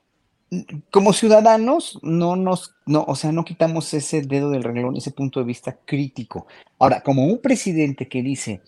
como 0.90 1.12
ciudadanos, 1.12 1.98
no 2.02 2.36
nos, 2.36 2.74
no, 2.86 3.04
o 3.06 3.16
sea, 3.16 3.32
no 3.32 3.44
quitamos 3.44 3.92
ese 3.94 4.22
dedo 4.22 4.50
del 4.50 4.62
renglón, 4.62 4.96
ese 4.96 5.10
punto 5.10 5.40
de 5.40 5.46
vista 5.46 5.78
crítico. 5.84 6.46
Ahora, 6.78 7.02
como 7.02 7.24
un 7.24 7.38
presidente 7.38 8.08
que 8.08 8.22
dice, 8.22 8.60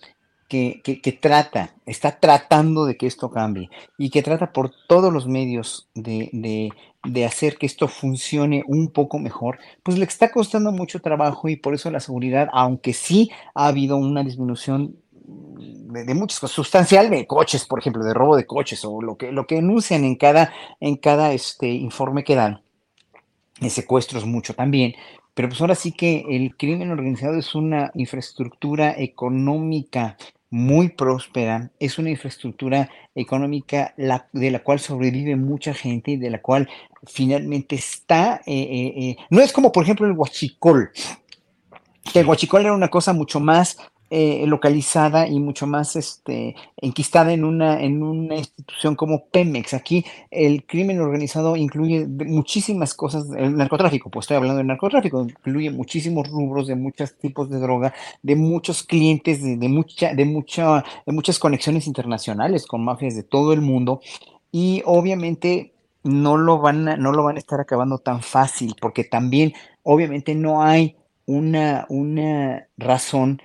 que, 0.47 1.19
trata, 1.19 1.73
está 1.85 2.19
tratando 2.19 2.85
de 2.85 2.97
que 2.97 3.07
esto 3.07 3.31
cambie 3.31 3.69
y 3.97 4.09
que 4.09 4.21
trata 4.21 4.51
por 4.51 4.71
todos 4.87 5.11
los 5.11 5.27
medios 5.27 5.89
de, 5.95 6.29
de, 6.33 6.69
de, 7.03 7.25
hacer 7.25 7.57
que 7.57 7.65
esto 7.65 7.87
funcione 7.87 8.63
un 8.67 8.89
poco 8.89 9.17
mejor, 9.17 9.57
pues 9.81 9.97
le 9.97 10.05
está 10.05 10.31
costando 10.31 10.71
mucho 10.71 10.99
trabajo 10.99 11.49
y 11.49 11.55
por 11.55 11.73
eso 11.73 11.89
la 11.89 11.99
seguridad, 11.99 12.47
aunque 12.53 12.93
sí 12.93 13.31
ha 13.55 13.67
habido 13.67 13.97
una 13.97 14.23
disminución 14.23 14.95
de, 15.27 16.13
muchas 16.13 16.39
cosas, 16.39 16.55
sustancial 16.55 17.09
de 17.09 17.25
coches, 17.25 17.65
por 17.65 17.79
ejemplo, 17.79 18.03
de 18.03 18.13
robo 18.13 18.35
de 18.35 18.45
coches 18.45 18.83
o 18.85 19.01
lo 19.01 19.17
que, 19.17 19.31
lo 19.31 19.47
que 19.47 19.57
enuncian 19.57 20.03
en 20.03 20.15
cada, 20.15 20.53
en 20.79 20.97
cada 20.97 21.33
este, 21.33 21.67
informe 21.67 22.23
que 22.23 22.35
dan, 22.35 22.61
de 23.59 23.69
secuestros 23.69 24.25
mucho 24.25 24.53
también, 24.53 24.93
pero 25.33 25.49
pues 25.49 25.59
ahora 25.61 25.75
sí 25.75 25.91
que 25.91 26.23
el 26.29 26.55
crimen 26.55 26.91
organizado 26.91 27.37
es 27.37 27.55
una 27.55 27.91
infraestructura 27.93 28.93
económica 28.97 30.17
muy 30.49 30.89
próspera, 30.89 31.71
es 31.79 31.97
una 31.97 32.09
infraestructura 32.09 32.89
económica 33.13 33.93
de 33.97 34.51
la 34.51 34.59
cual 34.59 34.79
sobrevive 34.79 35.35
mucha 35.35 35.73
gente 35.73 36.11
y 36.11 36.17
de 36.17 36.29
la 36.29 36.41
cual 36.41 36.69
finalmente 37.07 37.75
está, 37.75 38.41
eh, 38.45 38.53
eh, 38.53 38.93
eh, 38.97 39.17
no 39.29 39.41
es 39.41 39.51
como 39.51 39.71
por 39.71 39.83
ejemplo 39.83 40.05
el 40.05 40.13
huachicol, 40.13 40.91
que 42.11 42.19
el 42.19 42.27
huachicol 42.27 42.61
era 42.61 42.73
una 42.73 42.89
cosa 42.89 43.13
mucho 43.13 43.39
más 43.39 43.77
eh, 44.09 44.45
localizada 44.45 45.27
y 45.27 45.39
mucho 45.39 45.65
más 45.65 45.95
este, 45.95 46.55
enquistada 46.77 47.33
en 47.33 47.43
una, 47.43 47.81
en 47.81 48.03
una 48.03 48.35
institución 48.35 48.95
como 48.95 49.25
Pemex. 49.25 49.73
Aquí 49.73 50.05
el 50.29 50.65
crimen 50.65 50.99
organizado 51.01 51.55
incluye 51.55 52.05
muchísimas 52.05 52.93
cosas, 52.93 53.25
el 53.35 53.57
narcotráfico, 53.57 54.09
pues 54.09 54.25
estoy 54.25 54.37
hablando 54.37 54.59
de 54.59 54.63
narcotráfico, 54.63 55.23
incluye 55.23 55.71
muchísimos 55.71 56.29
rubros 56.29 56.67
de 56.67 56.75
muchos 56.75 57.17
tipos 57.17 57.49
de 57.49 57.59
droga, 57.59 57.93
de 58.21 58.35
muchos 58.35 58.83
clientes, 58.83 59.41
de, 59.41 59.57
de, 59.57 59.69
mucha, 59.69 60.13
de, 60.13 60.25
mucha, 60.25 60.83
de 61.05 61.11
muchas 61.11 61.39
conexiones 61.39 61.87
internacionales 61.87 62.67
con 62.67 62.83
mafias 62.83 63.15
de 63.15 63.23
todo 63.23 63.53
el 63.53 63.61
mundo 63.61 64.01
y 64.51 64.83
obviamente 64.85 65.73
no 66.03 66.37
lo 66.37 66.59
van 66.59 66.87
a, 66.87 66.97
no 66.97 67.11
lo 67.11 67.23
van 67.23 67.37
a 67.37 67.39
estar 67.39 67.59
acabando 67.59 67.97
tan 67.97 68.21
fácil 68.21 68.75
porque 68.79 69.03
también 69.03 69.53
obviamente 69.81 70.35
no 70.35 70.61
hay 70.63 70.95
una, 71.25 71.85
una 71.89 72.67
razón 72.77 73.41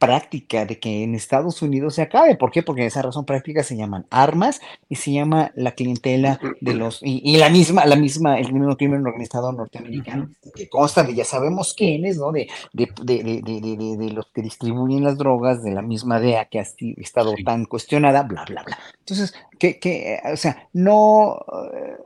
práctica 0.00 0.64
de 0.64 0.80
que 0.80 1.04
en 1.04 1.14
Estados 1.14 1.60
Unidos 1.60 1.94
se 1.94 2.02
acabe. 2.02 2.34
¿Por 2.34 2.50
qué? 2.50 2.62
Porque 2.62 2.86
esa 2.86 3.02
razón 3.02 3.26
práctica 3.26 3.62
se 3.62 3.76
llaman 3.76 4.06
armas 4.10 4.60
y 4.88 4.96
se 4.96 5.12
llama 5.12 5.52
la 5.54 5.72
clientela 5.72 6.40
de 6.60 6.74
los 6.74 7.00
y, 7.02 7.36
la 7.36 7.50
misma 7.50 7.84
la 7.84 7.96
misma 7.96 8.40
el 8.40 8.52
mismo 8.52 8.76
crimen 8.76 9.06
organizado 9.06 9.52
norteamericano 9.52 10.30
que 10.54 10.68
consta 10.68 11.02
de 11.02 11.14
ya 11.14 11.24
sabemos 11.24 11.74
quiénes, 11.74 12.16
¿no? 12.16 12.32
De 12.32 12.48
de, 12.72 12.88
de, 13.02 13.42
de, 13.42 13.96
de, 13.96 14.10
los 14.10 14.26
que 14.32 14.40
distribuyen 14.40 15.04
las 15.04 15.18
drogas 15.18 15.62
de 15.62 15.72
la 15.72 15.82
misma 15.82 16.18
DEA 16.18 16.46
que 16.46 16.60
ha 16.60 16.66
estado 16.96 17.34
tan 17.44 17.66
cuestionada, 17.66 18.22
bla 18.22 18.44
bla 18.46 18.62
bla. 18.62 18.78
Entonces, 19.00 19.34
que 19.58 19.78
que 19.78 20.18
o 20.32 20.36
sea, 20.36 20.66
no 20.72 21.44
eh, 21.74 21.96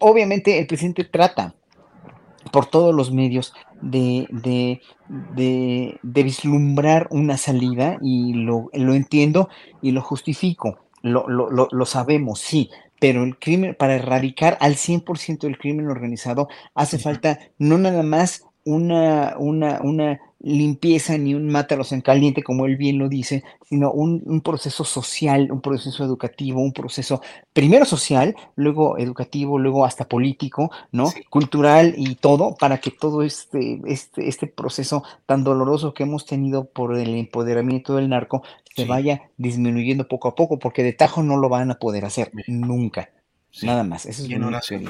obviamente 0.00 0.58
el 0.58 0.66
presidente 0.66 1.04
trata 1.04 1.54
por 2.52 2.66
todos 2.66 2.94
los 2.94 3.10
medios 3.10 3.52
de, 3.80 4.28
de, 4.30 4.80
de, 5.34 6.22
vislumbrar 6.22 7.08
una 7.10 7.36
salida 7.36 7.98
y 8.00 8.34
lo, 8.34 8.70
lo, 8.72 8.94
entiendo 8.94 9.48
y 9.80 9.90
lo 9.90 10.02
justifico, 10.02 10.78
lo, 11.02 11.28
lo, 11.28 11.50
lo, 11.50 11.86
sabemos, 11.86 12.38
sí, 12.38 12.70
pero 13.00 13.24
el 13.24 13.38
crimen, 13.38 13.74
para 13.76 13.96
erradicar 13.96 14.58
al 14.60 14.74
100% 14.74 15.40
del 15.40 15.58
crimen 15.58 15.88
organizado, 15.88 16.48
hace 16.74 16.98
falta 16.98 17.40
no 17.58 17.78
nada 17.78 18.02
más 18.02 18.44
una, 18.64 19.34
una, 19.38 19.80
una 19.82 20.20
limpieza 20.42 21.16
ni 21.16 21.34
un 21.34 21.48
mátalos 21.48 21.92
en 21.92 22.00
caliente, 22.00 22.42
como 22.42 22.66
él 22.66 22.76
bien 22.76 22.98
lo 22.98 23.08
dice, 23.08 23.44
sino 23.68 23.92
un, 23.92 24.40
proceso 24.40 24.84
social, 24.84 25.50
un 25.50 25.60
proceso 25.60 26.04
educativo, 26.04 26.60
un 26.60 26.72
proceso 26.72 27.22
primero 27.52 27.84
social, 27.84 28.34
luego 28.56 28.98
educativo, 28.98 29.58
luego 29.58 29.84
hasta 29.84 30.08
político, 30.08 30.70
¿no? 30.90 31.10
Cultural 31.30 31.94
y 31.96 32.16
todo, 32.16 32.56
para 32.56 32.78
que 32.78 32.90
todo 32.90 33.22
este, 33.22 33.80
este, 33.86 34.28
este 34.28 34.46
proceso 34.46 35.04
tan 35.26 35.44
doloroso 35.44 35.94
que 35.94 36.02
hemos 36.02 36.26
tenido 36.26 36.64
por 36.64 36.96
el 36.96 37.14
empoderamiento 37.14 37.96
del 37.96 38.08
narco 38.08 38.42
se 38.74 38.84
vaya 38.84 39.30
disminuyendo 39.36 40.08
poco 40.08 40.28
a 40.28 40.34
poco, 40.34 40.58
porque 40.58 40.82
de 40.82 40.92
tajo 40.92 41.22
no 41.22 41.36
lo 41.36 41.48
van 41.48 41.70
a 41.70 41.78
poder 41.78 42.04
hacer 42.04 42.32
nunca. 42.46 43.10
Nada 43.62 43.84
más. 43.84 44.06
Eso 44.06 44.24
es 44.24 44.30
lo 44.30 44.60
que 44.62 44.88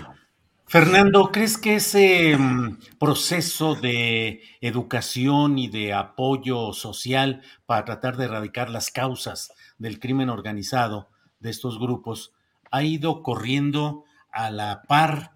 Fernando, 0.72 1.30
¿crees 1.30 1.58
que 1.58 1.74
ese 1.74 2.34
mm, 2.34 2.78
proceso 2.98 3.74
de 3.74 4.40
educación 4.62 5.58
y 5.58 5.68
de 5.68 5.92
apoyo 5.92 6.72
social 6.72 7.42
para 7.66 7.84
tratar 7.84 8.16
de 8.16 8.24
erradicar 8.24 8.70
las 8.70 8.90
causas 8.90 9.52
del 9.76 10.00
crimen 10.00 10.30
organizado 10.30 11.10
de 11.40 11.50
estos 11.50 11.78
grupos 11.78 12.32
ha 12.70 12.82
ido 12.84 13.22
corriendo 13.22 14.04
a 14.30 14.50
la 14.50 14.84
par 14.88 15.32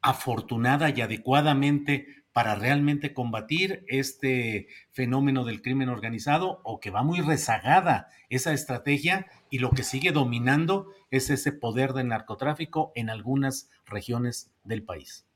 afortunada 0.00 0.90
y 0.90 1.00
adecuadamente 1.00 2.21
para 2.32 2.54
realmente 2.54 3.12
combatir 3.12 3.84
este 3.88 4.68
fenómeno 4.90 5.44
del 5.44 5.60
crimen 5.60 5.88
organizado 5.88 6.60
o 6.64 6.80
que 6.80 6.90
va 6.90 7.02
muy 7.02 7.20
rezagada 7.20 8.08
esa 8.30 8.52
estrategia 8.52 9.26
y 9.50 9.58
lo 9.58 9.70
que 9.70 9.82
sigue 9.82 10.12
dominando 10.12 10.88
es 11.10 11.28
ese 11.30 11.52
poder 11.52 11.92
del 11.92 12.08
narcotráfico 12.08 12.92
en 12.94 13.10
algunas 13.10 13.70
regiones 13.84 14.50
del 14.64 14.82
país. 14.82 15.26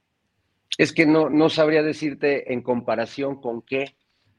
Es 0.78 0.93
que 0.93 1.06
no, 1.06 1.31
no 1.31 1.48
sabría 1.48 1.82
decirte 1.82 2.52
en 2.52 2.62
comparación 2.62 3.40
con 3.40 3.62
qué. 3.62 3.94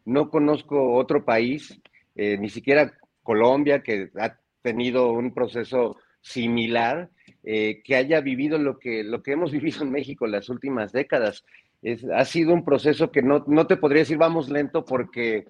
No 0.05 0.29
conozco 0.29 0.93
otro 0.95 1.25
país, 1.25 1.79
eh, 2.15 2.37
ni 2.37 2.49
siquiera 2.49 2.93
Colombia, 3.23 3.83
que 3.83 4.09
ha 4.19 4.39
tenido 4.61 5.11
un 5.11 5.33
proceso 5.33 5.97
similar, 6.21 7.09
eh, 7.43 7.81
que 7.83 7.95
haya 7.95 8.21
vivido 8.21 8.57
lo 8.57 8.79
que, 8.79 9.03
lo 9.03 9.23
que 9.23 9.31
hemos 9.31 9.51
vivido 9.57 9.83
en 9.83 9.91
México 9.91 10.25
en 10.25 10.31
las 10.31 10.49
últimas 10.49 10.91
décadas. 10.91 11.45
Es, 11.81 12.03
ha 12.05 12.25
sido 12.25 12.53
un 12.53 12.65
proceso 12.65 13.11
que 13.11 13.21
no, 13.21 13.43
no 13.47 13.67
te 13.67 13.77
podría 13.77 14.01
decir 14.01 14.17
vamos 14.17 14.49
lento 14.49 14.83
porque 14.83 15.45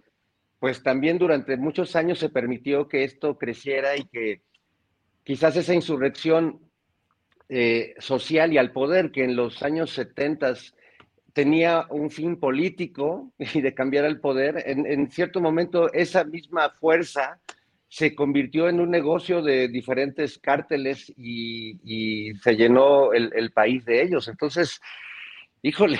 pues 0.60 0.84
también 0.84 1.18
durante 1.18 1.56
muchos 1.58 1.96
años 1.96 2.20
se 2.20 2.30
permitió 2.30 2.88
que 2.88 3.04
esto 3.04 3.38
creciera 3.38 3.96
y 3.96 4.06
que 4.06 4.42
quizás 5.24 5.56
esa 5.56 5.74
insurrección 5.74 6.60
eh, 7.50 7.96
social 8.00 8.52
y 8.52 8.58
al 8.58 8.72
poder 8.72 9.12
que 9.12 9.24
en 9.24 9.36
los 9.36 9.64
años 9.64 9.92
70 9.92 10.54
tenía 11.34 11.86
un 11.90 12.10
fin 12.10 12.40
político 12.40 13.32
y 13.54 13.62
de 13.62 13.74
cambiar 13.74 14.06
el 14.06 14.20
poder, 14.20 14.64
en, 14.66 15.10
cierto 15.12 15.40
momento 15.40 15.92
esa 15.94 16.24
misma 16.24 16.72
fuerza 16.72 17.40
se 17.90 18.16
convirtió 18.16 18.68
en 18.68 18.82
un 18.82 18.92
negocio 18.92 19.42
de 19.42 19.70
diferentes 19.70 20.40
cárteles 20.40 21.14
y, 21.16 22.34
se 22.44 22.56
llenó 22.56 23.14
el, 23.14 23.32
el 23.34 23.52
país 23.52 23.86
de 23.86 24.02
ellos. 24.02 24.28
Entonces, 24.28 24.82
híjole. 25.62 26.00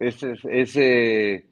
Es, 0.00 0.22
es, 0.22 0.40
es 0.44 0.76
eh, 0.76 1.50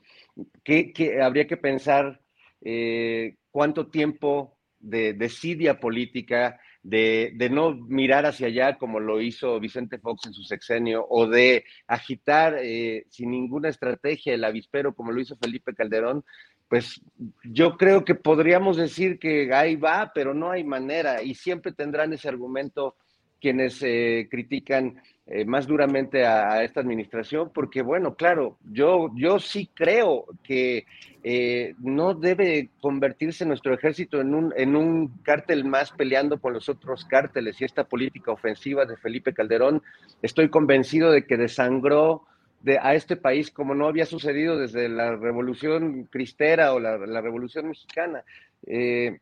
que, 0.65 1.23
habría 1.23 1.47
que 1.47 1.59
pensar 1.59 2.21
eh, 2.63 3.37
cuánto 3.51 3.89
tiempo 3.89 4.59
de 4.81 5.13
desidia 5.13 5.79
política 5.79 6.59
de, 6.83 7.33
de, 7.35 7.51
no 7.51 7.75
mirar 7.75 8.25
hacia 8.25 8.47
allá 8.47 8.79
como 8.79 9.01
lo 9.01 9.21
hizo 9.21 9.61
Vicente 9.61 9.99
Fox 9.99 10.27
en 10.27 10.33
su 10.33 10.45
sexenio, 10.45 11.07
o 11.11 11.27
de 11.27 11.65
agitar 11.87 12.57
eh, 12.59 13.05
sin 13.11 13.31
ninguna 13.31 13.69
estrategia 13.69 14.33
el 14.33 14.45
avispero 14.45 14.95
como 14.95 15.13
lo 15.13 15.21
hizo 15.21 15.37
Felipe 15.37 15.75
Calderón, 15.75 16.25
pues 16.69 17.03
yo 17.45 17.77
creo 17.77 18.05
que 18.05 18.15
podríamos 18.15 18.77
decir 18.77 19.19
que 19.19 19.53
ahí 19.53 19.77
va, 19.77 20.13
pero 20.15 20.33
no 20.33 20.51
hay 20.51 20.65
manera, 20.65 21.23
y 21.23 21.35
siempre 21.35 21.73
tendrán 21.73 22.13
ese 22.15 22.29
argumento 22.29 22.97
quienes 23.41 23.83
eh, 23.83 24.29
critican 24.31 25.01
eh, 25.27 25.45
más 25.45 25.67
duramente 25.67 26.25
a, 26.25 26.65
esta 26.65 26.81
administración, 26.81 27.51
porque 27.53 27.83
bueno, 27.83 28.15
claro, 28.15 28.57
yo, 28.73 29.11
yo 29.15 29.39
sí 29.39 29.69
creo 29.75 30.25
que 30.43 30.87
eh, 31.23 31.75
no 31.81 32.15
debe 32.15 32.71
convertirse 32.81 33.45
nuestro 33.45 33.75
ejército 33.75 34.23
en 34.23 34.35
un, 34.35 34.55
en 34.57 34.75
un 34.75 35.09
cártel 35.23 35.65
más 35.67 35.91
peleando 35.93 36.41
con 36.41 36.55
los 36.55 36.71
otros 36.71 37.05
cárteles 37.05 37.61
y 37.61 37.67
esta 37.67 37.85
política 37.85 38.33
ofensiva 38.33 38.87
de 38.87 38.97
Felipe 38.97 39.35
Calderón, 39.35 39.83
estoy 40.23 40.49
convencido 40.49 41.11
de 41.11 41.27
que 41.27 41.37
desangró 41.37 42.23
de, 42.63 42.79
a 42.79 42.95
este 42.95 43.17
país 43.17 43.51
como 43.51 43.75
no 43.75 43.87
había 43.87 44.07
sucedido 44.07 44.57
desde 44.57 44.89
la 44.89 45.15
revolución 45.15 46.05
cristera 46.05 46.73
o 46.73 46.81
la, 46.81 46.97
la 46.97 47.21
revolución 47.21 47.69
mexicana. 47.69 48.25
Eh, 48.67 49.19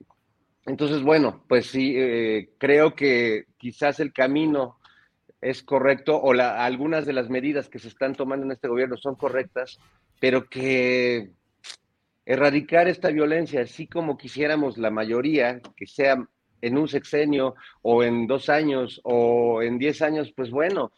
entonces, 0.67 1.03
bueno, 1.03 1.45
pues 1.49 1.67
sí, 1.67 1.95
eh, 1.97 2.51
creo 2.59 2.95
que 2.95 3.47
quizás 3.57 4.01
el 4.01 4.13
camino 4.13 4.79
es 5.41 5.63
correcto 5.63 6.21
o 6.21 6.35
la, 6.35 6.65
algunas 6.65 7.07
de 7.07 7.13
las 7.13 7.31
medidas 7.31 7.69
que 7.69 7.79
se 7.79 7.89
están 7.89 8.15
tomando 8.15 8.45
en 8.45 8.53
este 8.53 8.69
gobierno 8.69 8.97
son 8.97 9.15
correctas, 9.15 9.79
pero 10.19 10.49
que 10.49 11.31
erradicar 12.25 12.89
esta 12.89 13.11
violencia, 13.11 13.63
así 13.63 13.87
como 13.87 14.19
quisiéramos 14.19 14.77
la 14.77 14.91
mayoría, 14.91 15.61
que 15.77 15.87
sea 15.87 16.27
en 16.61 16.79
un 16.79 16.89
sexenio 16.89 17.55
o 17.83 18.03
en 18.03 18.27
dos 18.27 18.49
años 18.49 19.01
o 19.05 19.63
en 19.63 19.79
diez 19.79 20.03
años, 20.03 20.33
pues 20.35 20.51
bueno, 20.51 20.91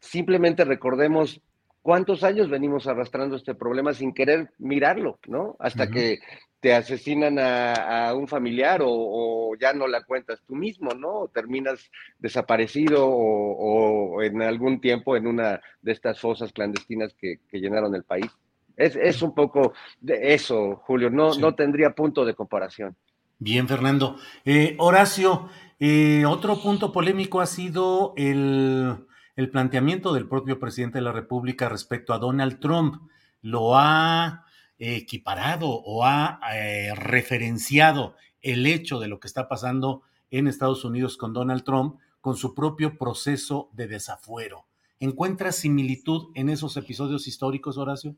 simplemente 0.00 0.64
recordemos 0.64 1.42
cuántos 1.82 2.22
años 2.22 2.48
venimos 2.48 2.86
arrastrando 2.86 3.36
este 3.36 3.54
problema 3.54 3.92
sin 3.92 4.14
querer 4.14 4.50
mirarlo, 4.58 5.18
¿no? 5.26 5.56
Hasta 5.58 5.84
uh 5.84 5.86
-huh. 5.86 5.92
que 5.92 6.18
te 6.60 6.72
asesinan 6.72 7.40
a, 7.40 8.08
a 8.08 8.14
un 8.14 8.28
familiar 8.28 8.82
o, 8.82 8.88
o, 8.88 9.56
ya 9.56 9.72
no 9.72 9.88
la 9.88 10.04
cuentas 10.04 10.40
tú 10.46 10.54
mismo, 10.54 10.92
¿no? 10.94 11.28
Terminas 11.34 11.90
desaparecido 12.20 13.04
o, 13.04 14.14
o, 14.14 14.22
en 14.22 14.40
algún 14.42 14.80
tiempo 14.80 15.16
en 15.16 15.26
una 15.26 15.60
de 15.82 15.92
estas 15.92 16.20
fosas 16.20 16.52
clandestinas 16.52 17.14
que, 17.14 17.40
que 17.50 17.58
llenaron 17.58 17.94
el 17.96 18.04
país. 18.04 18.30
Es, 18.76 18.94
es, 18.96 19.20
un 19.20 19.34
poco 19.34 19.74
de 20.00 20.34
eso, 20.34 20.76
Julio, 20.86 21.10
no, 21.10 21.32
sí. 21.32 21.40
no 21.40 21.54
tendría 21.54 21.90
punto 21.90 22.24
de 22.24 22.34
comparación. 22.34 22.96
Bien, 23.38 23.66
Fernando. 23.66 24.16
Eh, 24.44 24.76
Horacio, 24.78 25.48
eh, 25.80 26.24
otro 26.24 26.62
punto 26.62 26.92
polémico 26.92 27.40
ha 27.40 27.46
sido 27.46 28.14
el, 28.16 29.04
el 29.36 29.50
planteamiento 29.50 30.12
del 30.12 30.28
propio 30.28 30.58
presidente 30.58 30.98
de 30.98 31.04
la 31.04 31.12
República 31.12 31.68
respecto 31.68 32.12
a 32.12 32.18
Donald 32.18 32.60
Trump. 32.60 33.10
Lo 33.40 33.76
ha 33.76 34.44
equiparado 34.78 35.68
o 35.68 36.04
ha 36.04 36.40
eh, 36.54 36.94
referenciado 36.94 38.16
el 38.40 38.66
hecho 38.66 38.98
de 38.98 39.08
lo 39.08 39.20
que 39.20 39.28
está 39.28 39.48
pasando 39.48 40.02
en 40.30 40.48
Estados 40.48 40.84
Unidos 40.84 41.16
con 41.16 41.32
Donald 41.32 41.64
Trump 41.64 41.98
con 42.20 42.36
su 42.36 42.54
propio 42.54 42.98
proceso 42.98 43.70
de 43.72 43.88
desafuero. 43.88 44.66
¿Encuentras 45.00 45.56
similitud 45.56 46.30
en 46.34 46.48
esos 46.48 46.76
episodios 46.76 47.26
históricos, 47.26 47.76
Horacio? 47.76 48.16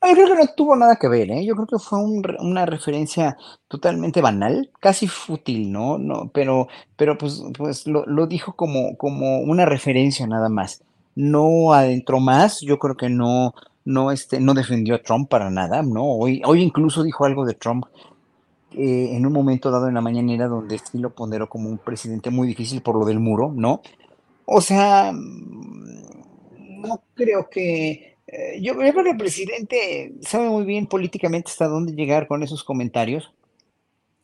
Yo 0.00 0.14
creo 0.14 0.26
que 0.28 0.34
no 0.34 0.46
tuvo 0.56 0.76
nada 0.76 0.96
que 0.96 1.08
ver, 1.08 1.30
¿eh? 1.30 1.44
Yo 1.44 1.54
creo 1.54 1.66
que 1.66 1.78
fue 1.78 1.98
un, 1.98 2.24
una 2.38 2.64
referencia 2.66 3.36
totalmente 3.66 4.20
banal, 4.20 4.70
casi 4.80 5.08
fútil, 5.08 5.72
¿no? 5.72 5.98
no 5.98 6.30
pero, 6.32 6.68
pero 6.96 7.18
pues, 7.18 7.42
pues 7.56 7.86
lo, 7.86 8.06
lo, 8.06 8.26
dijo 8.26 8.54
como, 8.54 8.96
como 8.96 9.40
una 9.40 9.66
referencia 9.66 10.26
nada 10.26 10.48
más. 10.48 10.82
No 11.16 11.72
adentró 11.72 12.20
más, 12.20 12.60
yo 12.60 12.78
creo 12.78 12.96
que 12.96 13.08
no, 13.08 13.54
no, 13.84 14.12
este, 14.12 14.38
no 14.40 14.54
defendió 14.54 14.94
a 14.94 15.02
Trump 15.02 15.28
para 15.28 15.50
nada, 15.50 15.82
¿no? 15.82 16.04
Hoy, 16.04 16.42
hoy 16.44 16.62
incluso 16.62 17.02
dijo 17.02 17.24
algo 17.24 17.44
de 17.44 17.54
Trump 17.54 17.86
eh, 18.72 19.16
en 19.16 19.24
un 19.26 19.32
momento 19.32 19.70
dado 19.70 19.88
en 19.88 19.94
la 19.94 20.02
mañanera 20.02 20.46
donde 20.46 20.78
sí 20.78 20.98
lo 20.98 21.10
ponderó 21.10 21.48
como 21.48 21.70
un 21.70 21.78
presidente 21.78 22.30
muy 22.30 22.46
difícil 22.46 22.82
por 22.82 22.96
lo 22.96 23.06
del 23.06 23.18
muro, 23.18 23.50
¿no? 23.54 23.80
O 24.44 24.60
sea, 24.60 25.12
no 25.12 27.02
creo 27.14 27.48
que 27.50 28.17
eh, 28.28 28.60
yo, 28.60 28.74
yo 28.74 28.92
creo 28.92 29.04
que 29.04 29.10
el 29.10 29.16
presidente 29.16 30.12
sabe 30.20 30.48
muy 30.48 30.64
bien 30.64 30.86
políticamente 30.86 31.50
hasta 31.50 31.66
dónde 31.66 31.94
llegar 31.94 32.28
con 32.28 32.42
esos 32.42 32.62
comentarios. 32.62 33.32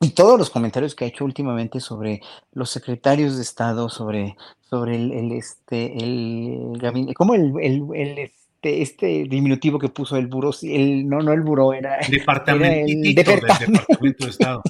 Y 0.01 0.11
todos 0.11 0.39
los 0.39 0.51
comentarios 0.51 0.95
que 0.95 1.07
ha 1.07 1.09
hecho 1.09 1.25
últimamente 1.25 1.81
sobre 1.81 2.21
los 2.53 2.71
secretarios 2.71 3.37
de 3.37 3.43
Estado, 3.43 3.89
sobre, 3.89 4.37
sobre 4.69 4.97
el, 4.97 5.13
el 5.13 5.33
este, 5.33 5.97
el 5.97 6.77
gabinete, 6.79 7.15
como 7.15 7.35
el, 7.35 7.55
el, 7.63 7.85
el, 7.95 8.19
este, 8.19 8.83
este 8.83 9.07
diminutivo 9.25 9.79
que 9.79 9.89
puso 9.89 10.17
el 10.17 10.27
buró, 10.27 10.51
el, 10.63 11.09
no, 11.09 11.21
no 11.21 11.33
el 11.33 11.41
buró, 11.41 11.73
era, 11.73 11.99
Departamentito 12.11 13.21
era 13.21 13.33
el 13.33 13.41
departamento. 13.41 13.65
del 13.65 13.79
Departamento 13.79 14.25
de 14.25 14.31
Estado. 14.31 14.63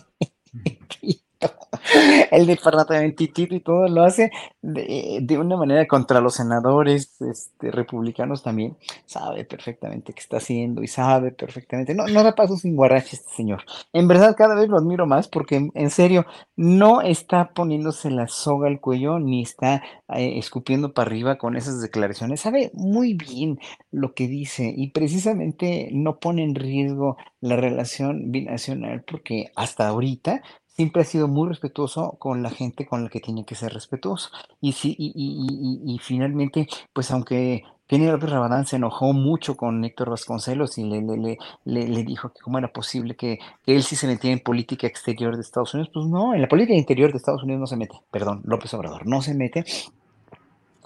el 2.31 2.47
departamentito 2.47 3.43
y 3.43 3.61
todo 3.61 3.89
lo 3.89 4.05
hace 4.05 4.31
de, 4.63 5.19
de, 5.23 5.39
una 5.39 5.57
manera 5.57 5.87
contra 5.87 6.21
los 6.21 6.35
senadores 6.35 7.21
este, 7.21 7.71
republicanos 7.71 8.43
también. 8.43 8.77
Sabe 9.07 9.45
perfectamente 9.45 10.13
qué 10.13 10.21
está 10.21 10.39
haciendo 10.39 10.83
y 10.83 10.89
sabe 10.89 11.33
perfectamente. 11.33 11.95
No, 11.95 12.07
no 12.07 12.23
da 12.23 12.35
paso 12.35 12.57
sin 12.57 12.77
guarache 12.77 13.17
este 13.17 13.31
señor. 13.35 13.65
En 13.93 14.09
verdad, 14.09 14.35
cada 14.37 14.55
vez 14.55 14.69
lo 14.69 14.79
admiro 14.79 15.07
más 15.07 15.29
porque, 15.29 15.71
en 15.73 15.91
serio, 15.91 16.27
no 16.57 17.03
está 17.03 17.53
poniéndose 17.53 18.11
la 18.11 18.29
soga 18.29 18.69
al 18.69 18.81
cuello 18.81 19.19
ni 19.19 19.43
está 19.43 19.83
eh, 20.09 20.39
escupiendo 20.39 20.93
para 20.93 21.09
arriba 21.09 21.37
con 21.37 21.57
esas 21.57 21.81
declaraciones. 21.81 22.41
Sabe 22.41 22.71
muy 22.75 23.15
bien 23.15 23.59
lo 23.91 24.15
que 24.15 24.29
dice 24.29 24.73
y 24.75 24.91
precisamente 24.91 25.91
no 25.93 26.19
pone 26.19 26.45
en 26.45 26.55
riesgo 26.55 27.17
la 27.41 27.57
relación 27.57 28.31
binacional 28.31 29.03
porque 29.03 29.53
hasta 29.55 29.89
ahorita 29.89 30.43
siempre 30.75 31.03
ha 31.03 31.05
sido 31.05 31.29
muy 31.29 31.49
respetuoso 31.49 32.17
con 32.19 32.43
la 32.43 32.51
gente 32.51 32.87
con 32.87 33.05
la 33.05 33.11
que 33.11 33.21
tiene 33.21 33.45
que 33.45 33.55
ser 33.55 33.73
respetuoso. 33.73 34.31
Y, 34.61 34.73
sí, 34.73 34.95
y, 34.99 35.99
finalmente, 36.03 36.67
pues 36.93 37.11
aunque 37.11 37.63
Kenny 37.87 38.07
López 38.07 38.31
Rabadán 38.31 38.67
se 38.67 38.77
enojó 38.77 39.13
mucho 39.13 39.57
con 39.57 39.85
Héctor 39.85 40.11
Vasconcelos 40.11 40.79
y 40.79 40.85
le, 40.85 41.01
le, 41.03 41.39
le, 41.65 41.89
le, 41.89 42.05
dijo 42.05 42.31
que 42.31 42.41
cómo 42.41 42.59
era 42.59 42.73
posible 42.73 43.15
que, 43.15 43.39
que, 43.65 43.77
él 43.77 43.83
sí 43.83 43.95
se 43.95 44.07
metiera 44.07 44.33
en 44.33 44.43
política 44.43 44.87
exterior 44.87 45.37
de 45.37 45.43
Estados 45.43 45.75
Unidos. 45.75 45.91
Pues 45.93 46.07
no, 46.07 46.35
en 46.35 46.43
la 46.43 46.49
política 46.49 46.75
interior 46.75 47.13
de 47.13 47.19
Estados 47.19 47.43
Unidos 47.43 47.61
no 47.61 47.67
se 47.67 47.77
mete, 47.77 48.01
perdón, 48.11 48.43
López 48.45 48.73
Obrador 48.75 49.07
no 49.07 49.23
se 49.23 49.35
mete. 49.35 49.65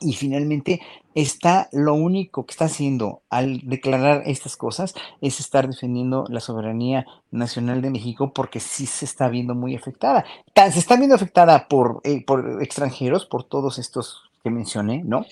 Y 0.01 0.13
finalmente 0.15 0.81
está 1.15 1.69
lo 1.73 1.95
único 1.95 2.47
que 2.47 2.53
está 2.53 2.67
haciendo 2.67 3.23
al 3.29 3.61
declarar 3.69 4.23
estas 4.27 4.57
cosas 4.57 4.95
es 5.21 5.41
estar 5.41 5.67
defendiendo 5.67 6.25
la 6.29 6.41
soberanía 6.41 7.07
nacional 7.31 7.83
de 7.83 7.91
México 7.91 8.33
porque 8.33 8.61
sí 8.61 8.87
se 8.87 9.05
está 9.05 9.29
viendo 9.29 9.55
muy 9.55 9.75
afectada. 9.75 10.25
Se 10.55 10.79
está 10.79 10.97
viendo 10.97 11.17
afectada 11.17 11.67
por, 11.67 12.01
eh, 12.05 12.25
por 12.25 12.63
extranjeros, 12.63 13.27
por 13.27 13.45
todos 13.45 13.79
estos 13.79 14.31
que 14.43 14.51
mencioné, 14.51 15.03
¿no? 15.05 15.27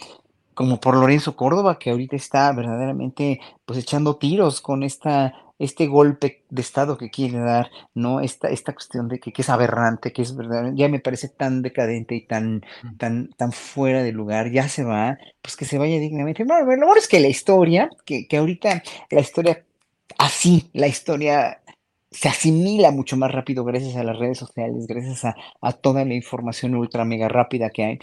Como 0.54 0.80
por 0.80 0.96
Lorenzo 0.96 1.36
Córdoba, 1.36 1.78
que 1.78 1.90
ahorita 1.90 2.16
está 2.16 2.50
verdaderamente 2.52 3.40
pues 3.64 3.78
echando 3.78 4.16
tiros 4.16 4.60
con 4.60 4.82
esta 4.82 5.34
este 5.58 5.86
golpe 5.86 6.44
de 6.50 6.60
Estado 6.60 6.98
que 6.98 7.10
quiere 7.10 7.38
dar, 7.38 7.70
¿no? 7.94 8.20
Esta, 8.20 8.48
esta 8.48 8.74
cuestión 8.74 9.08
de 9.08 9.18
que, 9.18 9.32
que 9.32 9.42
es 9.42 9.48
aberrante, 9.48 10.12
que 10.12 10.22
es 10.22 10.36
verdad, 10.36 10.72
ya 10.74 10.88
me 10.88 11.00
parece 11.00 11.28
tan 11.28 11.62
decadente 11.62 12.14
y 12.14 12.26
tan, 12.26 12.62
tan, 12.98 13.30
tan 13.36 13.52
fuera 13.52 14.02
de 14.02 14.12
lugar, 14.12 14.50
ya 14.50 14.68
se 14.68 14.84
va, 14.84 15.18
pues 15.42 15.56
que 15.56 15.64
se 15.64 15.78
vaya 15.78 15.98
dignamente. 15.98 16.44
Bueno, 16.44 16.60
lo 16.60 16.66
bueno 16.86 16.96
es 16.96 17.08
que 17.08 17.20
la 17.20 17.28
historia, 17.28 17.88
que, 18.04 18.26
que 18.28 18.36
ahorita 18.36 18.82
la 19.10 19.20
historia 19.20 19.64
así, 20.18 20.70
la 20.72 20.88
historia 20.88 21.60
se 22.10 22.28
asimila 22.28 22.90
mucho 22.90 23.16
más 23.16 23.32
rápido 23.32 23.64
gracias 23.64 23.96
a 23.96 24.04
las 24.04 24.18
redes 24.18 24.38
sociales, 24.38 24.86
gracias 24.86 25.24
a, 25.24 25.36
a 25.60 25.72
toda 25.72 26.04
la 26.04 26.14
información 26.14 26.74
ultra 26.74 27.04
mega 27.04 27.28
rápida 27.28 27.70
que 27.70 27.84
hay 27.84 27.98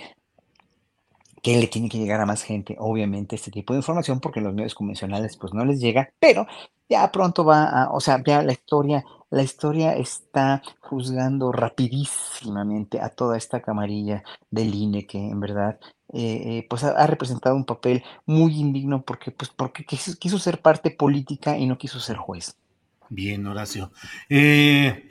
que 1.44 1.58
le 1.58 1.68
tiene 1.68 1.90
que 1.90 1.98
llegar 1.98 2.22
a 2.22 2.26
más 2.26 2.42
gente, 2.42 2.78
obviamente, 2.80 3.36
este 3.36 3.52
tipo 3.52 3.74
de 3.74 3.80
información, 3.80 4.22
porque 4.22 4.40
los 4.40 4.54
medios 4.54 4.74
convencionales 4.74 5.36
pues 5.36 5.54
no 5.54 5.66
les 5.66 5.82
llega, 5.82 6.10
pero 6.18 6.48
ya 6.90 7.12
pronto 7.12 7.44
va 7.44 7.66
a, 7.66 7.92
o 7.92 8.00
sea, 8.00 8.22
ya 8.24 8.42
la 8.44 8.54
historia, 8.54 9.04
la 9.30 9.44
historia 9.44 9.96
está 9.96 10.62
juzgando 10.80 11.52
rapidísimamente 11.52 13.00
a 13.00 13.10
toda 13.10 13.38
esta 13.38 13.62
camarilla 13.62 14.24
del 14.52 14.74
INE 14.74 15.06
que 15.08 15.18
en 15.18 15.40
verdad 15.40 15.80
eh, 16.14 16.42
eh, 16.46 16.68
pues 16.70 16.84
ha, 16.84 17.08
representado 17.08 17.56
un 17.56 17.66
papel 17.66 18.04
muy 18.26 18.54
indigno 18.54 19.02
porque 19.02 19.32
pues 19.32 19.50
porque 19.50 19.84
quiso, 19.84 20.38
ser 20.38 20.62
parte 20.62 20.92
política 20.92 21.58
y 21.58 21.66
no 21.66 21.78
quiso 21.78 22.00
ser 22.00 22.18
juez. 22.18 22.56
Bien, 23.10 23.46
Horacio. 23.48 23.92
Eh, 24.30 25.10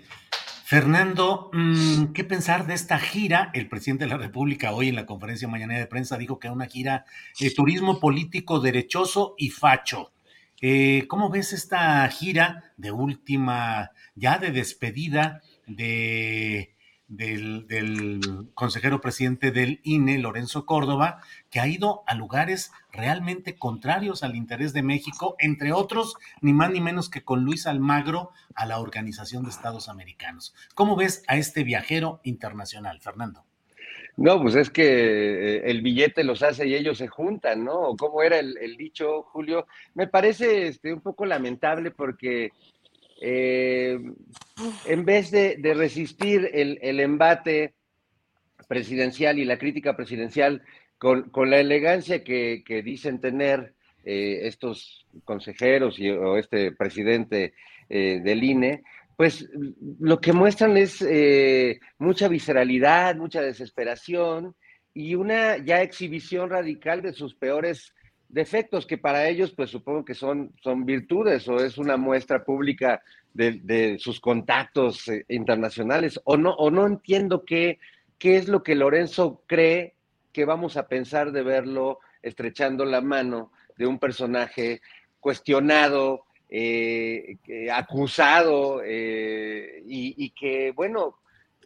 Fernando, 0.64 1.50
mm, 1.52 2.12
¿qué 2.12 2.24
pensar 2.24 2.66
de 2.66 2.74
esta 2.74 2.98
gira? 2.98 3.50
El 3.52 3.68
presidente 3.68 4.04
de 4.04 4.10
la 4.10 4.16
República 4.16 4.72
hoy 4.72 4.88
en 4.88 4.94
la 4.94 5.04
conferencia 5.04 5.48
mañana 5.48 5.76
de 5.76 5.86
prensa 5.86 6.16
dijo 6.16 6.38
que 6.38 6.46
era 6.46 6.54
una 6.54 6.66
gira 6.66 7.04
de 7.38 7.50
turismo 7.50 7.98
político 7.98 8.60
derechoso 8.60 9.34
y 9.36 9.50
facho. 9.50 10.12
Eh, 10.64 11.06
¿Cómo 11.08 11.28
ves 11.28 11.52
esta 11.52 12.08
gira 12.08 12.72
de 12.76 12.92
última, 12.92 13.90
ya 14.14 14.38
de 14.38 14.52
despedida 14.52 15.42
de 15.66 16.76
del, 17.08 18.52
consejero 18.54 19.00
presidente 19.00 19.50
del 19.50 19.80
INE, 19.82 20.18
Lorenzo 20.18 20.64
Córdoba, 20.64 21.20
que 21.50 21.60
ha 21.60 21.66
ido 21.66 22.04
a 22.06 22.14
lugares 22.14 22.72
realmente 22.90 23.58
contrarios 23.58 24.22
al 24.22 24.36
interés 24.36 24.72
de 24.72 24.82
México, 24.82 25.36
entre 25.38 25.72
otros, 25.72 26.14
ni 26.40 26.52
más 26.52 26.70
ni 26.70 26.80
menos 26.80 27.10
que 27.10 27.24
con 27.24 27.44
Luis 27.44 27.66
Almagro 27.66 28.30
a 28.54 28.64
la 28.64 28.78
Organización 28.78 29.42
de 29.42 29.50
Estados 29.50 29.88
Americanos. 29.88 30.54
¿Cómo 30.74 30.96
ves 30.96 31.22
a 31.26 31.36
este 31.36 31.64
viajero 31.64 32.20
internacional, 32.22 33.00
Fernando? 33.00 33.44
No, 34.16 34.40
pues 34.42 34.54
es 34.56 34.70
que 34.70 34.84
eh, 34.84 35.62
el 35.64 35.80
billete 35.80 36.22
los 36.22 36.42
hace 36.42 36.66
y 36.66 36.74
ellos 36.74 36.98
se 36.98 37.08
juntan, 37.08 37.64
¿no? 37.64 37.96
¿Cómo 37.96 38.22
era 38.22 38.38
el, 38.38 38.76
dicho, 38.76 39.22
Julio? 39.22 39.66
Me 39.94 40.06
parece 40.06 40.68
este, 40.68 40.92
un 40.92 41.00
poco 41.00 41.24
lamentable 41.24 41.90
porque 41.90 42.52
eh, 43.20 43.98
en 44.86 45.04
vez 45.04 45.30
de, 45.30 45.56
resistir 45.74 46.50
el, 46.52 47.00
embate 47.00 47.74
presidencial 48.68 49.38
y 49.38 49.44
la 49.44 49.58
crítica 49.58 49.96
presidencial 49.96 50.62
con, 50.98 51.30
la 51.50 51.58
elegancia 51.58 52.22
que, 52.22 52.82
dicen 52.84 53.20
tener 53.20 53.74
eh, 54.04 54.40
estos 54.42 55.06
consejeros 55.24 55.98
y, 55.98 56.10
o 56.10 56.36
este 56.36 56.72
presidente 56.72 57.54
eh, 57.88 58.20
del 58.24 58.42
INE, 58.42 58.82
pues 59.22 59.48
lo 60.00 60.20
que 60.20 60.32
muestran 60.32 60.76
es 60.76 60.98
mucha 61.96 62.26
visceralidad, 62.26 63.14
mucha 63.14 63.40
desesperación 63.40 64.56
y 64.92 65.14
una 65.14 65.58
ya 65.58 65.80
exhibición 65.80 66.50
radical 66.50 67.02
de 67.02 67.12
sus 67.12 67.36
peores 67.36 67.94
defectos 68.28 68.84
que 68.84 68.98
para 68.98 69.28
ellos, 69.28 69.52
pues 69.52 69.70
supongo 69.70 70.04
que 70.04 70.14
son, 70.14 70.52
son 70.60 70.84
virtudes 70.84 71.46
o 71.46 71.58
es 71.58 71.78
una 71.78 71.96
muestra 71.96 72.44
pública 72.44 73.00
de, 73.32 73.96
sus 74.00 74.18
contactos 74.18 75.06
eh, 75.06 75.24
internacionales. 75.28 76.20
O 76.24 76.36
no, 76.36 76.50
o 76.54 76.72
no 76.72 76.84
entiendo 76.84 77.44
qué, 77.44 77.78
qué 78.18 78.38
es 78.38 78.48
lo 78.48 78.64
que 78.64 78.74
Lorenzo 78.74 79.44
cree 79.46 79.94
que 80.32 80.44
vamos 80.44 80.76
a 80.76 80.88
pensar 80.88 81.30
de 81.30 81.44
verlo 81.44 82.00
estrechando 82.22 82.84
la 82.84 83.00
mano 83.02 83.52
de 83.78 83.86
un 83.86 84.00
personaje 84.00 84.80
cuestionado, 85.20 86.24
eh, 86.54 87.38
acusado 87.72 88.82
eh, 88.84 89.82
y, 89.86 90.28
que, 90.30 90.70
bueno, 90.72 91.16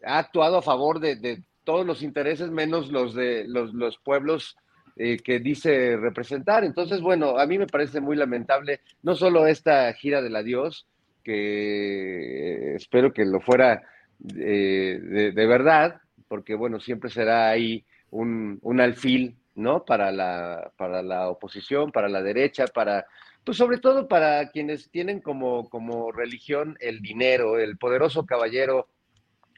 ha 0.05 0.19
actuado 0.19 0.59
a 0.59 0.63
favor 0.63 1.01
de, 1.01 1.43
todos 1.65 1.85
los 1.85 2.03
intereses 2.03 2.53
menos 2.53 2.93
los 2.93 3.13
de 3.13 3.45
los, 3.49 3.75
los 3.75 3.99
pueblos 3.99 4.57
eh, 4.95 5.17
que 5.17 5.41
dice 5.41 5.97
representar. 5.97 6.63
Entonces, 6.63 7.01
bueno, 7.01 7.37
a 7.37 7.47
mí 7.47 7.59
me 7.59 7.67
parece 7.67 8.01
muy 8.01 8.15
lamentable 8.15 8.79
no 9.03 9.17
solo 9.17 9.49
esta 9.49 9.93
gira 9.95 10.23
del 10.23 10.37
adiós, 10.37 10.87
que 11.25 12.77
espero 12.77 13.13
que 13.13 13.25
lo 13.25 13.41
fuera 13.41 13.83
de, 14.21 15.33
verdad, 15.35 16.01
porque 16.29 16.55
bueno, 16.55 16.79
siempre 16.79 17.11
será 17.11 17.49
ahí 17.49 17.85
un, 18.13 18.81
alfil, 18.81 19.35
¿no? 19.57 19.85
Para 19.85 20.13
la, 20.13 20.71
para 20.77 21.03
la 21.03 21.29
oposición, 21.29 21.91
para 21.91 22.09
la 22.09 22.23
derecha, 22.23 22.67
para, 22.69 23.05
pues 23.47 23.59
sobre 23.59 23.79
todo 23.79 24.09
para 24.09 24.51
quienes 24.51 24.91
tienen 24.91 25.21
como, 25.21 25.71
como 25.71 26.11
religión 26.11 26.77
el 26.81 27.01
dinero, 27.01 27.61
el 27.61 27.79
poderoso 27.79 28.27
caballero 28.27 28.89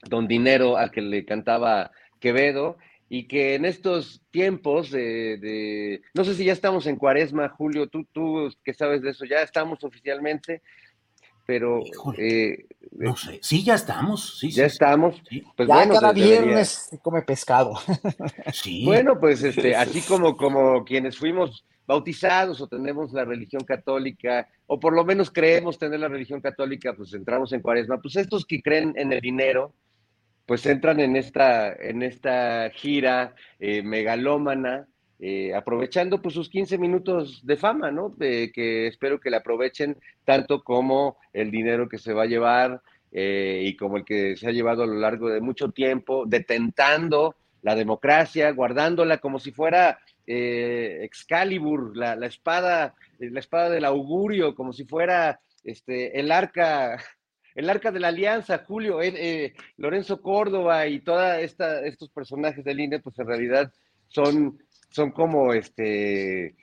don 0.02 0.28
dinero 0.28 0.76
al 0.76 0.90
que 0.90 1.00
le 1.00 1.24
cantaba 1.24 1.90
Quevedo, 2.20 2.76
y 3.08 3.26
que 3.26 3.54
en 3.54 3.64
estos 3.64 4.20
tiempos 4.30 4.90
de, 4.90 6.02
no 6.12 6.22
sé 6.24 6.34
si 6.34 6.44
ya 6.44 6.52
estamos 6.52 6.86
en 6.86 6.96
cuaresma, 6.96 7.48
Julio, 7.48 7.88
tú, 7.88 8.04
tú 8.12 8.50
que 8.62 8.74
sabes 8.74 9.00
de 9.00 9.10
eso, 9.10 9.24
ya 9.24 9.40
estamos 9.40 9.82
oficialmente, 9.82 10.60
pero... 11.46 11.80
Eh, 12.18 12.66
no 12.92 13.16
sé, 13.16 13.40
sí, 13.42 13.64
ya 13.64 13.76
estamos, 13.76 14.38
sí, 14.38 14.50
ya 14.50 14.66
estamos. 14.66 15.22
Pues 15.56 15.66
ya 15.66 15.88
cada 15.88 16.12
viernes 16.12 16.88
se 16.90 16.98
come 16.98 17.22
pescado. 17.22 17.72
sí. 18.52 18.84
Bueno, 18.84 19.18
pues 19.18 19.42
este, 19.42 19.74
así 19.74 20.02
como, 20.02 20.36
como 20.36 20.84
quienes 20.84 21.16
fuimos 21.16 21.64
bautizados 21.88 22.60
o 22.60 22.68
tenemos 22.68 23.14
la 23.14 23.24
religión 23.24 23.64
católica, 23.64 24.46
o 24.66 24.78
por 24.78 24.92
lo 24.92 25.06
menos 25.06 25.30
creemos 25.30 25.78
tener 25.78 25.98
la 25.98 26.08
religión 26.08 26.42
católica, 26.42 26.92
pues 26.92 27.14
entramos 27.14 27.50
en 27.54 27.62
cuaresma, 27.62 27.98
pues 28.00 28.14
estos 28.16 28.44
que 28.44 28.60
creen 28.60 28.92
en 28.96 29.10
el 29.10 29.22
dinero, 29.22 29.72
pues 30.44 30.66
entran 30.66 31.00
en 31.00 31.16
esta, 31.16 31.72
en 31.72 32.02
esta 32.02 32.70
gira 32.74 33.34
eh, 33.58 33.82
megalómana, 33.82 34.86
eh, 35.18 35.54
aprovechando 35.54 36.20
pues 36.20 36.34
sus 36.34 36.50
15 36.50 36.76
minutos 36.76 37.40
de 37.44 37.56
fama, 37.56 37.90
¿no? 37.90 38.14
que 38.18 38.86
espero 38.86 39.18
que 39.18 39.30
la 39.30 39.38
aprovechen 39.38 39.96
tanto 40.26 40.62
como 40.62 41.16
el 41.32 41.50
dinero 41.50 41.88
que 41.88 41.96
se 41.96 42.12
va 42.12 42.24
a 42.24 42.26
llevar 42.26 42.82
eh, 43.12 43.62
y 43.64 43.76
como 43.76 43.96
el 43.96 44.04
que 44.04 44.36
se 44.36 44.46
ha 44.46 44.52
llevado 44.52 44.82
a 44.82 44.86
lo 44.86 44.94
largo 44.94 45.30
de 45.30 45.40
mucho 45.40 45.70
tiempo, 45.70 46.24
detentando 46.26 47.34
la 47.68 47.74
democracia, 47.74 48.50
guardándola 48.52 49.18
como 49.18 49.38
si 49.38 49.52
fuera 49.52 49.98
Excalibur, 50.26 51.96
la, 51.96 52.16
la, 52.16 52.26
espada, 52.26 52.94
la 53.18 53.40
espada 53.40 53.70
del 53.70 53.84
augurio, 53.84 54.54
como 54.54 54.72
si 54.72 54.84
fuera 54.84 55.40
este, 55.64 56.18
el 56.18 56.32
arca 56.32 56.98
el 57.58 57.68
Arca 57.68 57.90
de 57.90 57.98
la 57.98 58.08
Alianza, 58.08 58.64
Julio, 58.64 59.02
eh, 59.02 59.52
Lorenzo 59.78 60.22
Córdoba 60.22 60.86
y 60.86 61.00
todos 61.00 61.38
estos 61.38 62.08
personajes 62.10 62.64
del 62.64 62.78
INE, 62.78 63.00
pues 63.00 63.18
en 63.18 63.26
realidad 63.26 63.72
son, 64.06 64.62
son 64.90 65.10
como 65.10 65.52
este 65.52 66.54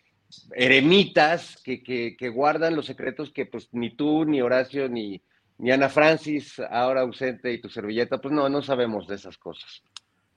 eremitas 0.53 1.61
que, 1.65 2.31
guardan 2.33 2.77
los 2.77 2.85
secretos 2.85 3.29
que 3.33 3.45
pues 3.45 3.67
ni 3.73 3.93
tú, 3.97 4.23
ni 4.23 4.41
Horacio, 4.41 4.87
ni, 4.87 5.21
ni 5.57 5.71
Ana 5.71 5.89
Francis, 5.89 6.61
ahora 6.69 7.01
ausente, 7.01 7.51
y 7.51 7.59
tu 7.59 7.67
servilleta, 7.67 8.19
pues 8.19 8.33
no, 8.33 8.47
no 8.47 8.61
sabemos 8.61 9.05
de 9.05 9.15
esas 9.15 9.37
cosas. 9.37 9.83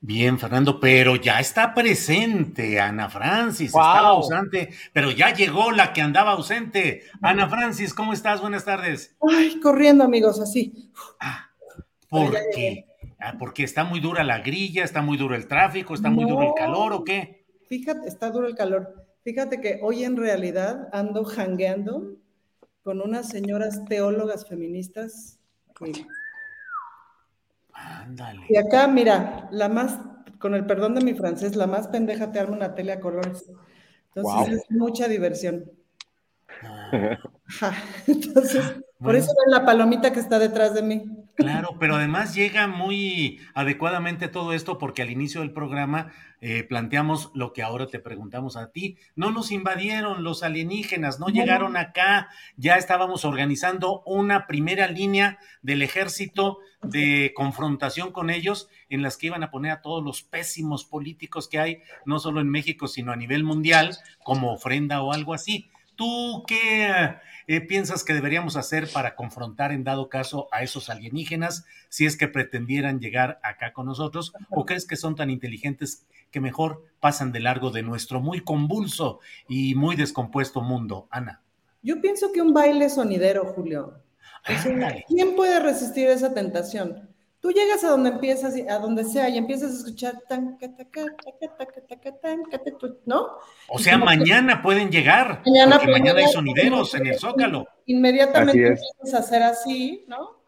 Bien, 0.01 0.39
Fernando, 0.39 0.79
pero 0.79 1.17
ya 1.17 1.41
está 1.41 1.75
presente 1.75 2.79
Ana 2.79 3.09
Francis, 3.09 3.69
estaba 3.69 4.11
ausente, 4.11 4.71
pero 4.93 5.11
ya 5.11 5.35
llegó 5.35 5.73
la 5.73 5.93
que 5.93 6.01
andaba 6.01 6.33
ausente. 6.33 7.03
Ana 7.21 7.49
Francis, 7.49 7.93
¿cómo 7.95 8.13
estás? 8.13 8.41
Buenas 8.41 8.65
tardes. 8.65 9.17
Ay, 9.29 9.59
corriendo, 9.61 10.05
amigos, 10.05 10.39
así. 10.39 10.93
Ah, 11.19 11.51
¿Por 12.09 12.33
qué? 12.55 12.87
Ah, 13.19 13.35
porque 13.39 13.65
está 13.65 13.83
muy 13.83 13.99
dura 13.99 14.23
la 14.23 14.39
grilla, 14.39 14.85
está 14.85 15.03
muy 15.03 15.17
duro 15.17 15.35
el 15.35 15.49
tráfico, 15.49 15.95
está 15.95 16.11
muy 16.11 16.25
duro 16.25 16.43
el 16.43 16.55
calor, 16.57 16.93
¿o 16.93 17.03
qué? 17.03 17.45
Fíjate, 17.69 18.07
está 18.07 18.31
duro 18.31 18.47
el 18.47 18.55
calor. 18.55 19.07
Fíjate 19.25 19.61
que 19.61 19.81
hoy 19.83 20.05
en 20.05 20.17
realidad 20.17 20.89
ando 20.93 21.25
jangueando 21.25 22.15
con 22.83 23.01
unas 23.01 23.29
señoras 23.29 23.85
teólogas 23.87 24.47
feministas 24.49 25.41
Ándale. 27.87 28.47
Y 28.49 28.57
acá, 28.57 28.89
mira, 28.89 29.49
la 29.51 29.69
más, 29.69 29.99
con 30.39 30.55
el 30.55 30.67
perdón 30.67 30.95
de 30.95 31.05
mi 31.05 31.15
francés, 31.15 31.57
la 31.57 31.67
más 31.67 31.89
pendeja 31.89 32.33
te 32.33 32.39
arma 32.39 32.57
una 32.57 32.75
tele 32.75 32.93
a 32.93 33.01
colores. 33.01 33.51
Entonces 34.15 34.59
es 34.59 34.71
mucha 34.71 35.09
diversión. 35.09 35.71
Ah. 36.63 37.19
Entonces, 38.07 38.65
por 38.99 39.15
eso 39.15 39.33
ven 39.45 39.53
la 39.53 39.65
palomita 39.65 40.13
que 40.13 40.21
está 40.21 40.39
detrás 40.39 40.75
de 40.75 40.83
mí. 40.83 41.05
Claro, 41.39 41.77
pero 41.79 41.95
además 41.95 42.35
llega 42.35 42.67
muy 42.67 43.41
adecuadamente 43.55 44.27
todo 44.27 44.53
esto 44.53 44.77
porque 44.77 45.03
al 45.03 45.11
inicio 45.11 45.41
del 45.41 45.53
programa 45.53 46.11
eh, 46.41 46.65
planteamos 46.65 47.31
lo 47.33 47.53
que 47.53 47.63
ahora 47.63 47.87
te 47.87 48.01
preguntamos 48.01 48.57
a 48.57 48.73
ti. 48.73 48.97
No 49.15 49.31
nos 49.31 49.53
invadieron 49.53 50.25
los 50.25 50.43
alienígenas, 50.43 51.21
no 51.21 51.29
llegaron 51.29 51.77
acá, 51.77 52.29
ya 52.57 52.75
estábamos 52.75 53.25
organizando 53.25 54.03
una 54.05 54.49
primera 54.49 54.89
línea 54.89 55.39
del 55.63 55.83
ejército 55.83 56.59
de 56.83 57.33
confrontación 57.37 58.11
con 58.11 58.31
ellos 58.31 58.69
en 58.89 59.03
las 59.03 59.17
que 59.17 59.29
iban 59.29 59.45
a 59.45 59.53
poner 59.53 59.71
a 59.71 59.81
todos 59.81 60.03
los 60.03 60.25
pésimos 60.25 60.85
políticos 60.85 61.47
que 61.49 61.61
hay, 61.61 61.83
no 62.05 62.19
solo 62.19 62.41
en 62.41 62.51
México, 62.51 62.89
sino 62.89 63.13
a 63.13 63.17
nivel 63.17 63.45
mundial, 63.45 63.97
como 64.25 64.53
ofrenda 64.53 65.03
o 65.03 65.13
algo 65.13 65.35
así 65.35 65.71
¿tú 65.99 66.45
qué 66.47 67.17
eh, 67.49 67.61
piensas 67.61 68.05
que 68.05 68.15
deberíamos 68.15 68.57
hacer 68.57 68.89
para 68.91 69.17
confrontar 69.17 69.73
en 69.73 69.83
dado 69.83 70.09
caso 70.09 70.49
a 70.53 70.63
esos 70.63 70.89
alienígenas 70.89 71.67
si 71.89 72.07
es 72.07 72.17
que 72.17 72.29
pretendieran 72.29 73.01
llegar 73.01 73.41
acá 73.43 73.73
con 73.73 73.87
nosotros? 73.87 74.33
¿O 74.49 74.65
crees 74.65 74.87
que 74.87 74.97
son 74.97 75.17
tan 75.17 75.29
inteligentes 75.29 76.07
que 76.31 76.41
mejor 76.41 76.85
pasan 77.01 77.33
de 77.33 77.41
largo 77.41 77.71
de 77.71 77.83
nuestro 77.83 78.21
muy 78.21 78.41
convulso 78.41 79.19
y 79.49 79.75
muy 79.75 79.97
descompuesto 79.97 80.63
mundo? 80.63 81.09
Ana. 81.11 81.43
Yo 81.83 82.01
pienso 82.01 82.33
que 82.33 82.43
un 82.43 82.55
baile 82.55 82.89
sonidero, 82.89 83.45
Julio. 83.47 84.01
¿Quién 85.09 85.35
puede 85.35 85.59
resistir 85.59 86.09
esa 86.09 86.33
tentación? 86.33 87.09
Tú 87.41 87.53
llegas 87.53 87.85
a 87.85 87.91
donde 87.91 88.11
empiezas, 88.11 88.55
a 88.69 88.79
donde 88.79 89.05
sea, 89.05 89.29
y 89.29 89.39
empiezas 89.39 89.71
a 89.71 89.77
escuchar 89.79 90.23
tan, 90.29 90.59
¿no? 93.07 93.29
O 93.69 93.79
sea, 93.79 93.97
mañana 93.97 94.61
pueden 94.61 94.91
llegar, 94.91 95.43
mañana 95.47 95.77
porque 95.79 95.93
mañana 95.93 96.19
hay 96.19 96.29
sonideros 96.29 96.95
en 96.95 97.07
el 97.07 97.19
Zócalo. 97.19 97.67
Inmediatamente 97.87 98.67
empiezas 98.67 99.15
a 99.15 99.19
hacer 99.19 99.43
así, 99.45 100.05
¿no? 100.09 100.43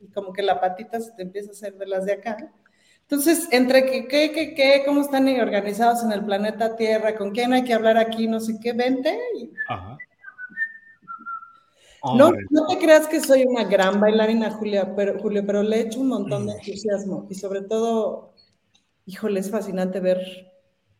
Y 0.00 0.12
como 0.12 0.32
que 0.32 0.42
la 0.42 0.60
patita 0.60 1.00
se 1.00 1.10
te 1.12 1.22
empieza 1.22 1.48
a 1.50 1.52
hacer 1.52 1.74
de 1.74 1.86
las 1.86 2.06
de 2.06 2.12
acá. 2.12 2.36
Entonces, 3.02 3.48
entre 3.50 3.86
que, 3.86 4.06
qué, 4.06 4.30
qué, 4.32 4.54
qué, 4.54 4.82
cómo 4.86 5.00
están 5.00 5.26
organizados 5.40 6.04
en 6.04 6.12
el 6.12 6.24
planeta 6.24 6.76
Tierra, 6.76 7.16
con 7.16 7.32
quién 7.32 7.52
hay 7.52 7.64
que 7.64 7.74
hablar 7.74 7.96
aquí, 7.96 8.28
no 8.28 8.38
sé 8.38 8.58
qué, 8.62 8.72
vente. 8.74 9.18
Y... 9.36 9.50
Ajá. 9.68 9.98
No, 12.02 12.32
no 12.50 12.66
te 12.66 12.78
creas 12.78 13.06
que 13.08 13.20
soy 13.20 13.44
una 13.44 13.64
gran 13.64 14.00
bailarina, 14.00 14.50
Julia, 14.50 14.94
pero, 14.94 15.18
Julio, 15.18 15.44
pero 15.44 15.62
le 15.62 15.80
echo 15.80 16.00
un 16.00 16.08
montón 16.08 16.46
de 16.46 16.52
entusiasmo 16.52 17.26
y 17.28 17.34
sobre 17.34 17.62
todo, 17.62 18.34
híjole, 19.06 19.40
es 19.40 19.50
fascinante 19.50 20.00
ver 20.00 20.52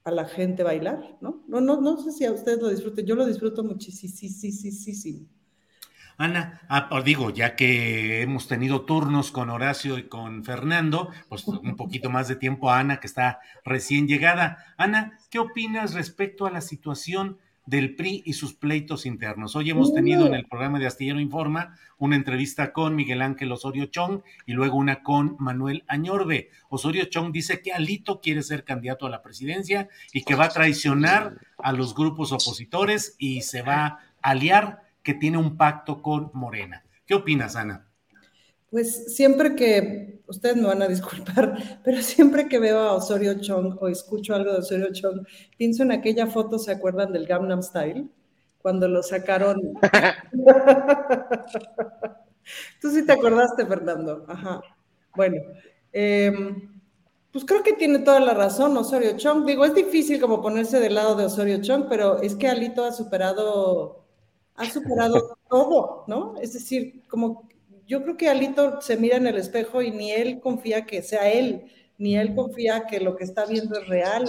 a 0.04 0.10
la 0.10 0.24
gente 0.26 0.62
bailar, 0.62 1.16
¿no? 1.20 1.44
No, 1.46 1.60
no, 1.60 1.80
no 1.80 1.98
sé 1.98 2.12
si 2.12 2.24
a 2.24 2.32
ustedes 2.32 2.60
lo 2.60 2.68
disfruten, 2.68 3.06
yo 3.06 3.14
lo 3.14 3.26
disfruto 3.26 3.62
muchísimo. 3.62 4.12
Sí, 4.16 4.28
sí, 4.28 4.50
sí, 4.50 4.72
sí, 4.72 4.94
sí. 4.94 5.28
Ana, 6.20 6.62
ah, 6.68 7.00
digo, 7.04 7.30
ya 7.30 7.54
que 7.54 8.22
hemos 8.22 8.48
tenido 8.48 8.80
turnos 8.84 9.30
con 9.30 9.50
Horacio 9.50 9.98
y 9.98 10.08
con 10.08 10.42
Fernando, 10.42 11.10
pues 11.28 11.46
un 11.46 11.76
poquito 11.76 12.10
más 12.10 12.26
de 12.26 12.34
tiempo 12.34 12.70
a 12.70 12.80
Ana, 12.80 12.98
que 12.98 13.06
está 13.06 13.38
recién 13.64 14.08
llegada. 14.08 14.74
Ana, 14.76 15.16
¿qué 15.30 15.38
opinas 15.38 15.94
respecto 15.94 16.44
a 16.44 16.50
la 16.50 16.60
situación 16.60 17.38
del 17.68 17.94
PRI 17.94 18.22
y 18.24 18.32
sus 18.32 18.54
pleitos 18.54 19.04
internos. 19.04 19.54
Hoy 19.54 19.68
hemos 19.68 19.92
tenido 19.92 20.26
en 20.26 20.32
el 20.32 20.46
programa 20.46 20.78
de 20.78 20.86
Astillero 20.86 21.20
Informa 21.20 21.76
una 21.98 22.16
entrevista 22.16 22.72
con 22.72 22.96
Miguel 22.96 23.20
Ángel 23.20 23.52
Osorio 23.52 23.84
Chong 23.86 24.22
y 24.46 24.52
luego 24.52 24.78
una 24.78 25.02
con 25.02 25.36
Manuel 25.38 25.84
Añorbe. 25.86 26.48
Osorio 26.70 27.04
Chong 27.04 27.30
dice 27.30 27.60
que 27.60 27.74
Alito 27.74 28.22
quiere 28.22 28.42
ser 28.42 28.64
candidato 28.64 29.04
a 29.04 29.10
la 29.10 29.20
presidencia 29.20 29.90
y 30.14 30.22
que 30.22 30.34
va 30.34 30.46
a 30.46 30.48
traicionar 30.48 31.36
a 31.58 31.72
los 31.72 31.94
grupos 31.94 32.32
opositores 32.32 33.16
y 33.18 33.42
se 33.42 33.60
va 33.60 33.84
a 33.84 34.00
aliar 34.22 34.84
que 35.02 35.12
tiene 35.12 35.36
un 35.36 35.58
pacto 35.58 36.00
con 36.00 36.30
Morena. 36.32 36.84
¿Qué 37.04 37.16
opinas, 37.16 37.54
Ana? 37.54 37.86
Pues 38.70 39.14
siempre 39.14 39.54
que, 39.54 40.17
ustedes 40.28 40.56
me 40.56 40.66
van 40.66 40.82
a 40.82 40.88
disculpar, 40.88 41.56
pero 41.84 42.02
siempre 42.02 42.48
que 42.48 42.59
veo 42.59 42.78
a 42.78 42.94
Osorio 42.94 43.40
Chong 43.40 43.78
o 43.80 43.88
escucho 43.88 44.34
algo 44.34 44.52
de 44.52 44.59
Osorio 44.59 44.92
Chong, 44.92 45.26
pienso 45.56 45.82
en 45.82 45.92
aquella 45.92 46.26
foto, 46.26 46.59
¿se 46.59 46.70
acuerdan 46.70 47.12
del 47.12 47.26
Gangnam 47.26 47.62
Style? 47.62 48.09
Cuando 48.60 48.88
lo 48.88 49.02
sacaron. 49.02 49.60
Tú 52.80 52.90
sí 52.90 53.06
te 53.06 53.12
acordaste, 53.12 53.64
Fernando. 53.66 54.24
Ajá. 54.28 54.60
Bueno, 55.14 55.36
em, 55.92 56.80
pues 57.32 57.44
creo 57.44 57.62
que 57.62 57.74
tiene 57.74 58.00
toda 58.00 58.20
la 58.20 58.34
razón 58.34 58.76
Osorio 58.76 59.16
Chong. 59.16 59.46
Digo, 59.46 59.64
es 59.64 59.74
difícil 59.74 60.20
como 60.20 60.42
ponerse 60.42 60.80
del 60.80 60.94
lado 60.94 61.14
de 61.14 61.26
Osorio 61.26 61.62
Chong, 61.62 61.86
pero 61.88 62.20
es 62.20 62.34
que 62.34 62.48
Alito 62.48 62.84
ha 62.84 62.92
superado, 62.92 64.05
ha 64.56 64.64
superado 64.66 65.38
todo, 65.48 66.05
¿no? 66.09 66.34
Es 66.40 66.55
decir, 66.55 67.05
como 67.09 67.48
yo 67.89 68.02
creo 68.02 68.16
que 68.16 68.28
Alito 68.28 68.81
se 68.82 68.98
mira 68.98 69.16
en 69.16 69.27
el 69.27 69.39
espejo 69.39 69.81
y 69.81 69.90
ni 69.90 70.12
él 70.12 70.40
confía 70.40 70.85
que 70.85 71.02
sea 71.02 71.31
él, 71.32 71.65
ni 71.97 72.16
él 72.16 72.35
confía 72.35 72.86
que 72.86 73.01
lo 73.01 73.16
que 73.16 73.24
está 73.24 73.47
viendo 73.47 73.81
es 73.81 73.89
real, 73.89 74.24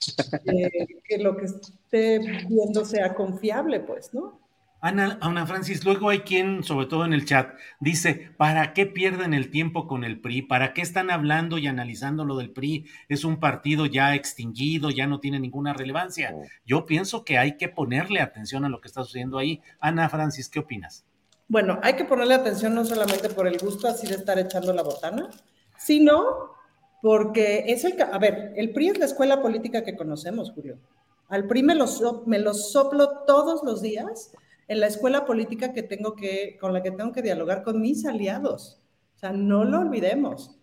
eh, 0.46 0.86
que 1.04 1.18
lo 1.18 1.36
que 1.36 1.44
esté 1.44 2.18
viendo 2.48 2.84
sea 2.84 3.14
confiable, 3.14 3.80
pues, 3.80 4.12
¿no? 4.14 4.42
Ana, 4.80 5.18
Ana 5.22 5.46
Francis, 5.46 5.82
luego 5.84 6.10
hay 6.10 6.20
quien, 6.20 6.62
sobre 6.62 6.86
todo 6.86 7.06
en 7.06 7.14
el 7.14 7.24
chat, 7.24 7.54
dice, 7.80 8.32
¿para 8.36 8.74
qué 8.74 8.84
pierden 8.84 9.32
el 9.32 9.50
tiempo 9.50 9.86
con 9.86 10.04
el 10.04 10.20
PRI? 10.20 10.42
¿Para 10.42 10.74
qué 10.74 10.82
están 10.82 11.10
hablando 11.10 11.56
y 11.56 11.66
analizando 11.66 12.26
lo 12.26 12.36
del 12.36 12.50
PRI? 12.50 12.86
Es 13.08 13.24
un 13.24 13.40
partido 13.40 13.86
ya 13.86 14.14
extinguido, 14.14 14.90
ya 14.90 15.06
no 15.06 15.20
tiene 15.20 15.40
ninguna 15.40 15.72
relevancia. 15.72 16.34
Yo 16.66 16.84
pienso 16.84 17.24
que 17.24 17.38
hay 17.38 17.56
que 17.56 17.70
ponerle 17.70 18.20
atención 18.20 18.66
a 18.66 18.68
lo 18.68 18.82
que 18.82 18.88
está 18.88 19.02
sucediendo 19.04 19.38
ahí. 19.38 19.62
Ana 19.80 20.10
Francis, 20.10 20.50
¿qué 20.50 20.58
opinas? 20.58 21.06
Bueno, 21.48 21.78
hay 21.82 21.94
que 21.94 22.04
ponerle 22.04 22.34
atención 22.34 22.74
no 22.74 22.84
solamente 22.84 23.28
por 23.28 23.46
el 23.46 23.58
gusto 23.58 23.86
así 23.86 24.06
de 24.06 24.14
estar 24.14 24.38
echando 24.38 24.72
la 24.72 24.82
botana, 24.82 25.30
sino 25.78 26.52
porque 27.02 27.64
es 27.66 27.84
el... 27.84 28.00
A 28.00 28.18
ver, 28.18 28.54
el 28.56 28.72
PRI 28.72 28.88
es 28.88 28.98
la 28.98 29.04
escuela 29.04 29.42
política 29.42 29.84
que 29.84 29.96
conocemos, 29.96 30.52
Julio. 30.52 30.78
Al 31.28 31.46
PRI 31.46 31.62
me 31.62 31.74
lo, 31.74 31.86
me 32.26 32.38
lo 32.38 32.54
soplo 32.54 33.24
todos 33.26 33.62
los 33.62 33.82
días 33.82 34.32
en 34.68 34.80
la 34.80 34.86
escuela 34.86 35.26
política 35.26 35.72
que 35.72 35.82
tengo 35.82 36.14
que, 36.14 36.56
con 36.60 36.72
la 36.72 36.82
que 36.82 36.90
tengo 36.90 37.12
que 37.12 37.22
dialogar 37.22 37.62
con 37.62 37.80
mis 37.80 38.06
aliados. 38.06 38.80
O 39.14 39.18
sea, 39.18 39.32
no 39.32 39.64
lo 39.64 39.80
olvidemos. 39.80 40.58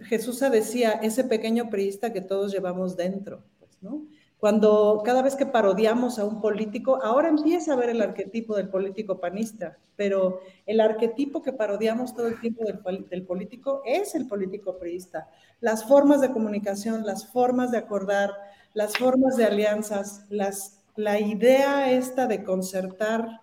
Jesús 0.00 0.40
decía, 0.40 0.92
ese 1.02 1.24
pequeño 1.24 1.70
priista 1.70 2.12
que 2.12 2.20
todos 2.20 2.52
llevamos 2.52 2.96
dentro, 2.96 3.42
pues, 3.58 3.82
¿no? 3.82 4.06
Cuando 4.38 5.02
cada 5.04 5.22
vez 5.22 5.34
que 5.34 5.46
parodiamos 5.46 6.20
a 6.20 6.24
un 6.24 6.40
político, 6.40 7.02
ahora 7.02 7.28
empieza 7.28 7.72
a 7.72 7.76
ver 7.76 7.90
el 7.90 8.00
arquetipo 8.00 8.54
del 8.56 8.68
político 8.68 9.18
panista, 9.18 9.78
pero 9.96 10.40
el 10.64 10.80
arquetipo 10.80 11.42
que 11.42 11.52
parodiamos 11.52 12.14
todo 12.14 12.28
el 12.28 12.40
tiempo 12.40 12.62
del, 12.64 13.24
político 13.24 13.82
es 13.84 14.14
el 14.14 14.28
político 14.28 14.78
priista. 14.78 15.28
Las 15.60 15.84
formas 15.84 16.20
de 16.20 16.30
comunicación, 16.30 17.04
las 17.04 17.26
formas 17.26 17.72
de 17.72 17.78
acordar, 17.78 18.30
las 18.74 18.96
formas 18.96 19.36
de 19.36 19.44
alianzas, 19.44 20.24
las, 20.30 20.84
la 20.94 21.18
idea 21.18 21.90
esta 21.90 22.28
de 22.28 22.44
concertar 22.44 23.40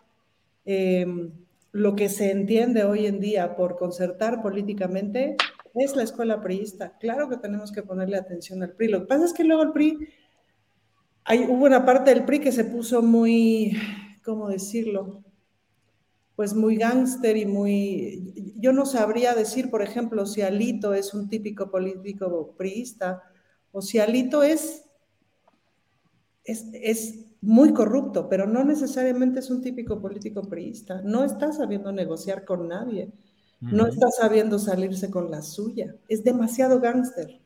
em, 0.63 1.33
lo 1.73 1.97
que 1.97 2.07
se 2.07 2.31
entiende 2.31 2.85
hoy 2.85 3.05
en 3.05 3.19
día 3.19 3.57
por 3.57 3.75
concertar 3.75 4.41
políticamente 4.41 5.35
es 5.73 5.93
la 5.93 6.03
escuela 6.03 6.39
priista. 6.39 6.93
Claro 6.99 7.27
que 7.27 7.35
tenemos 7.35 7.73
que 7.73 7.83
ponerle 7.83 8.15
atención 8.15 8.63
al 8.63 8.71
PRI. 8.71 8.87
Lo 8.87 9.01
que 9.01 9.07
pasa 9.07 9.25
es 9.25 9.33
que 9.33 9.43
luego 9.43 9.63
el 9.63 9.73
PRI 9.73 10.07
hay, 11.25 11.45
hubo 11.45 11.65
una 11.65 11.85
parte 11.85 12.11
del 12.11 12.23
PRI 12.23 12.39
que 12.39 12.51
se 12.51 12.63
puso 12.63 13.01
muy, 13.01 13.75
¿cómo 14.23 14.47
decirlo? 14.47 15.23
Pues 16.35 16.53
muy 16.53 16.75
gángster 16.77 17.35
y 17.35 17.45
muy... 17.45 18.53
Yo 18.57 18.71
no 18.73 18.85
sabría 18.85 19.33
decir, 19.33 19.71
por 19.71 19.81
ejemplo, 19.81 20.27
si 20.27 20.43
Alito 20.43 20.93
es 20.93 21.13
un 21.13 21.27
típico 21.27 21.71
político 21.71 22.53
priista 22.55 23.23
o 23.71 23.81
si 23.81 23.97
Alito 23.97 24.43
es, 24.43 24.85
es, 26.43 27.21
muy 27.41 27.73
corrupto, 27.73 28.27
pero 28.27 28.47
no 28.47 28.63
necesariamente 28.63 29.39
es 29.39 29.51
un 29.51 29.61
típico 29.61 30.01
político 30.01 30.41
priista. 30.43 31.01
No 31.03 31.23
está 31.23 31.51
sabiendo 31.53 31.91
negociar 31.91 32.43
con 32.43 32.67
nadie. 32.67 33.11
No 33.61 33.85
está 33.85 34.09
sabiendo 34.09 34.57
salirse 34.57 35.11
con 35.11 35.29
la 35.29 35.43
suya. 35.43 35.95
Es 36.07 36.23
demasiado 36.23 36.79
gángster. 36.79 37.39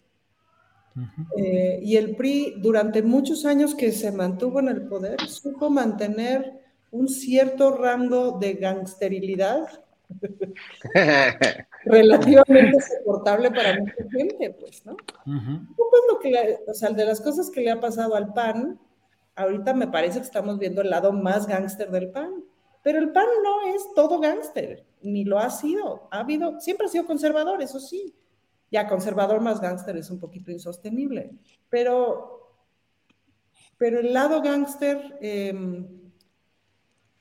Eh, 1.38 1.80
y 1.82 1.98
el 1.98 2.16
PRI, 2.16 2.56
durante 2.58 3.02
muchos 3.02 3.46
años 3.46 3.76
que 3.76 3.92
se 3.92 4.12
mantuvo 4.12 4.60
en 4.60 4.70
el 4.70 4.88
poder, 4.88 5.20
supo 5.28 5.70
mantener 5.70 6.60
un 6.92 7.08
cierto 7.08 7.72
rango 7.72 8.38
de 8.40 8.54
gangsterilidad. 8.54 9.68
Relativamente 11.86 12.78
soportable 12.82 13.52
para 13.52 13.80
mucha 13.80 13.94
gente, 14.12 14.56
pues, 14.60 14.86
¿no? 14.86 14.98
lo 16.10 16.20
que, 16.20 16.60
o 16.68 16.74
sea, 16.74 16.90
de 16.90 17.06
las 17.06 17.22
cosas 17.22 17.50
que 17.50 17.62
le 17.62 17.72
ha 17.72 17.80
pasado 17.80 18.16
al 18.16 18.34
PAN, 18.34 18.80
ahorita 19.36 19.74
me 19.74 19.88
parece 19.88 20.20
que 20.20 20.26
estamos 20.26 20.58
viendo 20.58 20.82
el 20.82 20.90
lado 20.90 21.12
más 21.12 21.48
gángster 21.48 21.90
del 21.92 22.10
PAN, 22.10 22.44
pero 22.84 23.00
el 23.00 23.12
PAN 23.12 23.28
no 23.44 23.74
es 23.74 23.84
todo 23.96 24.20
gángster, 24.20 24.86
ni 25.02 25.26
lo 25.26 25.40
ha 25.40 25.50
sido, 25.50 26.08
ha 26.12 26.20
habido, 26.20 26.60
siempre 26.60 26.88
ha 26.88 26.90
sido 26.90 27.06
conservador, 27.06 27.62
eso 27.62 27.80
sí, 27.80 28.14
ya 28.72 28.88
conservador 28.88 29.42
más 29.42 29.62
gángster 29.62 29.98
es 29.98 30.10
un 30.10 30.20
poquito 30.20 30.52
insostenible, 30.52 31.32
pero, 31.70 32.56
pero 33.78 34.00
el 34.00 34.14
lado 34.14 34.42
gángster, 34.42 35.18
em, 35.22 35.88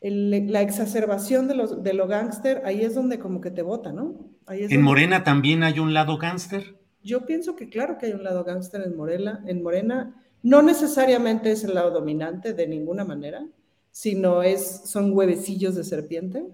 la 0.00 0.62
exacerbación 0.62 1.48
de, 1.48 1.54
los, 1.54 1.82
de 1.82 1.94
lo 1.94 2.06
gángster, 2.06 2.62
ahí 2.64 2.82
es 2.82 2.94
donde 2.94 3.18
como 3.18 3.40
que 3.40 3.50
te 3.50 3.62
vota, 3.62 3.92
¿no? 3.92 4.30
¿En 4.48 4.82
Morena 4.82 5.24
también 5.24 5.62
hay 5.62 5.78
un 5.78 5.92
lado 5.92 6.18
gángster? 6.18 6.78
Yo 7.02 7.26
pienso 7.26 7.56
que 7.56 7.68
claro 7.68 7.98
que 7.98 8.06
hay 8.06 8.12
un 8.12 8.24
lado 8.24 8.44
gángster 8.44 8.82
en 8.82 8.96
Morena, 8.96 9.42
en 9.46 9.62
Morena. 9.62 10.14
No 10.42 10.62
necesariamente 10.62 11.50
es 11.50 11.64
el 11.64 11.74
lado 11.74 11.90
dominante 11.90 12.54
de 12.54 12.66
ninguna 12.66 13.04
manera, 13.04 13.46
sino 13.90 14.42
es, 14.42 14.82
son 14.84 15.12
huevecillos 15.12 15.74
de 15.74 15.84
serpiente 15.84 16.46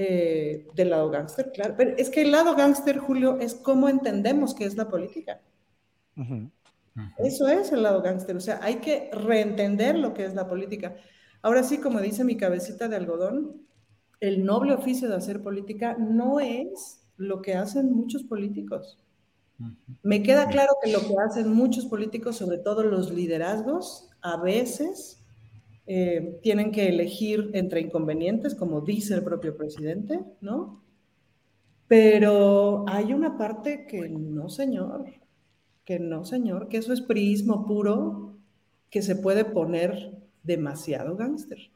eh, 0.00 0.68
del 0.74 0.90
lado 0.90 1.10
gángster, 1.10 1.50
claro. 1.50 1.74
Pero 1.76 1.96
es 1.96 2.08
que 2.08 2.22
el 2.22 2.30
lado 2.30 2.54
gángster, 2.54 2.98
Julio, 2.98 3.38
es 3.40 3.56
cómo 3.56 3.88
entendemos 3.88 4.54
que 4.54 4.64
es 4.64 4.76
la 4.76 4.88
política. 4.88 5.40
Eso 7.18 7.48
es 7.48 7.72
el 7.72 7.82
lado 7.82 8.00
gángster. 8.00 8.36
O 8.36 8.40
sea, 8.40 8.60
hay 8.62 8.76
que 8.76 9.10
reentender 9.12 9.98
lo 9.98 10.14
que 10.14 10.24
es 10.24 10.34
la 10.34 10.48
política. 10.48 10.94
Ahora 11.42 11.64
sí, 11.64 11.78
como 11.78 12.00
dice 12.00 12.22
mi 12.22 12.36
cabecita 12.36 12.88
de 12.88 12.94
algodón, 12.94 13.66
el 14.20 14.44
noble 14.44 14.72
oficio 14.72 15.08
de 15.08 15.16
hacer 15.16 15.42
política 15.42 15.96
no 15.98 16.38
es 16.38 17.04
lo 17.16 17.42
que 17.42 17.54
hacen 17.54 17.92
muchos 17.92 18.22
políticos. 18.22 19.02
Me 20.04 20.22
queda 20.22 20.46
claro 20.46 20.74
que 20.80 20.92
lo 20.92 21.00
que 21.00 21.14
hacen 21.26 21.52
muchos 21.52 21.86
políticos, 21.86 22.36
sobre 22.36 22.58
todo 22.58 22.84
los 22.84 23.12
liderazgos, 23.12 24.10
a 24.20 24.36
veces 24.36 25.17
eh, 25.90 26.38
tienen 26.42 26.70
que 26.70 26.86
elegir 26.86 27.50
entre 27.54 27.80
inconvenientes, 27.80 28.54
como 28.54 28.82
dice 28.82 29.14
el 29.14 29.24
propio 29.24 29.56
presidente, 29.56 30.20
¿no? 30.42 30.84
Pero 31.86 32.84
hay 32.86 33.14
una 33.14 33.38
parte 33.38 33.86
que 33.86 34.10
no, 34.10 34.50
señor, 34.50 35.06
que 35.86 35.98
no, 35.98 36.26
señor, 36.26 36.68
que 36.68 36.76
eso 36.76 36.92
es 36.92 37.00
prismo 37.00 37.64
puro, 37.64 38.36
que 38.90 39.00
se 39.00 39.16
puede 39.16 39.46
poner 39.46 40.12
demasiado 40.42 41.16
gángster. 41.16 41.70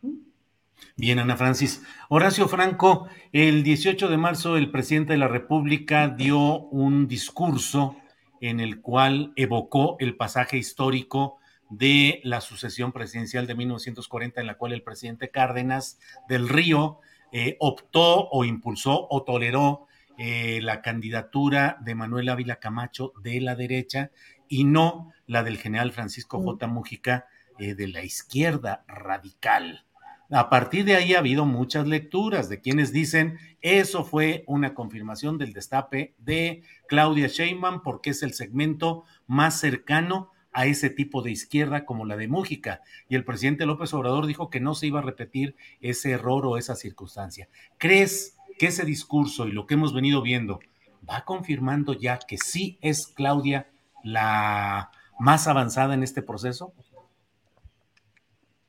Bien, 0.94 1.18
Ana 1.18 1.38
Francis. 1.38 1.82
Horacio 2.10 2.48
Franco, 2.48 3.06
el 3.32 3.62
18 3.62 4.08
de 4.08 4.18
marzo 4.18 4.58
el 4.58 4.70
presidente 4.70 5.14
de 5.14 5.20
la 5.20 5.28
República 5.28 6.08
dio 6.08 6.60
un 6.66 7.08
discurso 7.08 7.96
en 8.42 8.60
el 8.60 8.82
cual 8.82 9.32
evocó 9.36 9.96
el 10.00 10.16
pasaje 10.16 10.58
histórico 10.58 11.38
de 11.72 12.20
la 12.22 12.42
sucesión 12.42 12.92
presidencial 12.92 13.46
de 13.46 13.54
1940, 13.54 14.40
en 14.40 14.46
la 14.46 14.58
cual 14.58 14.72
el 14.72 14.82
presidente 14.82 15.30
Cárdenas 15.30 15.98
del 16.28 16.48
Río 16.48 17.00
eh, 17.32 17.56
optó 17.60 18.28
o 18.28 18.44
impulsó 18.44 19.06
o 19.08 19.22
toleró 19.22 19.86
eh, 20.18 20.60
la 20.62 20.82
candidatura 20.82 21.78
de 21.80 21.94
Manuel 21.94 22.28
Ávila 22.28 22.56
Camacho 22.56 23.14
de 23.22 23.40
la 23.40 23.54
derecha 23.54 24.10
y 24.48 24.64
no 24.64 25.12
la 25.26 25.42
del 25.42 25.56
general 25.56 25.92
Francisco 25.92 26.38
mm. 26.38 26.44
J. 26.44 26.66
Mújica 26.66 27.26
eh, 27.58 27.74
de 27.74 27.88
la 27.88 28.04
izquierda 28.04 28.84
radical. 28.86 29.86
A 30.30 30.50
partir 30.50 30.84
de 30.84 30.96
ahí 30.96 31.14
ha 31.14 31.20
habido 31.20 31.46
muchas 31.46 31.86
lecturas 31.86 32.50
de 32.50 32.60
quienes 32.60 32.92
dicen 32.92 33.38
eso 33.62 34.04
fue 34.04 34.44
una 34.46 34.74
confirmación 34.74 35.38
del 35.38 35.54
destape 35.54 36.14
de 36.18 36.64
Claudia 36.86 37.28
Sheinbaum 37.28 37.82
porque 37.82 38.10
es 38.10 38.22
el 38.22 38.34
segmento 38.34 39.04
más 39.26 39.58
cercano 39.58 40.31
a 40.52 40.66
ese 40.66 40.90
tipo 40.90 41.22
de 41.22 41.30
izquierda 41.30 41.84
como 41.84 42.04
la 42.04 42.16
de 42.16 42.28
Mújica. 42.28 42.82
Y 43.08 43.16
el 43.16 43.24
presidente 43.24 43.66
López 43.66 43.92
Obrador 43.94 44.26
dijo 44.26 44.50
que 44.50 44.60
no 44.60 44.74
se 44.74 44.86
iba 44.86 45.00
a 45.00 45.02
repetir 45.02 45.56
ese 45.80 46.10
error 46.10 46.46
o 46.46 46.56
esa 46.56 46.76
circunstancia. 46.76 47.48
¿Crees 47.78 48.36
que 48.58 48.66
ese 48.66 48.84
discurso 48.84 49.48
y 49.48 49.52
lo 49.52 49.66
que 49.66 49.74
hemos 49.74 49.94
venido 49.94 50.22
viendo 50.22 50.60
va 51.08 51.24
confirmando 51.24 51.94
ya 51.94 52.18
que 52.18 52.38
sí 52.38 52.78
es 52.80 53.06
Claudia 53.06 53.70
la 54.04 54.90
más 55.18 55.46
avanzada 55.48 55.94
en 55.94 56.02
este 56.02 56.22
proceso? 56.22 56.72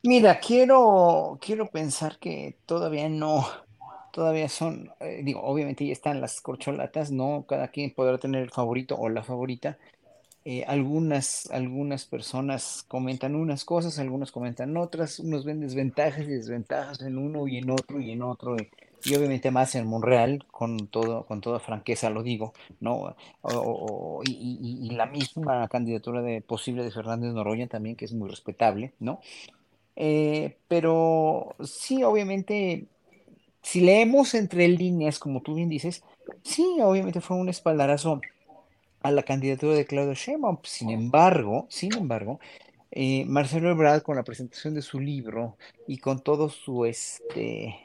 Mira, 0.04 0.40
quiero, 0.40 1.38
quiero 1.42 1.68
pensar 1.68 2.20
que 2.20 2.58
todavía 2.66 3.08
no, 3.08 3.46
todavía 4.12 4.50
son, 4.50 4.92
eh, 5.00 5.22
digo, 5.24 5.42
obviamente 5.42 5.86
ya 5.86 5.94
están 5.94 6.20
las 6.20 6.42
corcholatas, 6.42 7.10
¿no? 7.10 7.46
Cada 7.48 7.70
quien 7.70 7.94
podrá 7.94 8.18
tener 8.18 8.44
el 8.44 8.52
favorito 8.52 8.96
o 8.98 9.08
la 9.10 9.24
favorita. 9.24 9.78
Eh, 10.46 10.66
algunas, 10.68 11.50
algunas 11.52 12.06
personas 12.06 12.84
comentan 12.88 13.36
unas 13.36 13.64
cosas, 13.64 13.98
algunos 14.00 14.32
comentan 14.32 14.76
otras, 14.76 15.20
unos 15.20 15.46
ven 15.46 15.62
desventajas 15.62 16.24
y 16.24 16.32
desventajas 16.32 17.02
en 17.02 17.18
uno 17.18 17.48
y 17.48 17.58
en 17.58 17.70
otro 17.70 18.02
y 18.02 18.12
en 18.12 18.24
otro 18.24 18.58
y 19.06 19.16
obviamente 19.16 19.52
más 19.52 19.76
en 19.76 19.88
Monreal, 19.88 20.46
con, 20.52 20.88
todo, 20.88 21.26
con 21.26 21.42
toda 21.42 21.60
franqueza 21.60 22.10
lo 22.10 22.24
digo, 22.24 22.54
¿no? 22.80 23.16
y, 24.26 24.90
la 24.92 25.06
misma 25.08 25.68
candidatura 25.68 26.22
de 26.22 26.42
posible 26.42 26.84
de 26.84 26.92
Fernández 26.92 27.34
Noroña 27.34 27.68
también, 27.68 27.96
que 27.96 28.06
es 28.06 28.14
muy 28.14 28.30
respetable, 28.30 28.94
¿no? 29.00 29.20
Eh, 29.96 30.58
pero 30.68 31.56
sí, 31.64 32.04
obviamente, 32.04 32.86
si 33.62 33.82
leemos 33.82 34.34
entre 34.36 34.68
líneas, 34.68 35.20
como 35.20 35.42
tú 35.42 35.56
bien 35.56 35.70
dices, 35.70 36.04
sí, 36.44 36.66
obviamente 36.82 37.22
fue 37.22 37.38
un 37.38 37.50
espaldarazo 37.50 38.22
a 39.04 39.12
la 39.12 39.24
candidatura 39.24 39.76
de 39.76 39.86
Claudio 39.86 40.14
Sheinbaum. 40.14 40.58
Sin 40.64 40.90
embargo, 40.90 41.68
sin 41.70 41.94
embargo, 41.94 42.40
eh, 42.92 43.26
Marcelo 43.26 43.70
Ebrard 43.70 44.02
con 44.02 44.16
la 44.16 44.24
presentación 44.24 44.74
de 44.74 44.82
su 44.82 45.00
libro 45.00 45.58
y 45.88 45.98
con 45.98 46.20
todo 46.22 46.50
su 46.50 46.86
este 46.86 47.80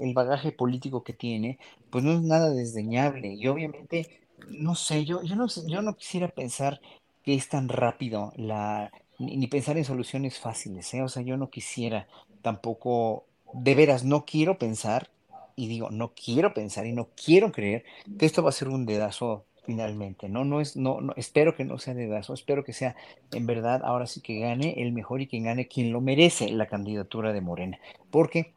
el 0.00 0.12
bagaje 0.12 0.52
político 0.52 1.04
que 1.04 1.12
tiene, 1.12 1.58
pues 1.90 2.04
no 2.04 2.12
es 2.12 2.22
nada 2.22 2.50
desdeñable. 2.50 3.34
Y 3.34 3.46
obviamente, 3.48 4.20
no 4.48 4.74
sé, 4.74 5.04
yo, 5.04 5.22
yo, 5.22 5.36
no, 5.36 5.46
yo 5.66 5.82
no 5.82 5.96
quisiera 5.96 6.28
pensar 6.28 6.80
que 7.22 7.34
es 7.34 7.48
tan 7.48 7.68
rápido 7.68 8.32
la, 8.36 8.90
ni, 9.18 9.46
pensar 9.46 9.76
en 9.78 9.84
soluciones 9.84 10.38
fáciles, 10.38 10.92
¿eh? 10.94 11.02
O 11.02 11.08
sea, 11.08 11.22
yo 11.22 11.36
no 11.36 11.50
quisiera 11.50 12.08
tampoco, 12.42 13.24
de 13.52 13.74
veras, 13.74 14.04
no 14.04 14.24
quiero 14.24 14.58
pensar, 14.58 15.10
y 15.56 15.68
digo, 15.68 15.90
no 15.90 16.12
quiero 16.14 16.54
pensar 16.54 16.86
y 16.86 16.92
no 16.92 17.08
quiero 17.16 17.50
creer 17.52 17.84
que 18.18 18.26
esto 18.26 18.42
va 18.42 18.50
a 18.50 18.52
ser 18.52 18.68
un 18.68 18.86
dedazo 18.86 19.44
finalmente, 19.68 20.30
¿no? 20.30 20.46
No 20.46 20.62
es, 20.62 20.78
no, 20.78 21.02
no, 21.02 21.12
espero 21.18 21.54
que 21.54 21.66
no 21.66 21.78
sea 21.78 21.92
dedazo, 21.92 22.32
espero 22.32 22.64
que 22.64 22.72
sea 22.72 22.96
en 23.32 23.44
verdad 23.44 23.82
ahora 23.84 24.06
sí 24.06 24.22
que 24.22 24.38
gane 24.38 24.82
el 24.82 24.92
mejor 24.92 25.20
y 25.20 25.26
quien 25.26 25.44
gane 25.44 25.68
quien 25.68 25.92
lo 25.92 26.00
merece 26.00 26.48
la 26.48 26.64
candidatura 26.64 27.34
de 27.34 27.42
Morena, 27.42 27.78
porque 28.10 28.52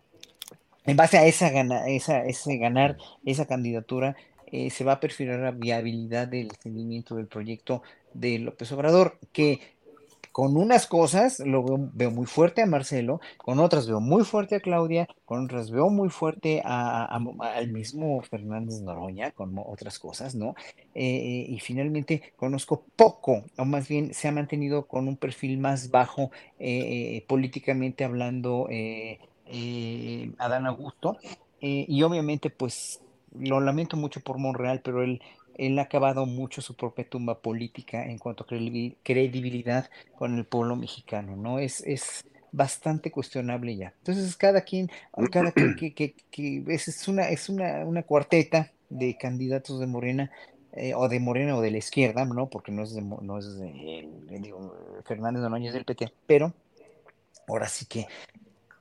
en 0.86 0.96
base 0.96 1.18
a 1.18 1.26
esa, 1.26 1.50
gana, 1.50 1.86
esa 1.90 2.24
ese 2.24 2.56
ganar 2.56 2.96
esa 3.26 3.46
candidatura, 3.46 4.16
eh, 4.54 4.70
se 4.70 4.86
va 4.86 4.94
a 4.94 5.00
perfilar 5.02 5.40
la 5.40 5.52
viabilidad 5.52 6.30
del 6.30 6.50
seguimiento 6.64 7.18
del 7.18 7.28
proyecto 7.28 7.84
de 8.14 8.40
López 8.40 8.72
Obrador, 8.72 9.20
que 9.34 9.60
con 10.32 10.58
unas 10.58 10.88
cosas 10.88 11.40
lo 11.40 11.64
veo, 11.94 12.12
muy 12.12 12.26
fuerte 12.26 12.62
a 12.62 12.66
Marcelo, 12.66 13.20
con 13.38 13.60
otras 13.60 13.88
veo 13.88 14.00
muy 14.00 14.24
fuerte 14.24 14.56
a 14.56 14.60
Claudia, 14.60 15.08
con 15.26 15.46
otras 15.46 15.72
veo 15.72 15.90
muy 15.90 16.10
fuerte 16.10 16.62
al 16.64 17.68
mismo 17.72 18.22
Fernández 18.22 18.82
Noroña, 18.82 19.32
con 19.32 19.58
otras 19.58 20.00
cosas, 20.00 20.36
¿no? 20.36 20.56
Eh, 20.96 21.46
y 21.48 21.60
finalmente 21.60 22.34
conozco 22.36 22.84
poco, 22.96 23.44
o 23.58 23.66
más 23.66 23.88
bien 23.88 24.14
se 24.14 24.28
ha 24.28 24.32
mantenido 24.32 24.88
con 24.88 25.08
un 25.08 25.18
perfil 25.18 25.58
más 25.58 25.92
bajo 25.92 26.32
eh, 26.60 27.24
políticamente 27.28 28.04
hablando 28.04 28.68
eh, 29.52 30.32
Adán 30.38 30.66
Augusto. 30.66 31.18
Eh, 31.62 31.86
y 31.88 32.02
obviamente, 32.04 32.50
pues 32.50 33.02
lo 33.38 33.60
lamento 33.60 33.96
mucho 33.98 34.22
por 34.22 34.38
Monreal, 34.38 34.82
pero 34.84 35.04
él, 35.04 35.22
él 35.56 35.80
ha 35.80 35.84
acabado 35.84 36.26
mucho 36.26 36.62
su 36.62 36.76
propia 36.76 37.08
tumba 37.08 37.40
política 37.42 38.06
en 38.06 38.18
cuanto 38.18 38.44
a 38.44 38.48
credibilidad 38.48 39.90
con 40.18 40.38
el 40.38 40.46
pueblo 40.46 40.76
mexicano, 40.76 41.36
¿no? 41.36 41.60
Es, 41.60 41.82
es 41.82 42.24
bastante 42.52 43.12
cuestionable 43.12 43.76
ya. 43.76 43.94
Entonces, 44.00 44.36
cada 44.36 44.62
quien, 44.62 44.90
cada 45.32 45.52
quien 45.52 45.76
que, 45.78 45.94
que, 45.94 46.16
que 46.32 46.64
es, 46.68 47.08
una, 47.08 47.30
es 47.30 47.50
una, 47.50 47.86
una 47.86 48.04
cuarteta 48.04 48.72
de 48.90 49.18
candidatos 49.18 49.80
de 49.80 49.88
Morena, 49.88 50.32
eh, 50.74 50.94
o 50.96 51.10
de 51.10 51.20
Morena 51.20 51.58
o 51.58 51.62
de 51.62 51.72
la 51.72 51.78
izquierda, 51.80 52.24
¿no? 52.26 52.50
Porque 52.50 52.72
no 52.72 52.84
es 52.84 52.94
de, 52.94 53.02
no 53.02 53.38
es 53.38 53.58
de, 53.58 54.08
digo, 54.40 54.74
Fernández 55.06 55.44
es 55.66 55.74
del 55.74 55.86
PT, 55.86 56.14
pero 56.26 56.54
ahora 57.48 57.68
sí 57.68 57.86
que 57.86 58.08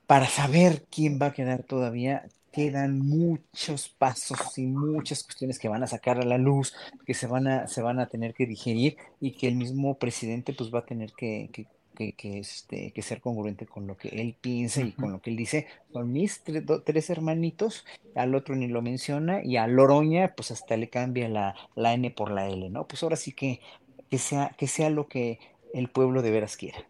para 0.07 0.27
saber 0.27 0.85
quién 0.89 1.19
va 1.21 1.27
a 1.27 1.33
quedar 1.33 1.63
todavía, 1.63 2.27
quedan 2.51 2.99
muchos 2.99 3.89
pasos 3.89 4.57
y 4.57 4.65
muchas 4.65 5.23
cuestiones 5.23 5.57
que 5.59 5.69
van 5.69 5.83
a 5.83 5.87
sacar 5.87 6.19
a 6.19 6.25
la 6.25 6.37
luz, 6.37 6.73
que 7.05 7.13
se 7.13 7.27
van 7.27 7.47
a, 7.47 7.67
se 7.67 7.81
van 7.81 7.99
a 7.99 8.07
tener 8.07 8.33
que 8.33 8.45
digerir 8.45 8.97
y 9.19 9.31
que 9.31 9.47
el 9.47 9.55
mismo 9.55 9.97
presidente 9.97 10.53
pues 10.53 10.73
va 10.73 10.79
a 10.79 10.85
tener 10.85 11.13
que, 11.13 11.49
que, 11.95 12.39
este, 12.39 12.91
que 12.91 13.01
ser 13.01 13.21
congruente 13.21 13.65
con 13.65 13.87
lo 13.87 13.95
que 13.95 14.09
él 14.09 14.35
piensa 14.39 14.81
y 14.81 14.91
con 14.91 15.11
lo 15.11 15.21
que 15.21 15.29
él 15.29 15.37
dice. 15.37 15.67
Son 15.93 16.11
mis 16.11 16.43
tres 16.83 17.09
hermanitos, 17.09 17.85
al 18.15 18.35
otro 18.35 18.55
ni 18.55 18.67
lo 18.67 18.81
menciona 18.81 19.43
y 19.43 19.57
a 19.57 19.67
Loroña 19.67 20.33
pues 20.35 20.51
hasta 20.51 20.77
le 20.77 20.89
cambia 20.89 21.29
la, 21.29 21.55
la 21.75 21.93
N 21.93 22.09
por 22.11 22.31
la 22.31 22.47
L, 22.47 22.69
¿no? 22.69 22.87
Pues 22.87 23.03
ahora 23.03 23.15
sí 23.15 23.33
que, 23.33 23.61
que, 24.09 24.17
sea, 24.17 24.53
que 24.57 24.67
sea 24.67 24.89
lo 24.89 25.07
que 25.07 25.39
el 25.73 25.89
pueblo 25.89 26.21
de 26.21 26.31
veras 26.31 26.57
quiera. 26.57 26.85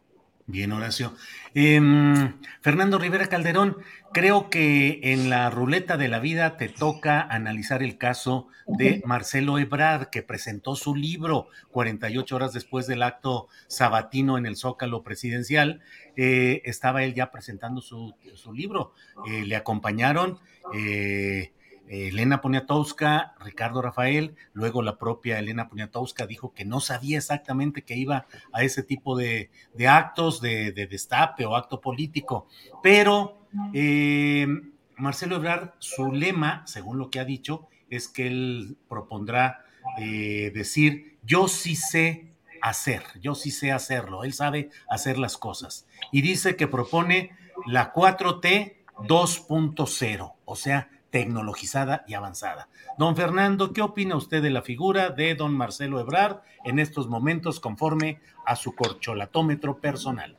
Bien, 0.52 0.74
Horacio. 0.74 1.14
Em, 1.54 2.34
Fernando 2.60 3.00
Rivera 3.00 3.28
Calderón, 3.28 3.78
creo 4.12 4.50
que 4.50 5.00
en 5.02 5.30
la 5.30 5.50
ruleta 5.50 5.96
de 5.96 6.10
la 6.10 6.20
vida 6.20 6.58
te 6.58 6.68
toca 6.68 7.22
analizar 7.22 7.82
el 7.82 7.98
caso 7.98 8.50
de 8.68 9.02
Marcelo 9.06 9.60
Ebrard, 9.60 10.10
que 10.10 10.24
presentó 10.24 10.76
su 10.76 10.94
libro 10.94 11.48
48 11.72 12.36
horas 12.36 12.52
después 12.52 12.86
del 12.86 13.02
acto 13.02 13.48
sabatino 13.68 14.38
en 14.38 14.46
el 14.46 14.58
Zócalo 14.58 15.04
presidencial. 15.04 15.80
Eh, 16.18 16.62
estaba 16.66 17.06
él 17.06 17.14
ya 17.14 17.32
presentando 17.32 17.80
su, 17.80 18.14
libro. 18.54 18.94
Eh, 19.28 19.46
le 19.46 19.56
acompañaron. 19.56 20.38
Eh, 20.74 21.54
Elena 21.92 22.40
Poniatowska, 22.40 23.36
Ricardo 23.42 23.82
Rafael, 23.82 24.36
luego 24.54 24.82
la 24.82 24.98
propia 24.98 25.40
Elena 25.40 25.68
Poniatowska 25.68 26.26
dijo 26.26 26.54
que 26.54 26.64
no 26.64 26.80
sabía 26.80 27.18
exactamente 27.18 27.82
que 27.82 27.98
iba 27.98 28.28
a 28.54 28.64
ese 28.64 28.82
tipo 28.82 29.18
de, 29.18 29.50
actos 29.90 30.40
de, 30.40 30.72
destape 30.72 31.46
o 31.46 31.58
acto 31.58 31.82
político, 31.82 32.48
pero 32.82 33.46
eh, 33.74 34.48
Marcelo 34.96 35.36
Ebrard, 35.36 35.72
su 35.80 36.14
lema, 36.14 36.64
según 36.66 36.98
lo 36.98 37.10
que 37.10 37.20
ha 37.20 37.26
dicho, 37.26 37.68
es 37.90 38.08
que 38.08 38.28
él 38.28 38.78
propondrá 38.88 39.66
eh, 39.98 40.50
decir, 40.56 41.18
yo 41.24 41.50
sí 41.50 41.76
sé 41.76 42.32
hacer, 42.62 43.04
yo 43.20 43.36
sí 43.36 43.52
sé 43.52 43.74
hacerlo, 43.74 44.24
él 44.24 44.32
sabe 44.32 44.70
hacer 44.90 45.18
las 45.18 45.38
cosas. 45.38 45.88
Y 46.12 46.22
dice 46.22 46.56
que 46.56 46.68
propone 46.68 47.32
la 47.66 47.94
4T 47.94 48.76
2.0, 49.00 50.34
o 50.46 50.56
sea, 50.56 50.90
tecnologizada 51.12 52.04
y 52.08 52.16
avanzada. 52.16 52.70
Don 52.98 53.16
Fernando, 53.16 53.74
¿qué 53.74 53.82
opina 53.82 54.16
usted 54.16 54.42
de 54.42 54.50
la 54.50 54.64
figura 54.64 55.10
de 55.10 55.36
don 55.36 55.54
Marcelo 55.54 56.00
Ebrard 56.00 56.38
en 56.66 56.80
estos 56.80 57.08
momentos 57.08 57.60
conforme 57.60 58.20
a 58.46 58.56
su 58.56 58.74
corcholatómetro 58.74 59.78
personal? 59.78 60.38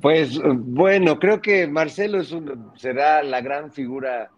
Pues 0.00 0.40
bueno, 0.42 1.18
creo 1.20 1.40
que 1.40 1.68
Marcelo 1.68 2.20
es 2.20 2.34
será 2.74 3.22
la 3.22 3.40
gran 3.40 3.70
figura 3.70 4.30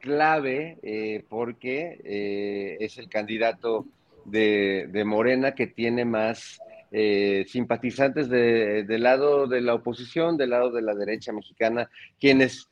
clave 0.00 0.78
eh, 0.82 1.24
porque 1.28 2.00
eh, 2.02 2.76
es 2.80 2.96
el 2.96 3.08
candidato 3.08 3.86
de, 4.24 5.02
Morena 5.04 5.54
que 5.54 5.66
tiene 5.66 6.04
más 6.04 6.58
eh, 6.90 7.44
simpatizantes 7.48 8.28
del 8.28 9.02
lado 9.02 9.46
de 9.46 9.60
la 9.60 9.74
oposición, 9.74 10.36
del 10.36 10.50
lado 10.50 10.70
de 10.70 10.82
la 10.82 10.94
derecha 10.94 11.32
mexicana, 11.32 11.90
quienes 12.18 12.70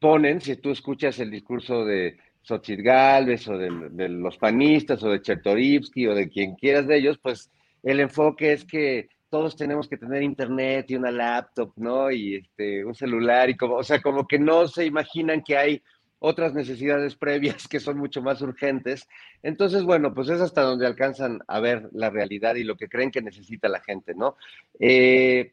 ponen, 0.00 0.40
si 0.40 0.56
tú 0.56 0.70
escuchas 0.70 1.18
el 1.18 1.30
discurso 1.30 1.84
de 1.84 2.16
Xochitl 2.42 2.82
Galvez 2.82 3.46
o 3.48 3.58
de, 3.58 4.08
los 4.08 4.36
panistas 4.38 5.02
o 5.02 5.10
de 5.10 5.20
Chertorivsky 5.20 6.06
o 6.06 6.14
de 6.14 6.28
quien 6.28 6.54
quieras 6.54 6.86
de 6.86 6.96
ellos, 6.96 7.18
pues 7.18 7.50
el 7.82 8.00
enfoque 8.00 8.52
es 8.52 8.64
que 8.64 9.08
todos 9.30 9.56
tenemos 9.56 9.88
que 9.88 9.98
tener 9.98 10.22
internet 10.22 10.90
y 10.90 10.96
una 10.96 11.10
laptop, 11.10 11.72
¿no? 11.76 12.10
Y 12.10 12.36
este, 12.36 12.84
un 12.84 12.94
celular 12.94 13.50
y 13.50 13.56
como, 13.56 13.74
o 13.74 13.82
sea, 13.82 14.00
como 14.00 14.26
que 14.26 14.38
no 14.38 14.66
se 14.66 14.86
imaginan 14.86 15.42
que 15.42 15.56
hay 15.56 15.82
otras 16.20 16.54
necesidades 16.54 17.14
previas 17.14 17.68
que 17.68 17.80
son 17.80 17.98
mucho 17.98 18.22
más 18.22 18.40
urgentes. 18.40 19.06
Entonces, 19.42 19.82
bueno, 19.82 20.14
pues 20.14 20.28
es 20.30 20.40
hasta 20.40 20.62
donde 20.62 20.86
alcanzan 20.86 21.40
a 21.46 21.60
ver 21.60 21.88
la 21.92 22.10
realidad 22.10 22.54
y 22.54 22.64
lo 22.64 22.76
que 22.76 22.88
creen 22.88 23.10
que 23.10 23.22
necesita 23.22 23.68
la 23.68 23.80
gente, 23.80 24.14
¿no? 24.14 24.36
Eh, 24.80 25.52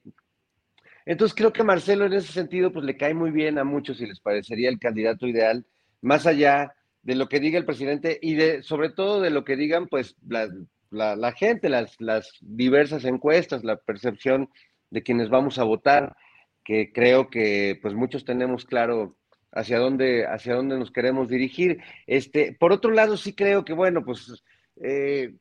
entonces 1.05 1.35
creo 1.35 1.53
que 1.53 1.63
Marcelo 1.63 2.05
en 2.05 2.13
ese 2.13 2.31
sentido, 2.31 2.71
pues 2.71 2.85
le 2.85 2.97
cae 2.97 3.13
muy 3.13 3.31
bien 3.31 3.57
a 3.59 3.63
muchos 3.63 4.01
y 4.01 4.07
les 4.07 4.19
parecería 4.19 4.69
el 4.69 4.79
candidato 4.79 5.27
ideal, 5.27 5.65
más 6.01 6.25
allá 6.25 6.73
de 7.03 7.15
lo 7.15 7.29
que 7.29 7.39
diga 7.39 7.59
el 7.59 7.65
presidente 7.65 8.17
y 8.21 8.33
de, 8.33 8.63
sobre 8.63 8.89
todo 8.89 9.21
de 9.21 9.29
lo 9.29 9.45
que 9.45 9.55
digan, 9.55 9.87
pues, 9.87 10.15
la, 10.27 11.31
gente, 11.33 11.69
las, 11.69 11.95
las 12.01 12.33
diversas 12.41 13.05
encuestas, 13.05 13.63
la 13.63 13.77
percepción 13.77 14.49
de 14.89 15.03
quienes 15.03 15.29
vamos 15.29 15.59
a 15.59 15.63
votar, 15.63 16.15
que 16.63 16.91
creo 16.91 17.29
que, 17.29 17.77
pues, 17.79 17.93
muchos 17.93 18.25
tenemos 18.25 18.65
claro 18.65 19.15
hacia 19.51 19.77
dónde, 19.77 20.25
hacia 20.25 20.55
dónde 20.55 20.79
nos 20.79 20.91
queremos 20.91 21.29
dirigir. 21.29 21.79
Este, 22.07 22.53
por 22.59 22.71
otro 22.71 22.91
lado, 22.91 23.17
sí 23.17 23.33
creo 23.33 23.63
que, 23.63 23.73
bueno, 23.73 24.03
pues 24.03 24.43
eh, 24.81 25.33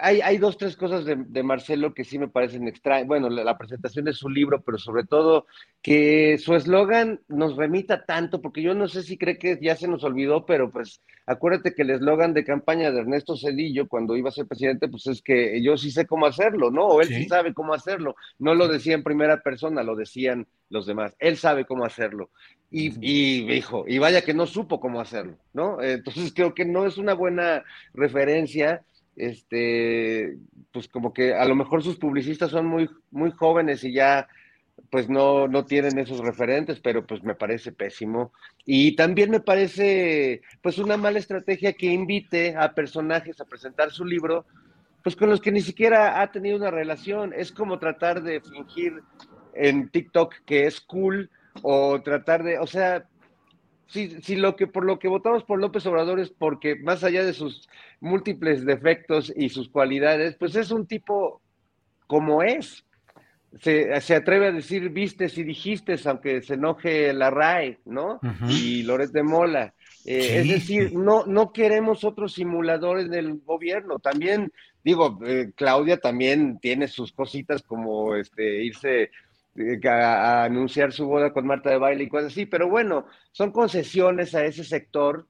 hay, 0.00 0.20
hay, 0.20 0.38
dos, 0.38 0.58
tres 0.58 0.76
cosas 0.76 1.04
de, 1.04 1.42
Marcelo 1.42 1.94
que 1.94 2.04
sí 2.04 2.18
me 2.18 2.28
parecen 2.28 2.66
extrañas. 2.66 3.06
Bueno, 3.06 3.28
la, 3.28 3.56
presentación 3.56 4.04
de 4.04 4.12
su 4.12 4.28
libro, 4.28 4.62
pero 4.62 4.78
sobre 4.78 5.04
todo 5.04 5.46
que 5.82 6.36
su 6.38 6.54
eslogan 6.54 7.20
nos 7.28 7.56
remita 7.56 8.04
tanto, 8.04 8.40
porque 8.40 8.62
yo 8.62 8.74
no 8.74 8.88
sé 8.88 9.02
si 9.02 9.16
cree 9.16 9.38
que 9.38 9.58
ya 9.62 9.76
se 9.76 9.86
nos 9.86 10.02
olvidó, 10.02 10.46
pero 10.46 10.70
pues 10.70 11.00
acuérdate 11.26 11.74
que 11.74 11.82
el 11.82 11.90
eslogan 11.90 12.34
de 12.34 12.44
campaña 12.44 12.90
de 12.90 13.00
Ernesto 13.00 13.36
Cedillo 13.36 13.88
cuando 13.88 14.16
iba 14.16 14.30
a 14.30 14.32
ser 14.32 14.46
presidente, 14.46 14.88
pues 14.88 15.06
es 15.06 15.22
que 15.22 15.62
yo 15.62 15.76
sí 15.76 15.90
sé 15.90 16.06
cómo 16.06 16.26
hacerlo, 16.26 16.70
¿no? 16.70 16.86
O 16.86 17.00
él 17.00 17.08
sí, 17.08 17.28
sabe 17.28 17.54
cómo 17.54 17.72
hacerlo. 17.72 18.16
No 18.38 18.54
lo 18.54 18.66
decía 18.66 18.94
en 18.94 19.04
primera 19.04 19.42
persona, 19.42 19.82
lo 19.84 19.94
decían 19.94 20.46
los 20.70 20.86
demás. 20.86 21.14
Él 21.20 21.36
sabe 21.36 21.66
cómo 21.66 21.84
hacerlo. 21.84 22.30
Y, 22.70 22.92
y 23.00 23.46
dijo, 23.46 23.84
y 23.86 23.98
vaya 23.98 24.22
que 24.22 24.34
no 24.34 24.46
supo 24.46 24.80
cómo 24.80 25.00
hacerlo, 25.00 25.36
¿no? 25.52 25.80
Entonces 25.80 26.32
creo 26.34 26.54
que 26.54 26.64
no 26.64 26.86
es 26.86 26.98
una 26.98 27.14
buena 27.14 27.62
referencia 27.92 28.82
este, 29.16 30.36
pues 30.72 30.88
como 30.88 31.12
que 31.12 31.34
a 31.34 31.44
lo 31.44 31.54
mejor 31.54 31.82
sus 31.82 31.96
publicistas 31.96 32.50
son 32.50 32.66
muy, 32.66 32.88
muy 33.10 33.30
jóvenes 33.30 33.84
y 33.84 33.92
ya 33.92 34.28
pues 34.90 35.08
no, 35.08 35.48
no 35.48 35.64
tienen 35.64 35.98
esos 35.98 36.20
referentes, 36.20 36.80
pero 36.80 37.06
pues 37.06 37.22
me 37.22 37.34
parece 37.34 37.72
pésimo. 37.72 38.32
Y 38.64 38.96
también 38.96 39.30
me 39.30 39.40
parece 39.40 40.42
pues 40.62 40.78
una 40.78 40.96
mala 40.96 41.18
estrategia 41.18 41.72
que 41.72 41.86
invite 41.86 42.56
a 42.56 42.74
personajes 42.74 43.40
a 43.40 43.44
presentar 43.44 43.90
su 43.90 44.04
libro, 44.04 44.46
pues 45.02 45.16
con 45.16 45.30
los 45.30 45.40
que 45.40 45.52
ni 45.52 45.60
siquiera 45.60 46.20
ha 46.20 46.30
tenido 46.30 46.56
una 46.56 46.70
relación. 46.70 47.32
Es 47.34 47.52
como 47.52 47.78
tratar 47.78 48.22
de 48.22 48.40
fingir 48.40 49.02
en 49.54 49.88
TikTok 49.88 50.34
que 50.44 50.66
es 50.66 50.80
cool 50.80 51.30
o 51.62 52.00
tratar 52.02 52.42
de, 52.42 52.58
o 52.58 52.66
sea, 52.66 53.06
si, 53.94 54.34
lo 54.36 54.56
que 54.56 54.66
por 54.66 54.84
lo 54.84 54.98
que 54.98 55.08
votamos 55.08 55.44
por 55.44 55.60
López 55.60 55.86
Obrador 55.86 56.18
es 56.18 56.30
porque 56.30 56.74
más 56.74 57.04
allá 57.04 57.24
de 57.24 57.32
sus 57.32 57.68
múltiples 58.00 58.64
defectos 58.64 59.32
y 59.36 59.48
sus 59.48 59.68
cualidades, 59.68 60.34
pues 60.36 60.56
es 60.56 60.70
un 60.70 60.86
tipo 60.86 61.40
como 62.06 62.42
es. 62.42 62.84
Se, 63.60 63.94
atreve 63.94 64.48
a 64.48 64.52
decir 64.52 64.88
vistes 64.88 65.38
y 65.38 65.44
dijiste, 65.44 65.94
aunque 66.06 66.42
se 66.42 66.54
enoje 66.54 67.12
la 67.12 67.30
RAE, 67.30 67.78
¿no? 67.84 68.18
Y 68.48 68.82
Loret 68.82 69.12
de 69.12 69.22
Mola. 69.22 69.74
Eh, 70.04 70.40
es 70.40 70.48
decir, 70.48 70.92
no, 70.92 71.24
no 71.24 71.52
queremos 71.52 72.02
otros 72.02 72.34
simuladores 72.34 73.08
del 73.08 73.38
gobierno. 73.44 74.00
También, 74.00 74.52
digo, 74.82 75.20
eh, 75.24 75.52
Claudia 75.54 75.98
también 75.98 76.58
tiene 76.58 76.88
sus 76.88 77.12
cositas 77.12 77.62
como 77.62 78.16
este, 78.16 78.64
irse 78.64 79.12
eh, 79.56 79.78
a, 79.88 80.44
anunciar 80.44 80.92
su 80.92 81.06
boda 81.06 81.32
con 81.32 81.46
Marta 81.46 81.70
de 81.70 81.78
baile 81.78 82.04
y 82.04 82.08
cosas 82.08 82.32
así, 82.32 82.46
pero 82.46 82.68
bueno, 82.68 83.06
son 83.30 83.52
concesiones 83.52 84.34
a 84.34 84.44
ese 84.44 84.64
sector, 84.64 85.28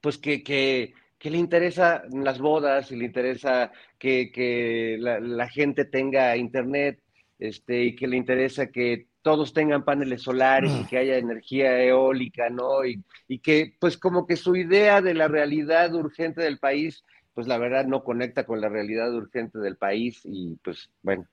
pues 0.00 0.16
que, 0.18 0.42
que, 0.42 0.94
le 1.20 1.38
interesa 1.38 2.04
las 2.12 2.38
bodas 2.38 2.92
y 2.92 2.96
le 2.96 3.04
interesa 3.04 3.72
que, 3.98 4.96
la, 4.98 5.48
gente 5.48 5.84
tenga 5.84 6.36
internet 6.36 7.00
este, 7.38 7.84
y 7.84 7.96
que 7.96 8.06
le 8.06 8.16
interesa 8.16 8.68
que 8.68 9.08
todos 9.22 9.52
tengan 9.52 9.84
paneles 9.84 10.22
solares 10.22 10.72
y 10.72 10.84
mm. 10.84 10.86
que 10.86 10.98
haya 10.98 11.18
energía 11.18 11.82
eólica, 11.82 12.48
¿no? 12.48 12.86
Y, 12.86 13.02
y 13.26 13.40
que 13.40 13.74
pues 13.80 13.98
como 13.98 14.24
que 14.26 14.36
su 14.36 14.54
idea 14.54 15.02
de 15.02 15.14
la 15.14 15.26
realidad 15.26 15.92
urgente 15.94 16.42
del 16.42 16.58
país, 16.58 17.04
pues 17.34 17.48
la 17.48 17.58
verdad 17.58 17.86
no 17.86 18.04
conecta 18.04 18.46
con 18.46 18.60
la 18.60 18.68
realidad 18.68 19.12
urgente 19.12 19.58
del 19.58 19.76
país 19.76 20.20
y 20.24 20.56
pues 20.62 20.90
bueno, 21.02 21.26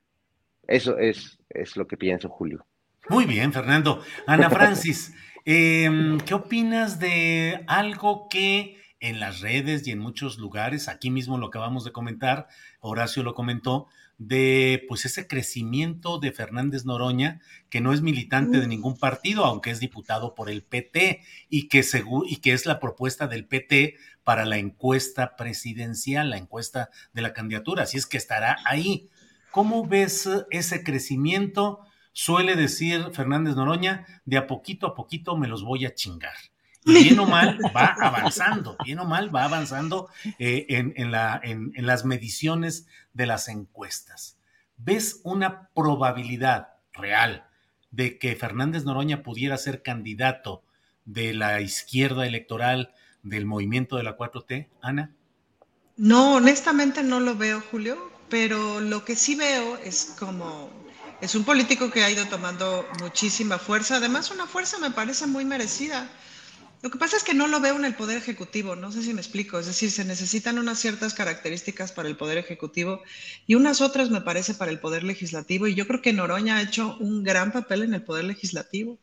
eso 0.67 0.97
es, 0.97 1.39
es 1.49 1.75
lo 1.77 1.87
que 1.87 1.97
pienso, 1.97 2.29
Julio. 2.29 2.65
Muy 3.09 3.25
bien, 3.25 3.51
Fernando. 3.51 4.01
Ana 4.27 4.49
Francis, 4.49 5.13
em, 5.45 6.19
¿qué 6.19 6.33
opinas 6.33 6.99
de 6.99 7.63
algo 7.67 8.27
que 8.29 8.77
en 9.03 9.19
las 9.19 9.41
redes 9.41 9.85
y 9.85 9.91
en 9.91 9.99
muchos 9.99 10.37
lugares, 10.37 10.87
aquí 10.87 11.09
mismo 11.09 11.37
lo 11.37 11.47
acabamos 11.47 11.83
de 11.83 11.91
comentar, 11.91 12.47
Horacio 12.79 13.21
lo 13.21 13.33
comentó, 13.33 13.87
de 14.17 14.85
pues 14.87 15.03
ese 15.03 15.27
crecimiento 15.27 16.19
de 16.19 16.31
Fernández 16.31 16.85
Noroña, 16.85 17.41
que 17.69 17.81
no 17.81 17.91
es 17.91 18.01
militante 18.01 18.61
de 18.61 18.67
ningún 18.67 18.97
partido, 18.97 19.43
aunque 19.43 19.71
es 19.71 19.81
diputado 19.81 20.35
por 20.35 20.49
el 20.49 20.63
PT 20.63 21.21
y 21.49 21.67
que, 21.67 21.83
y 22.27 22.37
que 22.37 22.53
es 22.53 22.65
la 22.65 22.79
propuesta 22.79 23.27
del 23.27 23.45
PT 23.45 23.97
para 24.23 24.45
la 24.45 24.57
encuesta 24.57 25.35
presidencial, 25.35 26.29
la 26.29 26.37
encuesta 26.37 26.89
de 27.11 27.23
la 27.23 27.33
candidatura, 27.33 27.83
así 27.83 27.97
es 27.97 28.05
que 28.05 28.17
estará 28.17 28.57
ahí. 28.65 29.09
¿Cómo 29.53 29.85
ves 29.85 30.27
ese 30.49 30.83
crecimiento? 30.83 31.81
Suele 32.11 32.55
decir 32.55 33.11
Fernández 33.13 33.55
Noroña, 33.55 34.07
de 34.25 34.37
a 34.37 34.47
poquito 34.47 34.87
a 34.87 34.95
poquito 34.95 35.37
me 35.37 35.47
los 35.47 35.63
voy 35.63 35.85
a 35.85 35.93
chingar. 35.93 36.33
Y 36.83 37.03
bien 37.03 37.19
o 37.19 37.27
mal 37.27 37.59
va 37.75 37.95
avanzando, 38.01 38.75
bien 38.83 38.97
o 38.97 39.05
mal 39.05 39.33
va 39.33 39.43
avanzando 39.43 40.09
eh, 40.39 40.65
en, 40.69 41.11
la, 41.11 41.39
en, 41.43 41.71
las 41.77 42.03
mediciones 42.03 42.87
de 43.13 43.27
las 43.27 43.47
encuestas. 43.47 44.39
¿Ves 44.77 45.21
una 45.23 45.69
probabilidad 45.75 46.69
real 46.91 47.45
de 47.91 48.17
que 48.17 48.35
Fernández 48.35 48.85
Noroña 48.85 49.21
pudiera 49.21 49.55
ser 49.57 49.83
candidato 49.83 50.63
de 51.05 51.31
la 51.35 51.61
izquierda 51.61 52.25
electoral 52.25 52.91
del 53.21 53.45
movimiento 53.45 53.97
de 53.97 54.03
la 54.03 54.17
4T, 54.17 54.67
Ana? 54.81 55.11
No, 55.95 56.37
honestamente 56.37 57.03
no 57.03 57.19
lo 57.19 57.35
veo, 57.35 57.61
Julio 57.69 58.12
pero 58.33 58.79
lo 58.79 59.05
que 59.05 59.15
sí 59.15 59.35
veo 59.35 59.77
es 59.77 60.15
como, 60.17 60.67
es 61.21 61.35
un 61.35 61.43
político 61.43 61.91
que 61.91 62.03
ha 62.03 62.09
ido 62.09 62.25
tomando 62.25 62.83
muchísima 62.99 63.59
fuerza, 63.59 63.97
además 63.97 64.31
una 64.31 64.47
fuerza 64.47 64.79
me 64.79 64.89
parece 64.89 65.27
muy 65.27 65.45
merecida. 65.45 66.09
Lo 66.81 66.89
que 66.89 66.97
pasa 66.97 67.15
es 67.15 67.23
que 67.23 67.35
no 67.35 67.45
lo 67.47 67.59
veo 67.59 67.75
en 67.75 67.85
el 67.85 67.93
Poder 67.93 68.17
Ejecutivo, 68.17 68.75
no 68.75 68.91
sé 68.91 69.03
si 69.03 69.13
me 69.13 69.21
explico, 69.21 69.59
es 69.59 69.67
decir, 69.67 69.91
se 69.91 70.03
necesitan 70.03 70.57
unas 70.57 70.79
ciertas 70.79 71.13
características 71.13 71.91
para 71.91 72.09
el 72.09 72.17
Poder 72.17 72.39
Ejecutivo 72.39 73.03
y 73.45 73.53
unas 73.53 73.81
otras 73.81 74.09
me 74.09 74.21
parece 74.21 74.55
para 74.55 74.71
el 74.71 74.79
Poder 74.79 75.03
Legislativo. 75.03 75.67
Y 75.67 75.75
yo 75.75 75.85
creo 75.85 76.01
que 76.01 76.11
Noroña 76.11 76.57
ha 76.57 76.63
hecho 76.63 76.97
un 76.99 77.21
gran 77.23 77.51
papel 77.51 77.83
en 77.83 77.93
el 77.93 78.01
Poder 78.01 78.25
Legislativo, 78.25 78.97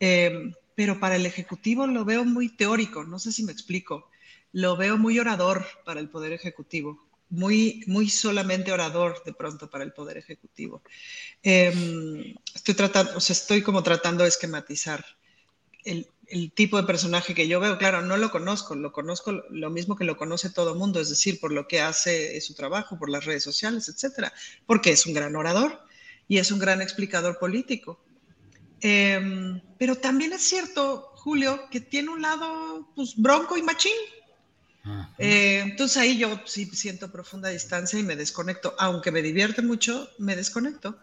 eh, 0.00 0.54
pero 0.74 0.98
para 1.00 1.16
el 1.16 1.26
Ejecutivo 1.26 1.86
lo 1.86 2.06
veo 2.06 2.24
muy 2.24 2.48
teórico, 2.48 3.04
no 3.04 3.18
sé 3.18 3.30
si 3.30 3.44
me 3.44 3.52
explico, 3.52 4.08
lo 4.52 4.78
veo 4.78 4.96
muy 4.96 5.18
orador 5.18 5.66
para 5.84 6.00
el 6.00 6.08
Poder 6.08 6.32
Ejecutivo 6.32 7.04
muy, 7.34 7.82
muy 7.86 8.08
solamente 8.08 8.72
orador 8.72 9.22
de 9.24 9.32
pronto 9.32 9.68
para 9.68 9.84
el 9.84 9.92
Poder 9.92 10.16
Ejecutivo. 10.16 10.82
Em, 11.42 12.34
estoy, 12.54 12.74
tratando, 12.74 13.16
o 13.16 13.20
sea, 13.20 13.34
estoy 13.34 13.62
como 13.62 13.82
tratando 13.82 14.22
de 14.22 14.28
esquematizar 14.28 15.04
el, 15.84 16.08
el, 16.28 16.52
tipo 16.52 16.76
de 16.76 16.86
personaje 16.86 17.34
que 17.34 17.48
yo 17.48 17.60
veo. 17.60 17.76
Claro, 17.78 18.02
no 18.02 18.16
lo 18.16 18.30
conozco, 18.30 18.74
lo 18.74 18.92
conozco 18.92 19.32
lo 19.50 19.70
mismo 19.70 19.96
que 19.96 20.04
lo 20.04 20.16
conoce 20.16 20.50
todo 20.50 20.74
mundo, 20.74 21.00
es 21.00 21.10
decir, 21.10 21.40
por 21.40 21.52
lo 21.52 21.66
que 21.66 21.80
hace 21.80 22.40
su 22.40 22.54
trabajo, 22.54 22.98
por 22.98 23.10
las 23.10 23.24
redes 23.24 23.42
sociales, 23.42 23.88
etcétera, 23.88 24.32
porque 24.66 24.90
es 24.90 25.06
un 25.06 25.14
gran 25.14 25.36
orador 25.36 25.80
y 26.28 26.38
es 26.38 26.50
un 26.50 26.58
gran 26.58 26.80
explicador 26.80 27.38
político. 27.38 28.00
Em, 28.80 29.60
pero 29.78 29.96
también 29.96 30.32
es 30.32 30.42
cierto, 30.42 31.10
Julio, 31.16 31.68
que 31.70 31.80
tiene 31.80 32.10
un 32.10 32.22
lado 32.22 32.92
pues, 32.94 33.14
bronco 33.16 33.56
y 33.56 33.62
machín. 33.62 33.92
Eh, 35.18 35.60
entonces 35.62 35.96
ahí 35.96 36.18
yo 36.18 36.40
sí 36.44 36.66
siento 36.66 37.10
profunda 37.10 37.48
distancia 37.48 37.98
y 37.98 38.02
me 38.02 38.16
desconecto. 38.16 38.74
Aunque 38.78 39.10
me 39.10 39.22
divierte 39.22 39.62
mucho, 39.62 40.08
me 40.18 40.36
desconecto. 40.36 40.98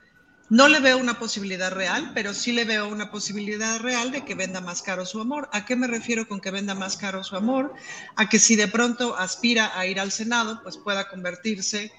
No 0.49 0.67
le 0.67 0.81
veo 0.81 0.97
una 0.97 1.17
posibilidad 1.17 1.71
real, 1.71 2.11
pero 2.13 2.33
sí 2.33 2.51
le 2.51 2.65
veo 2.65 2.89
una 2.89 3.09
posibilidad 3.09 3.79
real 3.79 4.11
de 4.11 4.25
que 4.25 4.35
venda 4.35 4.59
más 4.59 4.81
caro 4.81 5.05
su 5.05 5.21
amor. 5.21 5.49
¿A 5.53 5.65
qué 5.65 5.77
me 5.77 5.87
refiero 5.87 6.27
con 6.27 6.41
que 6.41 6.51
venda 6.51 6.75
más 6.75 6.97
caro 6.97 7.23
su 7.23 7.37
amor? 7.37 7.73
A 8.17 8.27
que 8.27 8.37
si 8.37 8.57
de 8.57 8.67
pronto 8.67 9.15
aspira 9.15 9.77
a 9.79 9.85
ir 9.85 9.99
al 9.99 10.11
Senado, 10.11 10.61
pues 10.61 10.77
pueda 10.77 11.07
convertirse 11.07 11.93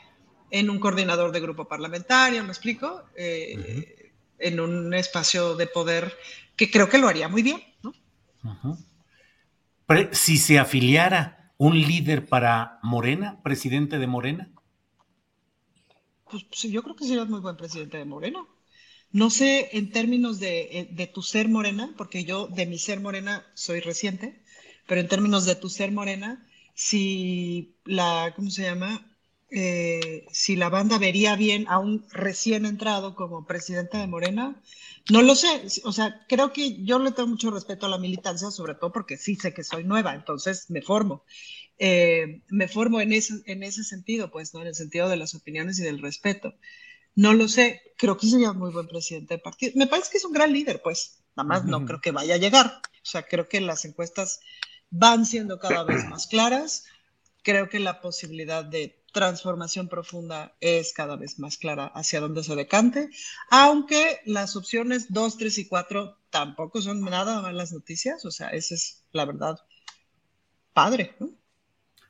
en 0.50 0.68
un 0.68 0.78
coordinador 0.78 1.32
de 1.32 1.40
grupo 1.40 1.66
parlamentario, 1.66 2.44
¿me 2.44 2.50
explico? 2.50 3.04
Eh, 3.16 4.12
en 4.38 4.60
un 4.60 4.92
espacio 4.92 5.56
de 5.56 5.66
poder 5.66 6.14
que 6.54 6.70
creo 6.70 6.90
que 6.90 6.98
lo 6.98 7.09
haría 7.09 7.28
muy 7.28 7.42
bien, 7.42 7.62
¿no? 7.82 7.94
Si 10.12 10.36
se 10.36 10.59
afiliara 10.59 11.41
un 11.62 11.80
líder 11.80 12.26
para 12.26 12.80
Morena, 12.82 13.40
presidente 13.44 14.01
de 14.01 14.09
Morena. 14.09 14.51
Pues, 16.28 16.44
yo 16.62 16.82
creo 16.82 16.97
que 16.97 17.06
sería 17.06 17.24
muy 17.24 17.39
buen 17.39 17.56
presidente 17.56 17.98
de 17.98 18.05
Morena. 18.05 18.44
No 19.12 19.30
sé 19.30 19.68
en 19.70 19.93
términos 19.93 20.40
de, 20.40 20.89
de, 20.90 21.06
tu 21.06 21.22
ser 21.22 21.48
morena, 21.48 21.94
porque 21.97 22.24
yo 22.24 22.48
de 22.48 22.66
mi 22.66 22.78
ser 22.78 22.98
morena 22.98 23.47
soy 23.55 23.78
reciente, 23.78 24.43
pero 24.89 25.01
en 25.01 25.06
términos 25.06 25.44
de 25.44 25.55
tu 25.55 25.68
ser 25.68 25.93
morena, 25.93 26.44
si 26.74 27.76
la, 27.84 28.32
¿cómo 28.34 28.51
se 28.51 28.62
llama? 28.62 29.11
Eh, 29.54 30.24
si 30.32 30.56
la 30.56 30.70
banda 30.70 30.98
vería 30.98 31.36
bien 31.36 31.66
a 31.68 31.78
un 31.78 32.06
recién 32.10 32.64
entrado 32.64 33.14
como 33.14 33.46
presidente 33.46 33.98
de 33.98 34.06
Morena, 34.06 34.62
no 35.10 35.20
lo 35.20 35.34
sé. 35.34 35.64
O 35.84 35.92
sea, 35.92 36.24
creo 36.26 36.54
que 36.54 36.82
yo 36.84 36.98
le 36.98 37.12
tengo 37.12 37.28
mucho 37.28 37.50
respeto 37.50 37.84
a 37.84 37.90
la 37.90 37.98
militancia, 37.98 38.50
sobre 38.50 38.74
todo 38.74 38.92
porque 38.92 39.18
sí 39.18 39.36
sé 39.36 39.52
que 39.52 39.62
soy 39.62 39.84
nueva, 39.84 40.14
entonces 40.14 40.70
me 40.70 40.80
formo. 40.80 41.24
Eh, 41.78 42.40
me 42.48 42.66
formo 42.66 43.02
en 43.02 43.12
ese, 43.12 43.42
en 43.44 43.62
ese 43.62 43.84
sentido, 43.84 44.30
pues, 44.30 44.54
¿no? 44.54 44.62
En 44.62 44.68
el 44.68 44.74
sentido 44.74 45.10
de 45.10 45.16
las 45.16 45.34
opiniones 45.34 45.78
y 45.78 45.82
del 45.82 46.00
respeto. 46.00 46.54
No 47.14 47.34
lo 47.34 47.46
sé, 47.46 47.82
creo 47.98 48.16
que 48.16 48.28
sería 48.28 48.54
muy 48.54 48.72
buen 48.72 48.88
presidente 48.88 49.34
de 49.34 49.38
partido. 49.38 49.72
Me 49.76 49.86
parece 49.86 50.12
que 50.12 50.16
es 50.18 50.24
un 50.24 50.32
gran 50.32 50.50
líder, 50.50 50.80
pues, 50.82 51.22
nada 51.36 51.46
más 51.46 51.64
no 51.66 51.84
creo 51.84 52.00
que 52.00 52.10
vaya 52.10 52.36
a 52.36 52.38
llegar. 52.38 52.80
O 53.02 53.04
sea, 53.04 53.24
creo 53.24 53.48
que 53.48 53.60
las 53.60 53.84
encuestas 53.84 54.40
van 54.88 55.26
siendo 55.26 55.58
cada 55.58 55.84
vez 55.84 56.06
más 56.08 56.26
claras. 56.26 56.84
Creo 57.42 57.68
que 57.68 57.80
la 57.80 58.00
posibilidad 58.00 58.64
de 58.64 59.01
transformación 59.12 59.89
profunda 59.89 60.56
es 60.60 60.93
cada 60.93 61.16
vez 61.16 61.39
más 61.39 61.59
clara 61.59 61.86
hacia 61.86 62.20
dónde 62.20 62.43
se 62.43 62.56
decante, 62.56 63.10
aunque 63.51 64.20
las 64.24 64.56
opciones 64.56 65.12
2, 65.12 65.39
3 65.39 65.59
y 65.59 65.68
4 65.68 66.18
tampoco 66.30 66.80
son 66.80 67.02
nada 67.02 67.43
malas 67.43 67.72
noticias, 67.72 68.24
o 68.24 68.30
sea, 68.30 68.48
esa 68.48 68.74
es 68.74 69.05
la 69.12 69.24
verdad 69.24 69.60
padre. 70.72 71.14
¿no? 71.20 71.30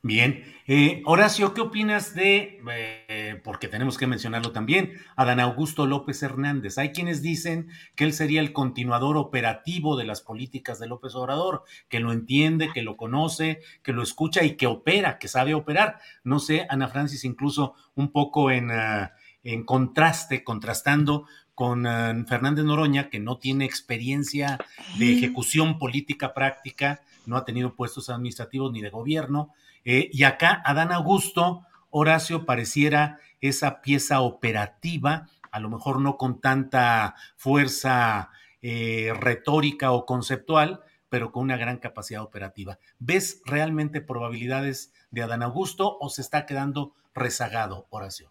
Bien. 0.05 0.43
Eh, 0.66 1.01
Horacio, 1.07 1.55
¿qué 1.55 1.61
opinas 1.61 2.12
de, 2.12 2.61
eh, 2.73 3.41
porque 3.45 3.69
tenemos 3.69 3.99
que 3.99 4.09
mencionarlo 4.09 4.51
también, 4.51 4.95
Adán 5.15 5.39
Augusto 5.39 5.87
López 5.87 6.20
Hernández? 6.24 6.77
Hay 6.77 6.91
quienes 6.91 7.23
dicen 7.23 7.69
que 7.95 8.03
él 8.03 8.12
sería 8.12 8.41
el 8.41 8.53
continuador 8.53 9.16
operativo 9.16 9.97
de 9.97 10.05
las 10.05 10.20
políticas 10.20 10.81
de 10.81 10.89
López 10.89 11.15
Obrador, 11.15 11.62
que 11.89 12.01
lo 12.01 12.11
entiende, 12.11 12.70
que 12.74 12.83
lo 12.83 12.97
conoce, 12.97 13.61
que 13.85 13.93
lo 13.93 14.03
escucha 14.03 14.43
y 14.43 14.57
que 14.57 14.66
opera, 14.66 15.20
que 15.20 15.29
sabe 15.29 15.55
operar. 15.55 16.01
No 16.24 16.41
sé, 16.41 16.66
Ana 16.69 16.89
Francis, 16.89 17.24
incluso 17.24 17.74
un 17.95 18.11
poco 18.11 18.51
en, 18.51 18.73
ah, 18.73 19.12
en 19.45 19.62
contraste, 19.62 20.43
contrastando 20.43 21.27
con 21.55 21.87
ah, 21.87 22.12
Fernández 22.27 22.65
Noroña, 22.65 23.09
que 23.09 23.20
no 23.20 23.39
tiene 23.39 23.66
experiencia 23.66 24.59
de 24.99 25.12
ejecución 25.12 25.79
política 25.79 26.35
práctica, 26.35 27.03
no 27.24 27.37
ha 27.37 27.45
tenido 27.45 27.77
puestos 27.77 28.11
administrativos 28.11 28.73
ni 28.73 28.81
de 28.81 28.91
gobierno 28.91 29.53
eh, 29.85 30.11
y 30.13 30.25
acá 30.25 30.63
Adán 30.65 30.93
Augusto, 30.93 31.67
Horacio, 31.91 32.47
pareciera 32.47 33.19
esa 33.41 33.83
pieza 33.83 34.21
operativa, 34.21 35.29
a 35.51 35.61
lo 35.61 35.69
mejor 35.69 36.01
no 36.01 36.17
con 36.17 36.41
tanta 36.41 37.15
fuerza 37.37 38.31
eh, 38.63 39.13
retórica 39.19 39.93
o 39.93 40.07
conceptual, 40.07 40.81
pero 41.09 41.31
con 41.31 41.43
una 41.43 41.57
gran 41.57 41.79
capacidad 41.79 42.23
operativa. 42.23 42.79
¿Ves 42.99 43.43
realmente 43.45 44.01
probabilidades 44.01 44.93
de 45.11 45.23
Adán 45.23 45.43
Augusto 45.43 45.99
o 46.01 46.09
se 46.09 46.23
está 46.23 46.47
quedando 46.47 46.95
rezagado, 47.15 47.87
Horacio? 47.91 48.31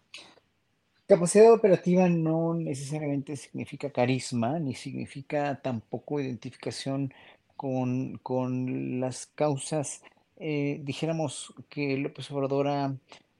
Capacidad 1.06 1.52
operativa 1.52 2.08
no 2.08 2.54
necesariamente 2.54 3.36
significa 3.36 3.90
carisma, 3.90 4.58
ni 4.58 4.74
significa 4.74 5.60
tampoco 5.60 6.20
identificación 6.20 7.12
con, 7.54 8.18
con 8.18 8.98
las 8.98 9.26
causas 9.26 10.02
eh, 10.44 10.80
dijéramos 10.82 11.54
que 11.68 11.96
López 11.96 12.28
Obrador 12.32 12.66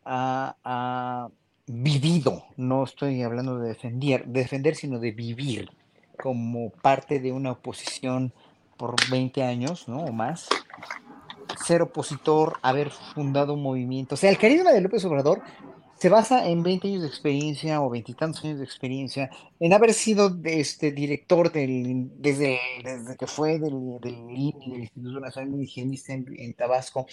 ha, 0.04 1.28
vivido, 1.66 2.44
no 2.56 2.84
estoy 2.84 3.22
hablando 3.22 3.58
de 3.58 3.70
defender, 3.70 4.24
defender, 4.26 4.76
sino 4.76 5.00
de 5.00 5.10
vivir 5.10 5.70
como 6.16 6.70
parte 6.70 7.18
de 7.18 7.32
una 7.32 7.52
oposición 7.52 8.32
por 8.76 8.94
20 9.10 9.42
años, 9.42 9.88
¿no? 9.88 10.04
O 10.04 10.12
más, 10.12 10.48
ser 11.66 11.82
opositor, 11.82 12.58
haber 12.62 12.90
fundado 12.90 13.54
un 13.54 13.62
movimiento. 13.62 14.14
O 14.14 14.18
sea, 14.18 14.30
el 14.30 14.38
carisma 14.38 14.70
de 14.70 14.80
López 14.80 15.04
Obrador 15.04 15.42
se 16.02 16.08
basa 16.08 16.48
en 16.48 16.64
20 16.64 16.88
años 16.88 17.02
de 17.02 17.06
experiencia 17.06 17.80
o 17.80 17.88
veintitantos 17.88 18.44
años 18.44 18.58
de 18.58 18.64
experiencia, 18.64 19.30
en 19.60 19.72
haber 19.72 19.94
sido 19.94 20.36
este, 20.42 20.90
director 20.90 21.52
del, 21.52 22.10
desde, 22.20 22.58
desde 22.82 23.16
que 23.16 23.28
fue 23.28 23.60
del, 23.60 24.00
del 24.00 24.14
INI, 24.14 24.52
del 24.66 24.80
Instituto 24.80 25.20
Nacional 25.20 25.56
de 25.56 25.62
Higienista 25.62 26.12
en, 26.12 26.54
Tabasco, 26.54 27.06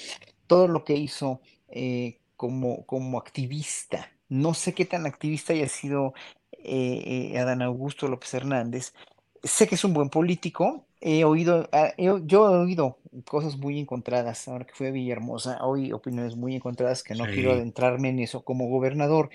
todo 0.47 0.67
lo 0.67 0.83
que 0.83 0.95
hizo 0.95 1.39
eh, 1.67 2.17
como, 2.35 2.83
como 2.87 3.19
activista. 3.19 4.09
No 4.27 4.55
sé 4.55 4.73
qué 4.73 4.85
tan 4.85 5.05
activista 5.05 5.53
haya 5.53 5.69
sido 5.69 6.15
eh, 6.53 7.29
eh, 7.35 7.37
Adán 7.37 7.61
Augusto 7.61 8.07
López 8.07 8.33
Hernández. 8.33 8.95
Sé 9.43 9.67
que 9.67 9.75
es 9.75 9.83
un 9.83 9.93
buen 9.93 10.09
político, 10.09 10.87
he 11.01 11.23
oído, 11.23 11.69
ah, 11.71 11.93
yo 11.97 12.53
he 12.53 12.57
oído 12.57 12.97
cosas 13.25 13.57
muy 13.57 13.79
encontradas, 13.79 14.47
ahora 14.47 14.65
que 14.65 14.73
fui 14.73 14.87
a 14.87 14.91
Villahermosa, 14.91 15.65
oí 15.65 15.91
opiniones 15.91 16.35
muy 16.35 16.55
encontradas 16.55 17.03
que 17.03 17.15
no 17.15 17.25
quiero 17.25 17.51
adentrarme 17.51 18.09
en 18.09 18.19
eso 18.19 18.43
como 18.43 18.67
gobernador, 18.67 19.29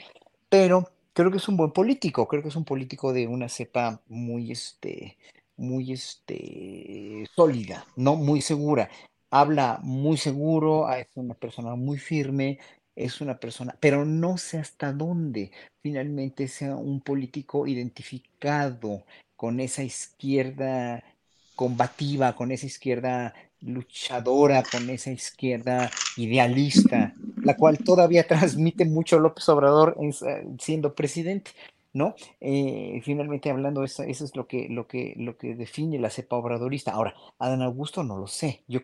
pero 0.49 0.91
creo 1.13 1.31
que 1.31 1.39
es 1.39 1.49
un 1.49 1.57
buen 1.57 1.73
político, 1.73 2.29
creo 2.29 2.43
que 2.43 2.49
es 2.49 2.57
un 2.57 2.65
político 2.65 3.13
de 3.13 3.27
una 3.27 3.49
cepa 3.49 4.03
muy, 4.09 4.53
este, 4.53 5.17
muy, 5.57 5.93
este, 5.93 7.27
sólida, 7.35 7.87
no 7.97 8.17
muy 8.17 8.41
segura. 8.41 8.91
Habla 9.31 9.81
muy 9.83 10.17
seguro, 10.17 10.87
ah, 10.87 11.01
es 11.01 11.09
una 11.17 11.35
persona 11.35 11.75
muy 11.75 11.99
firme, 11.99 12.59
es 12.95 13.21
una 13.21 13.39
persona, 13.39 13.77
pero 13.81 14.05
no 14.05 14.39
sé 14.39 14.59
hasta 14.59 14.93
dónde 14.93 15.51
finalmente 15.83 16.47
sea 16.47 16.77
un 16.77 17.01
político 17.01 17.67
identificado 17.67 19.05
con 19.35 19.59
esa 19.59 19.83
izquierda 19.83 21.03
combativa, 21.55 22.35
con 22.35 22.51
esa 22.51 22.67
izquierda 22.67 23.35
luchadora, 23.61 24.63
con 24.63 24.91
esa 24.91 25.11
izquierda 25.11 25.91
idealista, 26.17 27.15
la 27.43 27.57
cual 27.57 27.79
todavía 27.79 28.27
transmite 28.29 28.85
mucho 28.85 29.19
López 29.19 29.49
Obrador 29.49 29.97
siendo 30.59 30.95
presidente. 30.95 31.53
¿no? 31.95 32.17
Eh, 32.41 33.01
finalmente 33.05 33.51
hablando, 33.51 33.85
eso, 33.85 34.03
es 34.03 34.35
lo 34.35 34.49
que, 34.49 34.69
lo, 34.69 34.89
que, 34.89 35.15
lo 35.17 35.39
que 35.39 35.55
define 35.55 36.01
la 36.01 36.11
cepa 36.11 36.37
obradorista. 36.37 36.91
Ahora, 36.91 37.15
Adán 37.39 37.63
Augusto 37.63 38.03
no 38.03 38.19
lo 38.19 38.27
sé, 38.27 38.63
yo 38.67 38.81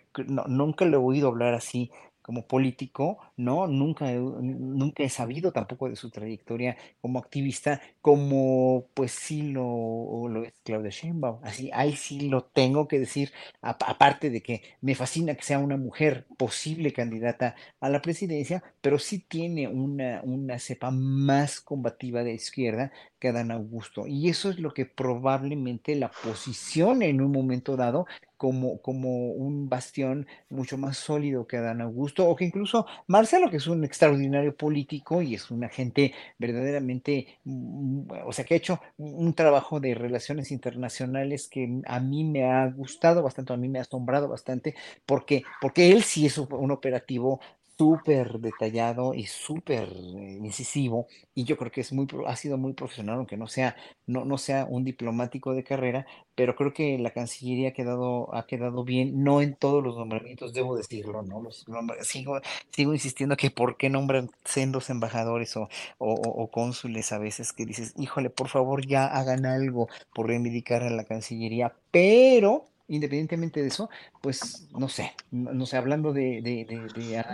nunca 0.46 0.84
le 0.84 0.92
he 0.92 0.96
oído 0.96 1.26
hablar 1.26 1.54
así 1.54 1.90
como 2.30 2.46
político, 2.46 3.18
¿no? 3.36 3.66
Nunca, 3.66 4.12
nunca 4.12 5.02
he 5.02 5.08
sabido 5.08 5.50
tampoco 5.50 5.88
de 5.88 5.96
su 5.96 6.10
trayectoria 6.10 6.76
como 7.00 7.18
activista, 7.18 7.80
como 8.00 8.86
pues 8.94 9.10
sí 9.10 9.50
lo, 9.50 10.28
lo 10.28 10.44
es 10.44 10.54
Claudia 10.62 10.90
Sheinbaum. 10.90 11.40
Así, 11.42 11.70
ahí 11.74 11.96
sí 11.96 12.28
lo 12.28 12.44
tengo 12.44 12.86
que 12.86 13.00
decir, 13.00 13.32
aparte 13.62 14.30
de 14.30 14.42
que 14.44 14.62
me 14.80 14.94
fascina 14.94 15.34
que 15.34 15.42
sea 15.42 15.58
una 15.58 15.76
mujer 15.76 16.24
posible 16.38 16.92
candidata 16.92 17.56
a 17.80 17.88
la 17.88 18.00
presidencia, 18.00 18.62
pero 18.80 19.00
sí 19.00 19.18
tiene 19.18 19.66
una, 19.66 20.20
una 20.22 20.60
cepa 20.60 20.92
más 20.92 21.60
combativa 21.60 22.22
de 22.22 22.34
izquierda 22.34 22.92
que 23.18 23.28
Adán 23.30 23.50
Augusto. 23.50 24.06
Y 24.06 24.28
eso 24.28 24.50
es 24.50 24.60
lo 24.60 24.72
que 24.72 24.86
probablemente 24.86 25.96
la 25.96 26.12
posiciona 26.12 27.06
en 27.06 27.20
un 27.20 27.32
momento 27.32 27.76
dado 27.76 28.06
como, 28.40 28.80
como 28.80 29.32
un 29.32 29.68
bastión 29.68 30.26
mucho 30.48 30.78
más 30.78 30.96
sólido 30.96 31.46
que 31.46 31.58
Adán 31.58 31.82
Augusto, 31.82 32.26
o 32.26 32.34
que 32.34 32.46
incluso 32.46 32.86
Marcelo, 33.06 33.50
que 33.50 33.58
es 33.58 33.66
un 33.66 33.84
extraordinario 33.84 34.56
político 34.56 35.20
y 35.20 35.34
es 35.34 35.50
una 35.50 35.68
gente 35.68 36.14
verdaderamente, 36.38 37.38
mm, 37.44 38.10
o 38.24 38.32
sea, 38.32 38.46
que 38.46 38.54
ha 38.54 38.56
hecho 38.56 38.80
un 38.96 39.34
trabajo 39.34 39.78
de 39.78 39.94
relaciones 39.94 40.52
internacionales 40.52 41.48
que 41.48 41.82
a 41.84 42.00
mí 42.00 42.24
me 42.24 42.44
ha 42.50 42.66
gustado 42.70 43.22
bastante, 43.22 43.52
a 43.52 43.58
mí 43.58 43.68
me 43.68 43.78
ha 43.78 43.82
asombrado 43.82 44.26
bastante, 44.26 44.74
porque, 45.04 45.42
porque 45.60 45.92
él 45.92 46.02
sí 46.02 46.24
es 46.24 46.38
un 46.38 46.70
operativo 46.70 47.40
súper 47.80 48.40
detallado 48.40 49.14
y 49.14 49.24
súper 49.26 49.88
eh, 49.88 50.38
incisivo 50.42 51.06
y 51.34 51.44
yo 51.44 51.56
creo 51.56 51.72
que 51.72 51.80
es 51.80 51.92
muy, 51.94 52.06
ha 52.26 52.36
sido 52.36 52.58
muy 52.58 52.74
profesional, 52.74 53.16
aunque 53.16 53.38
no 53.38 53.46
sea, 53.46 53.74
no, 54.06 54.26
no 54.26 54.36
sea 54.36 54.66
un 54.68 54.84
diplomático 54.84 55.54
de 55.54 55.64
carrera, 55.64 56.06
pero 56.34 56.54
creo 56.56 56.74
que 56.74 56.98
la 56.98 57.10
Cancillería 57.12 57.70
ha 57.70 57.72
quedado, 57.72 58.34
ha 58.34 58.46
quedado 58.46 58.84
bien, 58.84 59.24
no 59.24 59.40
en 59.40 59.54
todos 59.56 59.82
los 59.82 59.96
nombramientos, 59.96 60.52
debo 60.52 60.76
decirlo, 60.76 61.22
¿no? 61.22 61.40
Los 61.42 61.64
sigo, 62.02 62.40
sigo 62.70 62.92
insistiendo 62.92 63.36
que 63.36 63.50
por 63.50 63.78
qué 63.78 63.88
nombran 63.88 64.30
sendos 64.44 64.90
embajadores 64.90 65.56
o, 65.56 65.68
o- 65.98 66.12
o 66.14 66.50
cónsules 66.50 67.12
a 67.12 67.18
veces 67.18 67.52
que 67.54 67.64
dices, 67.64 67.94
híjole, 67.96 68.28
por 68.30 68.48
favor 68.48 68.86
ya 68.86 69.06
hagan 69.06 69.46
algo 69.46 69.88
por 70.14 70.26
reivindicar 70.26 70.82
a 70.82 70.90
la 70.90 71.04
Cancillería, 71.04 71.72
pero 71.90 72.66
independientemente 72.90 73.62
de 73.62 73.68
eso, 73.68 73.88
pues 74.20 74.68
no 74.72 74.88
sé, 74.88 75.14
no, 75.30 75.52
no 75.52 75.64
sé, 75.64 75.76
hablando 75.76 76.12
de, 76.12 76.42
de, 76.42 76.66
de, 76.68 76.80
de 76.80 77.24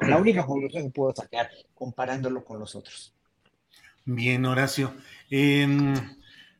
que 0.00 0.06
la 0.08 0.16
única 0.16 0.44
conclusión 0.44 0.84
que 0.84 0.90
puedo 0.90 1.14
sacar 1.14 1.50
comparándolo 1.74 2.44
con 2.44 2.58
los 2.58 2.74
otros. 2.74 3.12
Bien, 4.06 4.44
Horacio. 4.44 4.94
Em, 5.30 5.94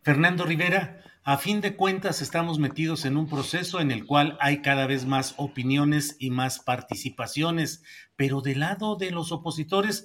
Fernando 0.03 0.45
Rivera, 0.45 1.03
a 1.25 1.39
fin 1.39 1.63
de 1.63 1.77
cuentas 1.77 2.21
estamos 2.21 2.59
metidos 2.59 3.07
en 3.07 3.17
un 3.17 3.27
proceso 3.27 3.81
en 3.81 3.91
el 3.91 4.05
cual 4.05 4.37
hay 4.41 4.61
cada 4.61 4.87
vez 4.87 5.07
más 5.07 5.35
opiniones 5.39 6.17
y 6.19 6.29
más 6.31 6.59
participaciones, 6.59 7.83
pero 8.17 8.43
del 8.43 8.61
lado 8.61 8.97
de 8.97 9.11
los 9.11 9.33
opositores, 9.33 10.05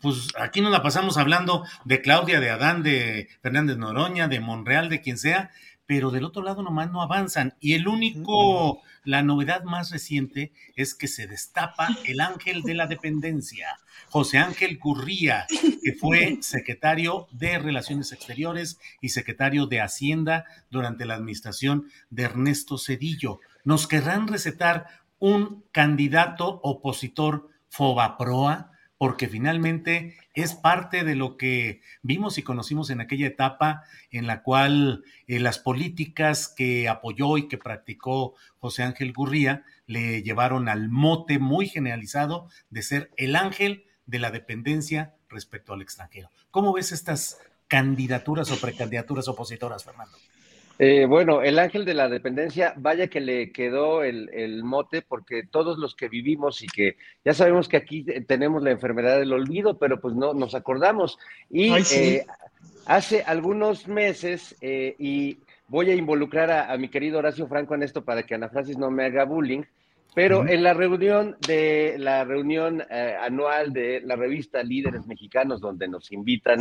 pues 0.00 0.28
aquí 0.38 0.60
nos 0.60 0.72
la 0.72 0.82
pasamos 0.82 1.16
hablando 1.16 1.64
de 1.84 2.02
Claudia, 2.02 2.40
de 2.40 2.50
Adán, 2.50 2.82
de 2.82 3.28
Fernández 3.42 3.76
Noroña, 3.76 4.26
de 4.26 4.40
Monreal, 4.40 4.88
de 4.88 5.00
quien 5.00 5.18
sea, 5.18 5.50
pero 5.86 6.10
del 6.10 6.24
otro 6.24 6.42
lado 6.42 6.62
nomás 6.62 6.90
no 6.90 7.00
avanzan. 7.00 7.54
Y 7.60 7.74
el 7.74 7.88
único, 7.88 8.80
la 9.04 9.22
novedad 9.22 9.62
más 9.64 9.90
reciente 9.90 10.52
es 10.74 10.94
que 10.94 11.08
se 11.08 11.26
destapa 11.26 11.88
el 12.04 12.20
ángel 12.20 12.62
de 12.62 12.74
la 12.74 12.86
dependencia, 12.86 13.68
José 14.08 14.38
Ángel 14.38 14.78
Gurría, 14.78 15.46
que 15.82 15.92
fue 15.92 16.38
secretario 16.40 17.28
de 17.30 17.58
Relaciones 17.58 18.12
Exteriores 18.12 18.78
y 19.00 19.10
secretario 19.10 19.66
de 19.66 19.80
Hacienda 19.80 20.44
durante 20.70 21.06
la 21.06 21.14
administración 21.14 21.90
de 22.10 22.24
Ernesto 22.24 22.78
Cedillo. 22.78 23.40
¿Nos 23.64 23.86
querrán 23.86 24.28
recetar 24.28 24.86
un 25.18 25.64
candidato 25.72 26.60
opositor 26.62 27.48
Fobaproa? 27.68 28.72
Porque 28.98 29.28
finalmente 29.28 30.16
es 30.34 30.54
parte 30.54 31.04
de 31.04 31.14
lo 31.14 31.36
que 31.36 31.82
vimos 32.02 32.38
y 32.38 32.42
conocimos 32.42 32.90
en 32.90 33.00
aquella 33.00 33.26
etapa 33.26 33.82
en 34.10 34.26
la 34.26 34.42
cual 34.42 35.04
eh, 35.26 35.38
las 35.38 35.58
políticas 35.58 36.48
que 36.48 36.88
apoyó 36.88 37.36
y 37.36 37.48
que 37.48 37.58
practicó 37.58 38.34
José 38.58 38.82
Ángel 38.82 39.12
Gurría 39.12 39.64
le 39.86 40.22
llevaron 40.22 40.68
al 40.68 40.88
mote 40.88 41.38
muy 41.38 41.68
generalizado 41.68 42.48
de 42.70 42.82
ser 42.82 43.10
el 43.16 43.36
ángel 43.36 43.84
de 44.06 44.18
la 44.18 44.30
dependencia 44.30 45.14
respecto 45.28 45.72
al 45.72 45.82
extranjero. 45.82 46.30
¿Cómo 46.50 46.72
ves 46.72 46.92
estas 46.92 47.38
candidaturas 47.68 48.50
o 48.50 48.60
precandidaturas 48.60 49.28
opositoras, 49.28 49.84
Fernando? 49.84 50.16
Eh, 50.78 51.06
bueno, 51.06 51.42
el 51.42 51.58
ángel 51.58 51.84
de 51.84 51.94
la 51.94 52.08
dependencia, 52.08 52.74
vaya 52.76 53.08
que 53.08 53.20
le 53.20 53.50
quedó 53.52 54.02
el, 54.02 54.28
el, 54.32 54.62
mote, 54.62 55.02
porque 55.02 55.44
todos 55.50 55.78
los 55.78 55.94
que 55.94 56.08
vivimos 56.08 56.62
y 56.62 56.66
que 56.66 56.96
ya 57.24 57.32
sabemos 57.32 57.68
que 57.68 57.78
aquí 57.78 58.04
tenemos 58.26 58.62
la 58.62 58.72
enfermedad 58.72 59.18
del 59.18 59.32
olvido, 59.32 59.78
pero 59.78 60.00
pues 60.00 60.14
no 60.14 60.34
nos 60.34 60.54
acordamos. 60.54 61.18
Y 61.50 61.70
Ay, 61.70 61.84
sí. 61.84 61.96
eh, 61.96 62.26
hace 62.86 63.22
algunos 63.22 63.88
meses, 63.88 64.56
eh, 64.60 64.94
y 64.98 65.38
voy 65.68 65.90
a 65.90 65.94
involucrar 65.94 66.50
a, 66.50 66.72
a, 66.72 66.76
mi 66.76 66.88
querido 66.88 67.18
Horacio 67.18 67.46
Franco 67.46 67.74
en 67.74 67.82
esto 67.82 68.04
para 68.04 68.22
que 68.24 68.34
Ana 68.34 68.48
Francis 68.48 68.76
no 68.76 68.90
me 68.90 69.04
haga 69.06 69.24
bullying, 69.24 69.62
pero 70.16 70.40
uh 70.40 70.44
-huh. 70.44 70.50
en 70.50 70.62
la 70.62 70.72
reunión 70.72 71.36
de 71.46 71.96
la 71.98 72.24
reunión 72.24 72.82
eh, 72.90 73.16
anual 73.20 73.74
de 73.74 74.00
la 74.00 74.16
revista 74.16 74.62
Líderes 74.62 75.06
Mexicanos, 75.06 75.60
donde 75.60 75.86
nos 75.88 76.10
invitan 76.10 76.58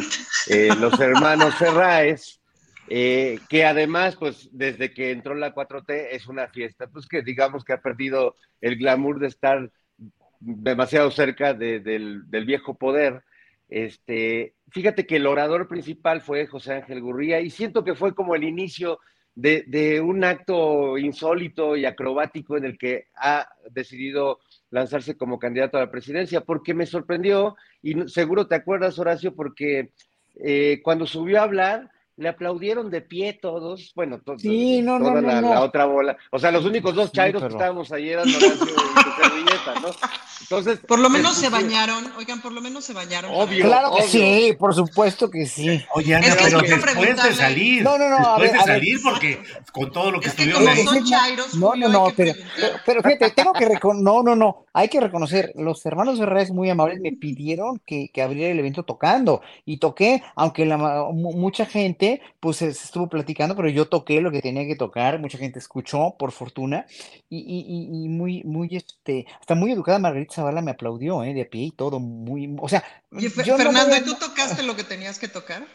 eh, 0.49 0.67
los 0.77 0.99
hermanos 0.99 1.55
Ferraes, 1.55 2.41
eh, 2.87 3.39
que 3.49 3.65
además, 3.65 4.15
pues 4.15 4.49
desde 4.51 4.93
que 4.93 5.11
entró 5.11 5.33
la 5.33 5.53
4T 5.53 6.09
es 6.11 6.27
una 6.27 6.47
fiesta, 6.47 6.87
pues 6.87 7.07
que 7.07 7.21
digamos 7.21 7.63
que 7.63 7.73
ha 7.73 7.81
perdido 7.81 8.35
el 8.61 8.77
glamour 8.77 9.19
de 9.19 9.27
estar 9.27 9.71
demasiado 10.39 11.09
cerca 11.09 11.53
de, 11.53 11.79
del, 11.79 12.45
viejo 12.45 12.75
poder. 12.75 13.23
Este, 13.69 14.53
fíjate 14.69 15.07
que 15.07 15.15
el 15.15 15.25
orador 15.25 15.67
principal 15.67 16.21
fue 16.21 16.45
José 16.45 16.73
Ángel 16.73 17.01
Gurría 17.01 17.41
y 17.41 17.49
siento 17.49 17.83
que 17.83 17.95
fue 17.95 18.13
como 18.13 18.35
el 18.35 18.43
inicio 18.43 18.99
de, 19.33 19.63
de, 19.67 19.99
un 19.99 20.23
acto 20.23 20.97
insólito 20.97 21.75
y 21.75 21.85
acrobático 21.85 22.55
en 22.55 22.65
el 22.65 22.77
que 22.77 23.07
ha 23.15 23.49
decidido 23.71 24.39
lanzarse 24.69 25.17
como 25.17 25.39
candidato 25.39 25.77
a 25.77 25.81
la 25.81 25.91
presidencia, 25.91 26.41
porque 26.41 26.73
me 26.73 26.85
sorprendió, 26.85 27.55
y 27.81 28.07
seguro 28.07 28.47
te 28.47 28.55
acuerdas, 28.55 28.99
Horacio, 28.99 29.35
porque 29.35 29.89
eh, 30.35 30.81
cuando 30.83 31.07
subió 31.07 31.39
a 31.39 31.43
hablar, 31.43 31.89
le 32.17 32.29
aplaudieron 32.29 32.89
de 32.89 33.01
pie 33.01 33.33
todos, 33.33 33.91
bueno, 33.95 34.19
to 34.19 34.39
sí, 34.39 34.81
no, 34.81 34.99
toda 34.99 35.21
no, 35.21 35.21
la, 35.21 35.41
no, 35.41 35.49
la, 35.49 35.61
otra 35.61 35.85
bola. 35.85 36.17
O 36.31 36.39
sea, 36.39 36.51
los 36.51 36.63
únicos 36.65 36.95
dos 36.95 37.11
chairos 37.11 37.41
sí, 37.41 37.45
pero... 37.45 37.49
que 37.49 37.57
estábamos 37.57 37.91
ahí 37.91 38.09
eran 38.09 38.27
Horacio 38.27 38.65
y 38.65 39.21
servilleta, 39.21 39.79
¿no? 39.81 39.89
Entonces, 40.41 40.79
por 40.87 40.99
lo 40.99 41.09
menos 41.09 41.35
se 41.35 41.49
bañaron, 41.49 42.11
oigan, 42.17 42.41
por 42.41 42.51
lo 42.51 42.61
menos 42.61 42.85
se 42.85 42.93
bañaron. 42.93 43.31
Obvio, 43.33 43.65
claro 43.65 43.89
que 43.95 44.03
obvio. 44.03 44.07
sí, 44.07 44.55
por 44.57 44.75
supuesto 44.75 45.29
que 45.29 45.45
sí. 45.45 45.83
Oye, 45.93 46.15
Ana, 46.15 46.27
es 46.27 46.35
que 46.35 46.43
pero 46.45 46.61
es 46.61 46.69
después 46.69 47.23
de 47.23 47.33
salir, 47.33 47.83
no, 47.83 47.97
no, 47.97 48.09
no, 48.09 48.17
después 48.17 48.51
ver, 48.51 48.59
de 48.59 48.65
salir, 48.65 48.99
porque 49.03 49.39
con 49.71 49.91
todo 49.91 50.11
lo 50.11 50.19
que 50.19 50.29
es 50.29 50.35
que 50.35 50.43
estuvieron 50.43 50.75
como 50.75 50.91
ahí. 50.91 50.99
son 50.99 51.05
chairos, 51.05 51.55
no, 51.55 51.75
no, 51.75 51.89
no, 51.89 52.07
pero, 52.15 52.33
pero, 52.55 52.73
pero, 52.85 53.01
fíjate, 53.01 53.31
tengo 53.31 53.53
que 53.53 53.65
reconocer, 53.65 54.03
no, 54.03 54.23
no, 54.23 54.35
no, 54.35 54.65
hay 54.71 54.87
que 54.87 54.99
reconocer, 54.99 55.51
los 55.55 55.85
hermanos 55.85 56.19
Ferrer 56.19 56.51
muy 56.51 56.69
amables 56.69 56.99
me 57.01 57.13
pidieron 57.13 57.81
que, 57.85 58.09
que 58.13 58.21
abriera 58.21 58.51
el 58.51 58.59
evento 58.59 58.83
tocando, 58.83 59.41
y 59.65 59.77
toqué, 59.77 60.21
aunque 60.35 60.65
la, 60.65 60.77
mucha 60.77 61.65
gente, 61.65 62.05
pues 62.40 62.57
se 62.57 62.69
estuvo 62.69 63.07
platicando, 63.10 63.56
pero 63.56 63.69
yo 63.69 63.88
toqué 63.88 64.22
lo 64.22 64.32
que 64.32 64.41
tenía 64.41 64.65
que 64.65 64.76
tocar, 64.76 65.19
mucha 65.19 65.38
gente 65.38 65.60
escuchó, 65.60 66.15
por 66.18 66.32
fortuna, 66.32 66.86
y, 67.30 67.38
y, 67.38 68.06
y 68.06 68.10
muy, 68.10 68.44
muy, 68.44 68.76
este, 68.76 69.26
hasta 69.40 69.56
muy 69.56 69.72
educada 69.72 69.99
Margarita 69.99 70.36
Zavala 70.36 70.61
me 70.61 70.72
aplaudió, 70.72 71.23
¿eh? 71.23 71.34
de 71.34 71.45
pie 71.45 71.64
y 71.64 71.72
todo, 71.72 71.99
muy, 71.99 72.56
o 72.60 72.69
sea, 72.69 72.84
y 73.11 73.27
Fernando, 73.30 73.88
no 73.88 73.94
a... 73.94 73.98
¿y 73.98 74.02
tú 74.02 74.15
tocaste 74.15 74.64
lo 74.64 74.76
que 74.76 74.84
tenías 74.84 75.19
que 75.19 75.27
tocar? 75.27 75.65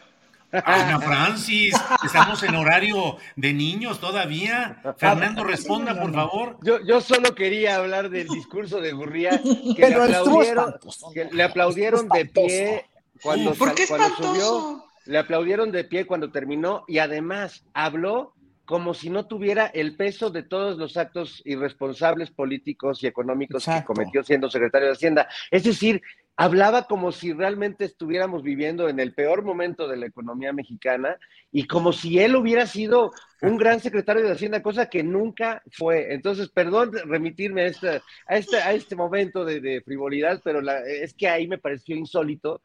Ana 0.51 0.99
Francis, 0.99 1.73
estamos 2.03 2.43
en 2.43 2.55
horario 2.55 3.17
de 3.37 3.53
niños 3.53 4.01
todavía. 4.01 4.81
Fernando, 4.97 5.45
responda, 5.45 5.99
por 5.99 6.13
favor. 6.13 6.57
Yo, 6.61 6.83
yo 6.85 6.99
solo 6.99 7.33
quería 7.35 7.77
hablar 7.77 8.09
del 8.09 8.27
discurso 8.27 8.81
de 8.81 8.91
Gurría, 8.91 9.41
que, 9.75 9.89
le 9.89 9.95
aplaudieron, 9.95 10.75
que 11.13 11.25
le 11.31 11.43
aplaudieron 11.43 12.09
de 12.09 12.25
pie 12.25 12.85
cuando, 13.21 13.53
¿Por 13.53 13.75
qué 13.75 13.87
cuando 13.87 14.15
subió. 14.15 14.90
Le 15.05 15.17
aplaudieron 15.17 15.71
de 15.71 15.83
pie 15.83 16.05
cuando 16.05 16.31
terminó 16.31 16.83
y 16.87 16.99
además 16.99 17.65
habló 17.73 18.33
como 18.71 18.93
si 18.93 19.09
no 19.09 19.27
tuviera 19.27 19.65
el 19.65 19.97
peso 19.97 20.29
de 20.29 20.43
todos 20.43 20.77
los 20.77 20.95
actos 20.95 21.41
irresponsables 21.43 22.31
políticos 22.31 23.03
y 23.03 23.07
económicos 23.07 23.67
Exacto. 23.67 23.81
que 23.81 23.99
cometió 23.99 24.23
siendo 24.23 24.49
secretario 24.49 24.87
de 24.87 24.93
Hacienda. 24.93 25.27
Es 25.49 25.65
decir, 25.65 26.01
hablaba 26.37 26.83
como 26.83 27.11
si 27.11 27.33
realmente 27.33 27.83
estuviéramos 27.83 28.43
viviendo 28.43 28.87
en 28.87 28.99
el 28.99 29.13
peor 29.13 29.43
momento 29.43 29.87
de 29.87 29.97
la 29.97 30.05
economía 30.05 30.53
mexicana 30.53 31.17
y 31.51 31.67
como 31.67 31.91
si 31.91 32.19
él 32.19 32.35
hubiera 32.35 32.65
sido 32.65 33.11
un 33.41 33.57
gran 33.57 33.81
secretario 33.81 34.23
de 34.23 34.31
Hacienda, 34.31 34.63
cosa 34.63 34.89
que 34.89 35.03
nunca 35.03 35.61
fue. 35.71 36.13
Entonces, 36.13 36.47
perdón 36.47 36.93
remitirme 37.05 37.63
a 37.63 37.65
este, 37.65 37.89
a 38.25 38.37
este, 38.37 38.57
a 38.57 38.73
este 38.73 38.95
momento 38.95 39.43
de, 39.43 39.59
de 39.59 39.81
frivolidad, 39.81 40.39
pero 40.43 40.61
la, 40.61 40.79
es 40.79 41.13
que 41.13 41.27
ahí 41.27 41.47
me 41.47 41.57
pareció 41.57 41.95
insólito 41.95 42.61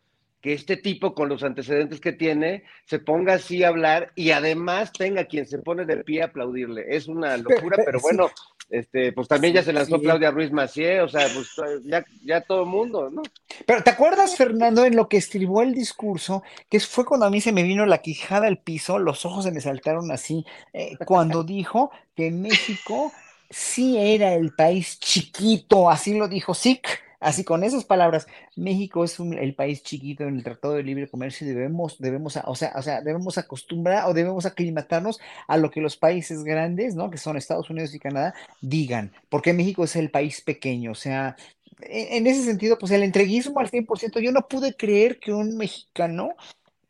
que 0.47 0.52
este 0.52 0.77
tipo, 0.77 1.12
con 1.12 1.28
los 1.28 1.43
antecedentes 1.43 1.98
que 1.98 2.12
tiene, 2.12 2.62
se 2.85 3.01
ponga 3.01 3.35
así 3.35 3.64
a 3.64 3.68
hablar 3.68 4.12
y 4.14 4.31
además 4.31 4.93
tenga 4.93 5.24
quien 5.24 5.44
se 5.44 5.59
pone 5.59 5.85
de 5.85 6.05
pie 6.05 6.23
a 6.23 6.27
aplaudirle. 6.27 6.85
Es 6.89 7.09
una 7.09 7.36
locura, 7.36 7.78
pero 7.85 7.98
bueno, 7.98 8.31
este, 8.70 9.10
pues 9.10 9.27
también 9.27 9.55
ya 9.55 9.64
se 9.64 9.73
lanzó 9.73 9.97
sí. 9.97 10.02
Claudia 10.05 10.31
Ruiz 10.31 10.52
Macié, 10.52 11.01
o 11.01 11.09
sea, 11.09 11.27
pues 11.35 11.51
ya, 11.85 12.05
ya 12.24 12.43
todo 12.43 12.60
el 12.60 12.68
mundo, 12.68 13.10
¿no? 13.10 13.23
Pero 13.66 13.82
¿te 13.82 13.90
acuerdas, 13.90 14.36
Fernando, 14.36 14.85
en 14.85 14.94
lo 14.94 15.09
que 15.09 15.16
estribó 15.16 15.62
el 15.62 15.74
discurso, 15.74 16.44
que 16.70 16.78
fue 16.78 17.05
cuando 17.05 17.27
a 17.27 17.31
mí 17.31 17.40
se 17.40 17.51
me 17.51 17.64
vino 17.64 17.85
la 17.85 17.98
quijada 17.98 18.47
al 18.47 18.59
piso, 18.59 19.01
los 19.01 19.27
ojos 19.27 19.47
se 19.47 19.51
me 19.51 19.60
saltaron 19.60 20.12
así, 20.12 20.47
eh, 20.73 20.97
cuando 21.06 21.43
dijo 21.43 21.90
que 22.14 22.31
México 22.31 23.10
sí 23.51 23.98
era 23.98 24.35
el 24.35 24.55
país 24.55 25.01
chiquito, 25.01 25.90
así 25.90 26.16
lo 26.16 26.28
dijo 26.28 26.55
SIC, 26.55 26.86
Así 27.27 27.43
con 27.43 27.65
esas 27.65 27.85
palabras, 27.85 28.28
México 28.55 29.03
es 29.03 29.19
un, 29.19 29.36
el 29.36 29.57
país 29.57 29.82
chiquito 29.82 30.23
en 30.23 30.36
el 30.36 30.44
Tratado 30.44 30.74
de 30.74 30.85
Libre 30.85 31.09
Comercio 31.09 31.44
y 31.44 31.51
debemos, 31.51 31.98
debemos, 31.98 32.36
o 32.36 32.55
sea, 32.55 32.73
o 32.77 32.82
sea, 32.82 33.01
debemos 33.01 33.36
acostumbrar 33.36 34.09
o 34.09 34.15
debemos 34.15 34.47
aclimatarnos 34.47 35.19
a 35.48 35.57
lo 35.57 35.73
que 35.73 35.81
los 35.81 35.97
países 35.97 36.44
grandes, 36.44 36.94
¿no? 36.94 37.11
Que 37.11 37.19
son 37.19 37.36
Estados 37.36 37.69
Unidos 37.69 37.93
y 37.97 37.98
Canadá, 37.98 38.32
digan, 38.61 39.11
porque 39.28 39.53
México 39.53 39.82
es 39.82 39.97
el 39.97 40.12
país 40.12 40.40
pequeño, 40.40 40.93
o 40.93 40.94
sea, 40.94 41.35
en, 41.81 42.19
en 42.19 42.27
ese 42.28 42.44
sentido, 42.44 42.78
pues 42.78 42.93
el 42.93 43.03
entreguismo 43.03 43.59
al 43.59 43.73
100%, 43.73 44.20
yo 44.20 44.31
no 44.31 44.47
pude 44.47 44.77
creer 44.77 45.19
que 45.19 45.32
un 45.32 45.57
mexicano 45.57 46.36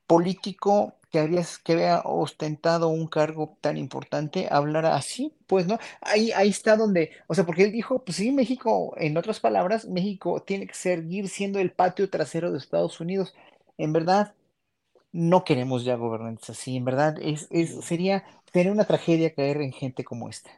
político 0.07 0.93
que, 1.17 1.23
habías, 1.23 1.59
que 1.59 1.73
había 1.73 2.01
ostentado 2.05 2.89
un 2.89 3.07
cargo 3.07 3.57
tan 3.63 3.79
importante 3.79 4.49
hablara 4.51 4.97
así, 4.97 5.33
pues, 5.47 5.67
¿no? 5.67 5.79
Ahí, 6.03 6.31
ahí 6.33 6.51
está 6.51 6.77
donde, 6.77 7.13
o 7.27 7.35
sea, 7.35 7.47
porque 7.47 7.65
él 7.65 7.73
dijo, 7.73 8.05
pues 8.05 8.19
sí, 8.19 8.33
México, 8.33 8.95
en 8.99 9.17
otras 9.17 9.41
palabras, 9.41 9.87
México 9.87 10.43
tiene 10.43 10.67
que 10.67 10.75
seguir 10.75 11.29
siendo 11.31 11.59
el 11.59 11.73
patio 11.73 12.11
trasero 12.11 12.53
de 12.53 12.59
Estados 12.59 13.01
Unidos. 13.01 13.35
En 13.79 13.95
verdad, 13.95 14.35
no 15.11 15.43
queremos 15.45 15.85
ya 15.85 15.95
gobernantes 15.95 16.51
así, 16.51 16.77
en 16.77 16.85
verdad, 16.85 17.17
es, 17.23 17.49
es, 17.51 17.83
sería, 17.83 18.25
sería 18.53 18.73
una 18.73 18.85
tragedia 18.85 19.35
caer 19.35 19.63
en 19.63 19.73
gente 19.73 20.05
como 20.05 20.29
esta. 20.29 20.51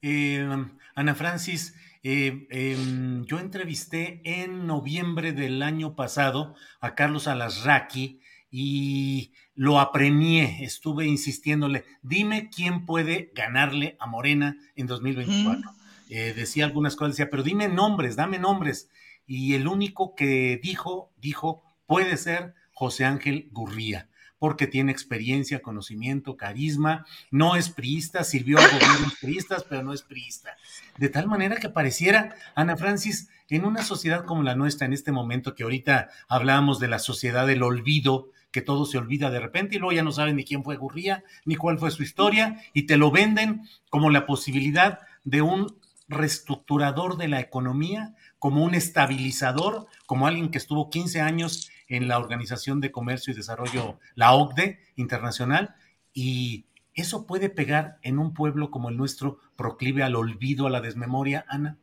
Eh, 0.00 0.48
Ana 0.94 1.14
Francis, 1.14 1.74
eh, 2.02 2.46
em, 2.50 3.26
yo 3.26 3.38
entrevisté 3.40 4.22
en 4.24 4.66
noviembre 4.66 5.32
del 5.32 5.62
año 5.62 5.94
pasado 5.96 6.54
a 6.80 6.94
Carlos 6.94 7.28
Alasraqui 7.28 8.22
y 8.50 9.32
lo 9.54 9.80
apremié, 9.80 10.64
estuve 10.64 11.06
insistiéndole, 11.06 11.84
dime 12.02 12.48
quién 12.54 12.86
puede 12.86 13.30
ganarle 13.34 13.96
a 14.00 14.06
Morena 14.06 14.56
en 14.74 14.86
2024. 14.86 15.70
Eh, 16.10 16.32
decía 16.34 16.64
algunas 16.64 16.96
cosas, 16.96 17.16
decía, 17.16 17.30
pero 17.30 17.42
dime 17.42 17.68
nombres, 17.68 18.16
dame 18.16 18.38
nombres. 18.38 18.88
Y 19.26 19.54
el 19.54 19.66
único 19.68 20.14
que 20.14 20.58
dijo, 20.62 21.12
dijo, 21.16 21.62
puede 21.86 22.16
ser 22.16 22.54
José 22.72 23.04
Ángel 23.04 23.48
Gurría 23.52 24.08
porque 24.38 24.66
tiene 24.66 24.92
experiencia, 24.92 25.62
conocimiento, 25.62 26.36
carisma, 26.36 27.04
no 27.30 27.56
es 27.56 27.70
priista, 27.70 28.24
sirvió 28.24 28.58
a 28.58 28.66
gobiernos 28.66 29.16
priistas, 29.20 29.64
pero 29.68 29.82
no 29.82 29.92
es 29.92 30.02
priista. 30.02 30.56
De 30.96 31.08
tal 31.08 31.26
manera 31.26 31.56
que 31.56 31.68
pareciera, 31.68 32.34
Ana 32.54 32.76
Francis, 32.76 33.28
en 33.48 33.64
una 33.64 33.82
sociedad 33.82 34.24
como 34.24 34.42
la 34.42 34.54
nuestra 34.54 34.86
en 34.86 34.92
este 34.92 35.12
momento, 35.12 35.54
que 35.54 35.64
ahorita 35.64 36.10
hablábamos 36.28 36.78
de 36.78 36.88
la 36.88 36.98
sociedad 36.98 37.46
del 37.46 37.62
olvido, 37.62 38.30
que 38.50 38.62
todo 38.62 38.86
se 38.86 38.98
olvida 38.98 39.30
de 39.30 39.40
repente 39.40 39.76
y 39.76 39.78
luego 39.78 39.92
ya 39.92 40.02
no 40.02 40.12
saben 40.12 40.36
ni 40.36 40.44
quién 40.44 40.64
fue 40.64 40.76
Gurría, 40.76 41.24
ni 41.44 41.56
cuál 41.56 41.78
fue 41.78 41.90
su 41.90 42.02
historia, 42.02 42.62
y 42.72 42.84
te 42.86 42.96
lo 42.96 43.10
venden 43.10 43.68
como 43.90 44.10
la 44.10 44.26
posibilidad 44.26 45.00
de 45.24 45.42
un 45.42 45.76
reestructurador 46.08 47.18
de 47.18 47.28
la 47.28 47.40
economía, 47.40 48.14
como 48.38 48.64
un 48.64 48.74
estabilizador, 48.74 49.86
como 50.06 50.26
alguien 50.26 50.50
que 50.50 50.58
estuvo 50.58 50.90
15 50.90 51.20
años 51.20 51.70
en 51.88 52.08
la 52.08 52.18
Organización 52.18 52.80
de 52.80 52.90
Comercio 52.90 53.32
y 53.32 53.36
Desarrollo, 53.36 53.98
la 54.14 54.32
OCDE 54.32 54.78
internacional, 54.96 55.74
y 56.14 56.66
eso 56.94 57.26
puede 57.26 57.50
pegar 57.50 57.98
en 58.02 58.18
un 58.18 58.34
pueblo 58.34 58.70
como 58.70 58.88
el 58.88 58.96
nuestro, 58.96 59.38
proclive 59.56 60.02
al 60.02 60.16
olvido, 60.16 60.66
a 60.66 60.70
la 60.70 60.80
desmemoria, 60.80 61.44
Ana. 61.48 61.78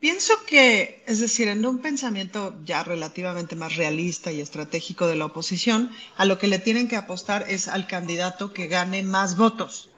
Pienso 0.00 0.34
que, 0.46 1.02
es 1.06 1.18
decir, 1.18 1.48
en 1.48 1.66
un 1.66 1.80
pensamiento 1.80 2.56
ya 2.64 2.84
relativamente 2.84 3.56
más 3.56 3.74
realista 3.74 4.30
y 4.30 4.40
estratégico 4.40 5.08
de 5.08 5.16
la 5.16 5.26
oposición, 5.26 5.90
a 6.16 6.24
lo 6.24 6.38
que 6.38 6.46
le 6.46 6.60
tienen 6.60 6.86
que 6.86 6.96
apostar 6.96 7.46
es 7.48 7.66
al 7.66 7.88
candidato 7.88 8.52
que 8.52 8.68
gane 8.68 9.02
más 9.02 9.36
votos, 9.36 9.90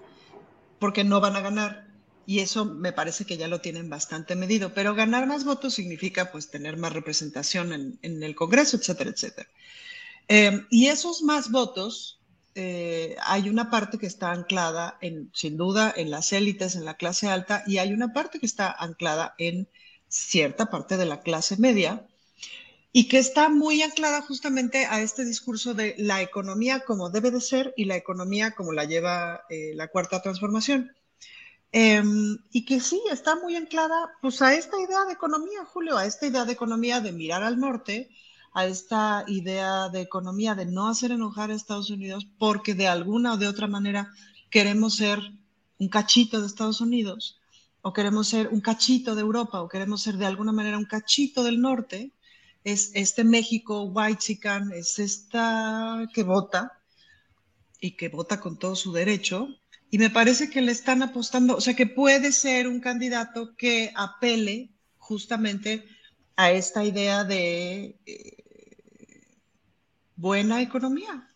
porque 0.79 1.05
no 1.05 1.21
van 1.21 1.37
a 1.37 1.41
ganar 1.41 1.91
y 2.31 2.39
eso 2.39 2.65
me 2.65 2.93
parece 2.93 3.25
que 3.25 3.37
ya 3.37 3.49
lo 3.49 3.61
tienen 3.61 3.91
bastante 3.91 4.37
medido, 4.37 4.73
pero 4.73 4.95
ganar 4.95 5.27
más 5.27 5.45
votos 5.45 5.75
significa 5.75 6.31
pues 6.31 6.49
tener 6.49 6.77
más 6.77 6.93
representación 6.93 7.99
en, 8.03 8.23
el 8.23 8.37
Congreso, 8.37 8.77
etcétera, 8.77 9.11
etcétera. 9.11 9.49
Em, 10.29 10.65
y 10.71 10.87
esos 10.87 11.23
más 11.25 11.51
votos, 11.51 12.21
eh, 12.55 13.17
hay 13.23 13.49
una 13.49 13.69
parte 13.69 13.99
que 13.99 14.07
está 14.07 14.31
anclada 14.31 14.97
en, 15.01 15.33
sin 15.35 15.57
duda, 15.57 15.93
en 15.97 16.13
las 16.13 16.33
élites, 16.33 16.77
en 16.77 16.85
la 16.85 16.97
clase 16.97 17.27
alta, 17.29 17.65
y 17.67 17.79
hay 17.79 17.93
una 17.93 18.13
parte 18.13 18.39
que 18.39 18.47
está 18.47 18.71
anclada 18.71 19.35
en 19.39 19.69
cierta 20.11 20.67
parte 20.67 20.99
de 20.99 21.07
la 21.07 21.23
clase 21.23 21.57
media, 21.57 22.07
y 22.93 23.09
que 23.09 23.19
está 23.19 23.49
muy 23.49 23.83
anclada 23.83 24.21
justamente 24.21 24.85
a 24.87 25.01
este 25.01 25.25
discurso 25.25 25.75
de 25.75 25.95
la 25.97 26.21
economía 26.23 26.81
como 26.81 27.09
debe 27.09 27.31
de 27.31 27.41
ser 27.41 27.73
y 27.77 27.85
la 27.85 27.97
economía 27.97 28.51
como 28.53 28.73
la 28.73 28.85
lleva 28.85 29.45
eh, 29.49 29.73
la 29.75 29.89
cuarta 29.89 30.21
transformación. 30.21 30.93
Em, 31.73 32.39
y 32.51 32.65
que 32.65 32.81
sí, 32.81 33.01
está 33.13 33.37
muy 33.37 33.55
anclada 33.55 34.11
pues 34.21 34.43
a 34.43 34.55
esta 34.55 34.81
idea 34.81 35.05
de 35.05 35.13
economía, 35.13 35.65
Julio, 35.65 35.97
a 35.97 36.05
esta 36.05 36.27
idea 36.27 36.45
de 36.45 36.53
economía 36.53 37.01
de 37.01 37.13
mirar 37.13 37.45
al 37.45 37.61
norte, 37.61 38.11
a 38.53 38.67
esta 38.67 39.25
idea 39.29 39.89
de 39.89 40.01
economía 40.01 40.57
de 40.57 40.67
no 40.67 40.89
hacer 40.89 41.13
enojar 41.13 41.51
a 41.51 41.55
Estados 41.55 41.91
Unidos 41.91 42.27
porque 42.39 42.75
de 42.75 42.89
alguna 42.89 43.35
o 43.35 43.37
de 43.37 43.47
otra 43.47 43.69
manera 43.69 44.11
queremos 44.51 44.97
ser 44.97 45.21
un 45.79 45.89
cachito 45.89 46.41
de 46.41 46.49
Estados 46.49 46.81
Unidos 46.81 47.40
o 47.83 47.93
queremos 47.93 48.29
ser 48.29 48.49
un 48.49 48.61
cachito 48.61 49.15
de 49.15 49.23
Europa 49.23 49.61
o 49.61 49.69
queremos 49.69 50.03
ser 50.03 50.17
de 50.17 50.27
alguna 50.27 50.53
manera 50.53 50.79
un 50.79 50.85
cachito 50.85 51.43
del 51.45 51.61
norte, 51.61 52.13
es 52.65 52.91
este 52.95 53.25
México 53.25 53.85
white 53.85 54.19
chican, 54.19 54.73
es 54.73 54.99
esta 54.99 56.07
que 56.13 56.23
vota 56.23 56.81
y 57.81 57.97
que 57.97 58.09
vota 58.09 58.41
con 58.41 58.59
todo 58.59 58.77
su 58.77 58.93
derecho, 58.93 59.49
y 59.91 59.99
me 59.99 60.11
parece 60.11 60.51
que 60.51 60.61
le 60.61 60.73
están 60.73 61.03
apostando, 61.03 61.57
o 61.57 61.61
sea, 61.61 61.75
que 61.75 61.87
puede 61.87 62.31
ser 62.31 62.69
un 62.69 62.81
candidato 62.81 63.57
que 63.57 63.93
apele 63.97 64.71
justamente 64.99 65.85
a 66.37 66.53
esta 66.53 66.85
idea 66.85 67.25
de 67.25 67.99
eh, 68.07 68.37
buena 70.15 70.63
economía. 70.63 71.29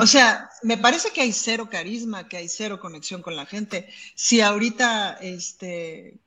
O 0.00 0.06
sea, 0.06 0.48
me 0.62 0.78
parece 0.78 1.10
que 1.10 1.20
hay 1.20 1.32
cero 1.32 1.68
carisma, 1.70 2.26
que 2.26 2.38
hay 2.38 2.48
cero 2.48 2.80
conexión 2.80 3.20
con 3.20 3.36
la 3.36 3.44
gente. 3.44 3.88
Si 4.14 4.40
ahorita 4.40 5.18
este, 5.20 6.18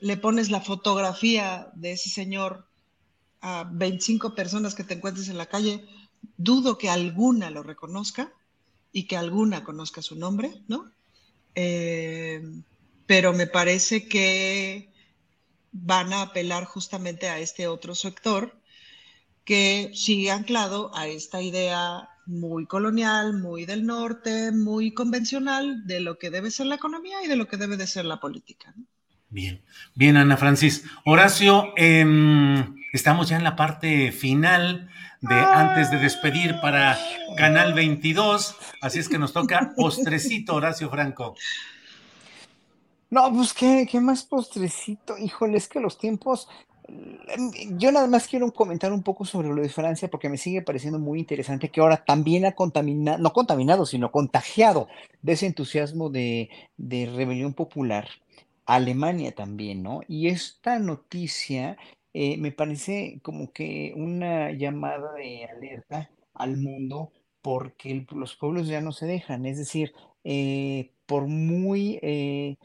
le 0.00 0.16
pones 0.16 0.50
la 0.50 0.62
fotografía 0.62 1.70
de 1.74 1.92
ese 1.92 2.08
señor 2.08 2.66
a 3.42 3.68
25 3.70 4.34
personas 4.34 4.74
que 4.74 4.84
te 4.84 4.94
encuentres 4.94 5.28
en 5.28 5.36
la 5.36 5.46
calle, 5.46 5.84
dudo 6.38 6.78
que 6.78 6.88
alguna 6.88 7.50
lo 7.50 7.62
reconozca 7.62 8.32
y 8.90 9.04
que 9.04 9.18
alguna 9.18 9.62
conozca 9.62 10.00
su 10.00 10.16
nombre, 10.16 10.62
¿no? 10.66 10.90
Eh, 11.54 12.42
pero 13.06 13.34
me 13.34 13.46
parece 13.46 14.08
que 14.08 14.90
van 15.72 16.14
a 16.14 16.22
apelar 16.22 16.64
justamente 16.64 17.28
a 17.28 17.38
este 17.38 17.68
otro 17.68 17.94
sector 17.94 18.58
que 19.44 19.92
sigue 19.94 20.30
anclado 20.30 20.90
a 20.94 21.06
esta 21.06 21.42
idea 21.42 22.08
muy 22.26 22.66
colonial, 22.66 23.34
muy 23.34 23.66
del 23.66 23.86
norte, 23.86 24.52
muy 24.52 24.92
convencional 24.92 25.86
de 25.86 26.00
lo 26.00 26.18
que 26.18 26.30
debe 26.30 26.50
ser 26.50 26.66
la 26.66 26.74
economía 26.74 27.22
y 27.24 27.28
de 27.28 27.36
lo 27.36 27.46
que 27.46 27.56
debe 27.56 27.76
de 27.76 27.86
ser 27.86 28.04
la 28.04 28.20
política. 28.20 28.74
Bien, 29.28 29.62
bien, 29.94 30.16
Ana 30.16 30.36
Francis. 30.36 30.84
Horacio, 31.04 31.72
em, 31.76 32.76
estamos 32.92 33.28
ya 33.28 33.36
en 33.36 33.44
la 33.44 33.56
parte 33.56 34.12
final 34.12 34.88
de 35.20 35.34
antes 35.34 35.90
de 35.90 35.98
despedir 35.98 36.56
para 36.60 36.96
Canal 37.36 37.74
22, 37.74 38.56
así 38.80 38.98
es 38.98 39.08
que 39.08 39.18
nos 39.18 39.32
toca 39.32 39.72
postrecito, 39.76 40.54
Horacio 40.54 40.88
Franco. 40.90 41.34
No, 43.10 43.32
pues 43.32 43.52
qué, 43.52 43.86
qué 43.90 44.00
más 44.00 44.24
postrecito, 44.24 45.16
híjole, 45.18 45.58
es 45.58 45.68
que 45.68 45.80
los 45.80 45.98
tiempos, 45.98 46.48
yo 47.76 47.92
nada 47.92 48.06
más 48.06 48.28
quiero 48.28 48.52
comentar 48.52 48.92
un 48.92 49.02
poco 49.02 49.24
sobre 49.24 49.48
lo 49.48 49.62
de 49.62 49.68
Francia 49.68 50.08
porque 50.08 50.28
me 50.28 50.38
sigue 50.38 50.62
pareciendo 50.62 50.98
muy 50.98 51.18
interesante 51.18 51.70
que 51.70 51.80
ahora 51.80 52.04
también 52.04 52.44
ha 52.46 52.52
contaminado, 52.52 53.18
no 53.18 53.32
contaminado, 53.32 53.86
sino 53.86 54.12
contagiado 54.12 54.88
de 55.22 55.32
ese 55.32 55.46
entusiasmo 55.46 56.10
de, 56.10 56.50
de 56.76 57.06
rebelión 57.06 57.54
popular. 57.54 58.08
Alemania 58.66 59.32
también, 59.34 59.82
¿no? 59.82 60.00
Y 60.08 60.28
esta 60.28 60.78
noticia 60.78 61.76
eh, 62.12 62.36
me 62.38 62.52
parece 62.52 63.20
como 63.22 63.52
que 63.52 63.92
una 63.96 64.50
llamada 64.52 65.12
de 65.14 65.44
alerta 65.44 66.10
al 66.34 66.56
mundo 66.56 67.12
porque 67.42 68.06
los 68.10 68.36
pueblos 68.36 68.66
ya 68.68 68.80
no 68.80 68.92
se 68.92 69.06
dejan. 69.06 69.46
Es 69.46 69.58
decir, 69.58 69.92
eh, 70.24 70.92
por 71.06 71.26
muy 71.26 71.98
eh, 72.02 72.56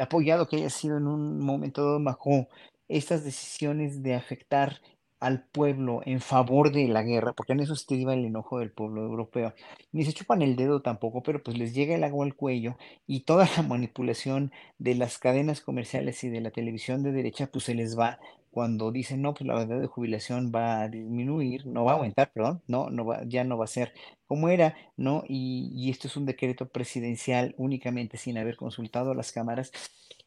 apoyado 0.00 0.48
que 0.48 0.56
haya 0.56 0.70
sido 0.70 0.98
en 0.98 1.06
un 1.06 1.38
momento 1.40 1.84
dado 1.84 2.02
bajo 2.02 2.48
estas 2.90 3.24
decisiones 3.24 4.02
de 4.02 4.14
afectar 4.14 4.80
al 5.20 5.44
pueblo 5.44 6.00
en 6.06 6.20
favor 6.20 6.72
de 6.72 6.88
la 6.88 7.02
guerra, 7.02 7.34
porque 7.34 7.52
en 7.52 7.60
eso 7.60 7.76
se 7.76 7.94
iba 7.94 8.14
el 8.14 8.24
enojo 8.24 8.58
del 8.58 8.72
pueblo 8.72 9.02
europeo. 9.02 9.54
Ni 9.92 10.04
se 10.04 10.14
chupan 10.14 10.40
el 10.40 10.56
dedo 10.56 10.80
tampoco, 10.80 11.22
pero 11.22 11.42
pues 11.42 11.58
les 11.58 11.74
llega 11.74 11.94
el 11.94 12.04
agua 12.04 12.24
al 12.24 12.34
cuello 12.34 12.76
y 13.06 13.20
toda 13.20 13.48
la 13.56 13.62
manipulación 13.68 14.50
de 14.78 14.94
las 14.94 15.18
cadenas 15.18 15.60
comerciales 15.60 16.24
y 16.24 16.30
de 16.30 16.40
la 16.40 16.50
televisión 16.50 17.02
de 17.02 17.12
derecha 17.12 17.48
pues 17.52 17.64
se 17.64 17.74
les 17.74 17.98
va 17.98 18.18
cuando 18.50 18.90
dicen, 18.92 19.22
no, 19.22 19.34
pues 19.34 19.46
la 19.46 19.62
edad 19.62 19.80
de 19.80 19.86
jubilación 19.86 20.52
va 20.54 20.82
a 20.82 20.88
disminuir, 20.88 21.66
no 21.66 21.84
va 21.84 21.92
a 21.92 21.94
aumentar, 21.96 22.32
perdón, 22.32 22.62
no, 22.66 22.90
no 22.90 23.04
va, 23.04 23.22
ya 23.24 23.44
no 23.44 23.56
va 23.58 23.64
a 23.64 23.68
ser 23.68 23.92
como 24.26 24.48
era, 24.48 24.76
¿no? 24.96 25.24
Y, 25.28 25.70
y 25.74 25.90
esto 25.90 26.08
es 26.08 26.16
un 26.16 26.26
decreto 26.26 26.68
presidencial 26.68 27.54
únicamente 27.58 28.16
sin 28.16 28.38
haber 28.38 28.56
consultado 28.56 29.12
a 29.12 29.14
las 29.14 29.32
cámaras, 29.32 29.72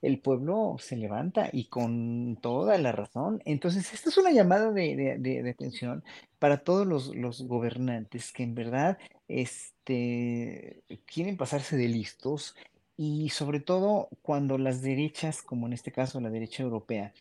el 0.03 0.19
pueblo 0.19 0.75
se 0.79 0.97
levanta 0.97 1.49
y 1.51 1.65
con 1.65 2.37
toda 2.41 2.77
la 2.77 2.91
razón. 2.91 3.41
Entonces, 3.45 3.93
esta 3.93 4.09
es 4.09 4.17
una 4.17 4.31
llamada 4.31 4.71
de, 4.71 5.17
de, 5.17 5.49
atención 5.49 6.03
para 6.39 6.57
todos 6.63 6.85
los, 6.85 7.15
los, 7.15 7.43
gobernantes 7.47 8.33
que 8.33 8.43
en 8.43 8.53
verdad 8.53 8.97
este, 9.29 10.83
quieren 11.05 11.37
pasarse 11.37 11.77
de 11.77 11.87
listos 11.87 12.55
y 12.97 13.29
sobre 13.29 13.61
todo 13.61 14.09
cuando 14.21 14.57
las 14.57 14.81
derechas, 14.81 15.41
como 15.41 15.67
en 15.67 15.73
este 15.73 15.93
caso 15.93 16.19
la 16.19 16.29
derecha 16.29 16.63
europea, 16.63 17.13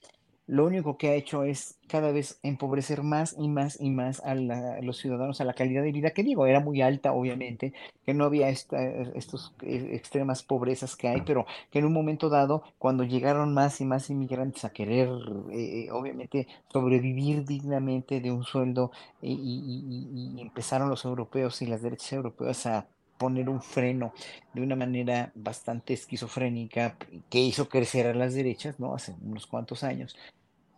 lo 0.53 0.67
único 0.67 0.99
que 0.99 1.09
ha 1.09 1.15
hecho 1.15 1.45
es 1.45 1.79
cada 1.89 2.13
vez 2.13 2.39
empobrecer 2.43 3.03
más 3.03 3.35
y 3.39 3.49
más 3.49 3.81
y 3.81 3.89
más 3.89 4.21
a, 4.21 4.35
los 4.35 4.99
ciudadanos, 4.99 5.41
a 5.41 5.45
la 5.45 5.55
calidad 5.55 5.83
de 5.83 5.93
vida, 5.93 6.11
que 6.11 6.23
digo, 6.23 6.45
era 6.47 6.61
muy 6.61 6.83
alta, 6.83 7.15
obviamente, 7.15 7.73
que 8.05 8.13
no 8.13 8.27
había 8.27 8.51
esta, 8.51 8.87
estos 9.15 9.55
eh, 9.63 9.93
extremas 9.95 10.43
pobrezas 10.43 10.95
que 10.95 11.09
hay, 11.09 11.23
pero 11.23 11.47
que 11.71 11.79
en 11.79 11.87
un 11.87 11.95
momento 11.95 12.29
dado, 12.29 12.65
cuando 12.79 13.03
llegaron 13.03 13.55
más 13.55 13.81
y 13.81 13.87
más 13.87 14.11
inmigrantes 14.11 14.67
a 14.67 14.75
querer, 14.75 15.09
eh, 15.53 15.89
obviamente, 15.91 16.47
sobrevivir 16.71 17.47
dignamente 17.47 18.21
de 18.21 18.31
un 18.31 18.45
sueldo 18.45 18.93
y 19.23 20.37
empezaron 20.39 20.91
los 20.91 21.07
europeos 21.07 21.63
y 21.63 21.67
las 21.67 21.81
derechas 21.81 22.13
europeas 22.13 22.67
a 22.67 22.87
poner 23.17 23.49
un 23.49 23.63
freno 23.63 24.13
de 24.53 24.61
una 24.61 24.77
manera 24.77 25.33
bastante 25.35 25.95
esquizofrénica 25.95 26.97
que 27.31 27.39
hizo 27.39 27.71
crecer 27.71 28.07
a 28.09 28.15
las 28.15 28.35
derechas, 28.35 28.81
¿no? 28.81 28.95
Hace 28.95 29.15
unos 29.23 29.47
cuantos 29.47 29.83
años. 29.83 30.15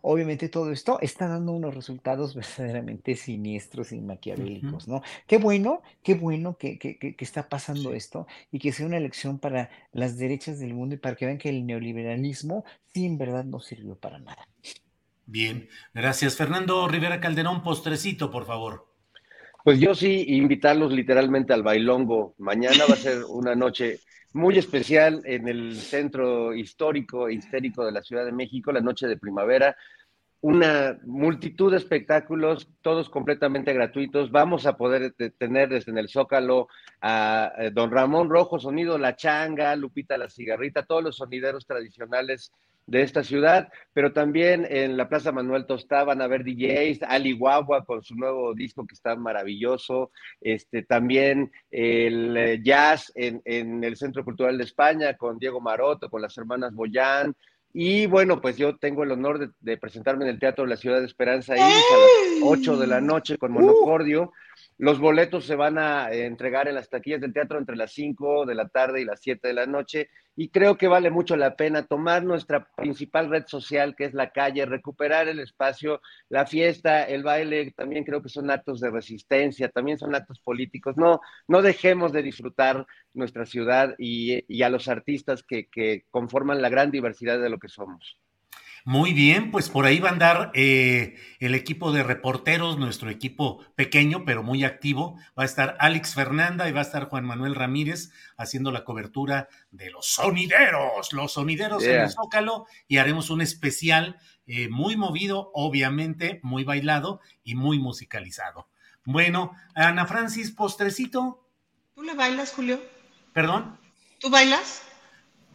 Obviamente 0.07 0.49
todo 0.49 0.71
esto 0.71 0.99
está 1.01 1.27
dando 1.27 1.51
unos 1.51 1.73
resultados 1.73 2.35
verdaderamente 2.57 3.15
siniestros 3.15 3.91
y 3.91 3.99
maquiavélicos, 3.99 4.87
¿no? 4.87 5.01
Qué 5.25 5.39
bueno, 5.39 5.81
qué 6.03 6.13
bueno 6.13 6.57
que, 6.57 6.77
que, 6.77 6.97
que, 6.97 7.15
está 7.17 7.49
pasando 7.49 7.91
esto 7.91 8.27
y 8.51 8.59
que 8.59 8.71
sea 8.71 8.85
una 8.85 8.97
elección 8.97 9.39
para 9.39 9.71
las 9.93 10.19
derechas 10.19 10.59
del 10.59 10.75
mundo 10.75 10.93
y 10.93 10.99
para 10.99 11.15
que 11.15 11.25
vean 11.25 11.39
que 11.39 11.49
el 11.49 11.65
neoliberalismo 11.65 12.65
sí 12.93 13.05
en 13.05 13.17
verdad 13.17 13.45
no 13.45 13.59
sirvió 13.59 13.95
para 13.95 14.19
nada. 14.19 14.47
Bien, 15.25 15.67
gracias. 15.91 16.35
Fernando 16.35 16.87
Rivera 16.87 17.19
Calderón, 17.19 17.63
postrecito, 17.63 18.29
por 18.29 18.45
favor. 18.45 18.85
Pues 19.63 19.79
yo 19.79 19.95
sí 19.95 20.23
invitarlos 20.27 20.93
literalmente 20.93 21.51
al 21.51 21.63
bailongo. 21.63 22.35
Mañana 22.37 22.85
va 22.87 22.93
a 22.93 22.97
ser 22.97 23.23
una 23.27 23.55
noche 23.55 24.01
muy 24.35 24.57
especial 24.57 25.21
en 25.23 25.47
el 25.47 25.77
centro 25.77 26.53
histórico 26.53 27.29
e 27.29 27.35
histérico 27.35 27.85
de 27.85 27.93
la 27.93 28.03
Ciudad 28.03 28.25
de 28.25 28.33
México, 28.33 28.73
la 28.73 28.81
noche 28.81 29.07
de 29.07 29.15
primavera. 29.15 29.77
Una 30.41 30.99
multitud 31.05 31.71
de 31.71 31.77
espectáculos, 31.77 32.67
todos 32.81 33.09
completamente 33.09 33.71
gratuitos. 33.71 34.31
Vamos 34.31 34.65
a 34.65 34.75
poder 34.75 35.13
tener 35.37 35.69
desde 35.69 35.93
en 35.93 35.99
el 35.99 36.09
Zócalo 36.09 36.67
a 36.99 37.53
eh, 37.57 37.71
Don 37.71 37.89
Ramón 37.89 38.29
Rojo, 38.29 38.59
sonido 38.59 38.97
La 38.97 39.15
Changa, 39.15 39.73
Lupita 39.77 40.17
La 40.17 40.29
Cigarrita, 40.29 40.85
todos 40.85 41.01
los 41.01 41.15
sonideros 41.15 41.65
tradicionales 41.65 42.51
de 42.87 43.01
esta 43.01 43.23
ciudad, 43.23 43.69
pero 43.93 44.13
también 44.13 44.67
en 44.69 44.95
la 44.97 45.09
Plaza 45.09 45.31
Manuel 45.31 45.65
Tostá 45.65 46.03
van 46.03 46.21
a 46.21 46.27
ver 46.27 46.43
DJs, 46.43 47.03
Ali 47.03 47.33
Guagua 47.33 47.83
con 47.83 48.03
su 48.03 48.15
nuevo 48.15 48.53
disco 48.53 48.85
que 48.85 48.93
está 48.93 49.15
maravilloso, 49.15 50.11
este, 50.41 50.83
también 50.83 51.51
el 51.71 52.37
eh, 52.37 52.61
jazz 52.63 53.11
en, 53.15 53.41
en 53.45 53.83
el 53.83 53.97
Centro 53.97 54.23
Cultural 54.23 54.57
de 54.57 54.63
España 54.63 55.15
con 55.17 55.39
Diego 55.39 55.59
Maroto, 55.61 56.09
con 56.09 56.21
las 56.21 56.37
hermanas 56.37 56.73
Boyán, 56.73 57.35
y 57.77 58.05
bueno, 58.05 58.39
pues 58.39 58.55
yo 58.55 58.77
tengo 58.77 59.03
el 59.03 59.11
honor 59.11 59.53
de, 59.59 59.77
presentarme 59.77 60.23
en 60.23 60.29
el 60.29 60.39
Teatro 60.39 60.63
de 60.63 60.69
la 60.69 60.77
Ciudad 60.77 61.01
de 61.01 61.07
Esperanza 61.07 61.55
a 61.55 61.57
las 61.57 61.69
8 62.41 62.77
de 62.77 62.87
la 62.87 63.01
noche 63.01 63.37
con 63.37 63.51
Monocordio. 63.51 64.31
Los 64.77 64.99
boletos 64.99 65.45
se 65.45 65.55
van 65.55 65.77
a 65.77 66.11
eh, 66.11 66.25
entregar 66.25 66.67
en 66.67 66.75
las 66.75 66.89
taquillas 66.89 67.21
del 67.21 67.31
teatro 67.31 67.57
entre 67.57 67.77
las 67.77 67.93
5 67.93 68.45
de 68.45 68.55
la 68.55 68.67
tarde 68.67 69.01
y 69.01 69.05
las 69.05 69.21
7 69.21 69.47
de 69.47 69.53
la 69.53 69.65
noche 69.65 70.09
y 70.35 70.49
creo 70.49 70.77
que 70.77 70.89
vale 70.89 71.09
mucho 71.09 71.37
la 71.37 71.55
pena 71.55 71.85
tomar 71.87 72.25
nuestra 72.25 72.67
principal 72.75 73.29
red 73.29 73.45
social 73.47 73.95
que 73.95 74.03
es 74.03 74.13
la 74.13 74.31
calle, 74.31 74.65
recuperar 74.65 75.29
el 75.29 75.39
espacio, 75.39 76.01
la 76.27 76.45
fiesta, 76.45 77.03
el 77.03 77.23
baile, 77.23 77.71
también 77.71 78.03
creo 78.03 78.21
que 78.21 78.27
son 78.27 78.51
actos 78.51 78.81
de 78.81 78.91
resistencia, 78.91 79.69
también 79.69 79.97
son 79.97 80.13
actos 80.13 80.41
políticos. 80.41 80.97
No, 80.97 81.21
no 81.47 81.61
dejemos 81.61 82.11
de 82.11 82.23
disfrutar 82.23 82.85
nuestra 83.13 83.45
ciudad 83.45 83.95
y, 83.97 84.61
a 84.61 84.69
los 84.69 84.89
artistas 84.89 85.43
que 85.43 86.05
conforman 86.11 86.61
la 86.61 86.69
gran 86.69 86.91
diversidad 86.91 87.39
de 87.39 87.49
lo 87.49 87.59
que 87.59 87.69
somos. 87.69 88.19
Muy 88.87 89.13
bien, 89.13 89.49
pues 89.49 89.69
por 89.69 89.87
ahí 89.87 89.99
va 89.99 90.09
a 90.09 90.11
andar 90.11 90.51
eh, 90.53 91.15
el 91.39 91.55
equipo 91.55 91.91
de 91.91 92.03
reporteros, 92.03 92.77
nuestro 92.77 93.09
equipo 93.09 93.65
pequeño 93.73 94.25
pero 94.25 94.43
muy 94.43 94.63
activo. 94.63 95.17
Va 95.37 95.41
a 95.41 95.47
estar 95.47 95.75
Alex 95.79 96.13
Fernanda 96.13 96.69
y 96.69 96.71
va 96.71 96.81
a 96.81 96.83
estar 96.83 97.05
Juan 97.05 97.25
Manuel 97.25 97.55
Ramírez 97.55 98.11
haciendo 98.37 98.71
la 98.71 98.83
cobertura 98.83 99.49
de 99.71 99.89
los 99.89 100.05
sonideros, 100.05 101.13
los 101.13 101.33
sonideros 101.33 101.83
en 101.83 102.01
el 102.01 102.11
Zócalo 102.11 102.67
y 102.87 102.97
haremos 102.97 103.31
un 103.31 103.41
especial 103.41 104.19
eh, 104.45 104.69
muy 104.69 104.95
movido, 104.95 105.49
obviamente, 105.55 106.39
muy 106.43 106.63
bailado 106.63 107.21
y 107.43 107.55
muy 107.55 107.79
musicalizado. 107.79 108.69
Bueno, 109.03 109.53
Ana 109.73 110.05
Francis, 110.05 110.51
postrecito. 110.51 111.49
¿Tú 111.95 112.03
le 112.03 112.13
bailas, 112.13 112.51
Julio? 112.51 112.79
¿Perdón? 113.33 113.79
¿Tú 114.19 114.29
bailas? 114.29 114.83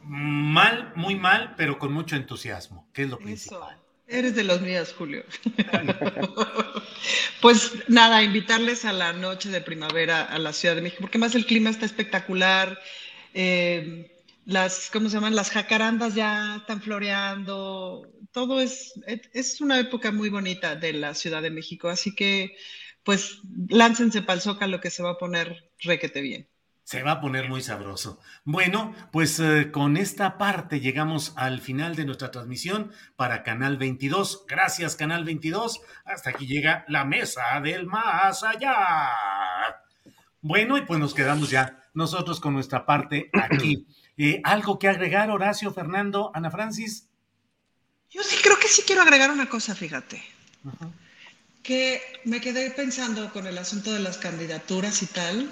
Mal, 0.02 0.92
muy 0.96 1.14
mal, 1.14 1.54
pero 1.56 1.78
con 1.78 1.92
mucho 1.92 2.16
entusiasmo, 2.16 2.88
que 2.92 3.02
es 3.02 3.10
lo 3.10 3.18
principal. 3.18 3.76
Eres 4.06 4.34
de 4.34 4.42
los 4.42 4.60
míos, 4.60 4.92
Julio. 4.96 5.24
pues 7.40 7.72
nada, 7.86 8.24
invitarles 8.24 8.84
a 8.84 8.92
la 8.92 9.12
noche 9.12 9.50
de 9.50 9.60
primavera 9.60 10.24
a 10.24 10.38
la 10.38 10.52
Ciudad 10.52 10.74
de 10.74 10.82
México, 10.82 11.02
porque 11.02 11.18
más 11.18 11.36
el 11.36 11.46
clima 11.46 11.70
está 11.70 11.86
espectacular. 11.86 12.80
Eh, 13.34 14.10
las, 14.46 14.90
¿cómo 14.92 15.08
se 15.08 15.14
llaman? 15.14 15.36
Las 15.36 15.50
jacarandas 15.50 16.16
ya 16.16 16.56
están 16.56 16.82
floreando. 16.82 18.10
Todo 18.32 18.60
es, 18.60 18.94
es 19.06 19.60
una 19.60 19.78
época 19.78 20.10
muy 20.10 20.28
bonita 20.28 20.74
de 20.74 20.92
la 20.92 21.14
Ciudad 21.14 21.40
de 21.40 21.50
México, 21.50 21.88
así 21.88 22.12
que 22.12 22.56
pues 23.04 23.38
láncense 23.68 24.22
para 24.22 24.36
el 24.36 24.42
zócalo 24.42 24.80
que 24.80 24.90
se 24.90 25.02
va 25.04 25.10
a 25.10 25.18
poner 25.18 25.70
requete 25.78 26.20
bien. 26.20 26.49
Se 26.90 27.04
va 27.04 27.12
a 27.12 27.20
poner 27.20 27.48
muy 27.48 27.62
sabroso. 27.62 28.18
Bueno, 28.42 28.92
pues 29.12 29.38
eh, 29.38 29.70
con 29.70 29.96
esta 29.96 30.38
parte 30.38 30.80
llegamos 30.80 31.32
al 31.36 31.60
final 31.60 31.94
de 31.94 32.04
nuestra 32.04 32.32
transmisión 32.32 32.90
para 33.14 33.44
Canal 33.44 33.76
22. 33.76 34.44
Gracias, 34.48 34.96
Canal 34.96 35.24
22. 35.24 35.82
Hasta 36.04 36.30
aquí 36.30 36.48
llega 36.48 36.84
la 36.88 37.04
mesa 37.04 37.60
del 37.62 37.86
más 37.86 38.42
allá. 38.42 39.08
Bueno, 40.40 40.78
y 40.78 40.80
pues 40.80 40.98
nos 40.98 41.14
quedamos 41.14 41.48
ya 41.48 41.80
nosotros 41.94 42.40
con 42.40 42.54
nuestra 42.54 42.84
parte 42.84 43.30
aquí. 43.34 43.86
Eh, 44.22 44.42
¿Algo 44.44 44.78
que 44.78 44.86
agregar, 44.86 45.30
Horacio, 45.30 45.72
Fernando, 45.72 46.30
Ana 46.34 46.50
Francis? 46.50 47.08
Yo 48.10 48.22
sí 48.22 48.36
creo 48.42 48.58
que 48.58 48.68
sí 48.68 48.82
quiero 48.86 49.00
agregar 49.00 49.30
una 49.30 49.48
cosa, 49.48 49.74
fíjate. 49.74 50.22
Que 51.62 52.02
me 52.26 52.38
quedé 52.38 52.70
pensando 52.70 53.32
con 53.32 53.46
el 53.46 53.56
asunto 53.56 53.90
de 53.92 54.00
las 54.00 54.18
candidaturas 54.18 55.02
y 55.02 55.06
tal 55.06 55.50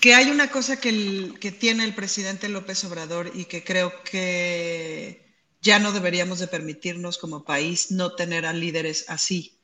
que 0.00 0.14
hay 0.14 0.30
una 0.30 0.50
cosa 0.50 0.80
que, 0.80 1.34
que 1.40 1.52
tiene 1.52 1.84
el 1.84 1.94
presidente 1.94 2.48
López 2.48 2.84
Obrador 2.84 3.30
y 3.34 3.44
que 3.44 3.62
creo 3.62 4.02
que 4.02 5.30
ya 5.60 5.78
no 5.78 5.92
deberíamos 5.92 6.38
de 6.38 6.48
permitirnos 6.48 7.18
como 7.18 7.44
país 7.44 7.90
no 7.90 8.14
tener 8.14 8.46
a 8.46 8.52
líderes 8.52 9.04
así, 9.08 9.58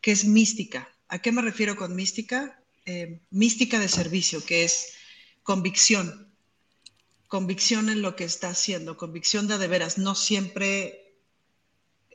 que 0.00 0.12
es 0.12 0.24
mística. 0.24 0.88
¿A 1.08 1.20
qué 1.20 1.32
me 1.32 1.42
refiero 1.42 1.76
con 1.76 1.96
mística? 1.96 2.62
Eh, 2.84 3.20
mística 3.30 3.78
de 3.78 3.88
servicio, 3.88 4.44
que 4.44 4.64
es 4.64 4.94
convicción, 5.42 6.30
convicción 7.26 7.88
en 7.88 8.02
lo 8.02 8.16
que 8.16 8.24
está 8.24 8.50
haciendo, 8.50 8.98
convicción 8.98 9.48
de 9.48 9.58
de 9.58 9.68
veras, 9.68 9.96
no 9.96 10.14
siempre 10.14 11.14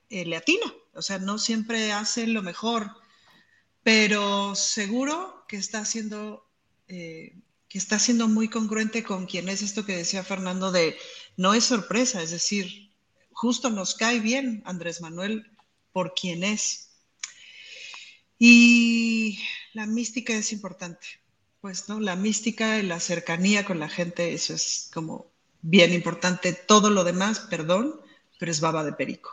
eh, 0.09 0.25
le 0.25 0.35
atina, 0.35 0.73
o 0.93 1.01
sea, 1.01 1.17
no 1.17 1.39
siempre 1.39 1.91
hace 1.91 2.27
lo 2.27 2.43
mejor, 2.43 2.91
pero 3.81 4.55
seguro 4.55 5.45
que 5.47 5.57
está 5.57 5.79
haciendo 5.79 6.47
eh, 6.87 7.35
que 7.76 7.80
está 7.80 7.99
siendo 7.99 8.30
muy 8.30 8.47
congruente 8.47 9.03
con 9.03 9.26
quien 9.26 9.49
es 9.49 9.61
esto 9.61 9.85
que 9.85 9.97
decía 9.97 10.23
Fernando 10.23 10.72
de 10.72 10.95
no 11.35 11.53
es 11.53 11.65
sorpresa, 11.65 12.23
es 12.23 12.31
decir, 12.31 12.89
justo 13.34 13.69
nos 13.69 13.95
cae 13.95 14.22
bien 14.22 14.64
Andrés 14.65 15.02
Manuel 15.02 15.52
por 15.91 16.14
quien 16.14 16.45
es. 16.45 16.95
Y 18.39 19.41
la 19.73 19.88
mística 19.88 20.31
es 20.31 20.53
importante, 20.53 21.06
pues, 21.60 21.89
¿no? 21.89 21.99
La 21.99 22.15
mística 22.15 22.80
y 22.80 22.84
la 22.84 23.02
cercanía 23.02 23.65
con 23.65 23.80
la 23.80 23.89
gente, 23.89 24.34
eso 24.34 24.53
es 24.53 24.89
como 24.93 25.27
bien 25.61 25.91
importante. 25.91 26.53
Todo 26.53 26.89
lo 26.89 27.03
demás, 27.03 27.41
perdón, 27.41 27.99
pero 28.39 28.53
es 28.53 28.61
baba 28.61 28.85
de 28.85 28.93
perico. 28.93 29.31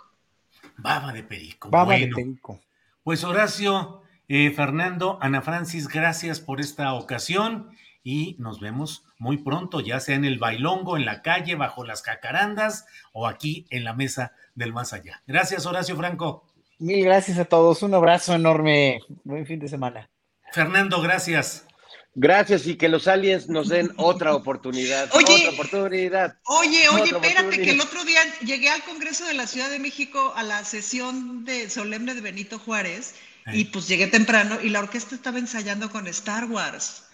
Baba 0.78 1.12
de 1.12 1.22
perico. 1.22 1.70
Baba 1.70 1.94
de 1.94 2.08
perico. 2.08 2.60
Pues 3.04 3.22
Horacio, 3.22 4.02
eh, 4.26 4.50
Fernando, 4.50 5.16
Ana 5.22 5.42
Francis, 5.42 5.86
gracias 5.86 6.40
por 6.40 6.60
esta 6.60 6.92
ocasión 6.94 7.70
y 8.04 8.36
nos 8.38 8.60
vemos 8.60 9.04
muy 9.18 9.38
pronto, 9.38 9.80
ya 9.80 10.00
sea 10.00 10.16
en 10.16 10.24
el 10.24 10.38
bailongo, 10.38 10.96
en 10.96 11.04
la 11.04 11.22
calle, 11.22 11.54
bajo 11.54 11.84
las 11.84 12.02
cacarandas 12.02 12.86
o 13.12 13.26
aquí 13.26 13.66
en 13.70 13.84
la 13.84 13.94
mesa 13.94 14.32
del 14.54 14.72
más 14.72 14.92
allá. 14.92 15.22
Gracias, 15.26 15.66
Horacio 15.66 15.96
Franco. 15.96 16.46
Mil 16.78 17.04
gracias 17.04 17.38
a 17.38 17.44
todos, 17.44 17.82
un 17.82 17.94
abrazo 17.94 18.34
enorme, 18.34 19.00
buen 19.24 19.46
fin 19.46 19.60
de 19.60 19.68
semana. 19.68 20.10
Fernando, 20.52 21.00
gracias. 21.00 21.66
Gracias 22.14 22.66
y 22.66 22.74
que 22.76 22.90
los 22.90 23.08
aliens 23.08 23.48
nos 23.48 23.68
den 23.68 23.90
otra 23.96 24.34
oportunidad. 24.34 25.08
Oye, 25.14 25.46
otra 25.46 25.50
oportunidad. 25.50 26.36
Oye, 26.44 26.88
oye, 26.90 27.10
espérate, 27.10 27.62
que 27.62 27.70
el 27.70 27.80
otro 27.80 28.04
día 28.04 28.20
llegué 28.44 28.68
al 28.68 28.82
Congreso 28.82 29.24
de 29.24 29.32
la 29.32 29.46
Ciudad 29.46 29.70
de 29.70 29.78
México 29.78 30.32
a 30.36 30.42
la 30.42 30.62
sesión 30.64 31.46
de 31.46 31.70
solemne 31.70 32.14
de 32.14 32.20
Benito 32.20 32.58
Juárez 32.58 33.14
y 33.46 33.64
pues 33.66 33.88
llegué 33.88 34.08
temprano 34.08 34.58
y 34.62 34.68
la 34.68 34.80
orquesta 34.80 35.14
estaba 35.14 35.38
ensayando 35.38 35.90
con 35.90 36.06
Star 36.06 36.44
Wars. 36.44 37.04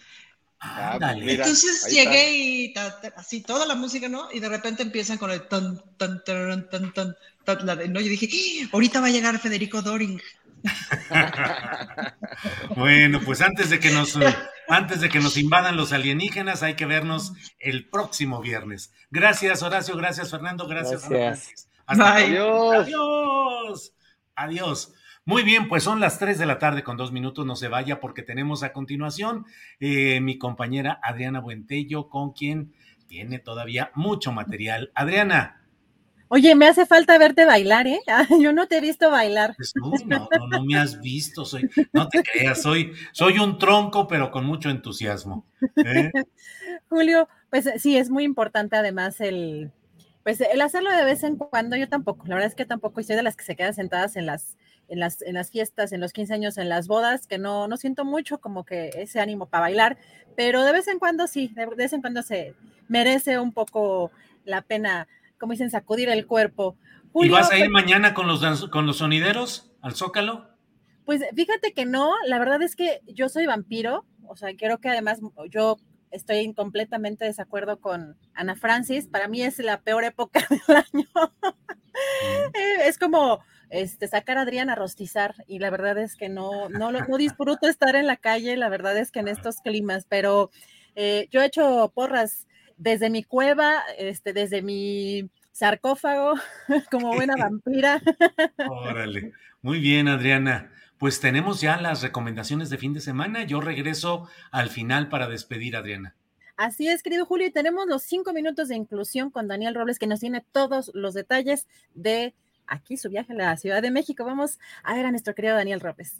Ah, 0.60 0.96
pues 0.98 1.16
mira, 1.18 1.32
Entonces 1.44 1.84
ahí 1.84 1.92
llegué 1.94 2.32
y 2.36 2.72
ta- 2.72 3.00
ta- 3.00 3.12
así 3.16 3.40
toda 3.42 3.64
la 3.66 3.76
música, 3.76 4.08
¿no? 4.08 4.28
Y 4.32 4.40
de 4.40 4.48
repente 4.48 4.82
empiezan 4.82 5.16
con 5.18 5.30
el 5.30 5.46
tan, 5.46 5.78
tan, 5.96 6.22
tan, 6.24 6.68
tan, 6.68 6.92
tan, 6.92 7.16
tan, 7.44 7.66
la 7.66 7.76
de- 7.76 7.88
¿no? 7.88 8.00
Yo 8.00 8.08
dije, 8.08 8.28
"¡Ah! 8.64 8.68
ahorita 8.72 9.00
va 9.00 9.06
a 9.06 9.10
llegar 9.10 9.38
Federico 9.38 9.82
Doring. 9.82 10.20
Bueno, 12.76 13.20
pues 13.24 13.40
antes 13.40 13.70
de 13.70 13.78
que 13.80 13.90
nos 13.90 14.18
antes 14.68 15.00
de 15.00 15.08
que 15.08 15.20
nos 15.20 15.36
invadan 15.36 15.76
los 15.76 15.92
alienígenas, 15.92 16.62
hay 16.62 16.74
que 16.74 16.86
vernos 16.86 17.32
el 17.58 17.88
próximo 17.88 18.40
viernes. 18.40 18.92
Gracias, 19.10 19.62
Horacio, 19.62 19.96
gracias, 19.96 20.30
Fernando, 20.30 20.66
gracias. 20.66 21.08
Gracias. 21.08 21.68
Hasta 21.86 22.14
Bye. 22.14 22.34
pronto. 22.34 22.72
Adiós. 22.72 23.92
Adiós. 24.34 24.92
Muy 25.28 25.42
bien, 25.42 25.68
pues 25.68 25.82
son 25.82 26.00
las 26.00 26.18
3 26.18 26.38
de 26.38 26.46
la 26.46 26.58
tarde 26.58 26.82
con 26.82 26.96
dos 26.96 27.12
minutos, 27.12 27.44
no 27.44 27.54
se 27.54 27.68
vaya 27.68 28.00
porque 28.00 28.22
tenemos 28.22 28.62
a 28.62 28.72
continuación 28.72 29.44
eh, 29.78 30.22
mi 30.22 30.38
compañera 30.38 30.98
Adriana 31.02 31.40
Buentello, 31.40 32.08
con 32.08 32.32
quien 32.32 32.72
tiene 33.08 33.38
todavía 33.38 33.90
mucho 33.94 34.32
material. 34.32 34.90
Adriana, 34.94 35.60
Oye, 36.28 36.54
me 36.54 36.66
hace 36.66 36.86
falta 36.86 37.18
verte 37.18 37.44
bailar, 37.44 37.86
¿eh? 37.86 38.00
Yo 38.40 38.54
no 38.54 38.68
te 38.68 38.78
he 38.78 38.80
visto 38.80 39.10
bailar. 39.10 39.54
pues, 39.58 39.74
no, 39.74 39.92
no, 40.06 40.46
no 40.48 40.64
me 40.64 40.78
has 40.78 40.98
visto, 40.98 41.44
soy, 41.44 41.68
no 41.92 42.08
te 42.08 42.22
creas, 42.22 42.62
soy, 42.62 42.94
soy 43.12 43.38
un 43.38 43.58
tronco, 43.58 44.08
pero 44.08 44.30
con 44.30 44.46
mucho 44.46 44.70
entusiasmo. 44.70 45.44
¿eh? 45.76 46.10
Julio, 46.88 47.28
pues 47.50 47.68
sí, 47.76 47.98
es 47.98 48.08
muy 48.08 48.24
importante 48.24 48.76
además 48.76 49.20
el, 49.20 49.72
pues 50.22 50.40
el 50.40 50.62
hacerlo 50.62 50.90
de 50.90 51.04
vez 51.04 51.22
en 51.22 51.36
cuando. 51.36 51.76
Yo 51.76 51.86
tampoco, 51.86 52.26
la 52.26 52.36
verdad 52.36 52.48
es 52.48 52.54
que 52.54 52.64
tampoco 52.64 53.02
y 53.02 53.04
soy 53.04 53.16
de 53.16 53.22
las 53.22 53.36
que 53.36 53.44
se 53.44 53.56
quedan 53.56 53.74
sentadas 53.74 54.16
en 54.16 54.24
las, 54.24 54.56
en 54.88 55.00
las, 55.00 55.22
en 55.22 55.34
las 55.34 55.50
fiestas, 55.50 55.92
en 55.92 56.00
los 56.00 56.12
15 56.12 56.34
años, 56.34 56.58
en 56.58 56.68
las 56.68 56.88
bodas, 56.88 57.26
que 57.26 57.38
no, 57.38 57.68
no 57.68 57.76
siento 57.76 58.04
mucho 58.04 58.38
como 58.38 58.64
que 58.64 58.90
ese 58.94 59.20
ánimo 59.20 59.46
para 59.46 59.62
bailar, 59.62 59.98
pero 60.36 60.64
de 60.64 60.72
vez 60.72 60.88
en 60.88 60.98
cuando 60.98 61.26
sí, 61.26 61.52
de 61.54 61.66
vez 61.66 61.92
en 61.92 62.00
cuando 62.00 62.22
se 62.22 62.54
merece 62.88 63.38
un 63.38 63.52
poco 63.52 64.10
la 64.44 64.62
pena, 64.62 65.06
como 65.38 65.52
dicen, 65.52 65.70
sacudir 65.70 66.08
el 66.08 66.26
cuerpo. 66.26 66.76
¿Y 67.14 67.28
vas 67.28 67.50
a 67.50 67.56
ir 67.56 67.64
pues- 67.64 67.70
mañana 67.70 68.14
con 68.14 68.26
los, 68.26 68.68
con 68.70 68.86
los 68.86 68.98
sonideros 68.98 69.70
al 69.82 69.94
Zócalo? 69.94 70.48
Pues 71.04 71.22
fíjate 71.34 71.72
que 71.72 71.86
no, 71.86 72.12
la 72.26 72.38
verdad 72.38 72.60
es 72.62 72.76
que 72.76 73.00
yo 73.06 73.28
soy 73.30 73.46
vampiro, 73.46 74.04
o 74.26 74.36
sea, 74.36 74.50
creo 74.56 74.78
que 74.78 74.90
además 74.90 75.20
yo 75.50 75.78
estoy 76.10 76.38
en 76.38 76.52
completamente 76.52 77.24
desacuerdo 77.24 77.80
con 77.80 78.16
Ana 78.34 78.56
Francis, 78.56 79.06
para 79.06 79.28
mí 79.28 79.42
es 79.42 79.58
la 79.58 79.80
peor 79.80 80.04
época 80.04 80.40
del 80.50 80.76
año. 80.76 81.08
Eh, 82.54 82.86
es 82.86 82.98
como 82.98 83.40
este, 83.70 84.08
sacar 84.08 84.38
a 84.38 84.42
Adrián 84.42 84.70
a 84.70 84.74
rostizar 84.74 85.34
y 85.46 85.58
la 85.58 85.70
verdad 85.70 85.98
es 85.98 86.16
que 86.16 86.28
no, 86.28 86.68
no, 86.68 86.92
disfruto 87.18 87.68
estar 87.68 87.96
en 87.96 88.06
la 88.06 88.16
calle, 88.16 88.56
la 88.56 88.68
verdad 88.68 88.96
es 88.96 89.10
que 89.10 89.20
en 89.20 89.28
estos 89.28 89.60
climas, 89.60 90.06
pero 90.08 90.50
eh, 90.94 91.28
yo 91.30 91.42
he 91.42 91.46
hecho 91.46 91.92
porras 91.94 92.46
desde 92.76 93.10
mi 93.10 93.22
cueva, 93.22 93.82
este, 93.98 94.32
desde 94.32 94.62
mi 94.62 95.30
sarcófago, 95.52 96.34
como 96.90 97.14
buena 97.14 97.34
vampira. 97.36 98.00
Órale. 98.68 99.32
Muy 99.60 99.80
bien, 99.80 100.08
Adriana. 100.08 100.72
Pues 100.98 101.20
tenemos 101.20 101.60
ya 101.60 101.80
las 101.80 102.02
recomendaciones 102.02 102.70
de 102.70 102.78
fin 102.78 102.92
de 102.92 103.00
semana. 103.00 103.44
Yo 103.44 103.60
regreso 103.60 104.28
al 104.50 104.68
final 104.68 105.08
para 105.08 105.28
despedir, 105.28 105.76
Adriana. 105.76 106.14
Así 106.56 106.88
es, 106.88 107.04
querido 107.04 107.24
Julio, 107.24 107.46
y 107.46 107.52
tenemos 107.52 107.86
los 107.86 108.02
cinco 108.02 108.32
minutos 108.32 108.68
de 108.68 108.74
inclusión 108.74 109.30
con 109.30 109.46
Daniel 109.46 109.76
Robles, 109.76 110.00
que 110.00 110.08
nos 110.08 110.18
tiene 110.18 110.44
todos 110.50 110.90
los 110.92 111.14
detalles 111.14 111.68
de 111.94 112.34
aquí 112.68 112.96
su 112.96 113.08
viaje 113.08 113.32
a 113.32 113.36
la 113.36 113.56
Ciudad 113.56 113.82
de 113.82 113.90
México. 113.90 114.24
Vamos 114.24 114.58
a 114.82 114.94
ver 114.94 115.06
a 115.06 115.10
nuestro 115.10 115.34
querido 115.34 115.56
Daniel 115.56 115.80
Robles. 115.80 116.14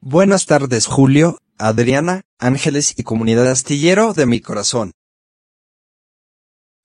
Buenas 0.00 0.46
tardes 0.46 0.86
Julio, 0.86 1.38
Adriana, 1.58 2.22
Ángeles 2.38 2.94
y 2.96 3.02
comunidad 3.02 3.50
astillero 3.50 4.14
de 4.14 4.26
mi 4.26 4.40
corazón. 4.40 4.92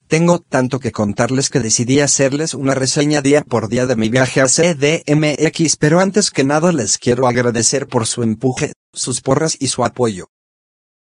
Tengo 0.07 0.39
tanto 0.39 0.79
que 0.79 0.91
contarles 0.91 1.49
que 1.49 1.59
decidí 1.59 1.99
hacerles 1.99 2.53
una 2.53 2.75
reseña 2.75 3.21
día 3.21 3.41
por 3.41 3.69
día 3.69 3.87
de 3.87 3.95
mi 3.95 4.09
viaje 4.09 4.41
a 4.41 4.45
CDMX, 4.45 5.77
pero 5.77 5.99
antes 5.99 6.29
que 6.29 6.43
nada 6.43 6.71
les 6.71 6.97
quiero 6.97 7.27
agradecer 7.27 7.87
por 7.87 8.05
su 8.05 8.21
empuje, 8.21 8.73
sus 8.93 9.21
porras 9.21 9.57
y 9.59 9.67
su 9.67 9.85
apoyo. 9.85 10.27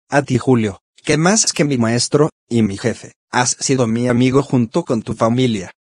A 0.10 0.22
ti 0.24 0.38
Julio, 0.38 0.82
que 1.04 1.18
más 1.18 1.54
que 1.54 1.64
mi 1.64 1.78
maestro, 1.78 2.30
y 2.50 2.64
mi 2.64 2.78
jefe, 2.78 3.14
has 3.32 3.52
sido 3.60 3.88
mi 3.88 4.08
amigo 4.08 4.44
junto 4.44 4.84
con 4.84 5.02
tu 5.02 5.14
familia. 5.14 5.72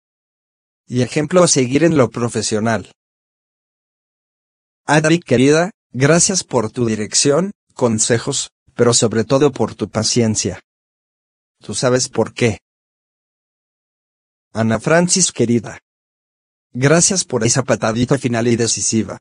Y 0.94 1.04
ejemplo 1.04 1.42
a 1.42 1.48
seguir 1.48 1.86
en 1.86 1.96
lo 1.96 2.10
profesional. 2.10 2.92
Adri 4.86 5.22
querida, 5.22 5.72
gracias 5.94 6.44
por 6.44 6.70
tu 6.70 6.86
dirección, 6.86 7.54
consejos, 7.74 8.50
pero 8.76 8.94
sobre 8.94 9.24
todo 9.24 9.54
por 9.54 9.74
tu 9.74 9.90
paciencia. 9.90 10.60
Tú 11.62 11.76
sabes 11.76 12.10
por 12.10 12.34
qué. 12.34 12.58
Ana 14.52 14.82
Francis 14.82 15.32
querida. 15.32 15.80
Gracias 16.74 17.24
por 17.24 17.46
esa 17.46 17.64
patadita 17.64 18.18
final 18.18 18.50
y 18.50 18.58
decisiva. 18.58 19.20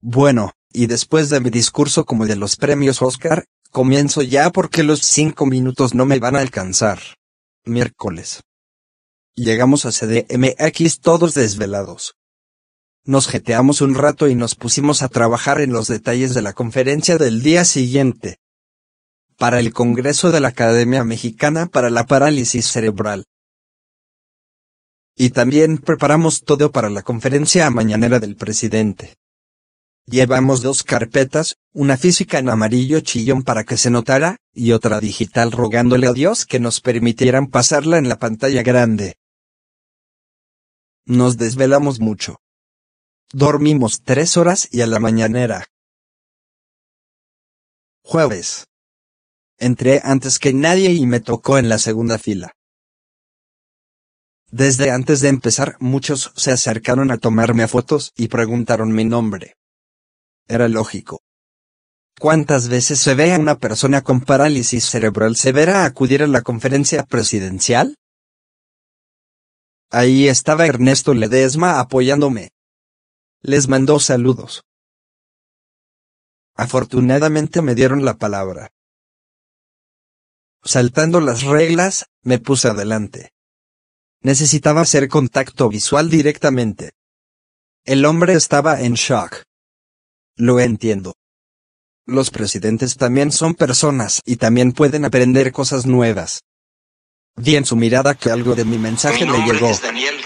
Bueno, 0.00 0.52
y 0.72 0.86
después 0.86 1.28
de 1.28 1.40
mi 1.40 1.50
discurso 1.50 2.04
como 2.04 2.26
de 2.26 2.36
los 2.36 2.54
premios 2.54 3.02
Oscar, 3.02 3.46
comienzo 3.72 4.22
ya 4.22 4.50
porque 4.50 4.84
los 4.84 5.00
cinco 5.00 5.44
minutos 5.44 5.92
no 5.92 6.06
me 6.06 6.20
van 6.20 6.36
a 6.36 6.40
alcanzar. 6.40 7.00
Miércoles. 7.64 8.42
Llegamos 9.34 9.86
a 9.86 9.92
CDMX 9.92 11.00
todos 11.00 11.32
desvelados. 11.32 12.16
Nos 13.06 13.28
jeteamos 13.28 13.80
un 13.80 13.94
rato 13.94 14.28
y 14.28 14.34
nos 14.34 14.54
pusimos 14.54 15.00
a 15.00 15.08
trabajar 15.08 15.62
en 15.62 15.72
los 15.72 15.88
detalles 15.88 16.34
de 16.34 16.42
la 16.42 16.52
conferencia 16.52 17.16
del 17.16 17.42
día 17.42 17.64
siguiente. 17.64 18.40
Para 19.38 19.58
el 19.58 19.72
Congreso 19.72 20.32
de 20.32 20.40
la 20.40 20.48
Academia 20.48 21.02
Mexicana 21.02 21.64
para 21.64 21.88
la 21.88 22.04
Parálisis 22.04 22.66
Cerebral. 22.66 23.24
Y 25.16 25.30
también 25.30 25.78
preparamos 25.78 26.42
todo 26.42 26.70
para 26.70 26.90
la 26.90 27.00
conferencia 27.00 27.70
mañanera 27.70 28.20
del 28.20 28.36
presidente. 28.36 29.14
Llevamos 30.04 30.60
dos 30.60 30.82
carpetas, 30.82 31.56
una 31.72 31.96
física 31.96 32.38
en 32.38 32.50
amarillo 32.50 33.00
chillón 33.00 33.44
para 33.44 33.64
que 33.64 33.78
se 33.78 33.88
notara, 33.88 34.36
y 34.52 34.72
otra 34.72 35.00
digital 35.00 35.52
rogándole 35.52 36.06
a 36.06 36.12
Dios 36.12 36.44
que 36.44 36.60
nos 36.60 36.82
permitieran 36.82 37.46
pasarla 37.46 37.96
en 37.96 38.10
la 38.10 38.18
pantalla 38.18 38.62
grande. 38.62 39.16
Nos 41.04 41.36
desvelamos 41.36 41.98
mucho. 41.98 42.36
Dormimos 43.32 44.02
tres 44.04 44.36
horas 44.36 44.68
y 44.70 44.82
a 44.82 44.86
la 44.86 45.00
mañanera. 45.00 45.66
Jueves. 48.04 48.66
Entré 49.58 50.00
antes 50.04 50.38
que 50.38 50.52
nadie 50.52 50.92
y 50.92 51.06
me 51.06 51.20
tocó 51.20 51.58
en 51.58 51.68
la 51.68 51.78
segunda 51.78 52.18
fila. 52.18 52.52
Desde 54.50 54.90
antes 54.90 55.20
de 55.20 55.28
empezar 55.28 55.76
muchos 55.80 56.32
se 56.36 56.52
acercaron 56.52 57.10
a 57.10 57.18
tomarme 57.18 57.66
fotos 57.66 58.12
y 58.16 58.28
preguntaron 58.28 58.92
mi 58.92 59.04
nombre. 59.04 59.56
Era 60.46 60.68
lógico. 60.68 61.22
¿Cuántas 62.20 62.68
veces 62.68 63.00
se 63.00 63.14
ve 63.14 63.34
a 63.34 63.38
una 63.38 63.58
persona 63.58 64.02
con 64.02 64.20
parálisis 64.20 64.84
cerebral 64.84 65.34
severa 65.34 65.84
acudir 65.84 66.22
a 66.22 66.26
la 66.28 66.42
conferencia 66.42 67.02
presidencial? 67.04 67.96
Ahí 69.94 70.26
estaba 70.26 70.66
Ernesto 70.66 71.12
Ledesma 71.12 71.78
apoyándome. 71.78 72.48
Les 73.42 73.68
mandó 73.68 74.00
saludos. 74.00 74.64
Afortunadamente 76.56 77.60
me 77.60 77.74
dieron 77.74 78.02
la 78.02 78.14
palabra. 78.14 78.70
Saltando 80.64 81.20
las 81.20 81.42
reglas, 81.42 82.06
me 82.22 82.38
puse 82.38 82.68
adelante. 82.68 83.34
Necesitaba 84.22 84.80
hacer 84.80 85.08
contacto 85.08 85.68
visual 85.68 86.08
directamente. 86.08 86.92
El 87.84 88.06
hombre 88.06 88.32
estaba 88.32 88.80
en 88.80 88.94
shock. 88.94 89.42
Lo 90.36 90.58
entiendo. 90.58 91.16
Los 92.06 92.30
presidentes 92.30 92.96
también 92.96 93.30
son 93.30 93.54
personas 93.54 94.22
y 94.24 94.36
también 94.36 94.72
pueden 94.72 95.04
aprender 95.04 95.52
cosas 95.52 95.84
nuevas. 95.84 96.40
Vi 97.36 97.56
en 97.56 97.64
su 97.64 97.76
mirada 97.76 98.14
que 98.14 98.30
algo 98.30 98.54
de 98.54 98.64
mi 98.64 98.78
mensaje 98.78 99.24
Mi 99.24 99.32
le 99.32 99.52
llegó. 99.52 99.68
es 99.68 99.80
Daniel. 99.80 100.22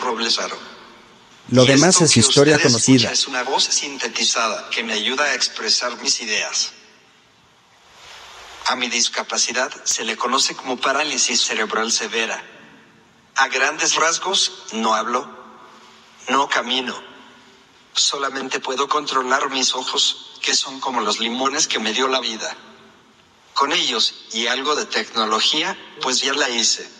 Lo 1.49 1.63
Y 1.63 1.69
demás 1.69 2.01
es 2.01 2.17
historia 2.17 2.59
conocida. 2.59 3.13
Es 3.13 3.29
una 3.29 3.45
voz 3.45 3.65
sintetizada 3.65 4.69
que 4.71 4.83
me 4.83 4.95
ayuda 4.95 5.25
a 5.25 5.35
expresar 5.35 5.97
mis 6.03 6.21
ideas. 6.21 6.73
A 8.67 8.75
mi 8.75 8.89
discapacidad 8.89 9.71
se 9.85 10.05
le 10.05 10.17
conoce 10.17 10.57
como 10.57 10.77
parálisis 10.77 11.41
cerebral 11.43 11.93
severa. 11.93 12.43
A 13.37 13.47
grandes 13.49 13.95
rasgos, 13.95 14.65
no 14.73 14.95
hablo, 14.95 15.29
no 16.29 16.49
camino. 16.49 17.01
Solamente 17.95 18.59
puedo 18.59 18.89
controlar 18.89 19.49
mis 19.51 19.75
ojos, 19.75 20.41
que 20.43 20.55
son 20.55 20.81
como 20.81 21.01
los 21.01 21.21
limones 21.21 21.69
que 21.69 21.79
me 21.79 21.93
dio 21.93 22.09
la 22.09 22.19
vida. 22.19 22.57
Con 23.55 23.73
ellos 23.73 24.27
y 24.33 24.49
algo 24.49 24.75
de 24.75 24.87
tecnología, 24.87 25.79
pues 26.03 26.21
ya 26.21 26.35
la 26.35 26.51
hice. 26.51 26.96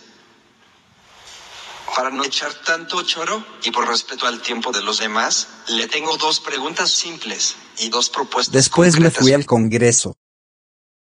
Para 1.95 2.09
no 2.11 2.23
echar 2.23 2.53
tanto 2.65 3.01
choro 3.03 3.43
y 3.63 3.71
por 3.71 3.87
respeto 3.87 4.27
al 4.27 4.41
tiempo 4.41 4.71
de 4.71 4.81
los 4.81 4.99
demás, 4.99 5.47
le 5.69 5.87
tengo 5.87 6.15
dos 6.17 6.39
preguntas 6.39 6.91
simples 6.91 7.55
y 7.79 7.89
dos 7.89 8.09
propuestas 8.09 8.53
Después 8.53 8.93
me 8.95 9.05
concretas. 9.05 9.23
fui 9.23 9.33
al 9.33 9.45
Congreso. 9.45 10.15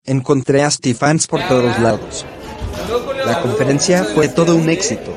Encontré 0.05 0.65
a 0.65 0.71
Stefans 0.71 1.27
por 1.27 1.47
todos 1.49 1.79
lados. 1.79 2.27
La 3.25 3.41
conferencia 3.41 4.05
fue 4.05 4.29
todo 4.29 4.57
un 4.57 4.69
éxito. 4.69 5.17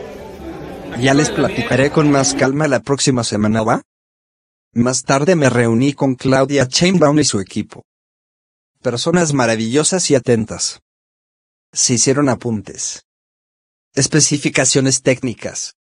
Ya 1.00 1.14
les 1.14 1.30
platicaré 1.30 1.92
con 1.92 2.10
más 2.12 2.34
calma 2.36 2.68
la 2.68 2.80
próxima 2.82 3.24
semana, 3.24 3.64
¿va? 3.64 3.82
Más 4.74 5.04
tarde 5.04 5.36
me 5.36 5.50
reuní 5.50 5.94
con 5.94 6.16
Claudia 6.16 6.68
Chainbaum 6.68 7.20
y 7.20 7.24
su 7.26 7.40
equipo. 7.40 7.84
Personas 8.82 9.34
maravillosas 9.34 10.10
y 10.12 10.16
atentas. 10.16 10.80
Se 11.74 11.96
hicieron 11.96 12.30
apuntes. 12.30 13.05
Especificaciones 13.96 15.02
técnicas. 15.02 15.76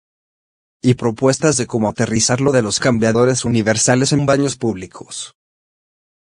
Y 0.82 0.94
propuestas 0.94 1.56
de 1.56 1.66
cómo 1.66 1.88
aterrizar 1.88 2.40
lo 2.40 2.52
de 2.52 2.62
los 2.62 2.80
cambiadores 2.80 3.44
universales 3.44 4.12
en 4.12 4.26
baños 4.26 4.56
públicos. 4.56 5.34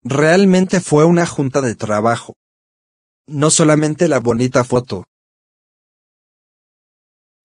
Realmente 0.02 0.80
fue 0.80 1.04
una 1.04 1.26
junta 1.26 1.60
de 1.60 1.74
trabajo. 1.74 2.34
No 3.26 3.50
solamente 3.50 4.08
la 4.08 4.20
bonita 4.20 4.64
foto. 4.64 5.04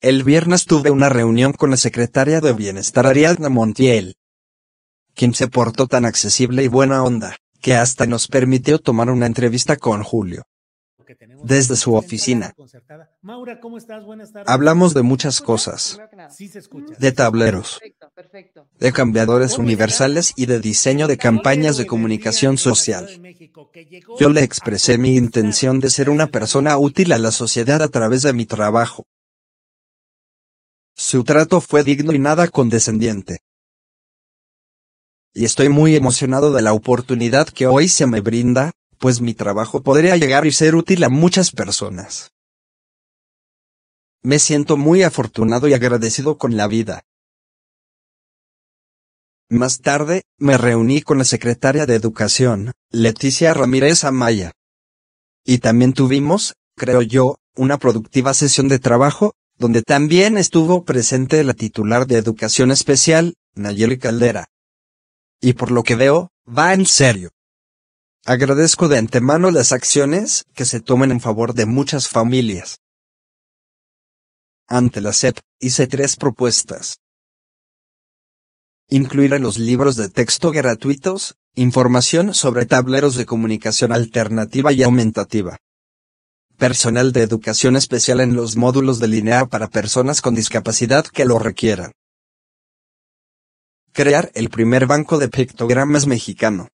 El 0.02 0.24
viernes 0.24 0.65
tuve 0.65 0.91
una 0.91 1.10
reunión 1.10 1.53
con 1.53 1.72
la 1.72 1.78
secretaria 1.78 2.41
de 2.41 2.53
Bienestar 2.53 3.07
Ariadna 3.07 3.49
Montiel 3.49 4.15
quien 5.14 5.34
se 5.34 5.48
portó 5.48 5.88
tan 5.88 6.06
accesible 6.06 6.64
y 6.64 6.68
buena 6.68 7.03
onda, 7.03 7.38
que 7.61 7.76
hasta 7.76 8.06
nos 8.06 8.28
permitió 8.28 8.80
tomar 8.80 9.10
una 9.10 9.26
entrevista 9.26 9.78
con 9.78 10.03
Julio. 10.03 10.44
Desde 11.44 11.76
su 11.76 11.95
oficina. 11.95 12.53
Hablamos 14.45 14.94
de 14.94 15.02
muchas 15.02 15.41
cosas. 15.41 15.99
De 16.99 17.11
tableros. 17.11 17.80
De 18.80 18.91
cambiadores 18.91 19.57
universales 19.57 20.34
y 20.35 20.45
de 20.45 20.60
diseño 20.60 21.07
de 21.07 21.18
campañas 21.18 21.77
de 21.77 21.85
comunicación 21.85 22.57
social. 22.57 23.07
Yo 24.19 24.30
le 24.30 24.44
expresé 24.44 24.98
mi 24.98 25.15
intención 25.15 25.80
de 25.80 25.90
ser 25.90 26.10
una 26.10 26.27
persona 26.27 26.77
útil 26.77 27.11
a 27.11 27.18
la 27.18 27.31
sociedad 27.31 27.81
a 27.81 27.88
través 27.88 28.23
de 28.23 28.34
mi 28.34 28.45
trabajo. 28.45 29.06
Su 30.95 31.23
trato 31.23 31.60
fue 31.60 31.84
digno 31.84 32.14
y 32.14 32.19
nada 32.19 32.48
condescendiente 32.48 33.40
y 35.34 35.45
estoy 35.45 35.69
muy 35.69 35.95
emocionado 35.95 36.53
de 36.53 36.61
la 36.61 36.73
oportunidad 36.73 37.48
que 37.48 37.65
hoy 37.65 37.88
se 37.88 38.06
me 38.06 38.22
brinda, 38.22 38.72
pues 39.04 39.20
mi 39.20 39.34
trabajo 39.34 39.84
podría 39.84 40.16
llegar 40.16 40.48
y 40.48 40.54
ser 40.54 40.76
útil 40.76 41.04
a 41.04 41.10
muchas 41.10 41.52
personas. 41.52 42.32
Me 44.22 44.40
siento 44.40 44.78
muy 44.78 45.04
afortunado 45.04 45.68
y 45.68 45.74
agradecido 45.74 46.38
con 46.38 46.56
la 46.56 46.70
vida. 46.70 47.04
Más 49.50 49.82
tarde, 49.82 50.24
me 50.38 50.58
reuní 50.58 51.02
con 51.02 51.18
la 51.18 51.26
secretaria 51.26 51.86
de 51.86 51.96
Educación, 51.96 52.72
Leticia 52.92 53.54
Ramírez 53.54 54.06
Amaya. 54.06 54.54
Y 55.44 55.58
también 55.58 55.92
tuvimos, 55.92 56.54
creo 56.78 57.02
yo, 57.02 57.40
una 57.58 57.80
productiva 57.80 58.34
sesión 58.34 58.70
de 58.70 58.80
trabajo, 58.80 59.34
donde 59.58 59.82
también 59.82 60.38
estuvo 60.38 60.86
presente 60.86 61.44
la 61.44 61.54
titular 61.54 62.08
de 62.08 62.20
Educación 62.20 62.72
Especial, 62.72 63.34
Nayeli 63.54 63.98
Caldera 63.98 64.48
y 65.42 65.54
por 65.54 65.72
lo 65.72 65.84
que 65.84 65.98
veo, 65.98 66.30
va 66.48 66.74
en 66.74 66.86
serio. 66.86 67.32
Agradezco 68.26 68.88
de 68.88 68.98
antemano 68.98 69.52
las 69.52 69.74
acciones 69.74 70.45
que 70.56 70.64
se 70.64 70.80
tomen 70.80 71.12
en 71.12 71.20
favor 71.20 71.54
de 71.54 71.66
muchas 71.66 72.08
familias. 72.08 72.80
Ante 74.66 75.02
la 75.02 75.12
SEP, 75.12 75.40
hice 75.60 75.88
tres 75.88 76.16
propuestas. 76.16 77.00
Incluir 78.88 79.34
en 79.34 79.44
los 79.44 79.58
libros 79.58 79.98
de 79.98 80.08
texto 80.08 80.52
gratuitos, 80.52 81.36
información 81.54 82.34
sobre 82.34 82.66
tableros 82.66 83.16
de 83.16 83.26
comunicación 83.26 83.91
alternativa 83.91 84.72
y 84.72 84.84
aumentativa. 84.84 85.58
Personal 86.58 87.12
de 87.12 87.24
educación 87.24 87.76
especial 87.76 88.22
en 88.22 88.38
los 88.38 88.56
módulos 88.56 89.00
de 89.00 89.10
línea 89.10 89.48
para 89.48 89.68
personas 89.68 90.22
con 90.22 90.34
discapacidad 90.34 91.06
que 91.06 91.26
lo 91.26 91.40
requieran. 91.40 91.91
Crear 93.91 94.32
el 94.34 94.50
primer 94.50 94.86
banco 94.88 95.18
de 95.18 95.28
pictogramas 95.28 96.08
mexicano. 96.08 96.70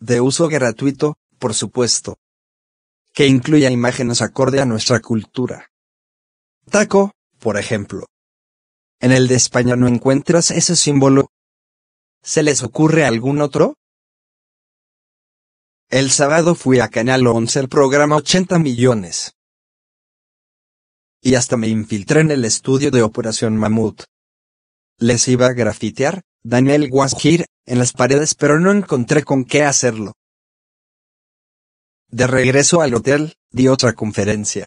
De 0.00 0.20
uso 0.20 0.48
gratuito, 0.48 1.16
por 1.38 1.54
supuesto. 1.54 2.18
Que 3.12 3.26
incluya 3.26 3.70
imágenes 3.70 4.22
acorde 4.22 4.60
a 4.60 4.64
nuestra 4.64 5.00
cultura. 5.00 5.70
Taco, 6.70 7.12
por 7.38 7.58
ejemplo. 7.58 8.06
En 8.98 9.12
el 9.12 9.28
de 9.28 9.36
España 9.36 9.76
no 9.76 9.86
encuentras 9.86 10.50
ese 10.50 10.76
símbolo. 10.76 11.28
¿Se 12.22 12.42
les 12.42 12.62
ocurre 12.62 13.04
algún 13.04 13.40
otro? 13.40 13.76
El 15.88 16.10
sábado 16.10 16.54
fui 16.54 16.80
a 16.80 16.88
Canal 16.88 17.26
11 17.26 17.60
el 17.60 17.68
programa 17.68 18.16
80 18.16 18.58
millones. 18.58 19.34
Y 21.22 21.34
hasta 21.34 21.56
me 21.56 21.68
infiltré 21.68 22.20
en 22.20 22.30
el 22.30 22.44
estudio 22.44 22.90
de 22.90 23.02
Operación 23.02 23.56
Mamut 23.56 24.04
les 25.00 25.26
iba 25.28 25.46
a 25.46 25.54
grafitear, 25.54 26.22
Daniel 26.44 26.88
Wasgir, 26.92 27.46
en 27.70 27.78
las 27.78 27.92
paredes 27.92 28.34
pero 28.34 28.58
no 28.58 28.72
encontré 28.72 29.22
con 29.22 29.44
qué 29.44 29.62
hacerlo. 29.62 30.14
De 32.08 32.26
regreso 32.26 32.80
al 32.80 32.94
hotel, 32.94 33.36
di 33.52 33.68
otra 33.68 33.92
conferencia. 33.92 34.66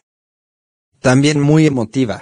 También 1.01 1.41
muy 1.41 1.67
emotiva. 1.67 2.21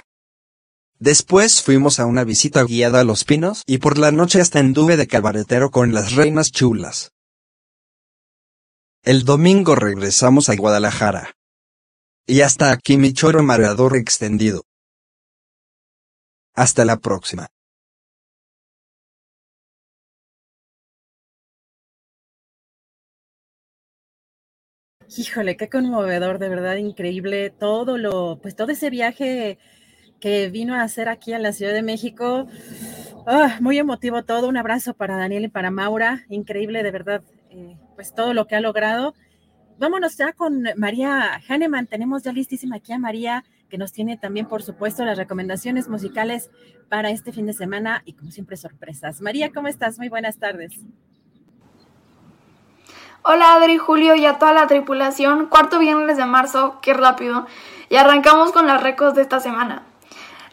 Después 0.98 1.62
fuimos 1.62 2.00
a 2.00 2.06
una 2.06 2.24
visita 2.24 2.64
guiada 2.64 3.00
a 3.00 3.04
Los 3.04 3.22
Pinos 3.22 3.62
y 3.64 3.78
por 3.78 3.96
la 3.96 4.10
noche 4.10 4.40
hasta 4.40 4.58
anduve 4.58 4.96
de 4.96 5.06
cabaretero 5.06 5.70
con 5.70 5.94
las 5.94 6.16
reinas 6.16 6.50
chulas. 6.50 7.12
El 9.04 9.22
domingo 9.22 9.76
regresamos 9.76 10.48
a 10.48 10.56
Guadalajara. 10.56 11.36
Y 12.26 12.40
hasta 12.40 12.72
aquí 12.72 12.96
mi 12.96 13.12
choro 13.12 13.44
mareador 13.44 13.96
extendido. 13.96 14.64
Hasta 16.54 16.84
la 16.84 16.96
próxima. 16.96 17.48
Híjole, 25.16 25.56
qué 25.56 25.68
conmovedor, 25.68 26.38
de 26.38 26.48
verdad 26.48 26.76
increíble 26.76 27.50
todo 27.50 27.98
lo, 27.98 28.38
pues 28.40 28.56
todo 28.56 28.72
ese 28.72 28.88
viaje 28.88 29.58
que 30.20 30.48
vino 30.48 30.74
a 30.74 30.82
hacer 30.82 31.08
aquí 31.08 31.34
a 31.34 31.38
la 31.38 31.52
Ciudad 31.52 31.74
de 31.74 31.82
México. 31.82 32.46
Ah, 33.26 33.58
muy 33.60 33.78
emotivo 33.78 34.22
todo. 34.24 34.48
Un 34.48 34.56
abrazo 34.56 34.94
para 34.94 35.16
Daniel 35.16 35.44
y 35.44 35.48
para 35.48 35.70
Maura. 35.70 36.24
Increíble, 36.28 36.82
de 36.82 36.90
verdad, 36.90 37.22
eh, 37.50 37.76
pues 37.94 38.14
todo 38.14 38.32
lo 38.32 38.46
que 38.46 38.54
ha 38.54 38.60
logrado. 38.60 39.14
Vámonos 39.78 40.16
ya 40.16 40.32
con 40.32 40.64
María 40.76 41.40
Hahnemann. 41.48 41.88
Tenemos 41.88 42.22
ya 42.22 42.32
listísima 42.32 42.76
aquí 42.76 42.92
a 42.92 42.98
María, 42.98 43.44
que 43.68 43.78
nos 43.78 43.92
tiene 43.92 44.16
también, 44.16 44.46
por 44.46 44.62
supuesto, 44.62 45.04
las 45.04 45.18
recomendaciones 45.18 45.88
musicales 45.88 46.50
para 46.88 47.10
este 47.10 47.32
fin 47.32 47.46
de 47.46 47.52
semana 47.52 48.02
y, 48.06 48.12
como 48.14 48.30
siempre, 48.30 48.56
sorpresas. 48.56 49.20
María, 49.20 49.50
¿cómo 49.52 49.68
estás? 49.68 49.98
Muy 49.98 50.08
buenas 50.08 50.38
tardes. 50.38 50.72
Hola 53.24 53.54
Adri, 53.54 53.78
Julio 53.78 54.16
y 54.16 54.26
a 54.26 54.40
toda 54.40 54.52
la 54.52 54.66
tripulación. 54.66 55.46
Cuarto 55.46 55.78
viernes 55.78 56.16
de 56.16 56.26
marzo, 56.26 56.78
qué 56.82 56.92
rápido. 56.92 57.46
Y 57.88 57.94
arrancamos 57.94 58.50
con 58.50 58.66
las 58.66 58.82
recos 58.82 59.14
de 59.14 59.22
esta 59.22 59.38
semana. 59.38 59.84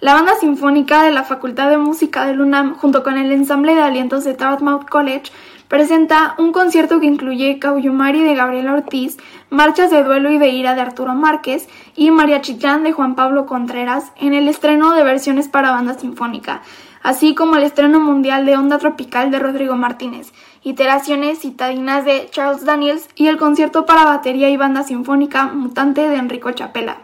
La 0.02 0.14
banda 0.14 0.36
sinfónica 0.36 1.02
de 1.02 1.10
la 1.10 1.24
Facultad 1.24 1.72
de 1.72 1.80
Música 1.80 2.28
de 2.28 2.40
UNAM, 2.40 2.76
junto 2.76 3.02
con 3.02 3.18
el 3.18 3.32
ensamble 3.32 3.74
de 3.74 3.82
alientos 3.82 4.24
de 4.24 4.36
Dartmouth 4.36 4.88
College, 4.88 5.32
presenta 5.68 6.36
un 6.38 6.52
concierto 6.52 7.00
que 7.00 7.08
incluye 7.08 7.58
Cauyumari 7.58 8.22
de 8.22 8.36
Gabriela 8.36 8.74
Ortiz, 8.74 9.18
Marchas 9.50 9.90
de 9.90 10.04
Duelo 10.04 10.30
y 10.30 10.38
de 10.38 10.50
Ira 10.50 10.76
de 10.76 10.82
Arturo 10.82 11.16
Márquez 11.16 11.68
y 11.96 12.12
María 12.12 12.42
Chitlán 12.42 12.84
de 12.84 12.92
Juan 12.92 13.16
Pablo 13.16 13.48
Contreras 13.48 14.12
en 14.16 14.36
el 14.36 14.48
estreno 14.48 14.94
de 14.94 15.04
versiones 15.04 15.48
para 15.48 15.72
banda 15.72 15.96
sinfónica, 15.96 16.62
así 17.04 17.36
como 17.36 17.56
el 17.56 17.64
estreno 17.64 18.00
mundial 18.00 18.46
de 18.46 18.56
Onda 18.56 18.78
Tropical 18.78 19.32
de 19.32 19.40
Rodrigo 19.40 19.76
Martínez 19.76 20.32
iteraciones 20.64 21.40
citadinas 21.40 22.06
de 22.06 22.28
Charles 22.32 22.66
Daniels 22.66 23.08
y 23.16 23.28
el 23.28 23.38
concierto 23.38 23.86
para 23.86 24.06
batería 24.06 24.50
y 24.50 24.58
banda 24.58 24.84
sinfónica 24.84 25.48
Mutante 25.48 26.08
de 26.08 26.16
Enrico 26.16 26.52
Chapela. 26.52 26.98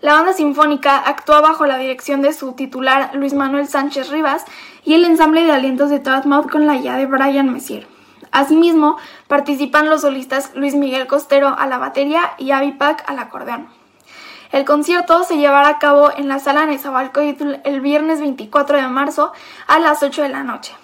La 0.00 0.12
banda 0.12 0.32
sinfónica 0.32 0.98
actúa 0.98 1.40
bajo 1.40 1.66
la 1.66 1.78
dirección 1.78 2.22
de 2.22 2.32
su 2.32 2.52
titular 2.52 3.10
Luis 3.14 3.34
Manuel 3.34 3.66
Sánchez 3.66 4.10
Rivas 4.10 4.44
y 4.84 4.94
el 4.94 5.04
ensamble 5.04 5.44
de 5.44 5.52
alientos 5.52 5.90
de 5.90 5.98
Dartmouth 5.98 6.50
con 6.50 6.66
la 6.66 6.76
guía 6.76 6.96
de 6.96 7.06
Brian 7.06 7.52
Messier. 7.52 7.88
Asimismo, 8.30 8.98
participan 9.26 9.88
los 9.88 10.02
solistas 10.02 10.52
Luis 10.54 10.74
Miguel 10.74 11.06
Costero 11.06 11.56
a 11.58 11.66
la 11.66 11.78
batería 11.78 12.32
y 12.38 12.50
Avi 12.50 12.72
Pack 12.72 13.04
al 13.06 13.18
acordeón. 13.18 13.68
El 14.52 14.64
concierto 14.64 15.24
se 15.24 15.36
llevará 15.36 15.68
a 15.68 15.78
cabo 15.78 16.10
en 16.16 16.28
la 16.28 16.38
sala 16.38 16.66
Nezahualcóyotl 16.66 17.56
el 17.64 17.80
viernes 17.80 18.20
24 18.20 18.76
de 18.76 18.88
marzo 18.88 19.32
a 19.66 19.78
las 19.78 20.02
8 20.02 20.22
de 20.22 20.28
la 20.28 20.42
noche 20.44 20.74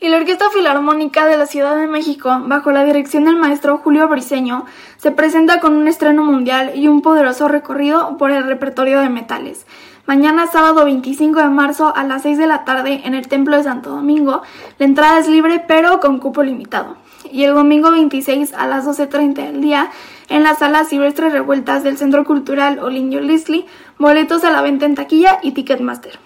y 0.00 0.08
la 0.08 0.18
Orquesta 0.18 0.48
Filarmónica 0.50 1.26
de 1.26 1.36
la 1.36 1.46
Ciudad 1.46 1.76
de 1.76 1.88
México, 1.88 2.40
bajo 2.44 2.70
la 2.70 2.84
dirección 2.84 3.24
del 3.24 3.36
maestro 3.36 3.78
Julio 3.78 4.06
Briceño, 4.06 4.64
se 4.96 5.10
presenta 5.10 5.58
con 5.58 5.74
un 5.74 5.88
estreno 5.88 6.24
mundial 6.24 6.72
y 6.76 6.86
un 6.86 7.02
poderoso 7.02 7.48
recorrido 7.48 8.16
por 8.16 8.30
el 8.30 8.44
repertorio 8.44 9.00
de 9.00 9.08
metales. 9.08 9.66
Mañana 10.06 10.46
sábado 10.46 10.84
25 10.84 11.40
de 11.40 11.48
marzo 11.48 11.92
a 11.94 12.04
las 12.04 12.22
6 12.22 12.38
de 12.38 12.46
la 12.46 12.64
tarde 12.64 13.02
en 13.04 13.14
el 13.14 13.26
Templo 13.26 13.56
de 13.56 13.64
Santo 13.64 13.90
Domingo, 13.90 14.42
la 14.78 14.86
entrada 14.86 15.18
es 15.18 15.28
libre 15.28 15.64
pero 15.66 15.98
con 16.00 16.18
cupo 16.18 16.42
limitado. 16.42 16.96
y 17.30 17.44
el 17.44 17.52
domingo 17.52 17.90
26 17.90 18.54
a 18.54 18.66
las 18.66 18.86
12.30 18.86 19.34
del 19.34 19.60
día 19.60 19.90
en 20.28 20.42
la 20.42 20.54
sala 20.54 20.84
Silvestre 20.84 21.30
Revueltas 21.30 21.82
del 21.82 21.98
Centro 21.98 22.24
Cultural 22.24 22.78
Olinio 22.78 23.20
Leslie, 23.20 23.66
boletos 23.98 24.44
a 24.44 24.50
la 24.50 24.62
venta 24.62 24.86
en 24.86 24.94
taquilla 24.94 25.38
y 25.42 25.52
Ticketmaster. 25.52 26.18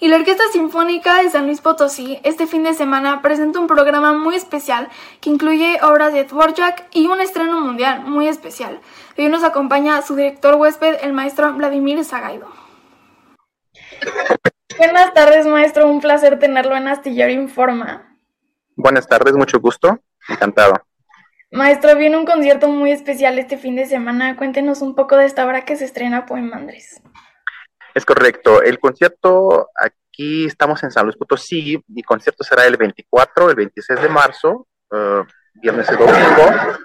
Y 0.00 0.08
la 0.08 0.16
Orquesta 0.16 0.44
Sinfónica 0.52 1.22
de 1.22 1.30
San 1.30 1.46
Luis 1.46 1.60
Potosí 1.60 2.20
este 2.22 2.46
fin 2.46 2.62
de 2.62 2.74
semana 2.74 3.20
presenta 3.20 3.58
un 3.58 3.66
programa 3.66 4.12
muy 4.12 4.36
especial 4.36 4.88
que 5.20 5.30
incluye 5.30 5.80
obras 5.82 6.12
de 6.12 6.24
Dvorak 6.24 6.86
y 6.92 7.08
un 7.08 7.20
estreno 7.20 7.60
mundial 7.60 8.04
muy 8.04 8.28
especial. 8.28 8.80
Hoy 9.16 9.28
nos 9.28 9.42
acompaña 9.42 10.00
su 10.02 10.14
director 10.14 10.54
huésped, 10.54 10.98
el 11.02 11.12
maestro 11.12 11.52
Vladimir 11.54 12.04
Zagaido. 12.04 12.46
Buenas 14.78 15.12
tardes, 15.14 15.46
maestro. 15.46 15.88
Un 15.88 16.00
placer 16.00 16.38
tenerlo 16.38 16.76
en 16.76 16.86
Astillero 16.86 17.32
Informa. 17.32 18.16
Buenas 18.76 19.08
tardes, 19.08 19.34
mucho 19.34 19.58
gusto. 19.58 19.98
Encantado. 20.28 20.87
Maestro, 21.50 21.96
viene 21.96 22.16
un 22.18 22.26
concierto 22.26 22.68
muy 22.68 22.90
especial 22.92 23.38
este 23.38 23.56
fin 23.56 23.74
de 23.74 23.86
semana. 23.86 24.36
Cuéntenos 24.36 24.82
un 24.82 24.94
poco 24.94 25.16
de 25.16 25.24
esta 25.24 25.46
obra 25.46 25.64
que 25.64 25.76
se 25.76 25.86
estrena 25.86 26.26
en 26.28 26.52
Andrés. 26.52 27.00
Es 27.94 28.04
correcto. 28.04 28.62
El 28.62 28.78
concierto, 28.78 29.70
aquí 29.74 30.44
estamos 30.44 30.82
en 30.82 30.90
San 30.90 31.06
Luis 31.06 31.16
Potosí, 31.16 31.82
el 31.96 32.04
concierto 32.04 32.44
será 32.44 32.66
el 32.66 32.76
24, 32.76 33.50
el 33.50 33.56
26 33.56 34.02
de 34.02 34.08
marzo, 34.08 34.68
uh, 34.90 35.24
viernes 35.54 35.88
y 35.90 35.96
domingo. 35.96 36.78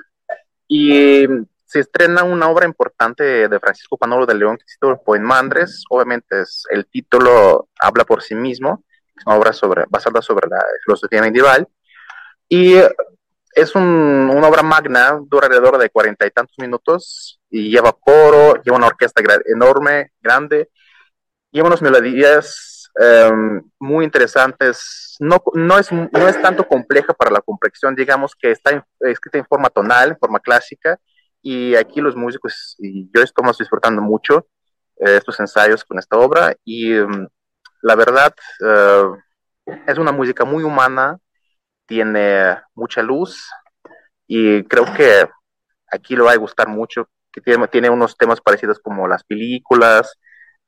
Y 0.67 1.27
se 1.65 1.81
estrena 1.81 2.23
una 2.23 2.47
obra 2.47 2.65
importante 2.65 3.49
de 3.49 3.59
Francisco 3.59 3.97
Panolo 3.97 4.25
de 4.25 4.35
León 4.35 4.57
que 4.57 4.63
se 4.65 4.77
llama 4.81 4.97
Poemandres. 4.97 5.83
Obviamente 5.89 6.43
el 6.69 6.85
título 6.85 7.67
habla 7.79 8.05
por 8.05 8.23
sí 8.23 8.33
mismo. 8.33 8.85
Es 9.15 9.25
una 9.25 9.35
obra 9.35 9.51
sobre, 9.51 9.83
basada 9.89 10.21
sobre 10.21 10.47
la 10.47 10.63
filosofía 10.85 11.21
medieval. 11.21 11.67
Y 12.47 12.75
es 13.55 13.75
una 13.75 14.47
obra 14.47 14.63
magna, 14.63 15.19
dura 15.25 15.47
alrededor 15.47 15.77
de 15.77 15.89
cuarenta 15.89 16.25
y 16.25 16.31
tantos 16.31 16.57
minutos 16.57 17.39
y 17.49 17.69
lleva 17.69 17.93
coro, 17.93 18.61
lleva 18.63 18.77
una 18.77 18.87
orquesta 18.87 19.21
enorme, 19.45 20.11
grande, 20.21 20.69
lleva 21.51 21.67
unas 21.67 21.81
melodías 21.81 22.91
em, 22.99 23.61
muy 23.79 24.05
interesantes. 24.05 25.15
No, 25.19 25.41
no, 25.53 25.77
es, 25.77 25.91
no 25.91 26.27
es 26.27 26.41
tanto 26.41 26.67
compleja 26.67 27.13
para 27.13 27.31
la 27.31 27.41
comprensión, 27.41 27.95
digamos 27.95 28.35
que 28.35 28.51
está 28.51 28.85
escrita 28.99 29.37
en 29.37 29.45
forma 29.45 29.69
tonal, 29.69 30.09
en 30.09 30.17
forma 30.17 30.39
clásica, 30.39 30.99
y 31.41 31.75
aquí 31.75 32.01
los 32.01 32.15
músicos 32.15 32.75
y 32.79 33.09
yo 33.13 33.21
estamos 33.21 33.57
disfrutando 33.57 34.01
mucho 34.01 34.47
eh, 34.97 35.17
estos 35.17 35.39
ensayos 35.39 35.83
con 35.83 35.99
esta 35.99 36.17
obra 36.17 36.55
y 36.63 36.93
em, 36.93 37.27
la 37.81 37.95
verdad 37.95 38.33
eh, 38.65 39.03
es 39.87 39.97
una 39.97 40.11
música 40.11 40.45
muy 40.45 40.63
humana, 40.63 41.19
tiene 41.85 42.57
mucha 42.75 43.01
luz 43.01 43.49
y 44.27 44.63
creo 44.63 44.85
que 44.93 45.27
aquí 45.91 46.15
lo 46.15 46.25
va 46.25 46.31
a 46.31 46.37
gustar 46.37 46.67
mucho, 46.67 47.09
que 47.31 47.41
tiene, 47.41 47.67
tiene 47.67 47.89
unos 47.89 48.17
temas 48.17 48.41
parecidos 48.41 48.79
como 48.79 49.07
las 49.07 49.23
películas, 49.23 50.17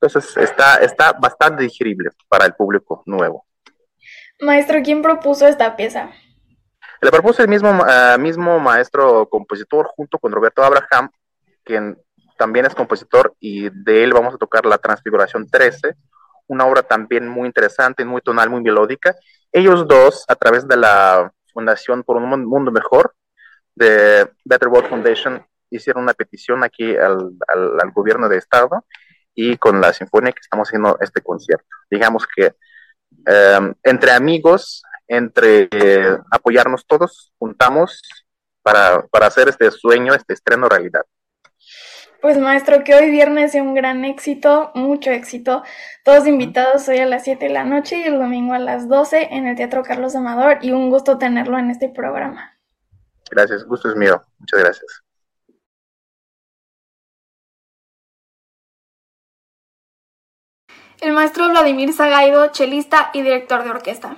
entonces 0.00 0.36
está, 0.36 0.76
está 0.76 1.12
bastante 1.12 1.62
digerible 1.62 2.10
para 2.28 2.44
el 2.44 2.54
público 2.54 3.02
nuevo. 3.06 3.46
Maestro, 4.40 4.82
¿quién 4.82 5.02
propuso 5.02 5.46
esta 5.46 5.76
pieza? 5.76 6.10
Le 7.00 7.10
propuso 7.10 7.42
el 7.42 7.48
mismo, 7.48 7.70
uh, 7.70 8.18
mismo 8.18 8.58
maestro 8.58 9.28
compositor 9.28 9.86
junto 9.96 10.18
con 10.18 10.32
Roberto 10.32 10.62
Abraham, 10.62 11.10
quien 11.64 11.98
también 12.38 12.66
es 12.66 12.74
compositor, 12.74 13.34
y 13.40 13.70
de 13.70 14.04
él 14.04 14.12
vamos 14.12 14.34
a 14.34 14.38
tocar 14.38 14.66
La 14.66 14.78
Transfiguración 14.78 15.48
13, 15.48 15.94
una 16.48 16.66
obra 16.66 16.82
también 16.82 17.28
muy 17.28 17.46
interesante, 17.46 18.04
muy 18.04 18.20
tonal, 18.20 18.50
muy 18.50 18.60
melódica. 18.60 19.14
Ellos 19.56 19.88
dos, 19.88 20.26
a 20.28 20.34
través 20.34 20.68
de 20.68 20.76
la 20.76 21.32
Fundación 21.54 22.02
por 22.02 22.18
un 22.18 22.44
Mundo 22.44 22.70
Mejor, 22.70 23.14
de 23.74 24.30
Better 24.44 24.68
World 24.68 24.90
Foundation, 24.90 25.46
hicieron 25.70 26.02
una 26.02 26.12
petición 26.12 26.62
aquí 26.62 26.94
al, 26.94 27.32
gobierno 27.94 28.28
de 28.28 28.36
Estado 28.36 28.84
y 29.34 29.56
con 29.56 29.80
la 29.80 29.94
Sinfonía 29.94 30.32
que 30.32 30.42
estamos 30.42 30.68
haciendo 30.68 30.98
este 31.00 31.22
concierto. 31.22 31.64
Digamos 31.90 32.26
que 32.26 32.52
eh, 33.26 33.74
entre 33.82 34.10
amigos 34.10 34.82
entre 35.08 35.70
eh, 35.70 36.18
apoyarnos 36.30 36.84
todos, 36.86 37.32
juntamos 37.38 38.02
para, 38.60 39.06
para 39.06 39.28
hacer 39.28 39.48
este 39.48 39.70
sueño, 39.70 40.12
este 40.12 40.34
estreno 40.34 40.68
realidad. 40.68 41.06
Pues 42.20 42.38
maestro, 42.38 42.82
que 42.82 42.94
hoy 42.94 43.10
viernes 43.10 43.52
sea 43.52 43.62
un 43.62 43.74
gran 43.74 44.04
éxito, 44.04 44.70
mucho 44.74 45.10
éxito. 45.10 45.62
Todos 46.04 46.26
invitados 46.26 46.88
hoy 46.88 46.98
a 46.98 47.06
las 47.06 47.24
7 47.24 47.46
de 47.46 47.52
la 47.52 47.64
noche 47.64 48.00
y 48.00 48.04
el 48.04 48.18
domingo 48.18 48.54
a 48.54 48.58
las 48.58 48.88
12 48.88 49.34
en 49.34 49.46
el 49.46 49.56
Teatro 49.56 49.82
Carlos 49.82 50.16
Amador 50.16 50.58
y 50.62 50.72
un 50.72 50.90
gusto 50.90 51.18
tenerlo 51.18 51.58
en 51.58 51.70
este 51.70 51.88
programa. 51.88 52.58
Gracias, 53.30 53.64
gusto 53.64 53.90
es 53.90 53.96
mío. 53.96 54.22
Muchas 54.38 54.60
gracias. 54.60 55.02
El 61.00 61.12
maestro 61.12 61.48
Vladimir 61.50 61.92
Zagaido, 61.92 62.48
chelista 62.48 63.10
y 63.12 63.20
director 63.22 63.62
de 63.62 63.70
orquesta. 63.70 64.16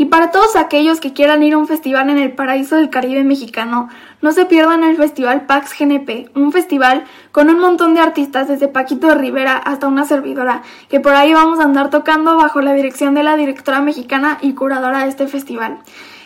Y 0.00 0.04
para 0.04 0.30
todos 0.30 0.54
aquellos 0.54 1.00
que 1.00 1.12
quieran 1.12 1.42
ir 1.42 1.54
a 1.54 1.58
un 1.58 1.66
festival 1.66 2.08
en 2.08 2.18
el 2.18 2.30
paraíso 2.30 2.76
del 2.76 2.88
Caribe 2.88 3.24
mexicano, 3.24 3.88
no 4.22 4.30
se 4.30 4.46
pierdan 4.46 4.84
el 4.84 4.96
Festival 4.96 5.46
Pax 5.46 5.74
GNP, 5.76 6.30
un 6.36 6.52
festival 6.52 7.02
con 7.32 7.50
un 7.50 7.58
montón 7.58 7.94
de 7.94 8.00
artistas 8.00 8.46
desde 8.46 8.68
Paquito 8.68 9.08
de 9.08 9.16
Rivera 9.16 9.56
hasta 9.56 9.88
una 9.88 10.04
servidora, 10.04 10.62
que 10.88 11.00
por 11.00 11.16
ahí 11.16 11.34
vamos 11.34 11.58
a 11.58 11.64
andar 11.64 11.90
tocando 11.90 12.36
bajo 12.36 12.60
la 12.60 12.74
dirección 12.74 13.14
de 13.14 13.24
la 13.24 13.36
directora 13.36 13.80
mexicana 13.80 14.38
y 14.40 14.52
curadora 14.52 15.02
de 15.02 15.08
este 15.08 15.26
festival. 15.26 15.78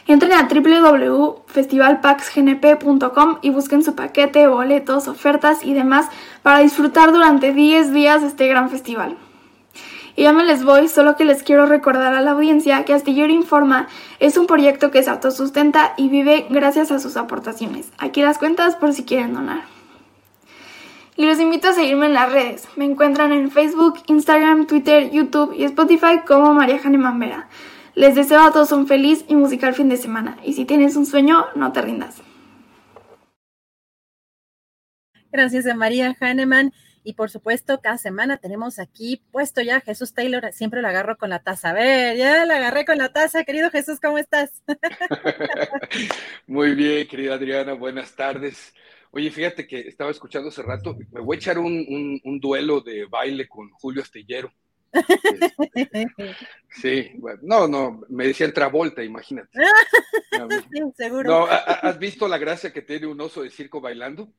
Entren 0.07 0.35
a 0.35 0.49
www.festivalpaxgnp.com 0.49 3.39
y 3.41 3.49
busquen 3.51 3.83
su 3.83 3.95
paquete, 3.95 4.49
boletos, 4.49 5.09
ofertas 5.09 5.65
y 5.65 5.73
demás 5.73 6.11
para 6.43 6.59
disfrutar 6.59 7.11
durante 7.11 7.55
10 7.55 7.95
días 7.95 8.21
de 8.21 8.29
este 8.29 8.49
gran 8.49 8.69
festival. 8.69 9.17
Y 10.15 10.25
ya 10.25 10.33
me 10.33 10.45
les 10.45 10.65
voy, 10.65 10.89
solo 10.89 11.17
que 11.17 11.25
les 11.25 11.43
quiero 11.43 11.67
recordar 11.67 12.15
a 12.15 12.21
la 12.21 12.33
audiencia 12.33 12.85
que 12.85 12.93
Astillero 12.93 13.33
Informa 13.33 13.89
es 14.21 14.37
un 14.37 14.47
proyecto 14.47 14.91
que 14.91 15.03
se 15.03 15.11
autosustenta 15.11 15.95
y 15.97 16.09
vive 16.09 16.47
gracias 16.51 16.91
a 16.91 16.99
sus 16.99 17.17
aportaciones. 17.17 17.91
Aquí 17.99 18.21
las 18.21 18.39
cuentas 18.39 18.77
por 18.77 18.93
si 18.93 19.05
quieren 19.05 19.35
donar. 19.35 19.63
Y 21.17 21.27
los 21.27 21.39
invito 21.41 21.69
a 21.69 21.73
seguirme 21.73 22.07
en 22.07 22.15
las 22.15 22.33
redes. 22.33 22.69
Me 22.77 22.85
encuentran 22.85 23.33
en 23.33 23.51
Facebook, 23.51 24.03
Instagram, 24.07 24.67
Twitter, 24.67 25.11
YouTube 25.11 25.55
y 25.57 25.65
Spotify 25.65 26.21
como 26.27 26.55
María 26.55 26.81
Hahnemann 26.83 27.19
Vera. 27.19 27.49
Les 27.95 28.15
deseo 28.15 28.41
a 28.41 28.53
todos 28.53 28.73
un 28.73 28.87
feliz 28.87 29.25
y 29.29 29.35
musical 29.35 29.75
fin 29.75 29.91
de 29.91 29.99
semana. 29.99 30.39
Y 30.43 30.55
si 30.55 30.65
tienes 30.65 30.97
un 30.97 31.05
sueño, 31.05 31.45
no 31.55 31.73
te 31.73 31.83
rindas. 31.83 32.23
Gracias 35.31 35.67
a 35.67 35.75
María 35.75 36.17
Hahnemann. 36.19 36.73
Y 37.05 37.15
por 37.15 37.31
supuesto, 37.31 37.81
cada 37.81 37.99
semana 37.99 38.37
tenemos 38.37 38.79
aquí 38.79 39.23
puesto 39.33 39.61
ya 39.61 39.81
Jesús 39.81 40.15
Taylor, 40.15 40.53
siempre 40.53 40.83
lo 40.83 40.89
agarro 40.89 41.19
con 41.19 41.31
la 41.31 41.43
taza. 41.43 41.71
A 41.71 41.73
ver, 41.73 42.17
ya 42.17 42.45
la 42.47 42.57
agarré 42.57 42.85
con 42.85 42.99
la 42.99 43.13
taza, 43.13 43.45
querido 43.45 43.71
Jesús, 43.71 43.99
¿cómo 44.01 44.19
estás? 44.19 44.63
Muy 46.47 46.75
bien, 46.75 47.07
querida 47.09 47.35
Adriana, 47.35 47.73
buenas 47.73 48.15
tardes. 48.15 48.73
Oye, 49.11 49.31
fíjate 49.31 49.67
que 49.67 49.81
estaba 49.81 50.11
escuchando 50.11 50.49
hace 50.49 50.63
rato, 50.63 50.97
me 51.11 51.21
voy 51.21 51.37
a 51.37 51.39
echar 51.39 51.59
un, 51.59 52.21
un, 52.25 52.41
duelo 52.41 52.81
de 52.81 53.05
baile 53.05 53.47
con 53.47 53.71
Julio 53.71 54.03
Astillero. 54.03 54.53
Sí, 56.81 57.11
bueno, 57.17 57.41
no, 57.43 57.69
no, 57.69 58.01
me 58.09 58.29
decía 58.29 58.51
Travolta, 58.53 59.05
imagínate. 59.05 59.51
sí, 60.73 60.81
seguro. 60.97 61.31
No, 61.31 61.47
¿has 61.47 61.99
visto 61.99 62.27
la 62.27 62.39
gracia 62.39 62.73
que 62.73 62.81
tiene 62.81 63.07
un 63.07 63.21
oso 63.21 63.43
de 63.43 63.51
circo 63.51 63.81
bailando? 63.81 64.33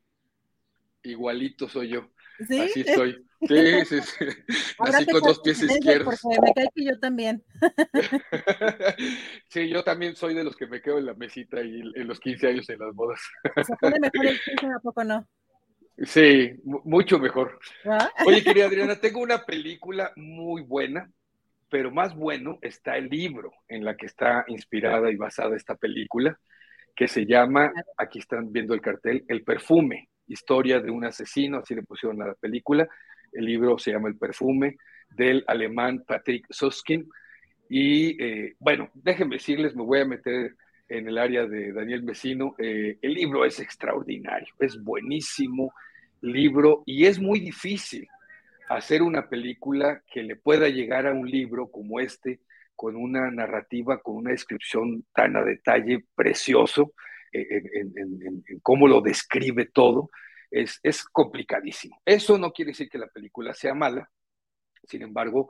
Igualito 1.04 1.68
soy 1.68 1.90
yo. 1.90 2.08
¿Sí? 2.46 2.60
Así 2.60 2.80
estoy. 2.86 3.24
Sí, 3.46 3.84
sí, 3.84 4.00
sí. 4.00 4.24
Así 4.78 5.06
con 5.06 5.20
dos 5.20 5.40
pies 5.40 5.62
izquierdos. 5.62 6.18
Porque 6.22 6.40
me 6.40 6.52
cae 6.54 6.68
que 6.74 6.84
yo 6.84 6.98
también. 6.98 7.44
sí, 9.48 9.68
yo 9.68 9.84
también 9.84 10.16
soy 10.16 10.34
de 10.34 10.44
los 10.44 10.56
que 10.56 10.66
me 10.66 10.80
quedo 10.80 10.98
en 10.98 11.06
la 11.06 11.14
mesita 11.14 11.60
y 11.62 11.80
en 11.94 12.08
los 12.08 12.20
15 12.20 12.48
años 12.48 12.68
en 12.70 12.78
las 12.78 12.94
bodas. 12.94 13.20
¿Se 13.66 13.76
pone 13.76 14.00
mejor 14.00 14.26
el 14.26 14.40
15, 14.40 14.66
¿a 14.66 14.80
poco 14.80 15.04
no? 15.04 15.28
Sí, 15.98 16.54
mucho 16.64 17.18
mejor. 17.18 17.58
¿Ah? 17.84 18.10
Oye, 18.26 18.42
querida 18.42 18.66
Adriana, 18.66 18.96
tengo 18.96 19.20
una 19.20 19.44
película 19.44 20.12
muy 20.16 20.62
buena, 20.62 21.10
pero 21.68 21.90
más 21.90 22.16
bueno 22.16 22.58
está 22.62 22.96
el 22.96 23.08
libro 23.08 23.52
en 23.68 23.84
la 23.84 23.96
que 23.96 24.06
está 24.06 24.44
inspirada 24.48 25.10
y 25.10 25.16
basada 25.16 25.54
esta 25.54 25.76
película, 25.76 26.38
que 26.96 27.08
se 27.08 27.26
llama, 27.26 27.72
aquí 27.96 28.18
están 28.18 28.50
viendo 28.50 28.74
el 28.74 28.80
cartel, 28.80 29.24
El 29.28 29.44
perfume 29.44 30.08
historia 30.26 30.80
de 30.80 30.90
un 30.90 31.04
asesino, 31.04 31.58
así 31.58 31.74
le 31.74 31.82
pusieron 31.82 32.20
a 32.22 32.28
la 32.28 32.34
película. 32.34 32.88
El 33.32 33.46
libro 33.46 33.78
se 33.78 33.92
llama 33.92 34.08
El 34.08 34.16
perfume 34.16 34.76
del 35.10 35.44
alemán 35.46 36.04
Patrick 36.06 36.46
Soskin. 36.50 37.08
Y 37.68 38.22
eh, 38.22 38.56
bueno, 38.58 38.90
déjenme 38.94 39.36
decirles, 39.36 39.74
me 39.74 39.82
voy 39.82 40.00
a 40.00 40.04
meter 40.04 40.54
en 40.88 41.08
el 41.08 41.18
área 41.18 41.46
de 41.46 41.72
Daniel 41.72 42.02
Vecino. 42.02 42.54
Eh, 42.58 42.98
el 43.00 43.14
libro 43.14 43.44
es 43.44 43.60
extraordinario, 43.60 44.52
es 44.58 44.82
buenísimo 44.82 45.72
libro 46.20 46.82
y 46.86 47.06
es 47.06 47.18
muy 47.18 47.40
difícil 47.40 48.08
hacer 48.68 49.02
una 49.02 49.28
película 49.28 50.02
que 50.10 50.22
le 50.22 50.36
pueda 50.36 50.68
llegar 50.68 51.06
a 51.06 51.12
un 51.12 51.30
libro 51.30 51.70
como 51.70 52.00
este 52.00 52.40
con 52.76 52.96
una 52.96 53.30
narrativa, 53.30 54.00
con 54.00 54.16
una 54.16 54.30
descripción 54.30 55.04
tan 55.14 55.36
a 55.36 55.44
detalle 55.44 56.04
precioso 56.14 56.92
en, 57.34 58.44
cómo 58.62 58.88
lo 58.88 59.00
describe 59.00 59.66
todo, 59.66 60.10
es, 60.50 60.78
es 60.82 61.04
complicadísimo. 61.04 62.00
Eso 62.04 62.38
no 62.38 62.52
quiere 62.52 62.70
decir 62.70 62.88
que 62.88 62.98
la 62.98 63.08
película 63.08 63.52
sea 63.54 63.74
mala, 63.74 64.08
sin 64.86 65.02
embargo, 65.02 65.48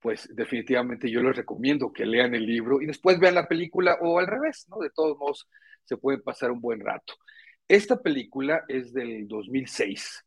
pues 0.00 0.28
definitivamente 0.34 1.10
yo 1.10 1.22
les 1.22 1.36
recomiendo 1.36 1.92
que 1.92 2.06
lean 2.06 2.34
el 2.34 2.46
libro 2.46 2.80
y 2.80 2.86
después 2.86 3.18
vean 3.18 3.34
la 3.34 3.48
película 3.48 3.98
o 4.00 4.18
al 4.18 4.26
revés, 4.26 4.66
¿no? 4.68 4.78
De 4.78 4.90
todos 4.90 5.18
modos, 5.18 5.48
se 5.84 5.96
puede 5.96 6.18
pasar 6.18 6.50
un 6.50 6.60
buen 6.60 6.80
rato. 6.80 7.14
Esta 7.68 8.00
película 8.00 8.64
es 8.68 8.92
del 8.92 9.26
2006 9.26 10.24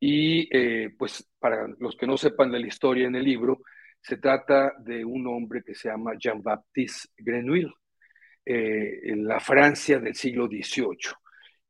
y 0.00 0.48
eh, 0.56 0.90
pues 0.98 1.28
para 1.38 1.68
los 1.78 1.96
que 1.96 2.06
no 2.06 2.16
sepan 2.16 2.50
de 2.50 2.60
la 2.60 2.66
historia 2.66 3.06
en 3.06 3.14
el 3.14 3.24
libro, 3.24 3.60
se 4.00 4.16
trata 4.16 4.72
de 4.80 5.04
un 5.04 5.26
hombre 5.28 5.62
que 5.64 5.74
se 5.74 5.88
llama 5.88 6.14
Jean-Baptiste 6.18 7.10
Grenouille, 7.18 7.72
eh, 8.44 9.00
en 9.04 9.26
la 9.26 9.40
Francia 9.40 9.98
del 9.98 10.14
siglo 10.14 10.46
XVIII. 10.46 11.14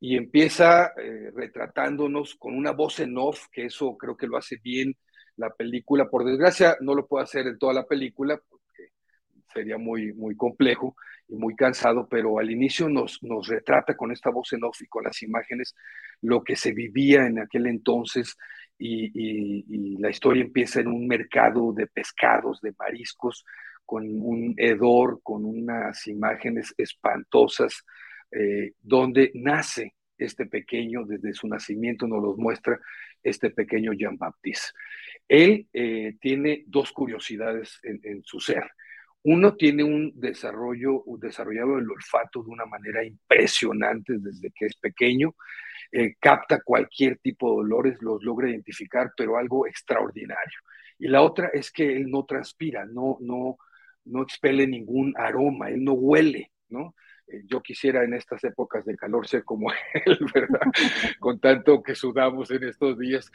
Y 0.01 0.17
empieza 0.17 0.92
eh, 0.97 1.31
retratándonos 1.34 2.34
con 2.36 2.57
una 2.57 2.73
voz 2.73 3.01
en 3.01 3.17
off, 3.17 3.47
que 3.52 3.67
eso 3.67 3.97
creo 3.97 4.17
que 4.17 4.26
lo 4.26 4.36
hace 4.36 4.57
bien 4.62 4.97
la 5.36 5.51
película. 5.51 6.09
Por 6.09 6.25
desgracia, 6.25 6.76
no 6.81 6.94
lo 6.94 7.07
puedo 7.07 7.23
hacer 7.23 7.47
en 7.47 7.59
toda 7.59 7.73
la 7.73 7.86
película, 7.86 8.41
porque 8.49 8.91
sería 9.52 9.78
muy, 9.78 10.12
muy 10.12 10.36
complejo 10.36 10.97
y 11.28 11.36
muy 11.36 11.55
cansado, 11.55 12.09
pero 12.09 12.39
al 12.39 12.51
inicio 12.51 12.89
nos, 12.89 13.23
nos 13.23 13.47
retrata 13.49 13.97
con 13.97 14.10
esta 14.10 14.31
voz 14.31 14.52
en 14.52 14.65
off 14.65 14.83
y 14.83 14.86
con 14.86 15.05
las 15.05 15.23
imágenes 15.23 15.75
lo 16.20 16.42
que 16.42 16.57
se 16.57 16.73
vivía 16.73 17.26
en 17.26 17.39
aquel 17.39 17.67
entonces 17.67 18.36
y, 18.83 19.99
la 19.99 20.10
historia 20.10 20.42
empieza 20.42 20.81
en 20.81 20.89
un 20.89 21.07
mercado 21.07 21.73
de 21.73 21.86
pescados, 21.86 22.60
de 22.60 22.75
mariscos, 22.78 23.44
con 23.92 24.06
un 24.08 24.54
hedor, 24.56 25.20
con 25.22 25.44
unas 25.44 26.06
imágenes 26.06 26.74
espantosas, 26.78 27.84
eh, 28.30 28.72
donde 28.80 29.30
nace 29.34 29.92
este 30.16 30.46
pequeño, 30.46 31.04
desde 31.04 31.34
su 31.34 31.46
nacimiento 31.46 32.06
nos 32.06 32.22
los 32.22 32.38
muestra 32.38 32.80
este 33.22 33.50
pequeño 33.50 33.92
Jean 33.92 34.16
Baptiste. 34.16 34.68
Él 35.28 35.68
eh, 35.74 36.16
tiene 36.22 36.64
dos 36.68 36.90
curiosidades 36.90 37.80
en, 37.82 38.22
su 38.24 38.40
ser. 38.40 38.64
Uno 39.24 39.56
tiene 39.56 39.84
un 39.84 40.10
desarrollo, 40.14 41.02
un 41.02 41.20
desarrollado 41.20 41.76
el 41.76 41.90
olfato 41.90 42.42
de 42.42 42.48
una 42.48 42.64
manera 42.64 43.04
impresionante 43.04 44.14
desde 44.16 44.50
que 44.52 44.64
es 44.64 44.76
pequeño. 44.76 45.34
Eh, 45.90 46.14
capta 46.18 46.62
cualquier 46.62 47.18
tipo 47.18 47.50
de 47.50 47.56
olores, 47.58 48.00
los 48.00 48.24
logra 48.24 48.48
identificar, 48.48 49.12
pero 49.14 49.36
algo 49.36 49.66
extraordinario. 49.66 50.60
Y 50.98 51.08
la 51.08 51.20
otra 51.20 51.50
es 51.52 51.70
que 51.70 51.94
él 51.94 52.10
no 52.10 52.24
transpira, 52.24 52.86
no, 52.86 53.18
no, 53.20 53.58
no 54.05 54.22
expele 54.22 54.66
ningún 54.66 55.14
aroma, 55.16 55.70
él 55.70 55.84
no 55.84 55.92
huele, 55.92 56.50
¿no? 56.68 56.94
Eh, 57.28 57.42
yo 57.47 57.62
quisiera 57.62 58.05
en 58.05 58.14
estas 58.14 58.42
épocas 58.44 58.84
de 58.84 58.97
calor 58.97 59.26
ser 59.26 59.44
como 59.44 59.70
él, 60.06 60.18
¿verdad? 60.34 60.60
Con 61.18 61.39
tanto 61.39 61.82
que 61.82 61.94
sudamos 61.94 62.50
en 62.50 62.64
estos 62.64 62.98
días. 62.98 63.31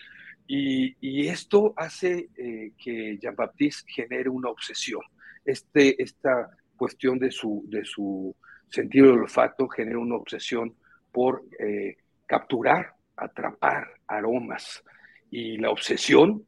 Y, 0.50 1.28
esto 1.28 1.74
hace 1.76 2.30
eh, 2.38 2.72
que 2.78 3.18
Jean-Baptiste 3.18 3.92
genere 3.92 4.30
una 4.30 4.50
obsesión. 4.50 5.02
Este, 5.44 6.02
esta 6.02 6.50
cuestión 6.78 7.20
de 7.20 7.32
su, 7.32 7.66
de 7.68 7.84
su 7.84 8.34
sentido 8.70 9.08
del 9.08 9.22
olfato 9.22 9.68
genera 9.68 10.00
una 10.00 10.16
obsesión 10.16 10.74
por 11.12 11.44
eh, 11.60 11.98
capturar, 12.26 12.94
atrapar 13.18 13.88
aromas. 14.08 14.84
Y 15.30 15.58
la 15.58 15.70
obsesión, 15.70 16.46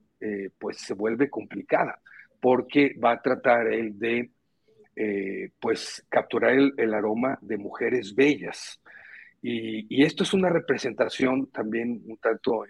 pues, 0.57 0.77
se 0.77 0.93
vuelve 0.93 1.30
complicada 1.30 2.01
porque 2.40 2.95
va 3.03 3.11
a 3.14 3.22
tratar 3.22 3.68
él 3.68 3.98
de 3.98 4.32
eh, 5.01 5.51
pues 5.61 6.06
capturar 6.09 6.51
el, 6.53 6.93
aroma 6.93 7.38
de 7.42 7.58
mujeres 7.58 8.14
bellas. 8.14 8.82
Y, 9.42 10.03
esto 10.03 10.24
es 10.24 10.34
una 10.34 10.50
representación 10.50 11.48
también 11.51 12.01
un 12.06 12.18
tanto 12.18 12.66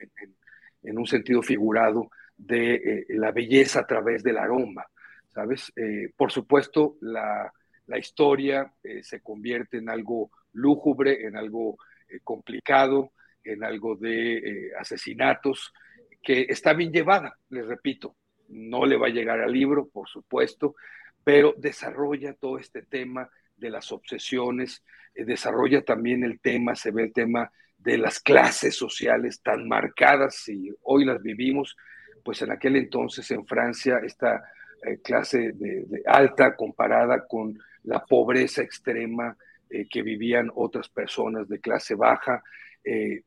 en, 0.83 0.97
un 0.97 1.07
sentido 1.07 1.41
figurado 1.41 2.11
de 2.37 2.75
eh, 2.75 3.05
la 3.09 3.31
belleza 3.31 3.79
a 3.79 3.87
través 3.87 4.21
del 4.21 4.37
aroma, 4.37 4.85
¿sabes? 5.29 5.73
Eh, 5.75 6.11
por 6.15 6.31
supuesto, 6.31 6.97
la, 7.01 7.51
la 7.87 7.97
historia 7.97 8.71
se 9.01 9.21
convierte 9.21 9.77
en 9.77 9.89
algo 9.89 10.29
lúgubre, 10.53 11.25
en 11.25 11.35
algo 11.35 11.77
complicado, 12.23 13.11
en 13.43 13.63
algo 13.63 13.95
de 13.95 14.71
asesinatos, 14.79 15.73
que 16.21 16.45
está 16.47 16.73
bien 16.73 16.91
llevada, 16.91 17.35
les 17.49 17.65
repito, 17.65 18.15
no 18.49 18.85
le 18.85 18.97
va 18.97 19.07
a 19.07 19.11
llegar 19.11 19.39
al 19.39 19.53
libro, 19.53 19.87
por 19.87 20.07
supuesto, 20.07 20.75
pero 21.23 21.53
desarrolla 21.57 22.33
todo 22.33 22.57
este 22.57 22.81
tema 22.81 23.29
de 23.57 23.69
las 23.69 23.91
obsesiones, 23.91 24.83
eh, 25.13 25.25
desarrolla 25.25 25.83
también 25.83 26.23
el 26.23 26.39
tema, 26.39 26.75
se 26.75 26.91
ve 26.91 27.03
el 27.03 27.13
tema 27.13 27.51
de 27.77 27.97
las 27.97 28.19
clases 28.19 28.75
sociales 28.75 29.41
tan 29.41 29.67
marcadas 29.67 30.47
y 30.49 30.71
hoy 30.83 31.05
las 31.05 31.21
vivimos, 31.21 31.77
pues 32.23 32.41
en 32.41 32.51
aquel 32.51 32.75
entonces 32.75 33.29
en 33.31 33.45
Francia 33.45 33.99
esta 34.03 34.43
eh, 34.83 34.99
clase 35.03 35.51
de, 35.53 35.85
alta 36.05 36.55
comparada 36.55 37.25
con 37.27 37.57
la 37.83 38.05
pobreza 38.05 38.61
extrema 38.61 39.37
eh, 39.69 39.87
que 39.89 40.01
vivían 40.01 40.51
otras 40.55 40.89
personas 40.89 41.47
de 41.47 41.59
clase 41.59 41.95
baja. 41.95 42.43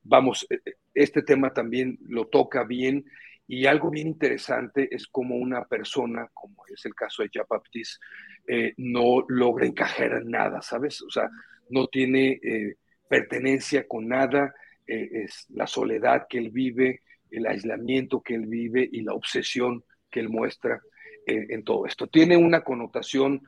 vamos, 0.02 0.46
este 0.94 1.22
tema 1.22 1.52
también 1.52 1.98
lo 2.08 2.26
toca 2.26 2.64
bien 2.64 3.04
y 3.46 3.66
algo 3.66 3.90
bien 3.90 4.08
interesante 4.08 4.88
es 4.90 5.06
como 5.06 5.36
una 5.36 5.64
persona, 5.64 6.28
como 6.32 6.64
es 6.72 6.84
el 6.86 6.94
caso 6.94 7.22
de 7.22 7.28
Jean 7.32 7.46
Baptiste, 7.48 7.98
eh, 8.46 8.72
no 8.76 9.24
logra 9.28 9.66
encajar 9.66 10.12
en 10.12 10.30
nada, 10.30 10.62
¿sabes? 10.62 11.02
O 11.02 11.10
sea, 11.10 11.28
no 11.70 11.86
tiene 11.88 12.40
eh, 12.42 12.76
pertenencia 13.08 13.86
con 13.86 14.08
nada, 14.08 14.54
eh, 14.86 15.24
es 15.24 15.46
la 15.50 15.66
soledad 15.66 16.26
que 16.28 16.38
él 16.38 16.50
vive, 16.50 17.02
el 17.30 17.46
aislamiento 17.46 18.20
que 18.20 18.34
él 18.34 18.46
vive 18.46 18.88
y 18.90 19.02
la 19.02 19.14
obsesión 19.14 19.84
que 20.10 20.20
él 20.20 20.28
muestra 20.28 20.80
en 21.24 21.62
todo 21.62 21.86
esto. 21.86 22.08
Tiene 22.08 22.36
una 22.36 22.62
connotación, 22.62 23.40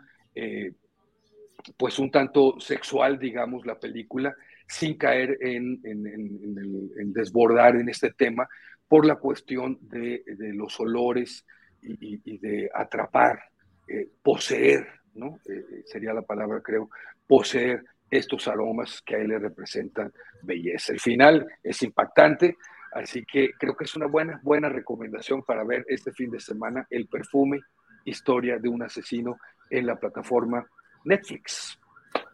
pues 1.76 1.98
un 1.98 2.10
tanto 2.10 2.58
sexual, 2.60 3.18
digamos, 3.18 3.66
la 3.66 3.78
película, 3.78 4.34
sin 4.66 4.96
caer 4.96 5.36
en, 5.40 5.80
en 5.84 7.12
desbordar 7.12 7.76
en 7.76 7.88
este 7.90 8.12
tema, 8.12 8.48
por 8.88 9.06
la 9.06 9.16
cuestión 9.16 9.78
de, 9.80 10.22
los 10.54 10.78
olores 10.80 11.44
y, 11.82 12.38
de 12.38 12.70
atrapar, 12.72 13.40
eh, 13.88 14.08
poseer, 14.22 14.86
¿no? 15.14 15.38
Eh, 15.48 15.64
eh, 15.70 15.82
sería 15.84 16.12
la 16.12 16.22
palabra, 16.22 16.60
creo, 16.62 16.88
poseer 17.26 17.84
estos 18.10 18.48
aromas 18.48 19.02
que 19.02 19.16
a 19.16 19.18
él 19.18 19.28
le 19.28 19.38
representan 19.38 20.12
belleza. 20.42 20.92
El 20.92 21.00
final 21.00 21.46
es 21.62 21.82
impactante, 21.82 22.56
así 22.92 23.24
que 23.24 23.52
creo 23.58 23.76
que 23.76 23.84
es 23.84 23.96
una 23.96 24.06
buena, 24.06 24.40
buena 24.42 24.68
recomendación 24.68 25.42
para 25.42 25.64
ver 25.64 25.84
este 25.88 26.12
fin 26.12 26.30
de 26.30 26.40
semana 26.40 26.86
el 26.90 27.08
perfume, 27.08 27.60
historia 28.04 28.58
de 28.58 28.68
un 28.68 28.82
asesino 28.82 29.38
en 29.70 29.86
la 29.86 29.96
plataforma 29.96 30.66
Netflix. 31.04 31.78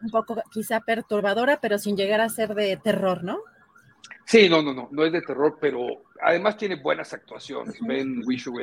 Un 0.01 0.09
poco 0.09 0.41
quizá 0.51 0.81
perturbadora, 0.81 1.59
pero 1.59 1.77
sin 1.77 1.95
llegar 1.95 2.21
a 2.21 2.29
ser 2.29 2.53
de 2.53 2.77
terror, 2.77 3.23
¿no? 3.23 3.39
Sí, 4.25 4.49
no, 4.49 4.61
no, 4.61 4.73
no, 4.73 4.89
no 4.91 5.05
es 5.05 5.11
de 5.11 5.21
terror, 5.21 5.57
pero 5.59 6.03
además 6.21 6.57
tiene 6.57 6.75
buenas 6.75 7.13
actuaciones. 7.13 7.79
Ben 7.81 8.21
Whishaw 8.25 8.55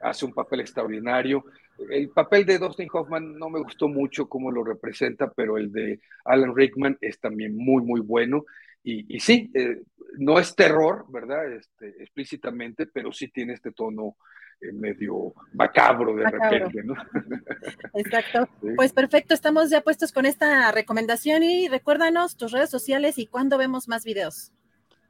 hace 0.00 0.24
un 0.24 0.32
papel 0.32 0.60
extraordinario. 0.60 1.44
El 1.90 2.10
papel 2.10 2.46
de 2.46 2.58
Dustin 2.58 2.88
Hoffman 2.92 3.38
no 3.38 3.50
me 3.50 3.60
gustó 3.60 3.88
mucho 3.88 4.28
cómo 4.28 4.50
lo 4.50 4.62
representa, 4.62 5.30
pero 5.30 5.58
el 5.58 5.72
de 5.72 6.00
Alan 6.24 6.54
Rickman 6.54 6.96
es 7.00 7.18
también 7.18 7.56
muy, 7.56 7.82
muy 7.82 8.00
bueno. 8.00 8.44
Y, 8.86 9.18
sí, 9.18 9.50
eh, 9.54 9.82
no 10.18 10.38
es 10.38 10.54
terror, 10.54 11.06
¿verdad? 11.08 11.50
Este, 11.50 11.88
explícitamente, 12.02 12.86
pero 12.86 13.12
sí 13.12 13.28
tiene 13.28 13.54
este 13.54 13.72
tono 13.72 14.16
eh, 14.60 14.72
medio 14.72 15.32
macabro 15.54 16.14
de 16.14 16.30
repente, 16.30 16.82
¿no? 16.84 16.94
Exacto. 17.94 18.48
Pues 18.76 18.92
perfecto, 18.92 19.34
estamos 19.34 19.70
ya 19.70 19.80
puestos 19.80 20.12
con 20.12 20.26
esta 20.26 20.70
recomendación 20.72 21.42
y 21.42 21.68
recuérdanos 21.68 22.36
tus 22.36 22.52
redes 22.52 22.70
sociales 22.70 23.18
y 23.18 23.26
cuándo 23.26 23.56
vemos 23.58 23.88
más 23.88 24.04
videos. 24.04 24.52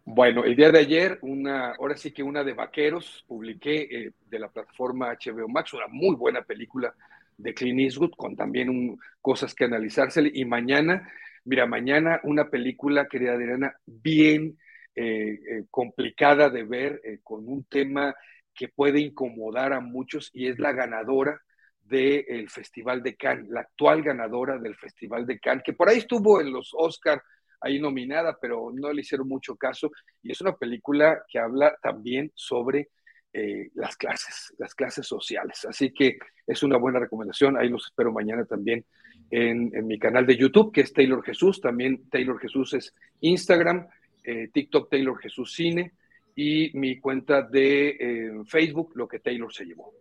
Bueno, 0.07 0.45
el 0.45 0.55
día 0.55 0.71
de 0.71 0.81
ayer, 0.81 1.19
una, 1.23 1.71
ahora 1.71 1.97
sí 1.97 2.13
que 2.13 2.23
una 2.23 2.45
de 2.45 2.53
vaqueros, 2.53 3.25
publiqué 3.27 3.89
eh, 3.91 4.13
de 4.29 4.39
la 4.39 4.49
plataforma 4.51 5.11
HBO 5.13 5.49
Max, 5.49 5.73
una 5.73 5.87
muy 5.89 6.15
buena 6.15 6.43
película 6.43 6.95
de 7.39 7.55
Clint 7.55 7.81
Eastwood, 7.81 8.13
con 8.15 8.37
también 8.37 8.99
cosas 9.23 9.55
que 9.55 9.65
analizársele. 9.65 10.31
Y 10.35 10.45
mañana, 10.45 11.11
mira, 11.45 11.65
mañana 11.67 12.21
una 12.25 12.51
película, 12.51 13.09
querida 13.09 13.33
Adriana, 13.33 13.75
bien 13.87 14.59
eh, 14.95 15.41
eh, 15.51 15.65
complicada 15.71 16.51
de 16.51 16.65
ver, 16.65 17.01
con 17.23 17.49
un 17.49 17.65
tema 17.65 18.15
que 18.55 18.69
puede 18.69 19.01
incomodar 19.01 19.73
a 19.73 19.81
muchos 19.81 20.31
y 20.35 20.49
es 20.49 20.59
la 20.59 20.73
ganadora 20.73 21.41
del 21.81 22.51
Festival 22.51 23.03
de 23.03 23.17
Cannes, 23.17 23.49
la 23.49 23.61
actual 23.61 24.03
ganadora 24.03 24.59
del 24.59 24.77
Festival 24.77 25.27
de 25.27 25.41
Cannes, 25.41 25.65
que 25.65 25.73
por 25.73 25.89
ahí 25.89 25.99
estuvo 25.99 26.43
en 26.43 26.53
los 26.53 26.73
Oscars 26.75 27.23
ahí 27.61 27.81
nominada, 27.81 28.39
pero 28.41 28.71
no 28.73 28.93
le 28.93 29.01
hicieron 29.01 29.29
mucho 29.29 29.57
caso. 29.57 29.91
Y 30.23 30.33
es 30.33 30.41
una 30.41 30.57
película 30.57 31.25
que 31.29 31.39
habla 31.39 31.77
también 31.83 32.33
sobre 32.35 32.89
eh, 33.33 33.71
las 33.75 33.97
clases, 33.97 34.55
las 34.59 34.75
clases 34.75 35.07
sociales. 35.07 35.65
Así 35.65 35.93
que 35.93 36.19
es 36.47 36.63
una 36.63 36.77
buena 36.77 37.01
recomendación. 37.01 37.57
Ahí 37.57 37.69
los 37.69 37.87
espero 37.87 38.13
mañana 38.13 38.45
también 38.45 38.85
en, 39.31 39.87
mi 39.87 39.99
canal 39.99 40.27
de 40.27 40.37
YouTube, 40.37 40.73
que 40.73 40.83
es 40.83 40.93
Taylor 40.93 41.25
Jesús. 41.25 41.61
También 41.61 42.09
Taylor 42.11 42.39
Jesús 42.39 42.75
es 42.75 42.95
Instagram, 43.21 43.89
eh, 44.23 44.51
TikTok 44.53 44.89
Taylor 44.89 45.19
Jesús 45.19 45.53
Cine 45.53 45.93
y 46.37 46.71
mi 46.79 47.01
cuenta 47.01 47.43
de 47.43 47.89
eh, 47.89 48.33
Facebook, 48.47 48.93
lo 48.95 49.09
que 49.09 49.19
Taylor 49.19 49.53
se 49.53 49.65
llevó. 49.65 49.93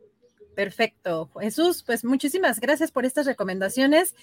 Perfecto. 0.55 1.31
Jesús, 1.39 1.83
pues 1.83 2.05
muchísimas 2.05 2.59
gracias 2.59 2.91
por 2.91 3.05
estas 3.05 3.25
recomendaciones. 3.25 4.15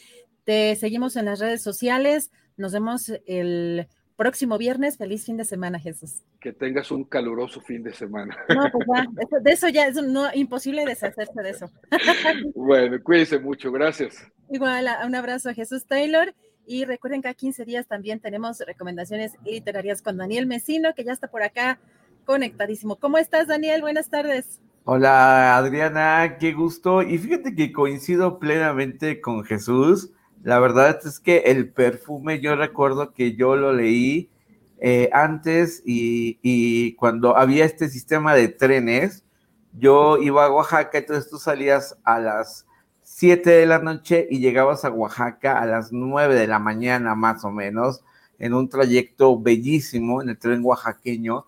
Te 0.44 0.76
seguimos 0.76 1.16
en 1.16 1.24
las 1.24 1.40
redes 1.40 1.62
sociales. 1.62 2.30
Nos 2.60 2.72
vemos 2.72 3.10
el 3.26 3.88
próximo 4.16 4.58
viernes. 4.58 4.98
Feliz 4.98 5.24
fin 5.24 5.38
de 5.38 5.46
semana, 5.46 5.78
Jesús. 5.78 6.22
Que 6.40 6.52
tengas 6.52 6.90
un 6.90 7.04
caluroso 7.04 7.62
fin 7.62 7.82
de 7.82 7.94
semana. 7.94 8.36
No, 8.50 8.70
pues 8.70 8.86
ya, 8.94 9.38
de 9.40 9.50
eso 9.50 9.68
ya 9.68 9.86
es 9.86 9.96
imposible 10.34 10.84
deshacerse 10.84 11.42
de 11.42 11.50
eso. 11.50 11.70
Bueno, 12.54 13.02
cuídense 13.02 13.38
mucho, 13.38 13.72
gracias. 13.72 14.16
Igual, 14.50 14.88
un 15.06 15.14
abrazo 15.14 15.48
a 15.48 15.54
Jesús 15.54 15.86
Taylor. 15.86 16.34
Y 16.66 16.84
recuerden 16.84 17.22
que 17.22 17.28
a 17.28 17.34
15 17.34 17.64
días 17.64 17.86
también 17.86 18.20
tenemos 18.20 18.60
recomendaciones 18.60 19.36
literarias 19.44 20.02
con 20.02 20.18
Daniel 20.18 20.46
Mesino, 20.46 20.92
que 20.94 21.02
ya 21.02 21.12
está 21.12 21.28
por 21.28 21.42
acá 21.42 21.80
conectadísimo. 22.26 22.96
¿Cómo 22.96 23.16
estás, 23.16 23.48
Daniel? 23.48 23.80
Buenas 23.80 24.10
tardes. 24.10 24.60
Hola, 24.84 25.56
Adriana, 25.56 26.36
qué 26.38 26.52
gusto. 26.52 27.02
Y 27.02 27.16
fíjate 27.16 27.54
que 27.54 27.72
coincido 27.72 28.38
plenamente 28.38 29.22
con 29.22 29.44
Jesús. 29.44 30.12
La 30.42 30.58
verdad 30.58 30.98
es 31.04 31.20
que 31.20 31.38
el 31.46 31.70
perfume, 31.70 32.40
yo 32.40 32.56
recuerdo 32.56 33.12
que 33.12 33.34
yo 33.34 33.56
lo 33.56 33.72
leí 33.72 34.30
eh, 34.78 35.10
antes 35.12 35.82
y, 35.84 36.94
cuando 36.94 37.36
había 37.36 37.66
este 37.66 37.90
sistema 37.90 38.34
de 38.34 38.48
trenes, 38.48 39.24
yo 39.72 40.16
iba 40.18 40.46
a 40.46 40.52
Oaxaca, 40.52 40.98
entonces 40.98 41.28
tú 41.30 41.38
salías 41.38 41.96
a 42.04 42.18
las 42.18 42.66
7 43.02 43.50
de 43.50 43.66
la 43.66 43.78
noche 43.78 44.26
y 44.30 44.40
llegabas 44.40 44.84
a 44.84 44.90
Oaxaca 44.90 45.60
a 45.60 45.66
las 45.66 45.92
9 45.92 46.34
de 46.34 46.46
la 46.46 46.58
mañana 46.58 47.14
más 47.14 47.44
o 47.44 47.50
menos, 47.50 48.02
en 48.38 48.54
un 48.54 48.68
trayecto 48.70 49.38
bellísimo 49.38 50.22
en 50.22 50.30
el 50.30 50.38
tren 50.38 50.64
oaxaqueño 50.64 51.44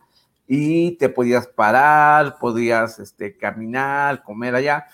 y 0.47 0.93
te 0.97 1.09
podías 1.09 1.47
parar, 1.47 2.37
podías 2.39 2.99
este, 2.99 3.39
caminar, 3.39 4.23
comer 4.23 4.55
allá 4.55 4.87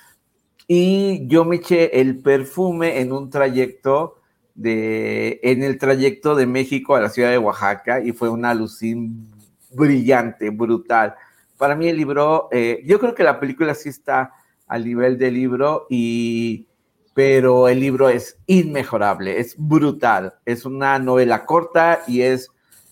y 0.69 1.27
yo 1.27 1.47
me 1.47 1.57
eché 1.57 1.99
el 1.99 2.19
perfume 2.19 3.01
en 3.01 3.11
un 3.11 3.31
trayecto 3.31 4.21
de, 4.55 5.41
en 5.43 5.63
el 5.63 5.79
trayecto 5.79 6.35
de 6.35 6.47
México 6.47 6.95
a 6.95 7.01
la 7.01 7.09
ciudad 7.09 7.31
de 7.31 7.39
Oaxaca 7.39 8.01
y 8.05 8.13
fue 8.13 8.29
una 8.29 8.51
alucin 8.51 9.27
brillante, 9.73 10.51
brutal. 10.51 11.15
Para 11.57 11.75
mí 11.75 11.89
el 11.89 11.97
libro, 11.97 12.49
eh, 12.53 12.83
yo 12.85 13.01
creo 13.01 13.15
que 13.15 13.25
la 13.25 13.41
película 13.41 13.75
sí 13.75 13.89
está 13.89 14.33
al 14.67 14.85
nivel 14.85 15.17
del 15.17 15.35
libro 15.35 15.87
y 15.89 16.67
pero 17.15 17.67
el 17.67 17.81
libro 17.81 18.09
es 18.09 18.39
inmejorable, 18.47 19.41
es 19.41 19.57
brutal, 19.59 20.35
es 20.45 20.65
una 20.65 21.01
novela 21.01 21.47
corta 21.47 22.03
y 22.07 22.21
es, 22.21 22.49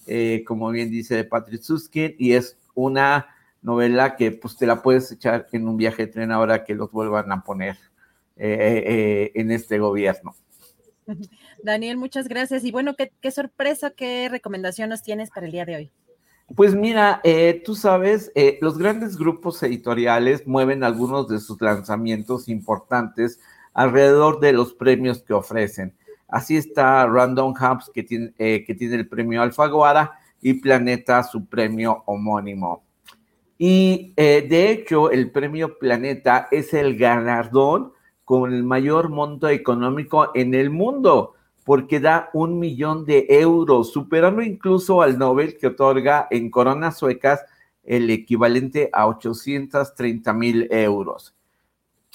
eh, 0.08 0.42
como 0.44 0.70
bien 0.70 0.90
dice 0.90 1.22
Patrick 1.22 1.62
Suskin, 1.62 2.16
y 2.18 2.32
es 2.32 2.56
una 2.74 3.35
novela 3.62 4.16
que 4.16 4.32
pues 4.32 4.56
te 4.56 4.66
la 4.66 4.82
puedes 4.82 5.10
echar 5.12 5.46
en 5.52 5.68
un 5.68 5.76
viaje 5.76 6.06
de 6.06 6.12
tren 6.12 6.32
ahora 6.32 6.64
que 6.64 6.74
los 6.74 6.90
vuelvan 6.90 7.32
a 7.32 7.42
poner 7.42 7.76
eh, 8.36 8.48
eh, 8.48 8.84
eh, 8.86 9.32
en 9.34 9.50
este 9.50 9.78
gobierno. 9.78 10.34
Daniel, 11.62 11.96
muchas 11.96 12.28
gracias. 12.28 12.64
Y 12.64 12.70
bueno, 12.70 12.94
¿qué, 12.96 13.30
sorpresa, 13.30 13.90
qué 13.90 14.28
recomendación 14.28 14.90
nos 14.90 15.02
tienes 15.02 15.30
para 15.30 15.46
el 15.46 15.52
día 15.52 15.64
de 15.64 15.76
hoy? 15.76 15.90
Pues 16.54 16.76
mira, 16.76 17.20
tú 17.64 17.74
sabes, 17.74 18.30
los 18.60 18.78
grandes 18.78 19.16
grupos 19.16 19.60
editoriales 19.64 20.46
mueven 20.46 20.84
algunos 20.84 21.26
de 21.26 21.40
sus 21.40 21.60
lanzamientos 21.60 22.48
importantes 22.48 23.40
alrededor 23.74 24.38
de 24.38 24.52
los 24.52 24.72
premios 24.72 25.24
que 25.24 25.32
ofrecen. 25.32 25.92
Así 26.28 26.56
está 26.56 27.04
Random 27.06 27.52
Hubs, 27.52 27.90
que 27.92 28.04
tiene, 28.04 28.32
que 28.36 28.74
tiene 28.78 28.94
el 28.94 29.08
premio 29.08 29.42
Alfaguara, 29.42 30.20
y 30.40 30.54
Planeta, 30.54 31.24
su 31.24 31.46
premio 31.46 32.04
homónimo. 32.06 32.85
Y 33.58 34.12
eh, 34.16 34.46
de 34.48 34.70
hecho, 34.70 35.10
el 35.10 35.30
premio 35.30 35.78
Planeta 35.78 36.48
es 36.50 36.74
el 36.74 36.96
galardón 36.96 37.92
con 38.24 38.52
el 38.52 38.64
mayor 38.64 39.08
monto 39.08 39.48
económico 39.48 40.30
en 40.34 40.54
el 40.54 40.70
mundo, 40.70 41.34
porque 41.64 42.00
da 42.00 42.28
un 42.32 42.58
millón 42.58 43.04
de 43.04 43.26
euros, 43.28 43.92
superando 43.92 44.42
incluso 44.42 45.00
al 45.00 45.18
Nobel 45.18 45.56
que 45.56 45.68
otorga 45.68 46.26
en 46.30 46.50
coronas 46.50 46.98
suecas 46.98 47.44
el 47.82 48.10
equivalente 48.10 48.90
a 48.92 49.06
830 49.06 50.32
mil 50.32 50.68
euros. 50.70 51.34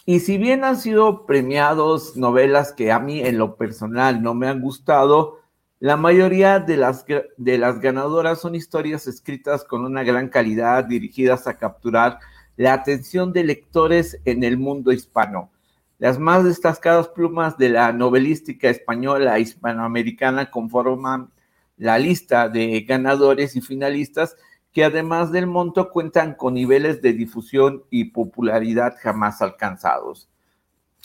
Y 0.05 0.19
si 0.19 0.37
bien 0.37 0.63
han 0.63 0.77
sido 0.77 1.25
premiados 1.25 2.17
novelas 2.17 2.73
que 2.73 2.91
a 2.91 2.99
mí 2.99 3.21
en 3.21 3.37
lo 3.37 3.55
personal 3.55 4.21
no 4.21 4.33
me 4.33 4.47
han 4.47 4.61
gustado, 4.61 5.40
la 5.81 5.97
mayoría 5.97 6.59
de 6.59 6.77
las, 6.77 7.79
ganadoras 7.79 8.39
son 8.39 8.53
historias 8.53 9.07
escritas 9.07 9.63
con 9.63 9.83
una 9.83 10.03
gran 10.03 10.29
calidad, 10.29 10.83
dirigidas 10.83 11.47
a 11.47 11.57
capturar 11.57 12.19
la 12.55 12.73
atención 12.73 13.33
de 13.33 13.43
lectores 13.43 14.19
en 14.25 14.43
el 14.43 14.59
mundo 14.59 14.91
hispano. 14.91 15.49
Las 15.97 16.19
más 16.19 16.43
destacadas 16.43 17.07
plumas 17.07 17.57
de 17.57 17.69
la 17.69 17.91
novelística 17.93 18.69
española 18.69 19.35
e 19.35 19.41
hispanoamericana 19.41 20.51
conforman 20.51 21.31
la 21.77 21.97
lista 21.97 22.47
de 22.47 22.81
ganadores 22.81 23.55
y 23.55 23.61
finalistas 23.61 24.37
que 24.71 24.85
además 24.85 25.31
del 25.31 25.47
monto 25.47 25.89
cuentan 25.89 26.35
con 26.35 26.53
niveles 26.53 27.01
de 27.01 27.13
difusión 27.13 27.85
y 27.89 28.05
popularidad 28.11 28.97
jamás 29.01 29.41
alcanzados. 29.41 30.29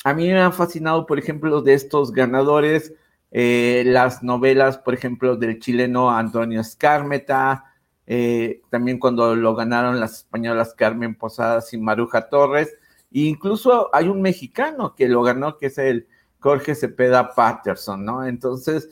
A 0.05 0.13
mí 0.13 0.27
me 0.27 0.39
han 0.39 0.53
fascinado, 0.53 1.07
por 1.07 1.19
ejemplo, 1.19 1.63
de 1.63 1.73
estos 1.73 2.13
ganadores 2.13 2.93
eh, 3.39 3.83
las 3.85 4.23
novelas, 4.23 4.79
por 4.79 4.95
ejemplo, 4.95 5.37
del 5.37 5.59
chileno 5.59 6.11
Antonio 6.11 6.63
Escármeta, 6.63 7.67
eh, 8.07 8.63
también 8.71 8.99
cuando 8.99 9.37
lo 9.37 9.55
ganaron 9.55 10.01
las 10.01 10.21
españolas 10.21 10.73
Carmen 10.73 11.15
Posadas 11.15 11.75
y 11.75 11.77
Maruja 11.77 12.31
Torres, 12.31 12.79
e 13.13 13.21
incluso 13.21 13.95
hay 13.95 14.09
un 14.09 14.23
mexicano 14.23 14.95
que 14.95 15.07
lo 15.07 15.23
ganó, 15.23 15.59
que 15.59 15.67
es 15.67 15.77
el 15.77 16.07
Jorge 16.39 16.75
Cepeda 16.75 17.35
Patterson, 17.35 18.07
¿no? 18.07 18.25
Entonces, 18.25 18.89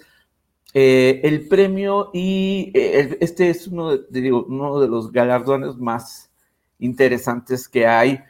eh, 0.74 1.22
el 1.24 1.48
premio 1.48 2.10
y 2.12 2.70
este 2.74 3.48
es 3.48 3.66
uno 3.68 3.96
de, 3.96 4.30
uno 4.30 4.78
de 4.78 4.88
los 4.88 5.10
galardones 5.10 5.76
más 5.78 6.30
interesantes 6.78 7.66
que 7.66 7.86
hay. 7.86 8.20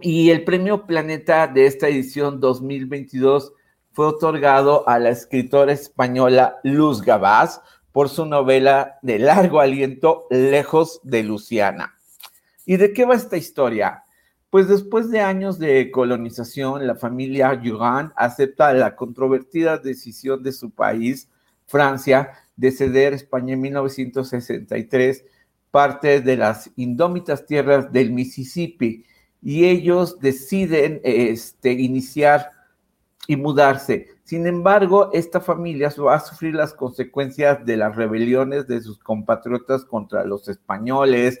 Y 0.00 0.30
el 0.30 0.42
premio 0.44 0.86
Planeta 0.86 1.46
de 1.48 1.66
esta 1.66 1.86
edición 1.86 2.40
2022 2.40 3.52
fue 3.96 4.08
otorgado 4.08 4.86
a 4.86 4.98
la 4.98 5.08
escritora 5.08 5.72
española 5.72 6.60
Luz 6.62 7.00
Gabás 7.00 7.62
por 7.92 8.10
su 8.10 8.26
novela 8.26 8.98
de 9.00 9.18
largo 9.18 9.58
aliento 9.58 10.26
Lejos 10.28 11.00
de 11.02 11.22
Luciana. 11.22 11.94
¿Y 12.66 12.76
de 12.76 12.92
qué 12.92 13.06
va 13.06 13.14
esta 13.14 13.38
historia? 13.38 14.04
Pues 14.50 14.68
después 14.68 15.10
de 15.10 15.20
años 15.20 15.58
de 15.58 15.90
colonización, 15.90 16.86
la 16.86 16.96
familia 16.96 17.58
Yuan 17.62 18.12
acepta 18.16 18.74
la 18.74 18.94
controvertida 18.96 19.78
decisión 19.78 20.42
de 20.42 20.52
su 20.52 20.72
país, 20.72 21.30
Francia, 21.64 22.32
de 22.54 22.72
ceder 22.72 23.14
a 23.14 23.16
España 23.16 23.54
en 23.54 23.62
1963 23.62 25.24
parte 25.70 26.20
de 26.20 26.36
las 26.36 26.70
indómitas 26.76 27.46
tierras 27.46 27.90
del 27.90 28.12
Mississippi 28.12 29.06
y 29.40 29.64
ellos 29.64 30.20
deciden 30.20 31.00
este, 31.02 31.72
iniciar 31.72 32.55
y 33.26 33.36
mudarse. 33.36 34.08
Sin 34.24 34.46
embargo, 34.46 35.10
esta 35.12 35.40
familia 35.40 35.92
va 35.98 36.14
a 36.16 36.20
sufrir 36.20 36.54
las 36.54 36.74
consecuencias 36.74 37.64
de 37.64 37.76
las 37.76 37.94
rebeliones 37.94 38.66
de 38.66 38.80
sus 38.80 38.98
compatriotas 38.98 39.84
contra 39.84 40.24
los 40.24 40.48
españoles. 40.48 41.40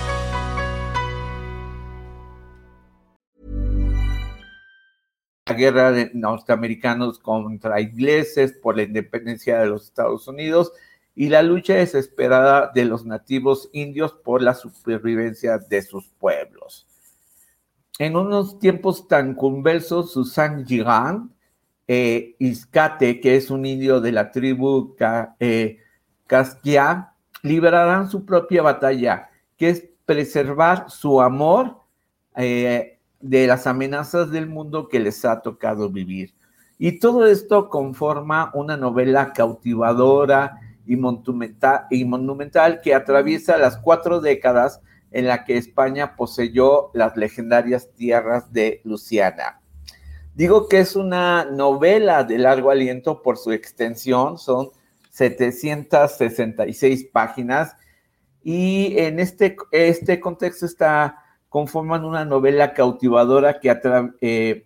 La 5.51 5.57
guerra 5.57 5.91
de 5.91 6.11
norteamericanos 6.13 7.19
contra 7.19 7.81
ingleses 7.81 8.53
por 8.53 8.77
la 8.77 8.83
independencia 8.83 9.59
de 9.59 9.65
los 9.65 9.83
Estados 9.83 10.25
Unidos 10.29 10.71
y 11.13 11.27
la 11.27 11.41
lucha 11.41 11.73
desesperada 11.73 12.71
de 12.73 12.85
los 12.85 13.05
nativos 13.05 13.69
indios 13.73 14.13
por 14.13 14.41
la 14.41 14.53
supervivencia 14.53 15.57
de 15.57 15.81
sus 15.81 16.07
pueblos. 16.07 16.87
En 17.99 18.15
unos 18.15 18.59
tiempos 18.59 19.09
tan 19.09 19.35
conversos, 19.35 20.13
Susan 20.13 20.65
Girán 20.65 21.33
eh, 21.85 22.37
Iscate, 22.39 23.19
que 23.19 23.35
es 23.35 23.51
un 23.51 23.65
indio 23.65 23.99
de 23.99 24.13
la 24.13 24.31
tribu 24.31 24.95
eh, 25.37 25.79
Casquia, 26.27 27.11
liberarán 27.41 28.09
su 28.09 28.25
propia 28.25 28.61
batalla, 28.61 29.29
que 29.57 29.69
es 29.69 29.89
preservar 30.05 30.89
su 30.89 31.19
amor 31.19 31.79
eh, 32.37 33.00
de 33.21 33.47
las 33.47 33.67
amenazas 33.67 34.31
del 34.31 34.47
mundo 34.47 34.87
que 34.87 34.99
les 34.99 35.23
ha 35.25 35.41
tocado 35.41 35.89
vivir. 35.89 36.33
Y 36.77 36.99
todo 36.99 37.27
esto 37.27 37.69
conforma 37.69 38.51
una 38.53 38.77
novela 38.77 39.33
cautivadora, 39.33 40.59
y 40.85 40.95
monumental, 40.95 41.85
y 41.89 42.05
monumental 42.05 42.81
que 42.81 42.93
atraviesa 42.93 43.57
las 43.57 43.77
cuatro 43.77 44.19
décadas 44.19 44.81
en 45.11 45.27
la 45.27 45.43
que 45.43 45.57
España 45.57 46.15
poseyó 46.15 46.91
las 46.93 47.15
legendarias 47.17 47.91
tierras 47.93 48.51
de 48.51 48.81
Luciana. 48.83 49.61
Digo 50.33 50.67
que 50.67 50.79
es 50.79 50.95
una 50.95 51.45
novela 51.45 52.23
de 52.23 52.37
largo 52.37 52.71
aliento 52.71 53.21
por 53.21 53.37
su 53.37 53.51
extensión, 53.51 54.37
son 54.37 54.69
766 55.11 57.05
páginas 57.11 57.75
y 58.43 58.97
en 58.97 59.19
este, 59.19 59.57
este 59.71 60.19
contexto 60.21 60.65
está 60.65 61.20
conforman 61.51 62.05
una 62.05 62.23
novela 62.23 62.73
cautivadora 62.73 63.59
que 63.59 63.77
eh, 64.21 64.65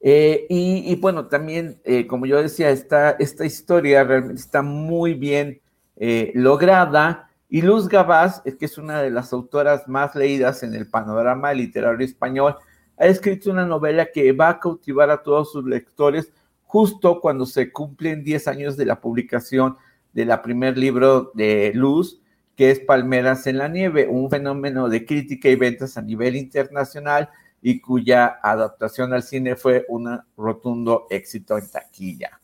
eh, 0.00 0.44
y, 0.50 0.94
bueno, 0.96 1.28
también, 1.28 1.80
eh, 1.84 2.06
como 2.06 2.26
yo 2.26 2.42
decía, 2.42 2.68
esta, 2.68 3.12
esta 3.12 3.46
historia 3.46 4.04
realmente 4.04 4.42
está 4.42 4.60
muy 4.60 5.14
bien 5.14 5.62
eh, 5.96 6.30
lograda. 6.34 7.30
Y 7.48 7.62
Luz 7.62 7.88
Gabás, 7.88 8.42
que 8.42 8.66
es 8.66 8.76
una 8.76 9.00
de 9.00 9.08
las 9.10 9.32
autoras 9.32 9.88
más 9.88 10.14
leídas 10.14 10.62
en 10.62 10.74
el 10.74 10.86
panorama 10.86 11.54
literario 11.54 12.04
español, 12.04 12.56
ha 12.98 13.06
escrito 13.06 13.50
una 13.50 13.64
novela 13.64 14.12
que 14.12 14.30
va 14.32 14.50
a 14.50 14.60
cautivar 14.60 15.08
a 15.08 15.22
todos 15.22 15.52
sus 15.52 15.64
lectores 15.64 16.30
justo 16.64 17.22
cuando 17.22 17.46
se 17.46 17.72
cumplen 17.72 18.24
10 18.24 18.46
años 18.46 18.76
de 18.76 18.84
la 18.84 19.00
publicación 19.00 19.78
de 20.12 20.26
la 20.26 20.42
primer 20.42 20.76
libro 20.76 21.30
de 21.32 21.72
Luz, 21.74 22.20
que 22.58 22.72
es 22.72 22.80
Palmeras 22.80 23.46
en 23.46 23.58
la 23.58 23.68
Nieve, 23.68 24.08
un 24.08 24.28
fenómeno 24.28 24.88
de 24.88 25.06
crítica 25.06 25.48
y 25.48 25.54
ventas 25.54 25.96
a 25.96 26.02
nivel 26.02 26.34
internacional 26.34 27.30
y 27.62 27.80
cuya 27.80 28.40
adaptación 28.42 29.12
al 29.12 29.22
cine 29.22 29.54
fue 29.54 29.86
un 29.88 30.20
rotundo 30.36 31.06
éxito 31.08 31.56
en 31.56 31.70
taquilla. 31.70 32.40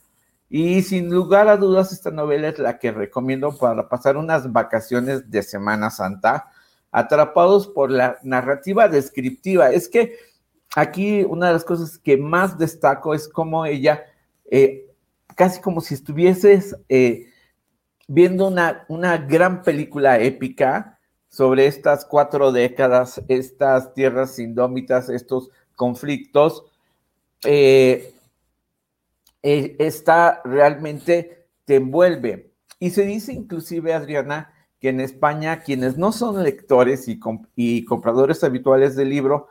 Y 0.49 0.83
sin 0.83 1.13
lugar 1.13 1.49
a 1.49 1.57
dudas, 1.57 1.93
esta 1.93 2.13
novela 2.13 2.47
es 2.47 2.61
la 2.61 2.79
que 2.79 2.93
recomiendo 2.93 3.59
para 3.59 3.89
pasar 3.89 4.17
unas 4.17 4.53
vacaciones 4.53 5.29
de 5.33 5.43
Semana 5.43 5.91
Santa, 5.91 6.49
atrapados 6.93 7.67
por 7.67 7.91
la 7.91 8.19
narrativa 8.23 8.87
descriptiva. 8.87 9.73
Es 9.73 9.89
que 9.89 10.17
aquí 10.77 11.25
una 11.25 11.49
de 11.49 11.55
las 11.55 11.65
cosas 11.65 11.99
que 11.99 12.17
más 12.19 12.57
destaco 12.57 13.15
es 13.15 13.27
cómo 13.27 13.67
ella, 13.67 14.05
eh, 14.49 14.95
casi 15.35 15.61
como 15.61 15.81
si 15.81 15.95
estuvieses 15.95 16.77
eh, 16.89 17.27
viendo 18.09 18.49
una, 18.49 18.85
una 18.89 19.17
gran 19.19 19.63
película 19.63 20.19
épica, 20.19 20.95
sobre 21.35 21.67
estas 21.67 22.05
cuatro 22.05 22.53
décadas, 22.53 23.21
estas 23.27 23.93
tierras 23.93 24.39
indómitas, 24.39 25.09
estos 25.09 25.51
conflictos, 25.75 26.65
eh, 27.45 28.15
eh, 29.43 29.75
está 29.81 30.41
realmente 30.45 31.49
te 31.65 31.75
envuelve. 31.75 32.53
Y 32.79 32.91
se 32.91 33.05
dice 33.05 33.33
inclusive, 33.33 33.95
Adriana, 33.95 34.53
que 34.79 34.91
en 34.91 35.01
España 35.01 35.61
quienes 35.63 35.99
no 35.99 36.13
son 36.13 36.41
lectores 36.45 37.09
y, 37.09 37.85
compradores 37.85 38.45
habituales 38.45 38.95
del 38.95 39.09
libro, 39.09 39.49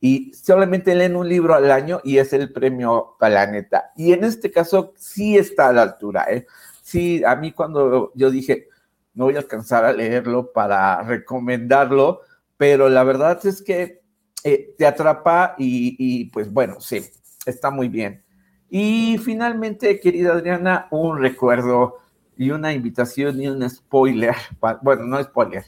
y 0.00 0.32
solamente 0.32 0.94
leen 0.94 1.14
un 1.14 1.28
libro 1.28 1.54
al 1.54 1.70
año 1.70 2.00
y 2.04 2.16
es 2.18 2.32
el 2.32 2.54
premio 2.54 3.16
Planeta. 3.18 3.92
Y 3.96 4.14
en 4.14 4.24
este 4.24 4.50
caso 4.50 4.94
sí 4.96 5.36
está 5.36 5.68
a 5.68 5.72
la 5.74 5.82
altura. 5.82 6.24
¿eh? 6.30 6.46
Sí, 6.88 7.22
a 7.22 7.36
mí 7.36 7.52
cuando 7.52 8.12
yo 8.14 8.30
dije, 8.30 8.68
no 9.12 9.26
voy 9.26 9.34
a 9.34 9.40
alcanzar 9.40 9.84
a 9.84 9.92
leerlo 9.92 10.52
para 10.52 11.02
recomendarlo, 11.02 12.22
pero 12.56 12.88
la 12.88 13.04
verdad 13.04 13.38
es 13.44 13.60
que 13.60 14.00
eh, 14.42 14.74
te 14.78 14.86
atrapa 14.86 15.54
y, 15.58 16.30
pues 16.30 16.50
bueno, 16.50 16.80
sí, 16.80 17.04
está 17.44 17.70
muy 17.70 17.90
bien. 17.90 18.22
Y 18.70 19.18
finalmente, 19.18 20.00
querida 20.00 20.32
Adriana, 20.32 20.88
un 20.90 21.18
recuerdo 21.18 21.96
y 22.38 22.52
una 22.52 22.72
invitación 22.72 23.38
y 23.38 23.48
un 23.48 23.68
spoiler, 23.68 24.34
bueno, 24.80 25.04
no 25.04 25.22
spoiler, 25.22 25.64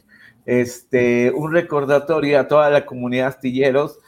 este, 0.46 1.32
un 1.32 1.52
recordatorio 1.52 2.40
a 2.40 2.48
toda 2.48 2.70
la 2.70 2.86
comunidad 2.86 3.26
astilleros, 3.26 3.98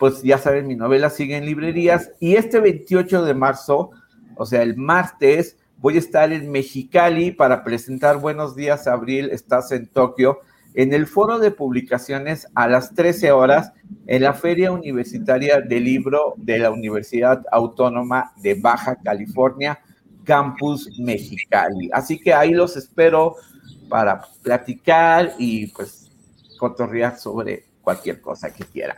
pues 0.00 0.20
ya 0.24 0.38
saben, 0.38 0.66
mi 0.66 0.74
novela 0.74 1.10
sigue 1.10 1.36
en 1.36 1.46
librerías 1.46 2.10
y 2.18 2.34
este 2.34 2.58
28 2.58 3.24
de 3.24 3.34
marzo, 3.34 3.92
o 4.34 4.44
sea, 4.44 4.62
el 4.62 4.76
martes, 4.76 5.58
Voy 5.78 5.96
a 5.96 5.98
estar 5.98 6.32
en 6.32 6.50
Mexicali 6.50 7.32
para 7.32 7.62
presentar 7.62 8.18
Buenos 8.18 8.56
Días 8.56 8.86
Abril, 8.86 9.28
estás 9.30 9.72
en 9.72 9.86
Tokio, 9.86 10.40
en 10.74 10.94
el 10.94 11.06
foro 11.06 11.38
de 11.38 11.50
publicaciones 11.50 12.48
a 12.54 12.66
las 12.66 12.94
13 12.94 13.30
horas 13.32 13.72
en 14.06 14.22
la 14.22 14.32
Feria 14.32 14.72
Universitaria 14.72 15.60
del 15.60 15.84
Libro 15.84 16.34
de 16.38 16.58
la 16.58 16.70
Universidad 16.70 17.42
Autónoma 17.52 18.32
de 18.36 18.54
Baja 18.54 18.96
California, 18.96 19.78
Campus 20.24 20.98
Mexicali. 20.98 21.90
Así 21.92 22.18
que 22.18 22.32
ahí 22.32 22.52
los 22.52 22.76
espero 22.76 23.36
para 23.90 24.22
platicar 24.42 25.34
y 25.38 25.66
pues 25.68 26.10
cotorrear 26.58 27.18
sobre 27.18 27.64
cualquier 27.82 28.22
cosa 28.22 28.52
que 28.52 28.64
quieran. 28.64 28.96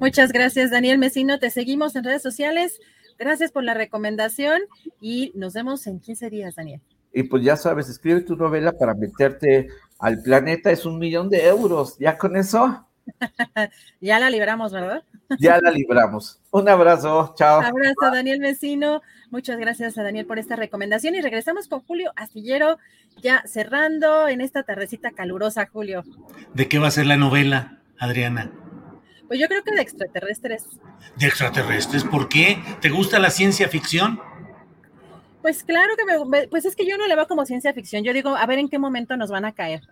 Muchas 0.00 0.32
gracias, 0.32 0.70
Daniel 0.70 0.98
Mesino. 0.98 1.38
Te 1.38 1.50
seguimos 1.50 1.96
en 1.96 2.04
redes 2.04 2.22
sociales. 2.22 2.80
Gracias 3.18 3.52
por 3.52 3.64
la 3.64 3.74
recomendación 3.74 4.62
y 5.00 5.32
nos 5.34 5.54
vemos 5.54 5.86
en 5.86 6.00
15 6.00 6.30
días, 6.30 6.54
Daniel. 6.54 6.80
Y 7.12 7.22
pues 7.24 7.44
ya 7.44 7.56
sabes, 7.56 7.88
escribe 7.88 8.22
tu 8.22 8.36
novela 8.36 8.72
para 8.72 8.94
meterte 8.94 9.68
al 9.98 10.20
planeta, 10.22 10.70
es 10.70 10.84
un 10.84 10.98
millón 10.98 11.30
de 11.30 11.46
euros. 11.46 11.96
¿Ya 11.98 12.18
con 12.18 12.36
eso? 12.36 12.86
ya 14.00 14.18
la 14.18 14.30
libramos, 14.30 14.72
¿verdad? 14.72 15.02
ya 15.38 15.60
la 15.60 15.70
libramos. 15.70 16.40
Un 16.50 16.68
abrazo, 16.68 17.34
chao. 17.36 17.60
abrazo, 17.60 18.10
Daniel 18.12 18.40
Vecino. 18.40 19.02
Muchas 19.30 19.58
gracias 19.58 19.96
a 19.98 20.02
Daniel 20.02 20.26
por 20.26 20.38
esta 20.38 20.56
recomendación 20.56 21.14
y 21.14 21.20
regresamos 21.20 21.68
con 21.68 21.80
Julio 21.80 22.12
Astillero, 22.16 22.78
ya 23.22 23.42
cerrando 23.46 24.28
en 24.28 24.40
esta 24.40 24.62
tardecita 24.62 25.12
calurosa, 25.12 25.66
Julio. 25.66 26.02
¿De 26.54 26.68
qué 26.68 26.78
va 26.78 26.88
a 26.88 26.92
ser 26.92 27.06
la 27.06 27.16
novela, 27.16 27.78
Adriana? 27.98 28.52
Pues 29.28 29.40
yo 29.40 29.48
creo 29.48 29.62
que 29.64 29.74
de 29.74 29.80
extraterrestres. 29.80 30.66
¿De 31.16 31.26
extraterrestres? 31.26 32.04
¿Por 32.04 32.28
qué? 32.28 32.58
¿Te 32.80 32.90
gusta 32.90 33.18
la 33.18 33.30
ciencia 33.30 33.68
ficción? 33.68 34.20
Pues 35.44 35.62
claro 35.62 35.94
que 35.96 36.24
me, 36.26 36.48
pues 36.48 36.64
es 36.64 36.74
que 36.74 36.86
yo 36.86 36.96
no 36.96 37.06
le 37.06 37.16
veo 37.16 37.26
como 37.26 37.44
ciencia 37.44 37.74
ficción. 37.74 38.02
Yo 38.02 38.14
digo, 38.14 38.34
a 38.34 38.46
ver 38.46 38.58
en 38.58 38.70
qué 38.70 38.78
momento 38.78 39.16
nos 39.16 39.30
van 39.30 39.44
a 39.44 39.52
caer. 39.52 39.82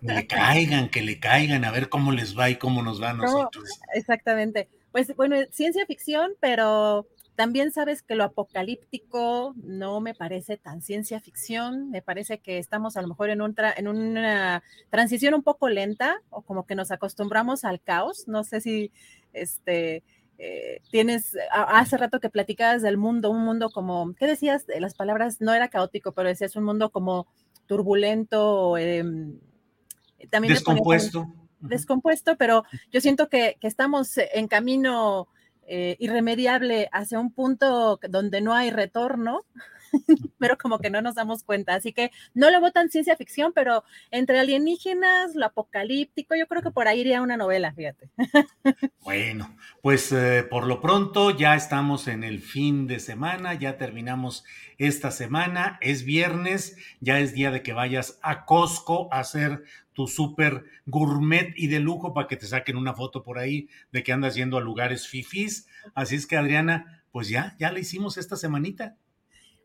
Que 0.00 0.12
le 0.12 0.26
caigan, 0.26 0.88
que 0.88 1.02
le 1.02 1.20
caigan, 1.20 1.64
a 1.64 1.70
ver 1.70 1.88
cómo 1.88 2.10
les 2.10 2.36
va 2.36 2.50
y 2.50 2.56
cómo 2.56 2.82
nos 2.82 3.00
va 3.00 3.10
a 3.10 3.14
nosotros. 3.14 3.80
exactamente. 3.94 4.68
Pues 4.90 5.14
bueno, 5.14 5.36
ciencia 5.52 5.86
ficción, 5.86 6.32
pero 6.40 7.06
también 7.40 7.72
sabes 7.72 8.02
que 8.02 8.16
lo 8.16 8.24
apocalíptico 8.24 9.54
no 9.56 10.02
me 10.02 10.12
parece 10.12 10.58
tan 10.58 10.82
ciencia 10.82 11.20
ficción, 11.20 11.88
me 11.88 12.02
parece 12.02 12.40
que 12.40 12.58
estamos 12.58 12.98
a 12.98 13.00
lo 13.00 13.08
mejor 13.08 13.30
en, 13.30 13.40
en 13.40 13.88
una 13.88 14.62
transición 14.90 15.32
un 15.32 15.42
poco 15.42 15.70
lenta 15.70 16.20
o 16.28 16.42
como 16.42 16.66
que 16.66 16.74
nos 16.74 16.90
acostumbramos 16.90 17.64
al 17.64 17.80
caos. 17.80 18.28
No 18.28 18.44
sé 18.44 18.60
si 18.60 18.92
este, 19.32 20.02
eh, 20.36 20.82
tienes, 20.90 21.34
hace 21.50 21.96
rato 21.96 22.20
que 22.20 22.28
platicabas 22.28 22.82
del 22.82 22.98
mundo, 22.98 23.30
un 23.30 23.42
mundo 23.42 23.70
como, 23.70 24.12
¿qué 24.16 24.26
decías? 24.26 24.66
Las 24.78 24.92
palabras 24.92 25.40
no 25.40 25.54
era 25.54 25.68
caótico, 25.68 26.12
pero 26.12 26.28
decías 26.28 26.56
un 26.56 26.64
mundo 26.64 26.90
como 26.90 27.26
turbulento, 27.64 28.76
em, 28.76 29.40
también 30.28 30.52
descompuesto. 30.52 31.26
descompuesto, 31.60 32.36
pero 32.36 32.64
yo 32.92 33.00
siento 33.00 33.30
que, 33.30 33.56
que 33.58 33.66
estamos 33.66 34.18
en 34.18 34.46
camino 34.46 35.28
eh, 35.72 35.94
irremediable 36.00 36.88
hacia 36.90 37.20
un 37.20 37.32
punto 37.32 38.00
donde 38.08 38.40
no 38.40 38.54
hay 38.54 38.72
retorno. 38.72 39.44
pero 40.38 40.56
como 40.58 40.78
que 40.78 40.90
no 40.90 41.02
nos 41.02 41.14
damos 41.14 41.42
cuenta. 41.44 41.74
Así 41.74 41.92
que 41.92 42.10
no 42.34 42.50
lo 42.50 42.60
votan 42.60 42.90
ciencia 42.90 43.16
ficción, 43.16 43.52
pero 43.54 43.84
entre 44.10 44.38
alienígenas, 44.38 45.34
lo 45.34 45.46
apocalíptico, 45.46 46.34
yo 46.36 46.46
creo 46.46 46.62
que 46.62 46.70
por 46.70 46.88
ahí 46.88 47.00
iría 47.00 47.22
una 47.22 47.36
novela, 47.36 47.72
fíjate. 47.72 48.10
Bueno, 49.02 49.56
pues 49.82 50.12
eh, 50.12 50.46
por 50.48 50.66
lo 50.66 50.80
pronto 50.80 51.36
ya 51.36 51.56
estamos 51.56 52.06
en 52.06 52.22
el 52.22 52.40
fin 52.40 52.86
de 52.86 53.00
semana, 53.00 53.54
ya 53.54 53.76
terminamos 53.76 54.44
esta 54.78 55.10
semana, 55.10 55.78
es 55.80 56.04
viernes, 56.04 56.76
ya 57.00 57.18
es 57.18 57.34
día 57.34 57.50
de 57.50 57.62
que 57.62 57.72
vayas 57.72 58.18
a 58.22 58.44
Costco 58.44 59.12
a 59.12 59.20
hacer 59.20 59.64
tu 59.92 60.06
súper 60.06 60.64
gourmet 60.86 61.52
y 61.56 61.66
de 61.66 61.80
lujo 61.80 62.14
para 62.14 62.28
que 62.28 62.36
te 62.36 62.46
saquen 62.46 62.76
una 62.76 62.94
foto 62.94 63.22
por 63.22 63.38
ahí 63.38 63.68
de 63.92 64.02
que 64.02 64.12
andas 64.12 64.34
yendo 64.34 64.56
a 64.56 64.60
lugares 64.60 65.08
fifís. 65.08 65.66
Así 65.94 66.16
es 66.16 66.26
que 66.26 66.36
Adriana, 66.36 67.02
pues 67.10 67.28
ya, 67.28 67.56
ya 67.58 67.72
le 67.72 67.80
hicimos 67.80 68.16
esta 68.16 68.36
semanita. 68.36 68.96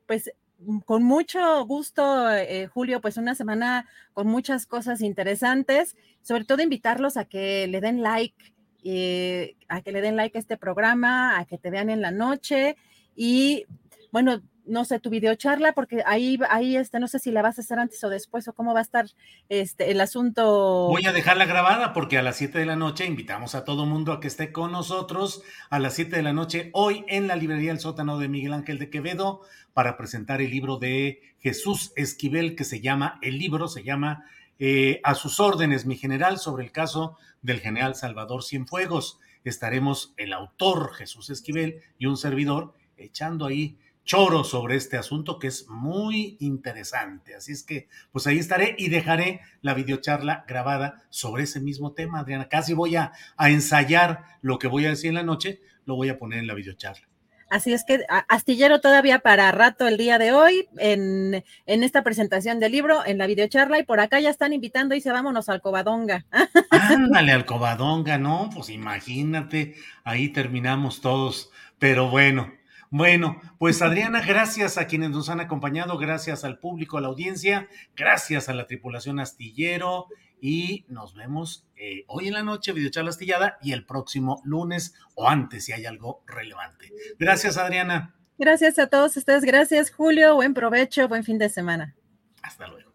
Pues 0.07 0.31
mm, 0.59 0.79
con 0.79 1.03
mucho 1.03 1.65
gusto, 1.65 2.31
eh, 2.31 2.67
Julio, 2.67 3.01
pues 3.01 3.17
una 3.17 3.35
semana 3.35 3.87
con 4.13 4.27
muchas 4.27 4.65
cosas 4.65 5.01
interesantes, 5.01 5.95
sobre 6.21 6.45
todo 6.45 6.61
invitarlos 6.61 7.17
a 7.17 7.25
que 7.25 7.67
le 7.67 7.81
den 7.81 8.01
like, 8.01 8.53
eh, 8.83 9.55
a 9.67 9.81
que 9.81 9.91
le 9.91 10.01
den 10.01 10.15
like 10.15 10.37
a 10.37 10.41
este 10.41 10.57
programa, 10.57 11.39
a 11.39 11.45
que 11.45 11.57
te 11.57 11.69
vean 11.69 11.89
en 11.89 12.01
la 12.01 12.11
noche 12.11 12.77
y 13.15 13.65
bueno, 14.11 14.41
no 14.67 14.85
sé, 14.85 14.99
tu 14.99 15.09
videocharla, 15.09 15.73
porque 15.73 16.03
ahí, 16.05 16.39
ahí, 16.49 16.75
este, 16.75 16.99
no 16.99 17.07
sé 17.07 17.19
si 17.19 17.31
la 17.31 17.41
vas 17.41 17.57
a 17.57 17.61
hacer 17.61 17.79
antes 17.79 18.03
o 18.03 18.09
después 18.09 18.47
o 18.47 18.53
cómo 18.53 18.73
va 18.73 18.79
a 18.79 18.83
estar 18.83 19.05
este, 19.49 19.91
el 19.91 20.01
asunto. 20.01 20.87
Voy 20.89 21.05
a 21.05 21.11
dejarla 21.11 21.45
grabada 21.45 21.93
porque 21.93 22.17
a 22.17 22.23
las 22.23 22.37
7 22.37 22.59
de 22.59 22.65
la 22.65 22.75
noche 22.75 23.05
invitamos 23.05 23.55
a 23.55 23.63
todo 23.63 23.85
mundo 23.85 24.11
a 24.11 24.19
que 24.19 24.27
esté 24.27 24.51
con 24.51 24.71
nosotros 24.71 25.43
a 25.69 25.79
las 25.79 25.93
7 25.93 26.15
de 26.15 26.23
la 26.23 26.33
noche 26.33 26.69
hoy 26.73 27.05
en 27.07 27.27
la 27.27 27.35
librería 27.35 27.71
El 27.71 27.79
Sótano 27.79 28.17
de 28.17 28.27
Miguel 28.27 28.53
Ángel 28.53 28.79
de 28.79 28.89
Quevedo 28.89 29.41
para 29.73 29.97
presentar 29.97 30.41
el 30.41 30.51
libro 30.51 30.77
de 30.77 31.21
Jesús 31.39 31.91
Esquivel 31.95 32.55
que 32.55 32.63
se 32.63 32.81
llama, 32.81 33.19
el 33.21 33.37
libro 33.37 33.67
se 33.67 33.83
llama 33.83 34.25
eh, 34.57 35.01
A 35.03 35.15
sus 35.15 35.39
órdenes, 35.39 35.85
mi 35.85 35.95
general, 35.95 36.39
sobre 36.39 36.63
el 36.63 36.71
caso 36.71 37.17
del 37.41 37.59
general 37.59 37.95
Salvador 37.95 38.43
Cienfuegos. 38.43 39.19
Estaremos 39.43 40.13
el 40.17 40.33
autor 40.33 40.93
Jesús 40.95 41.29
Esquivel 41.29 41.81
y 41.99 42.07
un 42.07 42.17
servidor 42.17 42.73
echando 42.97 43.45
ahí 43.45 43.77
choro 44.05 44.43
sobre 44.43 44.75
este 44.75 44.97
asunto 44.97 45.39
que 45.39 45.47
es 45.47 45.67
muy 45.67 46.37
interesante. 46.39 47.35
Así 47.35 47.51
es 47.51 47.63
que, 47.63 47.89
pues 48.11 48.27
ahí 48.27 48.37
estaré 48.37 48.75
y 48.77 48.89
dejaré 48.89 49.41
la 49.61 49.73
videocharla 49.73 50.45
grabada 50.47 51.03
sobre 51.09 51.43
ese 51.43 51.59
mismo 51.59 51.93
tema, 51.93 52.19
Adriana. 52.19 52.47
Casi 52.47 52.73
voy 52.73 52.95
a, 52.95 53.11
ensayar 53.39 54.23
lo 54.41 54.59
que 54.59 54.67
voy 54.67 54.85
a 54.85 54.89
decir 54.89 55.09
en 55.09 55.15
la 55.15 55.23
noche, 55.23 55.59
lo 55.85 55.95
voy 55.95 56.09
a 56.09 56.17
poner 56.17 56.39
en 56.39 56.47
la 56.47 56.53
videocharla. 56.53 57.07
Así 57.47 57.73
es 57.73 57.83
que 57.83 58.03
astillero 58.27 58.81
todavía 58.81 59.19
para 59.19 59.51
rato 59.51 59.87
el 59.87 59.97
día 59.97 60.17
de 60.17 60.31
hoy 60.31 60.67
en, 60.77 61.43
en, 61.67 61.83
esta 61.83 62.03
presentación 62.03 62.59
del 62.59 62.71
libro, 62.71 63.05
en 63.05 63.19
la 63.19 63.27
videocharla, 63.27 63.79
y 63.79 63.83
por 63.83 63.99
acá 63.99 64.19
ya 64.19 64.31
están 64.31 64.51
invitando, 64.51 64.95
y 64.95 65.01
se 65.01 65.11
vámonos 65.11 65.47
al 65.47 65.61
Covadonga. 65.61 66.25
Ándale 66.71 67.31
al 67.31 67.45
Covadonga, 67.45 68.17
¿no? 68.17 68.49
Pues 68.53 68.69
imagínate, 68.69 69.75
ahí 70.03 70.29
terminamos 70.29 71.01
todos, 71.01 71.51
pero 71.77 72.09
bueno, 72.09 72.51
bueno, 72.97 73.41
pues 73.59 73.81
Adriana, 73.81 74.21
gracias 74.25 74.77
a 74.77 74.87
quienes 74.87 75.09
nos 75.09 75.27
han 75.27 75.41
acompañado, 75.41 75.97
gracias 75.97 76.45
al 76.45 76.59
público, 76.59 76.97
a 76.97 77.01
la 77.01 77.09
audiencia, 77.09 77.67
gracias 77.93 78.47
a 78.47 78.53
la 78.53 78.67
tripulación 78.67 79.19
astillero 79.19 80.07
y 80.39 80.85
nos 80.87 81.13
vemos 81.13 81.67
eh, 81.75 82.05
hoy 82.07 82.29
en 82.29 82.35
la 82.35 82.43
noche, 82.43 82.71
videocharla 82.71 83.09
astillada 83.09 83.57
y 83.61 83.73
el 83.73 83.85
próximo 83.85 84.41
lunes 84.45 84.93
o 85.13 85.27
antes 85.27 85.65
si 85.65 85.73
hay 85.73 85.85
algo 85.85 86.23
relevante. 86.25 86.93
Gracias, 87.19 87.57
Adriana. 87.57 88.15
Gracias 88.37 88.79
a 88.79 88.87
todos 88.87 89.17
ustedes, 89.17 89.43
gracias 89.43 89.91
Julio, 89.91 90.35
buen 90.35 90.53
provecho, 90.53 91.09
buen 91.09 91.25
fin 91.25 91.37
de 91.37 91.49
semana. 91.49 91.97
Hasta 92.43 92.65
luego. 92.65 92.94